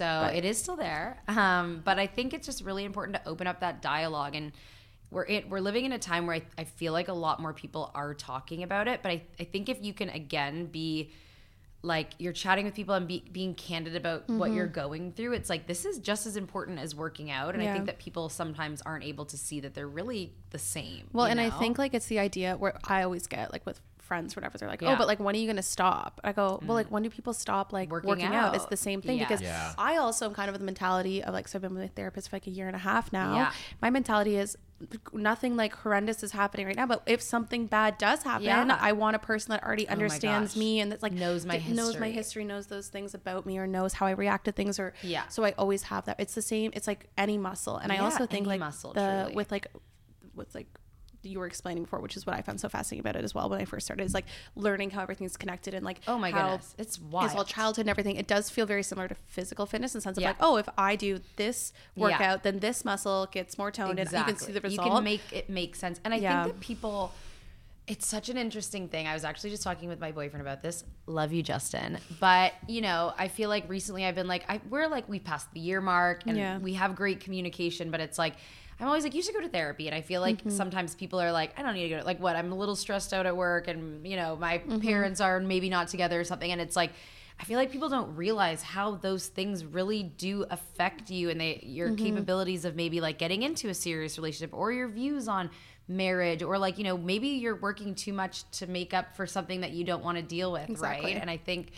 So 0.00 0.30
it 0.34 0.44
is 0.44 0.56
still 0.58 0.76
there, 0.76 1.22
um, 1.28 1.82
but 1.84 1.98
I 1.98 2.06
think 2.06 2.32
it's 2.32 2.46
just 2.46 2.64
really 2.64 2.84
important 2.84 3.16
to 3.16 3.28
open 3.28 3.46
up 3.46 3.60
that 3.60 3.82
dialogue 3.82 4.34
and. 4.34 4.52
We're 5.12 5.26
it, 5.26 5.50
we're 5.50 5.58
living 5.58 5.84
in 5.86 5.90
a 5.90 5.98
time 5.98 6.28
where 6.28 6.36
I, 6.36 6.42
I 6.56 6.62
feel 6.62 6.92
like 6.92 7.08
a 7.08 7.12
lot 7.12 7.40
more 7.40 7.52
people 7.52 7.90
are 7.96 8.14
talking 8.14 8.62
about 8.62 8.86
it, 8.86 9.00
but 9.02 9.10
I, 9.10 9.22
I 9.40 9.42
think 9.42 9.68
if 9.68 9.82
you 9.82 9.92
can 9.92 10.08
again 10.08 10.66
be 10.66 11.10
like 11.82 12.10
you're 12.18 12.32
chatting 12.32 12.64
with 12.64 12.74
people 12.74 12.94
and 12.94 13.08
be, 13.08 13.24
being 13.32 13.54
candid 13.54 13.96
about 13.96 14.28
what 14.28 14.52
you're 14.52 14.68
going 14.68 15.10
through, 15.12 15.32
it's 15.32 15.50
like 15.50 15.66
this 15.66 15.84
is 15.84 15.98
just 15.98 16.26
as 16.26 16.36
important 16.36 16.78
as 16.78 16.94
working 16.94 17.28
out. 17.28 17.54
And 17.54 17.62
I 17.62 17.72
think 17.72 17.86
that 17.86 17.98
people 17.98 18.28
sometimes 18.28 18.82
aren't 18.82 19.02
able 19.02 19.24
to 19.26 19.36
see 19.36 19.58
that 19.60 19.74
they're 19.74 19.88
really 19.88 20.32
the 20.50 20.58
same. 20.58 21.08
well 21.12 21.26
and 21.26 21.40
i 21.40 21.50
think 21.50 21.76
like 21.78 21.92
it's 21.92 22.06
the 22.06 22.18
idea 22.20 22.56
where 22.56 22.74
i 22.84 23.02
always 23.02 23.26
get 23.26 23.50
like 23.52 23.66
with 23.66 23.80
friends 24.10 24.34
whatever 24.34 24.58
they're 24.58 24.68
like 24.74 24.82
oh, 24.82 24.86
Yeah. 24.86 24.94
oh 24.94 24.98
but 25.00 25.06
like 25.06 25.20
when 25.20 25.34
are 25.36 25.38
you 25.38 25.46
gonna 25.46 25.62
stop 25.62 26.20
i 26.24 26.32
go 26.32 26.46
well 26.66 26.74
like 26.80 26.88
mm. 26.88 26.94
when 26.94 27.02
do 27.04 27.10
people 27.10 27.32
stop 27.32 27.72
like 27.72 27.88
Working 27.92 28.08
working, 28.10 28.26
out? 28.40 28.56
it's 28.56 28.64
the 28.76 28.76
same 28.88 29.00
thing 29.06 29.18
Yes. 29.18 29.28
because 29.28 29.42
Yeah. 29.42 29.72
i 29.78 29.92
also 29.98 30.26
am 30.26 30.34
kind 30.34 30.48
of 30.48 30.54
of 30.56 30.60
the 30.60 30.66
mentality 30.72 31.22
of 31.22 31.32
like 31.32 31.46
so 31.48 31.56
i've 31.56 31.62
been 31.62 31.74
with 31.74 31.84
a 31.84 31.94
therapist 31.98 32.28
for 32.30 32.36
like 32.36 32.48
a 32.48 32.50
year 32.58 32.66
and 32.66 32.74
a 32.74 32.84
half 32.90 33.12
now 33.12 33.30
Yeah. 33.36 33.52
my 33.80 33.90
mentality 33.98 34.34
is 34.44 34.56
nothing 35.12 35.56
like 35.56 35.72
horrendous 35.82 36.22
is 36.22 36.32
happening 36.32 36.66
right 36.66 36.74
now 36.74 36.86
but 36.86 37.02
if 37.06 37.20
something 37.22 37.66
bad 37.66 37.98
does 37.98 38.22
happen 38.24 38.44
Yeah. 38.46 38.66
Oh 38.68 38.78
i 38.80 38.92
want 38.92 39.14
a 39.14 39.18
person 39.20 39.52
that 39.52 39.62
already 39.62 39.86
oh 39.88 39.92
understands 39.92 40.54
gosh. 40.54 40.58
me 40.58 40.80
and 40.80 40.90
that's 40.90 41.02
like 41.02 41.12
Knows 41.12 41.44
my 41.46 41.58
th- 41.58 41.68
knows 41.76 41.96
my 41.98 42.06
history. 42.08 42.12
history 42.12 42.44
knows 42.46 42.66
those 42.66 42.88
things 42.88 43.14
about 43.14 43.46
me 43.46 43.58
or 43.58 43.66
knows 43.66 43.92
how 43.92 44.06
i 44.06 44.12
react 44.12 44.46
to 44.46 44.52
things 44.52 44.78
or 44.80 44.92
Yeah. 45.02 45.28
so 45.28 45.44
i 45.44 45.52
always 45.62 45.82
have 45.84 46.06
that 46.06 46.16
it's 46.18 46.34
the 46.34 46.42
same 46.42 46.72
it's 46.74 46.86
like 46.86 47.02
any 47.18 47.38
muscle 47.38 47.76
and 47.76 47.92
i 47.92 47.98
also 47.98 48.26
think 48.26 48.46
like 48.46 48.60
muscle, 48.60 48.92
the 48.94 49.20
truly. 49.24 49.34
with 49.36 49.52
like 49.52 49.66
what's 50.34 50.54
like 50.54 50.66
you 51.22 51.38
were 51.38 51.46
explaining 51.46 51.82
before, 51.84 52.00
which 52.00 52.16
is 52.16 52.26
what 52.26 52.36
I 52.36 52.42
found 52.42 52.60
so 52.60 52.68
fascinating 52.68 53.00
about 53.00 53.16
it 53.16 53.24
as 53.24 53.34
well 53.34 53.48
when 53.48 53.60
I 53.60 53.64
first 53.64 53.86
started, 53.86 54.04
is 54.04 54.14
like 54.14 54.26
learning 54.56 54.90
how 54.90 55.02
everything's 55.02 55.36
connected 55.36 55.74
and 55.74 55.84
like 55.84 56.00
Oh 56.06 56.18
my 56.18 56.32
goodness. 56.32 56.74
It's 56.78 56.96
As 56.96 57.00
well, 57.02 57.34
wild. 57.34 57.46
childhood 57.48 57.82
and 57.84 57.90
everything. 57.90 58.16
It 58.16 58.26
does 58.26 58.50
feel 58.50 58.66
very 58.66 58.82
similar 58.82 59.08
to 59.08 59.14
physical 59.14 59.66
fitness 59.66 59.94
in 59.94 59.98
the 59.98 60.02
sense 60.02 60.16
of 60.18 60.24
like, 60.24 60.36
oh, 60.40 60.56
if 60.56 60.68
I 60.78 60.96
do 60.96 61.20
this 61.36 61.72
Yeah. 61.94 62.02
workout, 62.02 62.42
then 62.42 62.58
this 62.60 62.84
muscle 62.84 63.28
gets 63.30 63.58
more 63.58 63.70
toned 63.70 63.98
and 63.98 64.10
you 64.10 64.24
can 64.24 64.36
see 64.36 64.52
the 64.52 64.60
result. 64.60 64.86
You 64.86 64.92
can 64.94 65.04
make 65.04 65.32
it 65.32 65.50
make 65.50 65.76
sense. 65.76 66.00
And 66.04 66.14
I 66.14 66.18
Yeah. 66.18 66.42
think 66.44 66.54
that 66.54 66.60
people 66.60 67.12
it's 67.86 68.06
such 68.06 68.28
an 68.28 68.36
interesting 68.36 68.86
thing. 68.88 69.08
I 69.08 69.14
was 69.14 69.24
actually 69.24 69.50
just 69.50 69.64
talking 69.64 69.88
with 69.88 69.98
my 69.98 70.12
boyfriend 70.12 70.40
about 70.42 70.62
this. 70.62 70.84
Love 71.06 71.32
you, 71.32 71.42
Justin. 71.42 71.98
But 72.20 72.52
you 72.68 72.82
know, 72.82 73.12
I 73.18 73.26
feel 73.26 73.48
like 73.48 73.68
recently 73.68 74.04
I've 74.04 74.14
been 74.14 74.28
like, 74.28 74.44
I, 74.48 74.60
we're 74.70 74.86
like 74.86 75.08
we 75.08 75.18
passed 75.18 75.52
the 75.52 75.58
year 75.60 75.80
mark 75.80 76.22
and 76.28 76.36
Yeah. 76.38 76.58
we 76.58 76.74
have 76.74 76.94
great 76.94 77.18
communication. 77.18 77.90
But 77.90 77.98
it's 77.98 78.16
like 78.16 78.36
I'm 78.80 78.86
always 78.86 79.04
like, 79.04 79.14
you 79.14 79.22
should 79.22 79.34
go 79.34 79.40
to 79.42 79.48
therapy. 79.48 79.86
And 79.86 79.94
I 79.94 80.00
feel 80.00 80.20
like 80.20 80.38
Mm-hmm. 80.38 80.50
sometimes 80.50 80.94
people 80.94 81.20
are 81.20 81.32
like, 81.32 81.52
I 81.58 81.62
don't 81.62 81.74
need 81.74 81.88
to 81.88 81.96
go. 81.98 82.02
Like 82.04 82.18
what? 82.20 82.34
I'm 82.36 82.50
a 82.52 82.54
little 82.56 82.76
stressed 82.76 83.12
out 83.12 83.26
at 83.26 83.36
work, 83.36 83.68
and 83.68 84.06
you 84.06 84.16
know, 84.16 84.36
my 84.36 84.58
Mm-hmm. 84.58 84.78
parents 84.80 85.20
are 85.20 85.38
maybe 85.40 85.68
not 85.68 85.88
together 85.88 86.18
or 86.20 86.24
something. 86.24 86.50
And 86.50 86.60
it's 86.60 86.76
like. 86.76 86.92
I 87.38 87.44
feel 87.44 87.56
like 87.56 87.72
people 87.72 87.88
don't 87.88 88.14
realize 88.16 88.60
how 88.62 88.96
those 88.96 89.28
things 89.28 89.64
really 89.64 90.02
do 90.02 90.44
affect 90.50 91.08
you 91.10 91.30
and 91.30 91.40
they 91.40 91.62
your 91.64 91.88
Mm-hmm. 91.88 92.04
capabilities 92.04 92.66
of 92.66 92.76
maybe 92.76 93.00
like 93.00 93.16
getting 93.16 93.42
into 93.44 93.70
a 93.70 93.74
serious 93.74 94.18
relationship 94.18 94.52
or 94.52 94.72
your 94.72 94.88
views 94.88 95.26
on 95.26 95.48
marriage 95.88 96.42
or 96.42 96.58
like 96.58 96.76
you 96.76 96.84
know 96.84 96.98
maybe 96.98 97.28
you're 97.28 97.56
working 97.56 97.94
too 97.94 98.12
much 98.12 98.44
to 98.50 98.66
make 98.66 98.92
up 98.92 99.16
for 99.16 99.26
something 99.26 99.62
that 99.62 99.70
you 99.70 99.84
don't 99.84 100.04
want 100.04 100.18
to 100.18 100.22
deal 100.22 100.52
with 100.52 100.68
Exactly. 100.68 101.14
right 101.14 101.20
and 101.22 101.30
i 101.30 101.38
think 101.38 101.72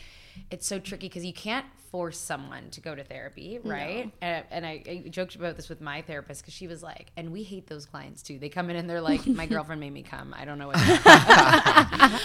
it's 0.50 0.66
so 0.66 0.78
tricky 0.78 1.08
because 1.08 1.24
you 1.24 1.32
can't 1.32 1.66
force 1.90 2.18
someone 2.18 2.70
to 2.70 2.80
go 2.80 2.94
to 2.94 3.04
therapy 3.04 3.58
right? 3.62 4.10
And, 4.22 4.44
and 4.50 4.64
I, 4.66 4.82
I 4.88 5.08
joked 5.10 5.34
about 5.34 5.56
this 5.56 5.68
with 5.68 5.82
my 5.82 6.00
therapist 6.00 6.40
because 6.40 6.54
she 6.54 6.66
was 6.66 6.82
like 6.82 7.12
and 7.18 7.30
we 7.30 7.42
hate 7.42 7.66
those 7.66 7.84
clients 7.84 8.22
too. 8.22 8.38
They 8.38 8.48
come 8.48 8.70
in 8.70 8.76
and 8.76 8.88
they're 8.88 9.02
like 9.02 9.26
my 9.26 9.44
girlfriend 9.44 9.78
made 9.80 9.92
me 9.92 10.02
come. 10.02 10.34
I 10.34 10.46
don't 10.46 10.58
know 10.58 10.68
what 10.68 10.76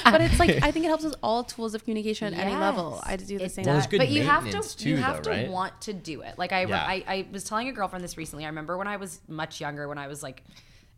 but 0.05 0.21
it's 0.21 0.39
like 0.39 0.63
I 0.63 0.71
think 0.71 0.85
it 0.85 0.87
helps 0.87 1.03
with 1.03 1.15
all 1.21 1.43
tools 1.43 1.75
of 1.75 1.83
communication 1.83 2.33
at 2.33 2.39
any 2.39 2.55
level. 2.55 3.01
I 3.03 3.17
do 3.17 3.37
the 3.37 3.45
it 3.45 3.51
same. 3.51 3.65
Well, 3.65 3.85
but 3.91 4.07
you 4.07 4.23
have 4.23 4.39
to 4.39 4.45
maintenance 4.45 4.85
you 4.85 4.97
have 4.97 5.17
though, 5.17 5.23
to 5.23 5.29
right? 5.31 5.49
want 5.49 5.81
to 5.81 5.93
do 5.93 6.21
it. 6.21 6.37
Like 6.37 6.53
I, 6.53 6.63
Yeah. 6.63 6.85
I 6.87 7.03
i 7.07 7.27
was 7.31 7.43
telling 7.43 7.67
a 7.67 7.73
girlfriend 7.73 8.05
this 8.05 8.17
recently. 8.17 8.45
I 8.45 8.47
remember 8.47 8.77
when 8.77 8.87
i 8.87 8.95
was 8.95 9.19
much 9.27 9.59
younger 9.59 9.89
when 9.89 9.97
i 9.97 10.07
was 10.07 10.23
like 10.23 10.43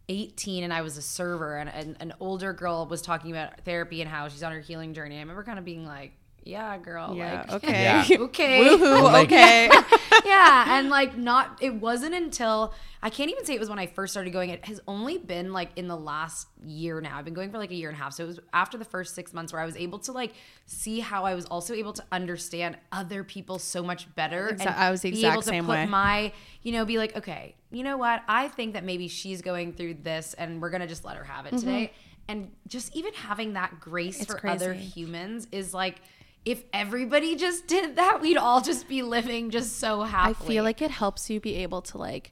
18 0.10 0.64
and 0.64 0.74
i 0.74 0.82
was 0.82 0.97
a 0.97 1.01
server 1.01 1.57
and, 1.57 1.70
and 1.70 1.95
an 1.99 2.14
older 2.20 2.53
girl 2.53 2.86
was 2.86 3.01
talking 3.01 3.32
about 3.32 3.62
therapy 3.62 4.01
and 4.01 4.10
how 4.10 4.28
she's 4.28 4.43
on 4.43 4.51
her 4.51 4.60
healing 4.60 4.93
journey. 4.93 5.18
I 5.18 5.22
remember 5.22 5.43
kind 5.43 5.57
of 5.60 5.66
being 5.66 5.86
like 5.86 6.14
yeah 6.50 6.78
girl 6.78 7.16
Yeah. 7.16 7.45
like 7.47 7.54
Okay. 7.64 7.84
Yeah. 8.10 8.18
okay 8.26 8.60
Woohoo. 8.62 9.04
like- 9.04 9.26
okay. 9.32 9.70
yeah 10.26 10.78
and 10.80 10.89
like 10.89 11.18
not 11.18 11.58
it 11.62 11.74
wasn't 11.76 12.14
until 12.16 12.74
i 13.02 13.10
can't 13.10 13.30
even 13.32 13.45
say 13.45 13.54
it 13.54 13.60
was 13.60 13.70
when 13.70 13.80
i 13.80 13.86
first 13.86 14.14
started 14.14 14.32
going 14.32 14.50
it 14.50 14.66
has 14.66 14.80
only 14.88 15.18
been 15.18 15.54
like 15.54 15.70
in 15.78 15.88
the 15.88 15.95
last 15.95 16.47
year 16.66 17.00
now 17.02 17.18
i've 17.18 17.26
been 17.26 17.34
going 17.34 17.52
for 17.52 17.58
like 17.58 17.72
a 17.72 17.76
year 17.76 17.89
and 17.89 17.97
a 17.97 18.02
half 18.02 18.14
so 18.14 18.24
it 18.24 18.28
was 18.28 18.39
after 18.52 18.78
the 18.78 18.84
first 18.86 19.16
six 19.16 19.34
months 19.34 19.54
where 19.54 19.62
i 19.62 19.66
was 19.66 19.78
able 19.78 20.00
to 20.00 20.12
like 20.12 20.34
see 20.66 21.00
how 21.00 21.24
i 21.26 21.34
was 21.36 21.45
also 21.45 21.74
able 21.74 21.93
to 21.93 22.04
understand 22.12 22.78
other 22.91 23.24
people 23.24 23.58
so 23.60 23.82
much 23.84 24.14
better 24.16 24.50
Exa- 24.54 24.76
I 24.76 24.91
was 24.91 25.02
the 25.02 25.12
be 25.12 25.20
able 25.26 25.39
exact 25.39 25.43
to 25.43 25.50
same 25.50 25.66
put 25.66 25.72
way. 25.72 25.86
my 25.86 26.34
you 26.64 26.72
know 26.74 26.84
be 26.86 26.97
like 26.97 27.16
okay 27.16 27.56
you 27.72 27.84
know 27.84 27.97
what 27.97 28.22
i 28.28 28.47
think 28.50 28.74
that 28.74 28.84
maybe 28.84 29.08
she's 29.08 29.41
going 29.41 29.74
through 29.74 29.95
this 30.04 30.34
and 30.34 30.62
we're 30.62 30.70
gonna 30.72 30.88
just 30.88 31.06
let 31.06 31.16
her 31.18 31.24
have 31.24 31.45
it 31.45 31.58
today 31.58 31.93
and 32.28 32.52
just 32.68 32.95
even 32.95 33.14
having 33.14 33.54
that 33.54 33.80
grace 33.80 34.20
Mm-hmm. 34.20 34.32
It's 34.34 34.41
for 34.41 34.47
other 34.47 34.74
humans 34.74 35.47
is 35.52 35.74
like 35.74 36.02
if 36.46 36.64
everybody 36.74 37.36
just 37.36 37.68
did 37.68 37.96
that, 37.98 38.22
we'd 38.22 38.38
all 38.38 38.62
just 38.62 38.88
be 38.88 39.02
living 39.02 39.50
just 39.50 39.78
so 39.80 40.04
happily. 40.04 40.36
I 40.46 40.48
feel 40.48 40.64
like 40.64 40.82
it 40.82 40.92
helps 40.92 41.30
you 41.30 41.40
be 41.40 41.56
able 41.58 41.82
to 41.84 41.98
like 41.98 42.32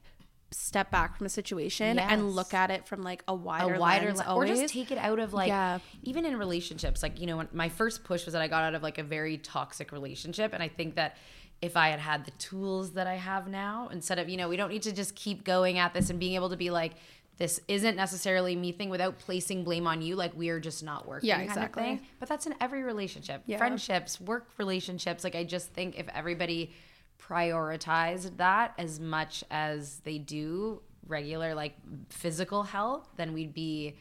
step 0.50 0.90
back 0.90 1.16
from 1.18 1.26
a 1.26 1.28
situation 1.28 1.98
and 1.98 2.30
look 2.30 2.54
at 2.54 2.70
it 2.70 2.86
from 2.86 3.02
like 3.02 3.22
a 3.28 3.34
wider, 3.34 3.74
a 3.74 3.78
wider 3.78 4.06
lens 4.06 4.18
le- 4.26 4.34
or 4.34 4.46
just 4.46 4.72
take 4.72 4.90
it 4.90 4.96
out 4.96 5.18
of 5.18 5.34
like 5.34 5.48
Yeah. 5.48 5.78
even 6.02 6.24
in 6.24 6.38
relationships 6.38 7.02
like 7.02 7.20
you 7.20 7.26
know 7.26 7.36
when 7.36 7.48
my 7.52 7.68
first 7.68 8.02
push 8.02 8.24
was 8.24 8.32
that 8.32 8.40
i 8.40 8.48
got 8.48 8.62
out 8.64 8.74
of 8.74 8.82
like 8.82 8.96
a 8.96 9.02
very 9.02 9.36
toxic 9.36 9.92
relationship 9.92 10.54
and 10.54 10.62
i 10.62 10.68
think 10.68 10.94
that 10.94 11.18
if 11.60 11.76
i 11.76 11.88
had 11.90 12.00
had 12.00 12.24
the 12.24 12.30
tools 12.38 12.92
that 12.92 13.06
i 13.06 13.16
have 13.16 13.46
now 13.46 13.90
instead 13.92 14.18
of 14.18 14.30
you 14.30 14.38
know 14.38 14.48
we 14.48 14.56
don't 14.56 14.70
need 14.70 14.80
to 14.84 14.92
just 14.92 15.14
keep 15.14 15.44
going 15.44 15.76
at 15.78 15.92
this 15.92 16.08
and 16.08 16.18
being 16.18 16.34
able 16.34 16.48
to 16.48 16.56
be 16.56 16.70
like 16.70 16.92
this 17.38 17.60
isn't 17.68 17.96
necessarily 17.96 18.54
me 18.56 18.72
thing 18.72 18.90
without 18.90 19.18
placing 19.18 19.64
blame 19.64 19.86
on 19.86 20.02
you 20.02 20.14
like 20.16 20.36
we 20.36 20.48
are 20.50 20.60
just 20.60 20.82
not 20.82 21.06
working 21.06 21.28
Yeah, 21.28 21.36
kind 21.38 21.50
of 21.50 21.56
exactly. 21.56 21.82
thing. 21.84 22.00
but 22.20 22.28
that's 22.28 22.46
in 22.46 22.54
every 22.60 22.82
relationship 22.82 23.42
Yeah. 23.46 23.58
friendships 23.58 24.20
work 24.20 24.48
relationships 24.58 25.24
like 25.24 25.34
i 25.36 25.44
just 25.44 25.72
think 25.72 25.98
if 25.98 26.08
everybody 26.14 26.72
prioritized 27.20 28.36
that 28.38 28.74
as 28.78 28.98
much 29.00 29.44
as 29.50 30.00
they 30.00 30.18
do 30.18 30.82
regular 31.06 31.54
like 31.54 31.74
physical 32.10 32.62
health 32.64 33.08
then 33.16 33.32
we'd 33.32 33.54
be 33.54 33.96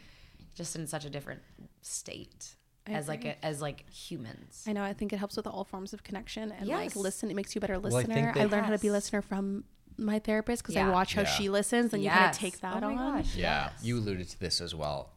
just 0.56 0.76
in 0.76 0.88
such 0.88 1.06
a 1.06 1.10
different 1.10 1.42
state 1.82 2.56
as 2.88 3.08
like 3.08 3.26
a, 3.26 3.46
as 3.46 3.62
like 3.62 3.88
humans 3.90 4.64
I 4.68 4.72
know. 4.72 4.82
I 4.82 4.94
think 4.94 5.12
it 5.12 5.18
helps 5.18 5.36
with 5.36 5.46
all 5.46 5.66
forms 5.66 5.92
of 5.94 6.04
connection 6.04 6.54
and 6.54 6.70
like 6.70 6.96
listen. 6.96 7.30
It 7.30 7.34
makes 7.36 7.54
you 7.54 7.60
a 7.60 7.62
better 7.62 7.78
listener. 7.78 8.14
think 8.14 8.28
I, 8.38 8.44
that- 8.44 8.50
learned 8.52 8.66
how 8.66 8.72
to 8.72 8.78
be 8.80 8.88
a 8.88 8.92
listener 8.94 9.22
from 9.22 9.66
my 9.98 10.20
therapist 10.20 10.64
because 10.64 10.76
Yeah. 10.76 10.88
I 10.88 10.92
watch 10.92 11.14
how 11.14 11.22
Yeah. 11.22 11.28
she 11.28 11.50
listens, 11.50 11.94
and 11.94 12.04
you 12.04 12.10
kind 12.10 12.30
of 12.30 12.38
take 12.38 12.60
that 12.62 12.84
oh 12.84 12.90
my 12.94 13.02
on. 13.04 13.18
gosh 13.22 13.36
Yeah, 13.36 13.72
yes. 13.74 13.84
you 13.84 13.98
alluded 13.98 14.30
to 14.30 14.40
this 14.40 14.62
as 14.62 14.74
well 14.76 15.12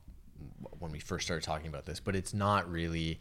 when 0.79 0.91
we 0.93 0.99
first 0.99 1.27
started 1.27 1.45
talking 1.45 1.69
about 1.69 1.85
this, 1.87 2.01
but 2.01 2.17
it's 2.17 2.33
not 2.35 2.71
really 2.71 3.21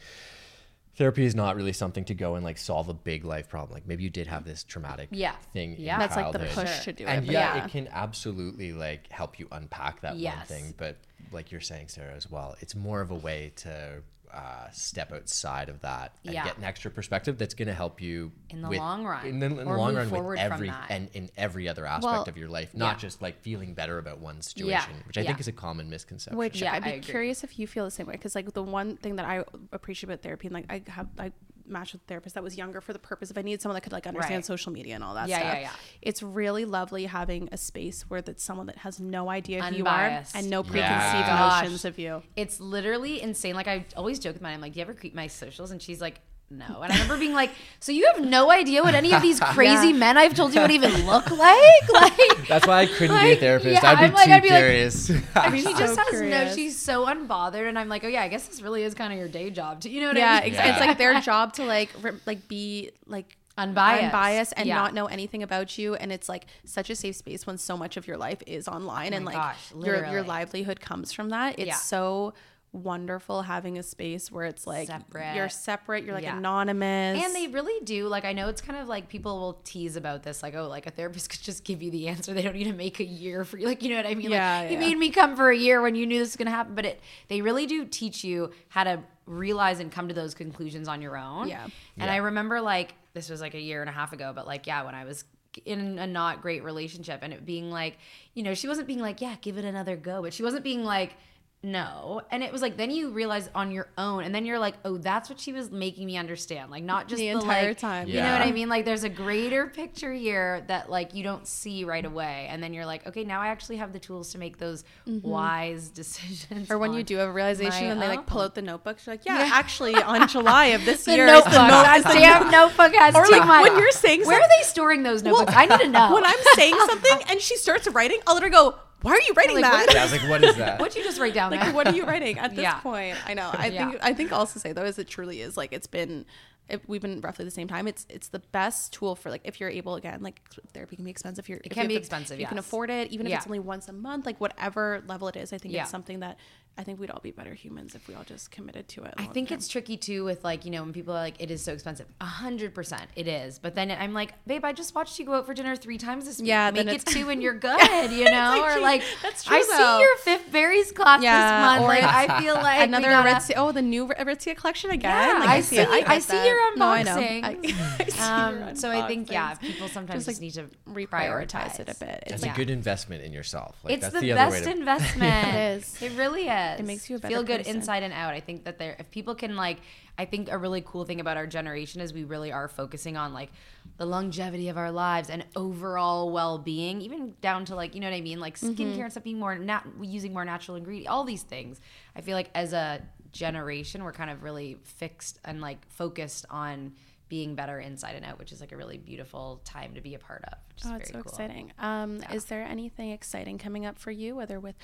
therapy 0.96 1.24
is 1.24 1.34
not 1.36 1.56
really 1.56 1.72
something 1.72 2.04
to 2.04 2.14
go 2.14 2.36
and 2.36 2.44
like 2.44 2.58
solve 2.58 2.90
a 2.90 2.94
big 2.94 3.24
life 3.24 3.48
problem. 3.48 3.74
Like 3.74 3.88
maybe 3.88 4.04
you 4.04 4.10
did 4.10 4.28
have 4.28 4.44
this 4.44 4.64
traumatic 4.66 5.08
Yeah. 5.12 5.34
thing. 5.54 5.76
in 5.76 5.82
Yeah. 5.82 5.98
That's 5.98 6.16
like 6.18 6.34
the 6.34 6.40
push 6.40 6.84
to 6.86 6.92
do 6.94 7.06
and 7.06 7.24
it. 7.24 7.28
but 7.28 7.34
yeah, 7.34 7.56
yeah. 7.56 7.66
it 7.66 7.72
can 7.72 7.88
absolutely 7.90 8.74
like 8.74 9.10
help 9.10 9.40
you 9.40 9.48
unpack 9.52 10.02
that 10.02 10.18
one 10.18 10.46
thing. 10.46 10.74
But 10.78 10.98
like 11.32 11.52
you're 11.52 11.62
saying, 11.62 11.88
Sarah, 11.88 12.14
as 12.16 12.30
well, 12.30 12.56
it's 12.60 12.76
more 12.76 13.00
of 13.00 13.12
a 13.12 13.16
way 13.16 13.54
to 13.58 14.02
uh, 14.34 14.70
step 14.72 15.12
outside 15.12 15.70
of 15.70 15.82
that 15.82 16.14
and 16.24 16.34
Yeah. 16.36 16.44
get 16.44 16.58
an 16.58 16.64
extra 16.64 16.92
perspective 16.92 17.38
that's 17.40 17.56
going 17.56 17.68
to 17.68 17.74
help 17.74 18.00
you 18.00 18.32
In 18.52 18.62
the 18.62 18.70
with- 18.70 18.78
long 18.78 19.04
run. 19.04 19.26
In 19.26 19.40
the, 19.40 19.46
in 19.48 19.56
the 19.56 19.64
Or 19.66 19.78
long 19.78 19.90
move 19.90 19.98
run, 19.98 20.10
forward 20.10 20.30
with 20.34 20.40
from 20.42 20.52
every 20.54 20.68
that. 20.70 20.86
and 20.92 21.10
in 21.14 21.30
every 21.36 21.68
other 21.68 21.86
aspect 21.86 22.04
Well, 22.14 22.24
of 22.24 22.38
your 22.38 22.48
life, 22.50 22.76
not 22.76 22.96
yeah. 22.98 23.00
just 23.00 23.22
like 23.22 23.40
feeling 23.42 23.74
better 23.74 23.98
about 23.98 24.20
one 24.20 24.42
situation, 24.42 24.94
Yeah. 24.96 25.04
which 25.08 25.18
I 25.18 25.24
think 25.24 25.40
is 25.40 25.48
a 25.48 25.52
common 25.52 25.90
misconception. 25.90 26.38
Which 26.38 26.62
Yeah, 26.62 26.74
I'd 26.74 26.84
be 26.84 27.00
curious 27.00 27.44
if 27.44 27.58
you 27.58 27.66
feel 27.66 27.86
the 27.86 27.92
same 27.92 28.06
way. 28.06 28.14
Because 28.14 28.36
like 28.36 28.54
the 28.54 28.62
one 28.64 28.98
thing 28.98 29.16
that 29.16 29.26
I 29.26 29.44
appreciate 29.72 30.10
about 30.10 30.22
therapy, 30.22 30.48
and 30.48 30.54
like 30.54 30.66
I 30.70 30.84
have 30.92 31.08
I 31.18 31.32
matched 31.70 31.94
with 31.94 32.02
a 32.02 32.06
therapist 32.06 32.36
that 32.36 32.44
was 32.44 32.58
younger 32.58 32.82
for 32.82 32.94
the 32.94 33.00
purpose 33.00 33.30
of 33.32 33.38
I 33.38 33.42
needed 33.42 33.62
someone 33.62 33.76
that 33.76 33.82
could 33.82 33.92
like 33.94 34.08
understand 34.08 34.36
Right. 34.38 34.46
social 34.46 34.72
media 34.72 34.96
and 34.96 35.04
all 35.04 35.14
that 35.16 35.30
Yeah, 35.30 35.40
stuff. 35.40 35.54
yeah, 35.54 35.60
yeah. 35.62 35.72
It's 36.02 36.22
really 36.24 36.66
lovely 36.66 37.06
having 37.06 37.50
a 37.52 37.58
space 37.58 38.04
where 38.10 38.22
that's 38.22 38.44
someone 38.44 38.66
that 38.68 38.78
has 38.78 39.00
no 39.00 39.30
idea 39.30 39.64
who 39.64 39.76
you 39.76 39.86
are 39.86 40.24
and 40.34 40.50
no 40.50 40.64
Yeah. 40.64 40.70
preconceived 40.72 41.28
Gosh. 41.28 41.62
notions 41.64 41.86
of 41.86 42.00
you. 42.00 42.24
It's 42.36 42.60
literally 42.60 43.22
insane. 43.22 43.56
Like 43.56 43.68
I 43.68 43.86
always 43.96 44.20
joke 44.20 44.34
with 44.34 44.42
mine. 44.42 44.54
I'm 44.56 44.62
like, 44.62 44.74
"Do 44.74 44.80
you 44.80 44.84
ever 44.84 44.94
creep 44.94 45.14
my 45.16 45.28
socials?" 45.28 45.72
And 45.72 45.82
she's 45.82 46.02
like, 46.02 46.22
"No." 46.50 46.82
And 46.82 46.92
I 46.92 46.96
remember 46.96 47.18
being 47.18 47.34
like, 47.34 47.52
"So 47.80 47.92
you 47.92 48.10
have 48.14 48.24
no 48.26 48.52
idea 48.52 48.84
what 48.84 48.96
any 48.96 49.14
of 49.14 49.22
these 49.22 49.40
crazy 49.56 49.94
men 49.94 50.18
I've 50.18 50.34
told 50.34 50.54
you 50.54 50.62
would 50.62 50.72
even 50.72 51.06
look 51.06 51.30
like?" 51.48 51.90
Like 51.94 52.48
That's 52.48 52.66
why 52.68 52.80
I 52.82 52.86
couldn't 52.86 53.20
be 53.22 53.32
a 53.32 53.36
therapist. 53.36 53.82
yeah, 53.84 53.90
I'd 53.92 53.98
be 54.00 54.04
I'm 54.06 54.14
like- 54.14 54.26
too 54.26 54.32
I'd 54.34 54.44
be 54.44 54.50
like- 54.50 54.60
curious. 54.64 55.10
And 55.36 55.56
she 55.56 55.62
so 55.64 55.78
just 55.78 56.00
has 56.00 56.22
no. 56.22 56.54
She's 56.56 56.78
so 56.78 57.06
unbothered, 57.06 57.68
and 57.68 57.78
I'm 57.80 57.90
like, 57.90 58.04
oh 58.04 58.08
yeah, 58.08 58.24
I 58.24 58.28
guess 58.28 58.48
this 58.48 58.62
really 58.62 58.84
is 58.84 58.94
kind 58.94 59.12
of 59.14 59.20
your 59.20 59.28
day 59.28 59.50
job. 59.50 59.82
Too. 59.82 59.90
You 59.90 60.02
know 60.02 60.08
what 60.08 60.18
yeah, 60.18 60.40
I 60.42 60.46
mean? 60.46 60.56
ex- 60.56 60.70
it's 60.70 60.80
like 60.80 60.98
their 60.98 61.20
job 61.22 61.54
to 61.54 61.66
like 61.66 61.90
re- 62.02 62.20
like 62.26 62.48
be 62.48 62.92
like 63.08 63.36
Unbiased. 63.58 64.04
unbiased 64.06 64.54
and 64.56 64.68
Yeah. 64.68 64.76
not 64.76 64.94
know 64.94 65.08
anything 65.08 65.44
about 65.44 65.78
you 65.78 65.94
and 65.96 66.14
it's 66.14 66.30
like 66.30 66.46
such 66.64 66.90
a 66.90 66.96
safe 66.96 67.18
space 67.18 67.46
when 67.46 67.58
so 67.58 67.76
much 67.76 67.98
of 67.98 68.08
your 68.08 68.16
life 68.16 68.42
is 68.48 68.70
online 68.70 69.14
oh 69.14 69.18
and 69.18 69.24
Oh 69.28 69.32
my 69.32 69.34
like 69.34 69.42
gosh, 69.42 69.74
your 69.86 70.06
your 70.06 70.24
livelihood 70.24 70.80
comes 70.80 71.12
from 71.12 71.28
that 71.32 71.56
it's 71.60 71.68
Yeah. 71.68 71.76
so 71.76 72.34
wonderful 72.72 73.42
having 73.42 73.78
a 73.80 73.84
space 73.84 74.32
where 74.32 74.46
it's 74.46 74.68
like 74.68 74.88
Separate. 74.88 75.36
you're 75.36 75.50
separate 75.50 76.04
you're 76.04 76.14
like 76.14 76.24
Yeah. 76.24 76.38
anonymous 76.38 77.24
And 77.24 77.36
they 77.36 77.48
really 77.48 77.84
do. 77.84 78.08
Like, 78.08 78.26
I 78.26 78.34
know 78.34 78.48
it's 78.48 78.62
kind 78.62 78.78
of 78.80 78.88
like 78.88 79.10
people 79.10 79.40
will 79.40 79.54
tease 79.64 79.96
about 79.96 80.22
this, 80.24 80.44
like, 80.44 80.54
oh, 80.56 80.68
like 80.68 80.86
a 80.86 80.92
therapist 80.92 81.30
could 81.32 81.42
just 81.42 81.64
give 81.64 81.82
you 81.82 81.90
the 81.92 82.08
answer. 82.08 82.34
They 82.34 82.44
don't 82.44 82.54
need 82.56 82.66
to 82.66 82.74
make 82.74 83.00
a 83.00 83.04
year 83.06 83.44
for 83.44 83.58
you. 83.58 83.66
Like, 83.66 83.82
you 83.82 83.90
know 83.90 83.96
what 83.98 84.06
I 84.06 84.14
mean? 84.16 84.30
Yeah, 84.32 84.62
like, 84.62 84.72
you 84.72 84.78
made 84.78 84.98
me 84.98 85.10
come 85.10 85.36
for 85.36 85.50
a 85.50 85.58
year 85.58 85.82
when 85.82 85.96
you 85.96 86.06
knew 86.06 86.20
this 86.20 86.30
was 86.30 86.36
going 86.36 86.46
to 86.46 86.52
happen. 86.52 86.76
But 86.76 86.86
it, 86.86 87.00
they 87.28 87.42
really 87.42 87.66
do 87.66 87.86
teach 87.86 88.24
you 88.24 88.52
how 88.70 88.84
to 88.84 89.00
realize 89.26 89.80
and 89.80 89.92
come 89.92 90.08
to 90.08 90.14
those 90.14 90.34
conclusions 90.36 90.88
on 90.88 91.02
your 91.02 91.18
own. 91.18 91.48
Yeah. 91.48 91.68
And 91.98 92.10
I 92.10 92.18
remember, 92.18 92.62
like, 92.62 92.94
this 93.14 93.30
was 93.30 93.42
like 93.42 93.56
a 93.56 93.60
year 93.60 93.82
and 93.82 93.90
a 93.90 93.94
half 93.94 94.14
ago, 94.14 94.32
but 94.36 94.46
like, 94.46 94.68
yeah, 94.68 94.84
when 94.84 94.94
I 94.96 95.06
was 95.06 95.24
in 95.66 95.98
a 95.98 96.06
not 96.06 96.42
great 96.44 96.64
relationship 96.64 97.20
and 97.24 97.34
it 97.34 97.46
being 97.46 97.72
like, 97.72 97.98
you 98.36 98.44
know, 98.44 98.54
she 98.54 98.68
wasn't 98.68 98.88
being 98.88 99.00
like, 99.00 99.20
yeah, 99.22 99.36
give 99.42 99.58
it 99.58 99.66
another 99.66 99.96
go, 99.96 100.22
but 100.22 100.34
she 100.34 100.44
wasn't 100.44 100.64
being 100.64 100.84
like, 100.84 101.16
no. 101.62 102.22
And 102.32 102.42
it 102.44 102.52
was 102.54 102.62
like, 102.62 102.78
then 102.78 102.90
you 102.90 103.10
realize 103.10 103.50
on 103.54 103.72
your 103.72 103.90
own, 103.98 104.24
and 104.24 104.34
then 104.34 104.46
you're 104.46 104.60
like, 104.60 104.76
oh, 104.86 104.98
that's 104.98 105.30
what 105.30 105.40
she 105.40 105.52
was 105.52 105.72
making 105.72 106.06
me 106.06 106.16
understand. 106.16 106.72
Like, 106.72 106.84
not 106.84 107.08
just 107.10 107.20
The 107.20 107.28
the, 107.28 107.34
entire 107.34 107.68
like- 107.70 107.78
time. 107.78 108.08
You 108.08 108.16
know 108.22 108.32
what 108.32 108.42
I 108.42 108.52
mean? 108.52 108.70
Like, 108.70 108.86
there's 108.86 109.04
a 109.04 109.10
greater 109.10 109.68
picture 109.68 110.14
here 110.14 110.64
that 110.68 110.90
like 110.90 111.14
you 111.14 111.24
don't 111.24 111.46
see 111.46 111.84
right 111.84 112.06
away, 112.06 112.48
and 112.50 112.64
then 112.64 112.74
you're 112.74 112.86
like, 112.86 113.06
okay, 113.08 113.24
now 113.26 113.42
I 113.42 113.48
actually 113.48 113.78
have 113.78 113.92
the 113.92 114.00
tools 114.00 114.32
to 114.32 114.38
make 114.38 114.58
those 114.58 114.84
wise 115.06 115.90
decisions. 116.00 116.46
Mm-hmm. 116.50 116.74
or 116.74 116.78
when 116.78 116.94
you 116.94 117.04
do 117.04 117.18
have 117.18 117.30
a 117.30 117.32
realization 117.32 117.86
my 117.88 117.92
and 117.92 118.02
they 118.02 118.08
like 118.08 118.26
pull 118.26 118.42
out 118.42 118.56
the 118.56 118.62
notebook 118.62 118.98
you're 119.06 119.14
like 119.14 119.26
yeah, 119.26 119.50
actually 119.54 119.94
on 120.02 120.28
july 120.28 120.68
of 120.68 120.86
this 120.86 121.06
the 121.06 121.16
year 121.16 121.26
notebook. 121.26 121.52
is 121.52 121.58
the 121.58 121.68
note- 121.68 121.84
that 121.84 121.98
is 121.98 122.04
the 122.06 122.14
damn 122.14 122.50
notebook 122.52 122.94
has 122.96 123.16
Or, 123.16 123.26
too 123.26 123.32
like, 123.32 123.46
much. 123.48 123.64
when 123.70 123.78
you're 123.80 123.92
saying 123.92 124.26
where 124.26 124.38
some- 124.40 124.44
are 124.44 124.48
they 124.58 124.64
storing 124.64 125.04
those 125.04 125.24
notebooks? 125.24 125.54
I 125.56 125.66
need 125.66 125.80
to 125.80 125.88
know. 125.90 126.14
when 126.14 126.24
i'm 126.26 126.38
saying 126.56 126.76
something 126.88 127.20
and 127.30 127.40
she 127.42 127.58
starts 127.58 127.88
writing 127.90 128.20
i'll 128.28 128.34
let 128.36 128.44
her 128.44 128.50
go 128.50 128.76
why 129.02 129.12
are 129.14 129.22
you 129.22 129.34
writing 129.36 129.56
Like, 129.56 129.64
that 129.64 129.86
what 129.88 129.94
yeah, 129.96 130.00
I 130.02 130.04
was 130.04 130.12
like, 130.12 130.30
what 130.30 130.44
is 130.44 130.56
that? 130.58 130.80
What'd 130.80 130.96
you 130.96 131.04
just 131.04 131.20
write 131.20 131.34
down? 131.34 131.52
like 131.52 131.62
there? 131.62 131.74
what 131.74 131.88
are 131.88 131.94
you 131.96 132.06
writing 132.06 132.38
at 132.38 132.52
this 132.56 132.64
Yeah. 132.64 132.80
point 132.80 133.18
i 133.30 133.34
know 133.34 133.50
i 133.54 133.68
Yeah. 133.68 133.90
think 133.92 134.04
i 134.04 134.14
think 134.14 134.32
also 134.32 134.60
say 134.60 134.74
though 134.74 134.86
is 134.86 135.00
it 135.00 135.08
truly 135.08 135.42
is 135.42 135.56
like 135.58 135.72
it's 135.74 135.88
been 135.88 136.26
it, 136.68 136.88
we've 136.88 137.02
been 137.02 137.20
roughly 137.22 137.46
the 137.46 137.50
same 137.52 137.68
time 137.68 137.88
it's 137.88 138.06
it's 138.10 138.28
the 138.28 138.40
best 138.52 138.94
tool 138.94 139.16
for 139.16 139.32
like 139.32 139.42
if 139.44 139.60
you're 139.60 139.70
able 139.72 139.96
again 139.96 140.22
like 140.22 140.40
therapy 140.74 140.96
can 140.96 141.04
be 141.06 141.10
expensive 141.12 141.44
if 141.46 141.50
you're 141.50 141.60
it 141.64 141.72
can 141.72 141.88
be 141.88 141.96
expensive, 141.96 142.40
you 142.40 142.46
can 142.46 142.60
afford 142.60 142.90
it 142.92 143.10
even 143.12 143.26
if 143.26 143.32
Yeah. 143.32 143.38
it's 143.38 143.48
only 143.48 143.58
once 143.60 143.88
a 143.88 143.94
month 143.94 144.26
like 144.28 144.40
whatever 144.40 145.02
level 145.08 145.28
it 145.30 145.36
is 145.36 145.52
i 145.54 145.58
think 145.58 145.74
Yeah. 145.74 145.82
it's 145.84 145.92
something 145.92 146.20
that 146.20 146.38
i 146.80 146.84
think 146.84 147.00
we'd 147.00 147.12
all 147.12 147.20
be 147.22 147.32
better 147.32 147.54
humans 147.54 147.94
if 147.94 148.08
we 148.08 148.16
all 148.16 148.24
just 148.24 148.50
committed 148.52 148.88
to 148.88 149.04
it 149.04 149.14
I 149.18 149.26
think 149.26 149.52
it's 149.52 149.68
tricky 149.68 149.98
too 149.98 150.24
with 150.24 150.44
like, 150.44 150.66
you 150.66 150.72
know, 150.72 150.82
when 150.82 150.94
people 150.94 151.14
are 151.14 151.18
like, 151.20 151.36
it 151.40 151.52
is 151.52 151.62
so 151.62 151.74
expensive. 151.74 152.08
A 152.22 152.26
hundred 152.26 152.74
percent 152.74 153.04
it 153.16 153.28
is. 153.28 153.60
But 153.60 153.76
then 153.76 153.92
I'm 153.92 154.14
like, 154.14 154.34
babe, 154.48 154.64
I 154.66 154.72
just 154.74 154.96
watched 154.96 155.20
you 155.20 155.26
go 155.26 155.34
out 155.34 155.46
for 155.46 155.54
dinner 155.54 155.76
three 155.76 155.98
times 155.98 156.26
this 156.26 156.40
week. 156.40 156.48
Yeah, 156.48 156.72
Make 156.72 156.88
it 156.88 157.06
two 157.06 157.30
and 157.30 157.44
you're 157.44 157.54
good, 157.70 158.12
you 158.12 158.26
know? 158.26 158.58
like, 158.62 158.78
or 158.78 158.80
like, 158.82 159.04
that's 159.22 159.46
I 159.48 159.60
though. 159.62 159.98
see 159.98 160.00
your 160.02 160.18
fifth 160.18 160.52
Barry's 160.52 160.92
class 160.92 161.22
Yeah, 161.22 161.38
this 161.62 161.66
month. 161.68 161.84
or 161.84 161.88
Like, 161.88 162.04
I 162.30 162.40
feel 162.42 162.56
like 162.56 162.88
another 162.88 163.10
gotta- 163.10 163.30
Aritzia, 163.30 163.54
oh 163.58 163.72
the 163.72 163.82
new 163.82 164.08
Aritzia 164.08 164.56
collection 164.56 164.92
again 164.92 165.28
Yeah, 165.28 165.40
like, 165.40 165.50
I 165.50 165.62
see- 165.62 165.78
it, 165.80 165.90
I 165.90 166.02
get 166.02 166.24
see 166.24 166.38
that. 166.38 166.48
your 166.48 166.78
No, 166.78 166.88
I 166.88 167.04
know. 167.04 167.18
I- 167.18 167.58
I 168.00 168.06
see 168.06 168.20
Um, 168.22 168.60
your 168.60 168.76
so 168.76 168.90
I 168.92 169.08
think, 169.08 169.30
yeah, 169.32 169.54
people 169.56 169.88
sometimes 169.90 170.26
Just, 170.26 170.40
just, 170.40 170.42
like, 170.42 170.42
need 170.42 170.54
to 170.54 171.10
reprioritize 171.18 171.80
it 171.80 171.90
a 171.90 171.96
bit 171.96 172.24
It's 172.26 172.34
it's 172.36 172.44
a 172.44 172.48
like 172.48 172.56
good 172.56 172.70
investment 172.70 173.24
in 173.24 173.34
yourself. 173.34 173.78
Like, 173.84 173.96
it's 173.96 174.02
that's 174.04 174.14
the, 174.16 174.22
the, 174.22 174.34
best 174.34 174.66
investment. 174.66 175.48
It 175.48 175.78
is. 175.78 176.02
It 176.02 176.12
really 176.18 176.44
is. 176.48 176.69
It 176.78 176.86
makes 176.86 177.10
you 177.10 177.16
a 177.16 177.20
better 177.20 177.34
feel 177.34 177.44
good 177.44 177.60
person. 177.60 177.78
inside 177.78 178.04
and 178.04 178.14
out. 178.14 178.34
I 178.34 178.40
think 178.42 178.66
that 178.66 178.78
there, 178.78 178.96
if 179.00 179.10
people 179.10 179.34
can 179.36 179.56
like, 179.56 179.80
I 180.18 180.26
think 180.26 180.52
a 180.52 180.58
really 180.58 180.82
cool 180.86 181.06
thing 181.06 181.20
about 181.22 181.38
our 181.38 181.48
generation 181.48 182.02
is 182.02 182.14
we 182.14 182.26
really 182.26 182.52
are 182.52 182.68
focusing 182.68 183.16
on 183.16 183.34
like 183.34 183.50
the 183.98 184.06
longevity 184.06 184.70
of 184.70 184.78
our 184.78 184.92
lives 184.92 185.30
and 185.30 185.46
overall 185.56 186.32
well-being, 186.32 187.02
even 187.02 187.36
down 187.42 187.66
to 187.66 187.76
like, 187.76 187.96
you 187.96 188.02
know 188.02 188.10
what 188.10 188.16
I 188.16 188.22
mean, 188.22 188.40
like 188.40 188.58
skincare 188.60 188.76
Mm-hmm. 188.78 189.02
and 189.02 189.12
stuff 189.12 189.24
being 189.24 189.40
more 189.40 189.58
not 189.58 189.86
using 190.02 190.34
more 190.34 190.46
natural 190.46 190.78
ingredients, 190.78 191.10
all 191.10 191.24
these 191.24 191.44
things. 191.44 191.80
I 192.16 192.22
feel 192.22 192.36
like 192.36 192.50
as 192.54 192.74
a 192.74 193.02
generation, 193.32 194.04
we're 194.04 194.12
kind 194.12 194.30
of 194.30 194.44
really 194.44 194.78
fixed 194.84 195.40
and 195.46 195.62
like 195.62 195.88
focused 195.90 196.46
on 196.50 196.94
being 197.30 197.56
better 197.56 197.80
inside 197.80 198.16
and 198.16 198.26
out, 198.26 198.38
which 198.40 198.52
is 198.52 198.60
like 198.60 198.72
a 198.72 198.78
really 198.78 198.98
beautiful 198.98 199.62
time 199.64 199.94
to 199.94 200.02
be 200.02 200.16
a 200.16 200.20
part 200.20 200.44
of. 200.52 200.58
Is 200.78 200.86
Oh, 200.86 200.90
very 200.90 201.02
it's 201.02 201.10
so 201.10 201.14
cool. 201.22 201.32
exciting. 201.32 201.72
Um, 201.80 202.22
Is 202.34 202.46
there 202.46 202.64
anything 202.64 203.12
exciting 203.12 203.58
coming 203.60 203.86
up 203.86 203.98
for 204.00 204.10
you, 204.12 204.36
whether 204.36 204.60
with 204.60 204.76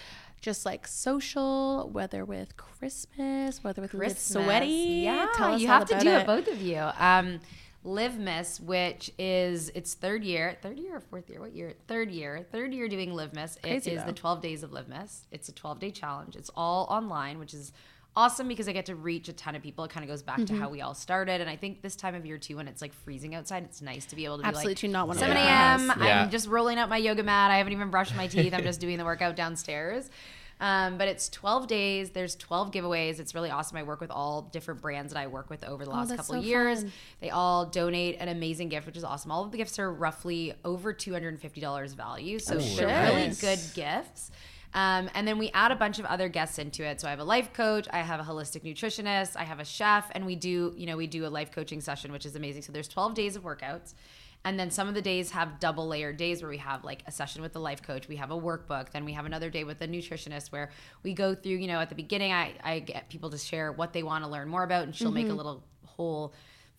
just 0.42 0.66
like 0.66 0.88
social, 0.88 1.90
whether 1.92 2.24
with 2.24 2.56
Christmas, 2.58 3.64
whether 3.64 3.82
with 3.82 3.94
Liv 3.94 4.00
Christmas. 4.14 4.46
Sweaty? 4.46 5.02
Yeah, 5.06 5.28
Tell 5.36 5.54
us 5.56 5.62
you 5.62 5.68
have 5.68 5.86
to 5.88 6.00
do 6.00 6.10
it. 6.10 6.26
both 6.28 6.48
of 6.48 6.62
you. 6.62 6.88
Um, 7.00 7.40
Live 7.84 8.18
Miss, 8.18 8.60
which 8.60 9.12
is 9.20 9.70
its 9.76 9.94
third 9.94 10.24
year, 10.24 10.58
third 10.62 10.80
year 10.80 10.96
or 10.96 11.00
fourth 11.00 11.30
year? 11.30 11.40
What 11.40 11.54
year? 11.54 11.74
Third 11.88 12.10
year, 12.10 12.44
third 12.52 12.74
year 12.74 12.88
doing 12.88 13.14
Live 13.14 13.34
Miss. 13.34 13.58
Crazy, 13.62 13.92
it 13.92 13.94
is 13.96 14.02
though. 14.02 14.08
the 14.08 14.14
12 14.14 14.42
days 14.42 14.64
of 14.64 14.72
Live 14.74 14.88
Miss. 14.88 15.28
It's 15.32 15.50
a 15.50 15.52
12 15.52 15.80
day 15.80 15.92
challenge. 15.92 16.36
It's 16.36 16.50
all 16.56 16.86
online, 16.90 17.38
which 17.38 17.54
is 17.54 17.72
awesome 18.16 18.48
because 18.48 18.68
I 18.68 18.72
get 18.74 18.86
to 18.88 18.96
reach 18.96 19.28
a 19.30 19.34
ton 19.34 19.56
of 19.56 19.62
people. 19.64 19.84
It 19.86 19.92
kind 19.92 20.04
of 20.04 20.10
goes 20.10 20.22
back 20.24 20.40
Mm-hmm. 20.40 20.56
to 20.56 20.62
how 20.62 20.70
we 20.70 20.82
all 20.82 20.94
started, 20.94 21.42
and 21.42 21.50
I 21.50 21.56
think 21.56 21.82
this 21.82 21.96
time 21.96 22.16
of 22.16 22.26
year 22.26 22.38
too, 22.38 22.58
when 22.58 22.68
it's 22.68 22.82
like 22.82 22.94
freezing 22.94 23.36
outside, 23.36 23.64
it's 23.64 23.82
nice 23.82 24.06
to 24.08 24.16
be 24.16 24.26
able 24.26 24.40
to 24.40 24.46
Absolutely 24.46 24.76
be 24.76 24.88
like 24.88 24.92
not 24.94 25.08
want 25.08 25.20
to 25.20 25.26
7 25.26 25.38
a.m. 25.38 25.94
Yeah. 26.02 26.24
I'm 26.24 26.30
just 26.30 26.48
rolling 26.48 26.78
out 26.78 26.90
my 26.90 26.98
yoga 26.98 27.24
mat. 27.24 27.52
I 27.52 27.58
haven't 27.58 27.74
even 27.74 27.90
brushed 27.90 28.16
my 28.16 28.28
teeth. 28.28 28.54
I'm 28.54 28.64
just 28.64 28.80
doing 28.86 28.98
the 28.98 29.06
workout 29.06 29.36
downstairs. 29.36 30.10
Um, 30.58 30.98
but 30.98 31.10
it's 31.10 31.28
12 31.30 31.68
days. 31.68 32.12
There's 32.12 32.34
12 32.38 32.72
giveaways. 32.72 33.20
It's 33.20 33.36
really 33.36 33.50
awesome. 33.52 33.76
I 33.78 33.84
work 33.84 34.00
with 34.00 34.10
all 34.10 34.44
different 34.44 34.82
brands 34.82 35.12
that 35.12 35.20
I 35.20 35.28
work 35.28 35.50
with 35.50 35.66
over 35.66 35.84
the 35.84 35.92
last 35.92 36.08
that's 36.08 36.22
couple 36.22 36.36
so 36.36 36.40
of 36.40 36.46
years. 36.46 36.80
fun. 36.84 36.92
They 37.20 37.30
all 37.30 37.66
donate 37.66 38.16
an 38.22 38.30
amazing 38.30 38.70
gift, 38.70 38.86
which 38.88 38.96
is 38.96 39.04
awesome. 39.04 39.32
All 39.32 39.44
of 39.44 39.52
the 39.52 39.58
gifts 39.58 39.80
are 39.80 39.92
roughly 39.92 40.54
over 40.64 40.94
$250 40.94 41.96
value. 41.96 42.40
So 42.40 42.56
they're 42.58 42.88
really 43.12 43.34
shit. 43.34 43.42
good 43.42 43.60
gifts. 43.74 44.32
Um, 44.76 45.10
and 45.16 45.26
then 45.26 45.38
we 45.38 45.50
add 45.54 45.72
a 45.72 45.76
bunch 45.76 46.00
of 46.00 46.06
other 46.06 46.28
guests 46.28 46.60
into 46.60 46.84
it. 46.84 47.00
So 47.00 47.08
I 47.08 47.12
have 47.12 47.20
a 47.20 47.24
life 47.24 47.54
coach, 47.54 47.88
I 47.92 48.00
have 48.00 48.20
a 48.20 48.24
holistic 48.24 48.64
nutritionist, 48.64 49.38
I 49.38 49.46
have 49.46 49.62
a 49.62 49.66
chef, 49.66 50.12
and 50.12 50.26
we 50.26 50.36
do, 50.36 50.74
you 50.76 50.86
know, 50.86 50.98
we 50.98 51.08
do 51.08 51.26
a 51.26 51.30
life 51.30 51.50
coaching 51.50 51.80
session, 51.80 52.12
which 52.12 52.26
is 52.26 52.36
amazing. 52.36 52.62
So 52.62 52.74
there's 52.74 52.90
12 52.90 53.14
days 53.14 53.36
of 53.38 53.44
workouts. 53.44 53.94
And 54.44 54.60
then 54.60 54.70
some 54.70 54.90
of 54.90 54.94
the 54.94 55.02
days 55.02 55.32
have 55.32 55.60
double 55.62 55.88
layered 55.88 56.18
days 56.18 56.42
where 56.42 56.50
we 56.50 56.58
have 56.58 56.84
like 56.84 57.04
a 57.08 57.12
session 57.12 57.42
with 57.42 57.54
the 57.54 57.60
life 57.60 57.82
coach, 57.82 58.10
we 58.10 58.18
have 58.18 58.32
a 58.32 58.40
workbook, 58.40 58.92
then 58.92 59.06
we 59.06 59.14
have 59.14 59.26
another 59.26 59.50
day 59.50 59.64
with 59.64 59.80
the 59.80 59.88
nutritionist 59.88 60.52
where 60.52 60.70
we 61.04 61.14
go 61.14 61.34
through, 61.34 61.54
you 61.54 61.68
know, 61.68 61.80
at 61.80 61.88
the 61.88 61.96
beginning, 61.96 62.34
I, 62.34 62.54
I 62.62 62.80
get 62.80 63.10
people 63.10 63.30
to 63.30 63.38
share 63.38 63.72
what 63.72 63.94
they 63.94 64.04
want 64.04 64.26
to 64.26 64.30
learn 64.30 64.50
more 64.50 64.64
about, 64.64 64.84
and 64.84 64.94
she'll 64.94 65.12
make 65.12 65.30
a 65.30 65.34
little 65.34 65.64
whole 65.86 66.34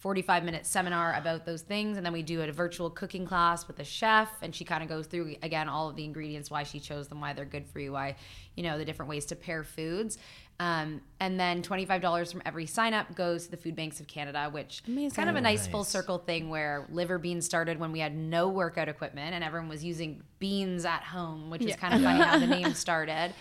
45 0.06 0.44
minute 0.44 0.64
seminar 0.64 1.14
about 1.14 1.44
those 1.44 1.62
things. 1.62 1.96
And 1.96 2.06
then 2.06 2.12
we 2.12 2.22
do 2.22 2.40
a 2.40 2.52
virtual 2.52 2.90
cooking 2.90 3.26
class 3.26 3.66
with 3.66 3.80
a 3.80 3.84
chef 3.84 4.30
and 4.40 4.54
she 4.54 4.64
kind 4.64 4.84
of 4.84 4.88
goes 4.88 5.08
through 5.08 5.34
again 5.42 5.68
all 5.68 5.88
of 5.88 5.96
the 5.96 6.04
ingredients 6.04 6.48
why 6.48 6.62
she 6.62 6.78
chose 6.78 7.08
them 7.08 7.20
why 7.20 7.32
they're 7.32 7.44
good 7.44 7.66
for 7.66 7.80
you 7.80 7.90
why 7.90 8.14
you 8.54 8.62
know 8.62 8.78
the 8.78 8.84
different 8.84 9.10
ways 9.10 9.26
to 9.26 9.34
pair 9.34 9.64
foods. 9.64 10.16
Um, 10.60 11.00
and 11.18 11.40
then 11.40 11.60
$25 11.60 12.30
from 12.30 12.40
every 12.46 12.66
sign 12.66 12.94
up 12.94 13.16
goes 13.16 13.46
to 13.46 13.50
the 13.50 13.56
food 13.56 13.74
banks 13.74 13.98
of 13.98 14.06
canada 14.06 14.48
which 14.48 14.82
is 14.86 15.12
kind 15.12 15.28
of 15.28 15.34
a 15.34 15.40
nice, 15.40 15.66
full 15.66 15.82
circle 15.82 16.18
thing 16.18 16.50
where 16.50 16.86
liver 16.88 17.18
beans 17.18 17.44
started 17.44 17.80
when 17.80 17.90
we 17.90 17.98
had 17.98 18.16
no 18.16 18.48
workout 18.48 18.88
equipment 18.88 19.34
and 19.34 19.42
everyone 19.42 19.68
was 19.68 19.84
using 19.84 20.22
beans 20.38 20.84
at 20.84 21.02
home 21.02 21.50
which 21.50 21.62
is 21.62 21.74
kind 21.74 21.94
of 21.94 22.00
funny 22.00 22.22
how 22.22 22.38
the 22.38 22.46
name 22.58 22.74
started 22.74 23.34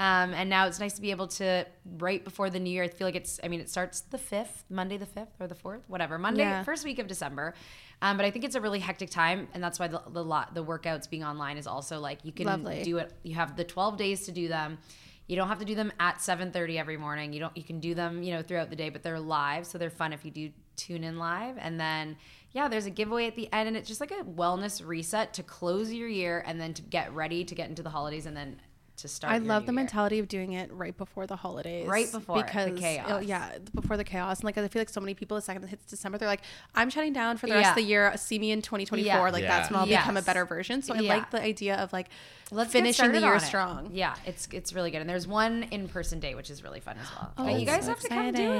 Um, 0.00 0.32
and 0.32 0.48
now 0.48 0.66
it's 0.66 0.80
nice 0.80 0.94
to 0.94 1.02
be 1.02 1.10
able 1.10 1.26
to 1.28 1.66
right 1.98 2.24
before 2.24 2.48
the 2.48 2.58
new 2.58 2.70
year. 2.70 2.84
I 2.84 2.88
feel 2.88 3.06
like 3.06 3.16
it's. 3.16 3.38
I 3.44 3.48
mean, 3.48 3.60
it 3.60 3.68
starts 3.68 4.00
the 4.00 4.16
fifth, 4.16 4.64
Monday 4.70 4.96
the 4.96 5.04
fifth 5.04 5.34
or 5.38 5.46
the 5.46 5.54
fourth, 5.54 5.82
whatever. 5.88 6.16
Monday, 6.18 6.40
Yeah. 6.40 6.62
first 6.64 6.84
week 6.86 6.98
of 6.98 7.06
December. 7.06 7.52
Um, 8.00 8.16
but 8.16 8.24
I 8.24 8.30
think 8.30 8.46
it's 8.46 8.54
a 8.54 8.62
really 8.62 8.78
hectic 8.80 9.10
time, 9.10 9.48
and 9.52 9.62
that's 9.62 9.78
why 9.78 9.88
the 9.88 10.00
the, 10.10 10.24
lot, 10.24 10.54
the 10.54 10.64
workouts 10.64 11.08
being 11.10 11.22
online 11.22 11.58
is 11.58 11.66
also 11.66 12.00
like 12.00 12.24
you 12.24 12.32
can 12.32 12.46
Lovely. 12.46 12.82
do 12.82 12.96
it. 12.96 13.12
You 13.24 13.34
have 13.34 13.56
the 13.58 13.64
twelve 13.64 13.98
days 13.98 14.24
to 14.24 14.32
do 14.32 14.48
them. 14.48 14.78
You 15.26 15.36
don't 15.36 15.48
have 15.48 15.58
to 15.58 15.66
do 15.66 15.74
them 15.74 15.92
at 16.00 16.16
7:30 16.16 16.78
every 16.78 16.96
morning. 16.96 17.34
You 17.34 17.40
don't 17.40 17.54
you 17.54 17.62
can 17.62 17.78
do 17.78 17.94
them, 17.94 18.22
you 18.22 18.32
know, 18.32 18.40
throughout 18.42 18.70
the 18.70 18.76
day, 18.76 18.88
but 18.88 19.02
they're 19.02 19.20
live, 19.20 19.66
so 19.66 19.76
they're 19.76 19.90
fun 19.90 20.14
if 20.14 20.24
you 20.24 20.30
do 20.30 20.50
tune 20.76 21.04
in 21.04 21.18
live. 21.18 21.56
And 21.58 21.78
then 21.78 22.16
yeah, 22.52 22.68
there's 22.68 22.86
a 22.86 22.90
giveaway 22.90 23.26
at 23.26 23.36
the 23.36 23.52
end 23.52 23.68
and 23.68 23.76
it's 23.76 23.86
just 23.86 24.00
like 24.00 24.10
a 24.12 24.24
wellness 24.24 24.84
reset 24.84 25.34
to 25.34 25.42
close 25.42 25.92
your 25.92 26.08
year 26.08 26.42
and 26.46 26.58
then 26.58 26.72
to 26.74 26.82
get 26.82 27.14
ready 27.14 27.44
to 27.44 27.54
get 27.54 27.68
into 27.68 27.82
the 27.82 27.90
holidays 27.90 28.24
and 28.26 28.34
then 28.36 28.56
to 29.00 29.08
start 29.08 29.32
I 29.32 29.36
your 29.36 29.46
love 29.46 29.62
new 29.62 29.66
the 29.66 29.72
year. 29.72 29.76
mentality 29.76 30.18
of 30.18 30.28
doing 30.28 30.52
it 30.52 30.72
right 30.72 30.96
before 30.96 31.26
the 31.26 31.36
holidays. 31.36 31.86
Right 31.86 32.10
before 32.10 32.38
the 32.38 32.44
because 32.44 32.78
chaos. 32.78 33.06
oh, 33.10 33.18
yeah, 33.20 33.58
before 33.74 33.96
the 33.96 34.04
chaos. 34.04 34.38
And 34.38 34.44
like 34.44 34.58
I 34.58 34.66
feel 34.68 34.80
like 34.80 34.88
so 34.88 35.00
many 35.00 35.14
people 35.14 35.36
the 35.36 35.42
second 35.42 35.64
it 35.64 35.68
hits 35.70 35.84
December, 35.86 36.18
they're 36.18 36.28
like, 36.28 36.42
I'm 36.74 36.90
shutting 36.90 37.12
down 37.12 37.36
for 37.36 37.46
the 37.46 37.54
rest 37.54 37.64
Yeah. 37.64 37.70
of 37.70 37.76
the 37.76 37.82
year. 37.82 38.12
See 38.16 38.38
me 38.38 38.50
in 38.52 38.62
2024. 38.62 39.04
Yeah. 39.04 39.20
Like 39.30 39.42
Yeah. 39.42 39.48
that's 39.48 39.70
when 39.70 39.80
I'll 39.80 39.86
become 39.86 40.16
a 40.16 40.22
better 40.22 40.44
version. 40.44 40.82
So 40.82 40.94
I 40.94 40.98
Yeah. 41.00 41.14
like 41.14 41.30
the 41.30 41.42
idea 41.42 41.76
of 41.76 41.92
like 41.92 42.08
Let's 42.52 42.72
finishing 42.72 43.12
the 43.12 43.20
year 43.20 43.30
on 43.30 43.36
it. 43.36 43.40
strong. 43.40 43.90
Yeah, 43.92 44.14
it's 44.26 44.48
it's 44.52 44.72
really 44.72 44.90
good. 44.90 45.00
And 45.00 45.08
there's 45.08 45.26
one 45.28 45.64
in-person 45.70 46.18
date 46.20 46.34
which 46.36 46.50
is 46.50 46.62
really 46.64 46.80
fun 46.80 46.96
as 47.00 47.06
well. 47.16 47.32
Oh, 47.38 47.44
but 47.44 47.60
you 47.60 47.66
guys 47.66 47.84
so 47.84 47.90
have 47.90 48.00
to 48.00 48.08
come 48.08 48.32
do 48.32 48.42
it. 48.52 48.56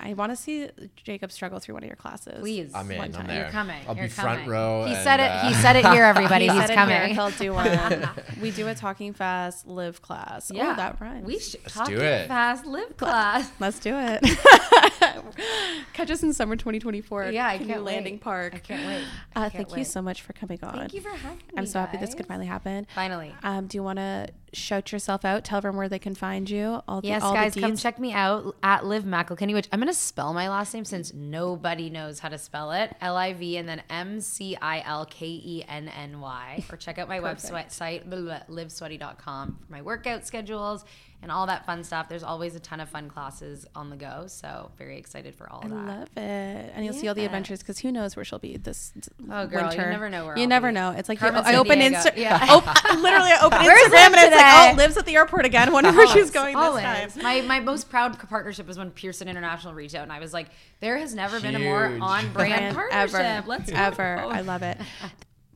I 0.00 0.14
want 0.16 0.30
to 0.32 0.36
see 0.36 0.68
Jacob 0.96 1.32
struggle 1.32 1.58
through 1.58 1.74
one 1.74 1.82
of 1.82 1.88
your 1.88 1.96
classes. 1.96 2.38
Please, 2.40 2.70
I'm 2.74 2.90
in. 2.90 3.00
I'm 3.00 3.26
there. 3.26 3.42
You're 3.42 3.50
coming. 3.50 3.82
I'll 3.88 3.96
You're 3.96 4.04
be 4.04 4.10
front 4.10 4.46
row. 4.46 4.84
He 4.86 4.94
and, 4.94 5.02
said 5.02 5.20
it. 5.20 5.30
uh, 5.30 5.48
He 5.48 5.54
said 5.54 5.76
it 5.76 5.86
here, 5.86 6.04
everybody. 6.04 6.48
He's 6.58 6.70
coming. 6.70 7.14
He'll 7.14 7.30
do 7.30 7.52
one. 7.54 8.08
we 8.40 8.50
do 8.52 8.68
a 8.68 8.74
talking 8.74 9.12
fast 9.58 9.66
live 9.66 10.02
class. 10.02 10.50
Oh, 10.52 10.56
yeah, 10.56 10.72
Oh, 10.72 10.76
that 10.76 11.00
rhymes. 11.00 11.26
We 11.26 11.38
should 11.38 11.60
Let's 11.62 11.74
talk 11.74 11.86
do 11.88 11.98
it. 11.98 12.28
fast 12.28 12.66
live 12.66 12.96
class. 12.96 13.50
Let's 13.58 13.78
do 13.80 13.94
it. 13.96 14.20
Catch 15.92 16.10
us 16.10 16.22
in 16.22 16.32
summer 16.32 16.56
2024. 16.56 17.30
Yeah, 17.30 17.46
I 17.46 17.58
can't 17.58 17.82
Landing 17.84 18.14
wait. 18.14 18.20
Park. 18.20 18.54
I 18.54 18.58
can't 18.58 18.86
wait. 18.86 19.04
Uh, 19.36 19.40
I 19.40 19.42
thank 19.50 19.52
can't 19.52 19.70
you 19.70 19.76
wait. 19.78 19.86
so 19.86 20.02
much 20.02 20.22
for 20.22 20.32
coming 20.32 20.58
on. 20.64 20.74
Thank 20.74 20.94
you 20.94 21.00
for 21.00 21.10
having 21.10 21.36
me. 21.38 21.42
I'm 21.56 21.66
so 21.66 21.78
happy 21.78 21.96
this 21.98 22.14
could 22.14 22.26
finally 22.26 22.46
happen. 22.46 22.86
Finally. 22.94 23.32
Um, 23.44 23.66
do 23.68 23.78
you 23.78 23.82
want 23.84 23.98
to 23.98 24.28
shout 24.52 24.90
yourself 24.90 25.24
out? 25.24 25.44
Tell 25.44 25.58
everyone 25.58 25.76
where 25.76 25.88
they 25.88 25.98
can 26.00 26.14
find 26.16 26.48
you. 26.50 26.80
All 26.88 27.00
the, 27.00 27.08
Yes, 27.08 27.22
all 27.22 27.34
guys, 27.34 27.54
the 27.54 27.60
come 27.60 27.76
check 27.76 28.00
me 28.00 28.12
out 28.12 28.56
at 28.62 28.84
Liv 28.84 29.04
Mcilkenny, 29.04 29.54
which 29.54 29.68
I'm 29.70 29.78
going 29.78 29.92
to 29.92 29.94
spell 29.94 30.32
my 30.34 30.48
last 30.48 30.74
name 30.74 30.84
since 30.84 31.12
nobody 31.14 31.88
knows 31.90 32.18
how 32.18 32.30
to 32.30 32.38
spell 32.38 32.72
it. 32.72 32.96
L 33.00 33.16
I 33.16 33.32
V 33.34 33.56
and 33.58 33.68
then 33.68 33.82
M 33.90 34.20
C 34.20 34.56
I 34.60 34.82
L 34.84 35.04
K 35.06 35.26
E 35.26 35.64
N 35.68 35.88
N 35.88 36.20
Y. 36.20 36.64
Or 36.72 36.76
check 36.76 36.98
out 36.98 37.08
my 37.08 37.20
website, 37.20 37.70
site, 37.70 38.08
blah, 38.10 38.20
blah, 38.20 38.40
livsweaty.com 38.48 39.58
for 39.66 39.72
my 39.72 39.82
workout 39.82 40.26
schedules 40.26 40.84
and 41.20 41.32
all 41.32 41.46
that 41.46 41.66
fun 41.66 41.82
stuff. 41.82 42.08
There's 42.08 42.22
always 42.22 42.54
a 42.54 42.60
ton 42.60 42.78
of 42.80 42.88
fun 42.88 43.08
classes 43.08 43.66
on 43.74 43.90
the 43.90 43.96
go. 43.96 44.24
So, 44.28 44.70
very 44.78 44.98
excited 44.98 45.34
for 45.34 45.50
all 45.52 45.60
I 45.62 45.66
of 45.66 45.70
that. 45.70 45.78
I 45.78 45.84
love 45.98 46.08
it, 46.16 46.72
and 46.76 46.84
you'll 46.84 46.94
see 46.94 47.08
all 47.08 47.14
the 47.14 47.24
adventures 47.24 47.58
because 47.58 47.78
who 47.80 47.90
knows 47.90 48.14
where 48.16 48.24
she'll 48.24 48.38
be 48.38 48.56
this 48.56 48.92
Oh, 49.30 49.46
girl, 49.46 49.62
you 49.62 49.68
winter. 49.68 49.90
never 49.90 50.08
know 50.08 50.26
where 50.26 50.36
you 50.36 50.42
I'll 50.44 50.48
never 50.48 50.68
be. 50.68 50.74
know. 50.74 50.90
It's 50.92 51.08
like 51.08 51.18
Carmen 51.18 51.42
I 51.44 51.56
open 51.56 51.78
Sandiego. 51.80 51.94
Insta- 51.96 52.16
Yeah. 52.16 52.38
op- 52.50 52.84
literally 52.96 53.30
I 53.32 53.38
open 53.42 53.58
Where's 53.64 53.82
Instagram 53.88 53.92
Liv 53.92 53.94
and 54.06 54.14
it's 54.14 54.36
like, 54.36 54.44
today? 54.44 54.70
oh, 54.72 54.74
lives 54.76 54.96
at 54.96 55.06
the 55.06 55.16
airport 55.16 55.44
again. 55.44 55.72
Wonder 55.72 55.92
where 55.92 56.06
she's 56.06 56.30
going 56.30 56.56
this 56.56 56.82
time. 57.14 57.22
My 57.22 57.40
my 57.42 57.60
most 57.60 57.90
proud 57.90 58.16
partnership 58.28 58.66
was 58.66 58.78
when 58.78 58.90
Pearson 58.92 59.28
International 59.28 59.74
reached 59.74 59.94
out, 59.94 60.04
and 60.04 60.12
I 60.12 60.20
was 60.20 60.32
like, 60.32 60.48
there 60.80 60.98
has 60.98 61.14
never 61.14 61.40
been 61.40 61.54
a 61.56 61.58
more 61.58 61.84
on 62.00 62.32
brand 62.32 62.34
brand 62.34 62.76
partnership. 62.76 63.20
ever. 63.20 63.46
Let's 63.48 63.70
go. 63.70 63.76
ever. 63.76 64.18
I 64.20 64.40
love 64.42 64.62
it. 64.62 64.78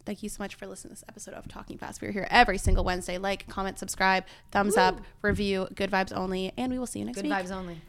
Thank 0.05 0.23
you 0.23 0.29
so 0.29 0.43
much 0.43 0.57
for 0.57 0.67
listening 0.67 0.95
to 0.95 1.01
this 1.01 1.05
episode 1.09 1.35
of 1.35 1.47
Talking 1.49 1.79
Fast. 1.79 2.03
We're 2.03 2.13
here 2.13 2.27
every 2.31 2.59
single 2.59 2.85
Wednesday. 2.85 3.19
Like, 3.19 3.49
comment, 3.49 3.79
subscribe, 3.79 4.25
thumbs 4.51 4.77
up, 4.77 5.01
review, 5.23 5.69
good 5.75 5.91
vibes 5.91 6.13
only, 6.17 6.53
and 6.57 6.73
we 6.73 6.79
will 6.79 6.87
see 6.87 6.99
you 6.99 7.05
next 7.05 7.21
Good 7.21 7.27
week. 7.27 7.37
Good 7.37 7.47
vibes 7.47 7.53
only. 7.53 7.81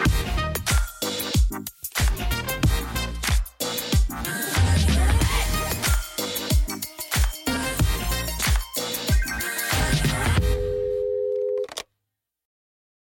Bye. 0.00 0.24